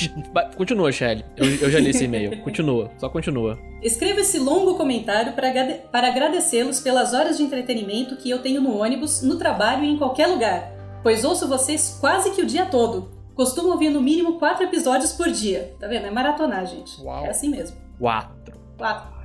Continua, 0.56 0.90
Shelly. 0.90 1.24
Eu, 1.36 1.46
eu 1.46 1.70
já 1.70 1.78
li 1.78 1.90
esse 1.90 2.04
e-mail. 2.04 2.42
Continua, 2.42 2.90
só 2.98 3.08
continua. 3.08 3.58
Escreva 3.82 4.20
esse 4.20 4.38
longo 4.38 4.76
comentário 4.76 5.34
para, 5.34 5.52
para 5.92 6.08
agradecê-los 6.08 6.80
pelas 6.80 7.12
horas 7.14 7.36
de 7.36 7.42
entretenimento 7.42 8.16
que 8.16 8.30
eu 8.30 8.40
tenho 8.40 8.60
no 8.60 8.76
ônibus, 8.76 9.22
no 9.22 9.36
trabalho 9.36 9.84
e 9.84 9.90
em 9.90 9.98
qualquer 9.98 10.26
lugar, 10.26 10.72
pois 11.02 11.24
ouço 11.24 11.46
vocês 11.46 11.98
quase 12.00 12.30
que 12.32 12.42
o 12.42 12.46
dia 12.46 12.66
todo. 12.66 13.10
Costumo 13.34 13.68
ouvir 13.68 13.90
no 13.90 14.02
mínimo 14.02 14.38
quatro 14.38 14.64
episódios 14.64 15.12
por 15.12 15.30
dia. 15.30 15.76
Tá 15.78 15.86
vendo? 15.86 16.06
É 16.06 16.10
maratonar, 16.10 16.66
gente. 16.66 17.00
Uau. 17.00 17.24
É 17.24 17.30
assim 17.30 17.48
mesmo. 17.48 17.76
Quatro. 17.98 18.58
Quatro. 18.76 19.18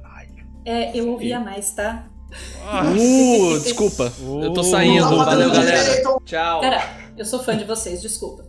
É, 0.66 0.98
eu 0.98 1.10
ouvia 1.10 1.40
mais, 1.40 1.72
tá? 1.72 2.06
Uh, 2.32 3.60
desculpa. 3.60 4.12
Eu 4.42 4.54
tô 4.54 4.64
saindo. 4.64 5.04
Valeu, 5.04 5.52
galera. 5.52 5.84
direito. 5.84 6.22
Tchau. 6.26 6.62
Cara, 6.62 6.82
eu 7.18 7.26
sou 7.26 7.44
fã 7.44 7.58
de 7.58 7.66
vocês, 7.66 8.02
desculpa. 8.02 8.46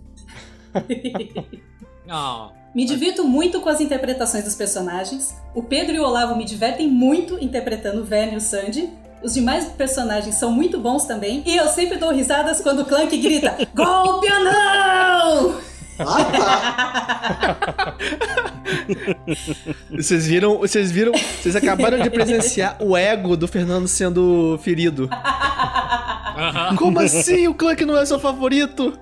Ah, 2.08 2.50
Me 2.74 2.84
divirto 2.84 3.22
muito 3.22 3.60
com 3.60 3.68
as 3.68 3.80
interpretações 3.80 4.42
dos 4.42 4.56
personagens. 4.56 5.36
O 5.54 5.62
Pedro 5.62 5.94
e 5.94 6.00
o 6.00 6.04
Olavo 6.04 6.34
me 6.34 6.44
divertem 6.44 6.88
muito 6.88 7.38
interpretando 7.42 8.00
o 8.00 8.04
Vern 8.04 8.34
e 8.34 8.36
o 8.36 8.40
Sandy. 8.40 8.90
Os 9.22 9.34
demais 9.34 9.66
personagens 9.66 10.34
são 10.34 10.50
muito 10.50 10.78
bons 10.80 11.04
também. 11.04 11.42
E 11.46 11.56
eu 11.56 11.68
sempre 11.68 11.98
dou 11.98 12.12
risadas 12.12 12.60
quando 12.60 12.80
o 12.80 12.84
Clank 12.84 13.16
grita: 13.16 13.56
Golpe 13.74 14.26
ou 14.30 14.44
não! 14.44 15.60
Ah, 16.00 16.24
tá. 16.24 17.96
Vocês 19.96 20.26
viram, 20.26 20.58
vocês 20.58 20.90
viram, 20.90 21.12
vocês 21.12 21.54
acabaram 21.54 22.00
de 22.00 22.10
presenciar 22.10 22.76
o 22.80 22.96
ego 22.96 23.36
do 23.36 23.46
Fernando 23.46 23.86
sendo 23.86 24.58
ferido. 24.62 25.08
aham. 25.12 26.74
Como 26.76 26.98
assim 26.98 27.46
o 27.46 27.54
Clank 27.54 27.84
não 27.84 27.96
é 27.96 28.04
seu 28.04 28.18
favorito? 28.18 28.98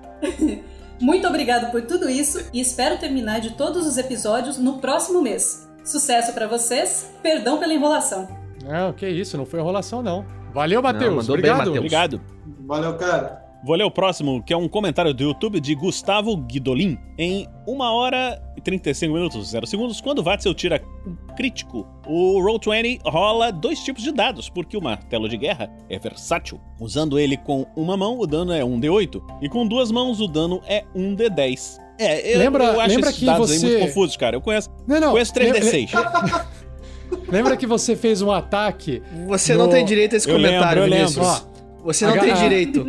Muito 1.03 1.27
obrigado 1.27 1.69
por 1.69 1.81
tudo 1.81 2.09
isso 2.09 2.39
e 2.53 2.61
espero 2.61 2.97
terminar 2.97 3.41
de 3.41 3.51
todos 3.51 3.85
os 3.85 3.97
episódios 3.97 4.57
no 4.57 4.77
próximo 4.79 5.21
mês. 5.21 5.67
Sucesso 5.83 6.31
pra 6.31 6.47
vocês, 6.47 7.11
perdão 7.21 7.59
pela 7.59 7.73
enrolação. 7.73 8.25
Não, 8.63 8.93
que 8.93 9.05
isso, 9.05 9.35
não 9.35 9.45
foi 9.45 9.59
enrolação, 9.59 10.01
não. 10.01 10.25
Valeu, 10.53 10.81
Matheus. 10.81 11.13
mandou 11.13 11.35
bem, 11.35 11.51
Obrigado. 11.51 11.57
Matheus. 11.57 11.77
Obrigado. 11.77 12.21
Valeu, 12.65 12.97
cara. 12.97 13.42
Vou 13.65 13.75
ler 13.77 13.85
o 13.85 13.91
próximo, 13.91 14.43
que 14.43 14.51
é 14.51 14.57
um 14.57 14.67
comentário 14.67 15.13
do 15.13 15.23
YouTube 15.23 15.59
de 15.61 15.73
Gustavo 15.73 16.35
Guidolin. 16.35 16.97
Em 17.17 17.47
1 17.65 17.79
hora 17.79 18.41
e 18.57 18.61
35 18.61 19.13
minutos, 19.13 19.47
0 19.51 19.65
segundos, 19.65 20.01
quando 20.01 20.19
o 20.19 20.23
Vatzel 20.23 20.53
tira 20.53 20.83
um 21.07 21.15
crítico, 21.35 21.87
o 22.05 22.39
Roll20 22.41 22.99
rola 23.05 23.51
dois 23.53 23.79
tipos 23.79 24.03
de 24.03 24.11
dados, 24.11 24.49
porque 24.49 24.75
o 24.75 24.81
martelo 24.81 25.29
de 25.29 25.37
guerra 25.37 25.69
é 25.89 25.97
versátil. 25.97 26.59
Usando 26.77 27.17
ele 27.17 27.37
com 27.37 27.65
uma 27.73 27.95
mão, 27.95 28.19
o 28.19 28.27
dano 28.27 28.51
é 28.51 28.59
1d8, 28.61 29.21
e 29.41 29.47
com 29.47 29.65
duas 29.65 29.91
mãos, 29.91 30.19
o 30.19 30.27
dano 30.27 30.61
é 30.67 30.83
1d10. 30.93 31.77
É, 31.99 32.33
eu, 32.35 32.39
Lembra- 32.39 32.65
eu 32.65 32.81
acho 32.81 32.89
lembra 32.89 33.09
esses 33.11 33.19
que 33.19 33.25
dados 33.25 33.49
aí 33.49 33.59
você- 33.59 33.67
muito 33.67 33.87
confusos, 33.87 34.17
cara. 34.17 34.35
Eu 34.35 34.41
conheço, 34.41 34.69
Não, 34.85 34.99
não. 34.99 35.11
conheço 35.11 35.31
lem- 35.39 35.53
3d6. 35.53 35.91
Lembra 37.29 37.55
que 37.55 37.65
você 37.67 37.95
fez 37.95 38.21
um 38.21 38.31
ataque? 38.31 39.01
Você 39.27 39.53
No- 39.53 39.59
não 39.63 39.69
tem 39.69 39.85
direito 39.85 40.15
a 40.15 40.17
esse 40.17 40.27
Eu 40.29 40.35
comentário, 40.35 40.81
lembro, 40.83 40.95
eu 40.97 41.05
Vinícius. 41.07 41.25
lembro. 41.27 41.52
Você 41.83 42.05
não 42.05 42.13
A 42.13 42.19
tem 42.19 42.33
direito. 42.33 42.85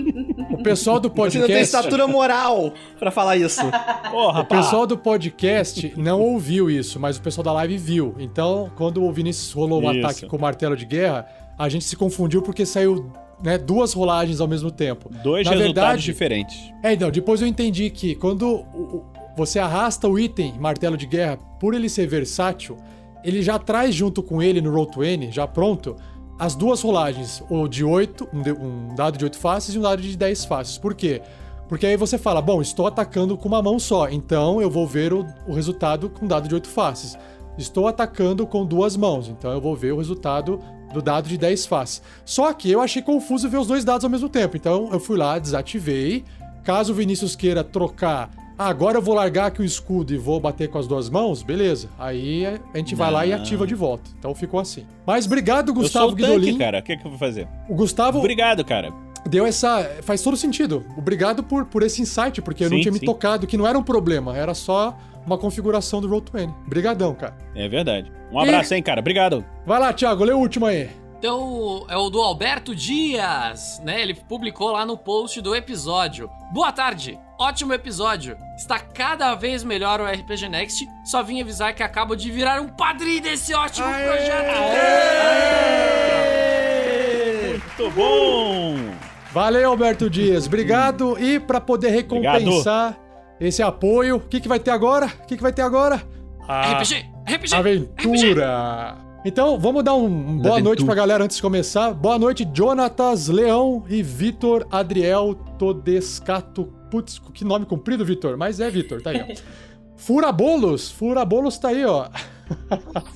O 0.50 0.62
pessoal 0.62 1.00
do 1.00 1.08
Você 1.10 1.14
podcast. 1.14 1.38
não 1.40 1.46
tem 1.48 1.60
estatura 1.62 2.06
moral 2.06 2.72
pra 2.98 3.10
falar 3.10 3.36
isso. 3.36 3.60
Ô, 4.12 4.28
O 4.40 4.44
pessoal 4.44 4.86
do 4.86 4.96
podcast 4.96 5.92
não 5.96 6.20
ouviu 6.20 6.70
isso, 6.70 6.98
mas 7.00 7.16
o 7.16 7.22
pessoal 7.22 7.44
da 7.44 7.52
live 7.52 7.76
viu. 7.76 8.14
Então, 8.18 8.70
quando 8.76 9.02
o 9.02 9.12
Vinícius 9.12 9.52
rolou 9.52 9.82
um 9.82 9.90
Isso. 9.90 10.06
ataque 10.06 10.26
com 10.26 10.36
o 10.36 10.40
martelo 10.40 10.76
de 10.76 10.84
guerra, 10.84 11.26
a 11.58 11.68
gente 11.68 11.84
se 11.84 11.96
confundiu 11.96 12.40
porque 12.42 12.64
saiu 12.64 13.10
né, 13.42 13.58
duas 13.58 13.92
rolagens 13.92 14.40
ao 14.40 14.46
mesmo 14.48 14.70
tempo. 14.70 15.10
Dois 15.22 15.44
Na 15.44 15.52
resultados 15.52 15.74
verdade- 15.82 16.02
diferentes. 16.02 16.72
É, 16.82 16.92
então, 16.92 17.10
depois 17.10 17.40
eu 17.42 17.46
entendi 17.48 17.90
que 17.90 18.14
quando 18.14 18.46
o- 18.46 18.58
o- 18.98 19.04
você 19.36 19.58
arrasta 19.58 20.08
o 20.08 20.18
item 20.18 20.54
martelo 20.58 20.96
de 20.96 21.06
guerra, 21.06 21.36
por 21.58 21.74
ele 21.74 21.88
ser 21.88 22.06
versátil, 22.06 22.76
ele 23.24 23.42
já 23.42 23.58
traz 23.58 23.94
junto 23.94 24.22
com 24.22 24.40
ele 24.40 24.60
no 24.60 24.72
Roll20, 24.72 25.32
já 25.32 25.46
pronto, 25.46 25.96
as 26.38 26.54
duas 26.54 26.80
rolagens, 26.80 27.42
o 27.48 27.68
de 27.68 27.84
8, 27.84 28.28
um, 28.32 28.94
dado 28.94 29.16
de 29.16 29.24
8 29.24 29.38
faces 29.38 29.74
e 29.74 29.78
um 29.78 29.82
dado 29.82 30.02
de 30.02 30.16
10 30.16 30.44
faces. 30.44 30.78
Por 30.78 30.94
quê? 30.94 31.22
Porque 31.68 31.86
aí 31.86 31.96
você 31.96 32.18
fala, 32.18 32.42
bom, 32.42 32.60
estou 32.60 32.86
atacando 32.86 33.36
com 33.36 33.48
uma 33.48 33.62
mão 33.62 33.78
só, 33.78 34.08
então 34.08 34.60
eu 34.60 34.70
vou 34.70 34.86
ver 34.86 35.12
o, 35.12 35.26
o 35.46 35.54
resultado 35.54 36.10
com 36.10 36.26
dado 36.26 36.48
de 36.48 36.54
8 36.54 36.68
faces. 36.68 37.16
Estou 37.56 37.86
atacando 37.86 38.46
com 38.46 38.66
duas 38.66 38.96
mãos, 38.96 39.28
então 39.28 39.52
eu 39.52 39.60
vou 39.60 39.76
ver 39.76 39.92
o 39.92 39.98
resultado 39.98 40.58
do 40.92 41.00
dado 41.00 41.28
de 41.28 41.38
10 41.38 41.66
faces. 41.66 42.02
Só 42.24 42.52
que 42.52 42.70
eu 42.70 42.80
achei 42.80 43.00
confuso 43.00 43.48
ver 43.48 43.58
os 43.58 43.66
dois 43.66 43.84
dados 43.84 44.04
ao 44.04 44.10
mesmo 44.10 44.28
tempo, 44.28 44.56
então 44.56 44.90
eu 44.92 45.00
fui 45.00 45.16
lá, 45.16 45.38
desativei. 45.38 46.24
Caso 46.64 46.92
o 46.92 46.96
Vinícius 46.96 47.36
queira 47.36 47.62
trocar, 47.62 48.30
agora 48.58 48.98
eu 48.98 49.02
vou 49.02 49.14
largar 49.14 49.46
aqui 49.46 49.60
o 49.62 49.64
escudo 49.64 50.12
e 50.12 50.16
vou 50.16 50.38
bater 50.40 50.68
com 50.68 50.78
as 50.78 50.86
duas 50.86 51.08
mãos, 51.10 51.42
beleza. 51.42 51.88
Aí 51.98 52.46
a 52.46 52.76
gente 52.78 52.94
vai 52.94 53.10
lá 53.10 53.26
e 53.26 53.30
Não. 53.30 53.36
ativa 53.38 53.66
de 53.66 53.74
volta. 53.74 54.10
Então 54.18 54.34
ficou 54.34 54.60
assim. 54.60 54.86
Mas 55.06 55.26
obrigado, 55.26 55.68
eu 55.70 55.74
sou 55.74 55.82
Gustavo 55.82 56.06
o 56.06 56.10
tanque, 56.16 56.22
Guidolin. 56.22 56.58
cara. 56.58 56.78
O 56.78 56.82
que, 56.82 56.96
que 56.96 57.06
eu 57.06 57.10
vou 57.10 57.18
fazer? 57.18 57.48
O 57.68 57.74
Gustavo 57.74 58.18
Obrigado, 58.18 58.64
cara. 58.64 58.92
deu 59.26 59.46
essa. 59.46 59.82
Faz 60.02 60.22
todo 60.22 60.36
sentido. 60.36 60.84
Obrigado 60.96 61.42
por, 61.42 61.64
por 61.66 61.82
esse 61.82 62.00
insight, 62.02 62.40
porque 62.42 62.64
eu 62.64 62.70
não 62.70 62.76
Sim, 62.78 62.82
tinha 62.82 62.92
me 62.92 62.98
sim. 63.00 63.06
tocado 63.06 63.46
que 63.46 63.56
não 63.56 63.66
era 63.66 63.78
um 63.78 63.82
problema, 63.82 64.36
era 64.36 64.54
só 64.54 64.96
uma 65.26 65.38
configuração 65.38 66.00
do 66.00 66.08
Roll20. 66.08 66.52
Obrigadão, 66.66 67.14
cara. 67.14 67.36
É 67.54 67.66
verdade. 67.68 68.12
Um 68.30 68.38
abraço, 68.38 68.74
hein, 68.74 68.82
cara. 68.82 69.00
Obrigado. 69.00 69.44
Vai 69.64 69.78
lá, 69.80 69.92
Thiago, 69.92 70.22
lê 70.24 70.32
o 70.32 70.38
último 70.38 70.66
aí. 70.66 70.90
Então, 71.18 71.86
é 71.88 71.96
o 71.96 72.10
do 72.10 72.20
Alberto 72.20 72.74
Dias, 72.74 73.80
né? 73.84 74.02
Ele 74.02 74.14
publicou 74.14 74.72
lá 74.72 74.84
no 74.84 74.96
post 74.96 75.40
do 75.40 75.54
episódio. 75.54 76.28
Boa 76.52 76.70
tarde, 76.70 77.18
ótimo 77.38 77.72
episódio. 77.72 78.36
Está 78.56 78.78
cada 78.78 79.34
vez 79.34 79.64
melhor 79.64 80.00
o 80.00 80.04
RPG 80.06 80.48
Next. 80.48 80.86
Só 81.04 81.22
vim 81.22 81.40
avisar 81.40 81.74
que 81.74 81.82
acabo 81.82 82.14
de 82.14 82.30
virar 82.30 82.60
um 82.60 82.68
padrinho 82.68 83.22
desse 83.22 83.54
ótimo 83.54 83.86
projeto. 83.86 84.54
Muito 87.50 87.90
bom. 87.92 88.76
Valeu, 89.32 89.70
Alberto 89.70 90.10
Dias. 90.10 90.46
Obrigado. 90.46 91.18
E 91.18 91.40
pra 91.40 91.60
poder 91.60 91.90
recompensar 91.90 92.98
esse 93.40 93.62
apoio, 93.62 94.16
o 94.16 94.20
que, 94.20 94.40
que 94.40 94.48
vai 94.48 94.58
ter 94.58 94.70
agora? 94.70 95.06
O 95.06 95.26
que, 95.26 95.36
que 95.36 95.42
vai 95.42 95.52
ter 95.52 95.62
agora? 95.62 96.02
A 96.46 96.72
RPG, 96.74 97.06
RPG, 97.26 97.54
aventura. 97.54 99.03
Então, 99.24 99.58
vamos 99.58 99.82
dar 99.82 99.94
um, 99.94 100.04
um 100.04 100.38
boa 100.38 100.60
noite 100.60 100.84
pra 100.84 100.94
galera 100.94 101.24
antes 101.24 101.36
de 101.36 101.42
começar. 101.42 101.94
Boa 101.94 102.18
noite, 102.18 102.46
Jonatas 102.52 103.28
Leão 103.28 103.82
e 103.88 104.02
Vitor 104.02 104.66
Adriel 104.70 105.34
Todescato. 105.58 106.66
Putz, 106.90 107.18
que 107.32 107.42
nome 107.42 107.64
comprido, 107.64 108.04
Vitor. 108.04 108.36
Mas 108.36 108.60
é 108.60 108.68
Vitor, 108.68 109.00
tá 109.00 109.10
aí, 109.10 109.22
ó. 109.22 109.34
Furabolos. 109.96 110.90
Furabolos 110.90 111.56
tá 111.56 111.68
aí, 111.68 111.86
ó. 111.86 112.08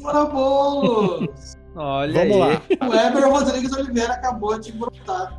Fora 0.01 0.25
bolos! 0.25 1.57
Olha 1.77 2.13
Vamos 2.13 2.37
aí. 2.37 2.41
lá. 2.41 2.87
O 2.87 2.91
Weber 2.91 3.29
Rodrigues 3.29 3.73
Oliveira 3.73 4.15
acabou 4.15 4.59
de 4.59 4.73
brotar. 4.73 5.39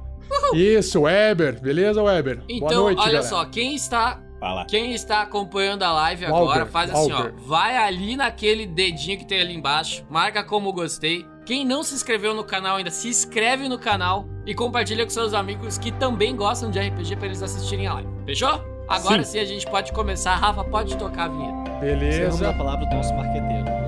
Isso, 0.54 1.02
Weber. 1.02 1.60
Beleza, 1.60 2.02
Weber? 2.04 2.44
Então, 2.48 2.68
boa 2.68 2.82
noite, 2.82 3.00
olha 3.00 3.08
galera. 3.08 3.24
só, 3.24 3.44
quem 3.46 3.74
está 3.74 4.22
Fala. 4.40 4.66
Quem 4.66 4.94
está 4.94 5.22
acompanhando 5.22 5.84
a 5.84 5.92
live 5.92 6.26
Walter, 6.26 6.42
agora, 6.52 6.66
faz 6.66 6.92
assim, 6.92 7.12
Walter. 7.12 7.34
ó. 7.38 7.42
Vai 7.48 7.76
ali 7.76 8.16
naquele 8.16 8.66
dedinho 8.66 9.18
que 9.18 9.26
tem 9.26 9.42
ali 9.42 9.54
embaixo, 9.54 10.06
marca 10.10 10.44
como 10.44 10.72
gostei. 10.72 11.26
Quem 11.46 11.66
não 11.66 11.84
se 11.84 11.96
inscreveu 11.96 12.34
no 12.34 12.44
canal 12.44 12.78
ainda, 12.78 12.92
se 12.92 13.08
inscreve 13.10 13.68
no 13.68 13.78
canal 13.78 14.26
e 14.46 14.54
compartilha 14.54 15.04
com 15.04 15.10
seus 15.10 15.34
amigos 15.34 15.78
que 15.78 15.92
também 15.92 16.36
gostam 16.36 16.70
de 16.72 16.80
RPG 16.80 17.16
pra 17.18 17.26
eles 17.26 17.42
assistirem 17.42 17.88
a 17.88 17.96
live. 17.96 18.10
Fechou? 18.26 18.64
Agora 18.88 19.24
sim, 19.24 19.40
a 19.40 19.46
gente 19.46 19.66
pode 19.70 19.92
começar. 19.92 20.36
Rafa, 20.36 20.64
pode 20.64 20.96
tocar 20.98 21.26
a 21.26 21.28
vinheta. 21.28 21.72
Você 21.80 21.80
Beleza. 21.86 22.44
dá 22.44 22.50
a 22.50 22.54
palavra 22.54 22.86
do 22.86 22.96
nosso 22.96 23.14
marqueteiro. 23.14 23.79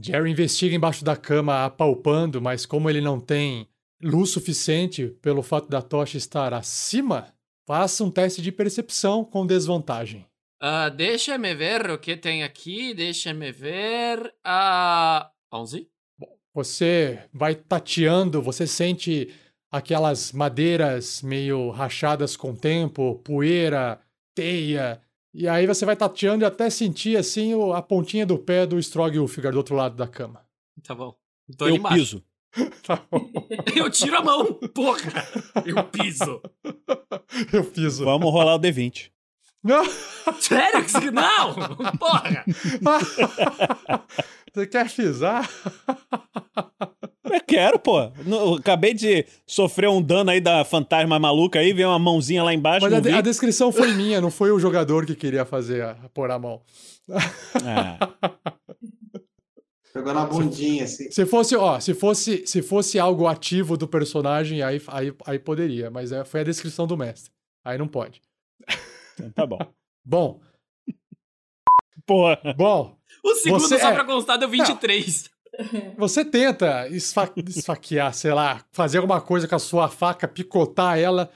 Jerry 0.00 0.30
investiga 0.30 0.74
embaixo 0.74 1.04
da 1.04 1.16
cama, 1.16 1.64
apalpando, 1.64 2.40
mas 2.40 2.64
como 2.64 2.88
ele 2.88 3.00
não 3.00 3.18
tem 3.18 3.68
luz 4.02 4.30
suficiente 4.30 5.08
pelo 5.20 5.42
fato 5.42 5.68
da 5.68 5.82
tocha 5.82 6.16
estar 6.16 6.54
acima, 6.54 7.34
faça 7.66 8.04
um 8.04 8.10
teste 8.10 8.40
de 8.40 8.52
percepção 8.52 9.24
com 9.24 9.46
desvantagem. 9.46 10.24
Ah, 10.60 10.88
deixa-me 10.88 11.54
ver 11.54 11.90
o 11.90 11.98
que 11.98 12.16
tem 12.16 12.42
aqui. 12.42 12.92
Deixa-me 12.94 13.52
ver. 13.52 14.34
Ah. 14.44 15.30
11? 15.52 15.88
Você 16.52 17.28
vai 17.32 17.54
tateando, 17.54 18.42
você 18.42 18.66
sente 18.66 19.32
aquelas 19.70 20.32
madeiras 20.32 21.22
meio 21.22 21.70
rachadas 21.70 22.36
com 22.36 22.50
o 22.50 22.56
tempo, 22.56 23.16
poeira, 23.24 24.00
teia. 24.34 25.00
E 25.38 25.46
aí 25.46 25.68
você 25.68 25.86
vai 25.86 25.94
tateando 25.94 26.42
e 26.42 26.44
até 26.44 26.68
sentir 26.68 27.16
assim 27.16 27.52
a 27.72 27.80
pontinha 27.80 28.26
do 28.26 28.36
pé 28.36 28.66
do 28.66 28.76
Strog 28.76 29.16
Ulfgar 29.20 29.52
do 29.52 29.58
outro 29.58 29.76
lado 29.76 29.94
da 29.94 30.08
cama. 30.08 30.44
Tá 30.82 30.96
bom. 30.96 31.14
Tô 31.56 31.66
eu 31.66 31.68
ali 31.68 31.78
embaixo. 31.78 31.96
piso. 31.96 32.24
Tá 32.82 33.00
bom. 33.08 33.30
Eu 33.76 33.88
tiro 33.88 34.16
a 34.16 34.22
mão, 34.22 34.54
porra! 34.74 35.12
Eu 35.64 35.84
piso. 35.84 36.42
Eu 37.52 37.62
piso. 37.62 38.04
Vamos 38.04 38.32
rolar 38.32 38.56
o 38.56 38.58
D20. 38.58 39.12
Não! 39.62 39.84
Sério. 40.40 41.12
Não! 41.12 41.54
Porra! 41.98 42.44
Você 44.52 44.66
quer 44.66 44.90
pisar? 44.90 45.48
Eu 47.32 47.40
quero, 47.46 47.78
pô. 47.78 48.00
Eu 48.26 48.54
acabei 48.54 48.94
de 48.94 49.24
sofrer 49.46 49.88
um 49.88 50.00
dano 50.02 50.30
aí 50.30 50.40
da 50.40 50.64
fantasma 50.64 51.18
maluca 51.18 51.58
aí, 51.58 51.72
veio 51.72 51.88
uma 51.88 51.98
mãozinha 51.98 52.42
lá 52.42 52.52
embaixo. 52.54 52.82
Mas 52.84 52.90
não 52.92 52.98
a, 52.98 53.00
de- 53.00 53.10
a 53.10 53.20
descrição 53.20 53.70
foi 53.72 53.92
minha, 53.94 54.20
não 54.20 54.30
foi 54.30 54.50
o 54.50 54.58
jogador 54.58 55.04
que 55.06 55.14
queria 55.14 55.44
fazer, 55.44 55.82
a, 55.84 55.94
pôr 56.12 56.30
a 56.30 56.38
mão. 56.38 56.62
Ah, 57.64 57.98
Pegou 59.92 60.12
na 60.12 60.26
bundinha, 60.26 60.84
assim. 60.84 61.10
Se 61.10 61.24
fosse, 61.26 61.56
ó, 61.56 61.80
se 61.80 61.94
fosse, 61.94 62.46
se 62.46 62.62
fosse 62.62 62.98
algo 62.98 63.26
ativo 63.26 63.76
do 63.76 63.88
personagem, 63.88 64.62
aí, 64.62 64.80
aí, 64.88 65.12
aí 65.26 65.38
poderia, 65.38 65.90
mas 65.90 66.12
é, 66.12 66.24
foi 66.24 66.40
a 66.40 66.44
descrição 66.44 66.86
do 66.86 66.96
mestre. 66.96 67.32
Aí 67.64 67.76
não 67.78 67.88
pode. 67.88 68.20
então 69.14 69.30
tá 69.32 69.46
bom. 69.46 69.58
Bom, 70.04 70.40
Porra. 72.06 72.38
bom, 72.56 72.96
O 73.24 73.34
segundo, 73.34 73.60
Você 73.60 73.78
só 73.78 73.88
é- 73.90 73.94
pra 73.94 74.04
constar, 74.04 74.38
deu 74.38 74.48
23. 74.48 75.28
você 75.96 76.24
tenta 76.24 76.88
esfa- 76.88 77.32
esfaquear, 77.46 78.12
sei 78.14 78.32
lá, 78.32 78.64
fazer 78.72 78.98
alguma 78.98 79.20
coisa 79.20 79.46
com 79.48 79.54
a 79.54 79.58
sua 79.58 79.88
faca, 79.88 80.28
picotar 80.28 80.98
ela, 80.98 81.30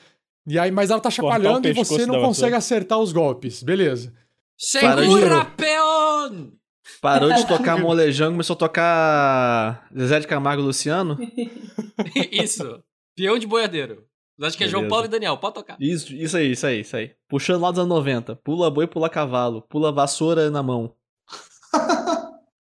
e 0.47 0.59
aí, 0.59 0.71
mas 0.71 0.91
ela 0.91 1.01
tá 1.01 1.11
chacoalhando 1.11 1.69
e 1.69 1.73
você 1.73 2.07
não 2.07 2.21
consegue 2.21 2.55
acertar 2.55 2.99
os 2.99 3.13
golpes. 3.13 3.63
Beleza. 3.63 4.13
Segura, 4.57 5.45
peão! 5.57 6.53
Parou 7.01 7.33
de 7.33 7.47
tocar 7.47 7.79
molejão, 7.81 8.31
começou 8.33 8.55
a 8.55 8.59
tocar 8.59 9.89
Zezé 9.97 10.21
de 10.21 10.27
Camargo 10.27 10.63
e 10.63 10.67
Luciano. 10.67 11.19
Isso. 12.31 12.83
Peão 13.17 13.39
de 13.39 13.47
boiadeiro. 13.47 14.05
Acho 14.41 14.57
que 14.59 14.65
é 14.65 14.69
João 14.69 14.83
Beleza. 14.83 14.91
Paulo 14.91 15.07
e 15.07 15.09
Daniel. 15.09 15.37
Pode 15.37 15.55
tocar. 15.55 15.77
Isso, 15.79 16.13
isso 16.15 16.37
aí, 16.37 16.51
isso 16.53 16.67
aí, 16.67 16.81
isso 16.81 16.97
aí. 16.97 17.13
Puxando 17.29 17.61
lá 17.61 17.71
dos 17.71 17.79
anos 17.79 17.91
90. 17.91 18.35
Pula 18.37 18.71
boi, 18.71 18.87
pula 18.89 19.09
cavalo. 19.09 19.63
Pula 19.63 19.93
vassoura 19.93 20.51
na 20.51 20.63
mão. 20.63 20.93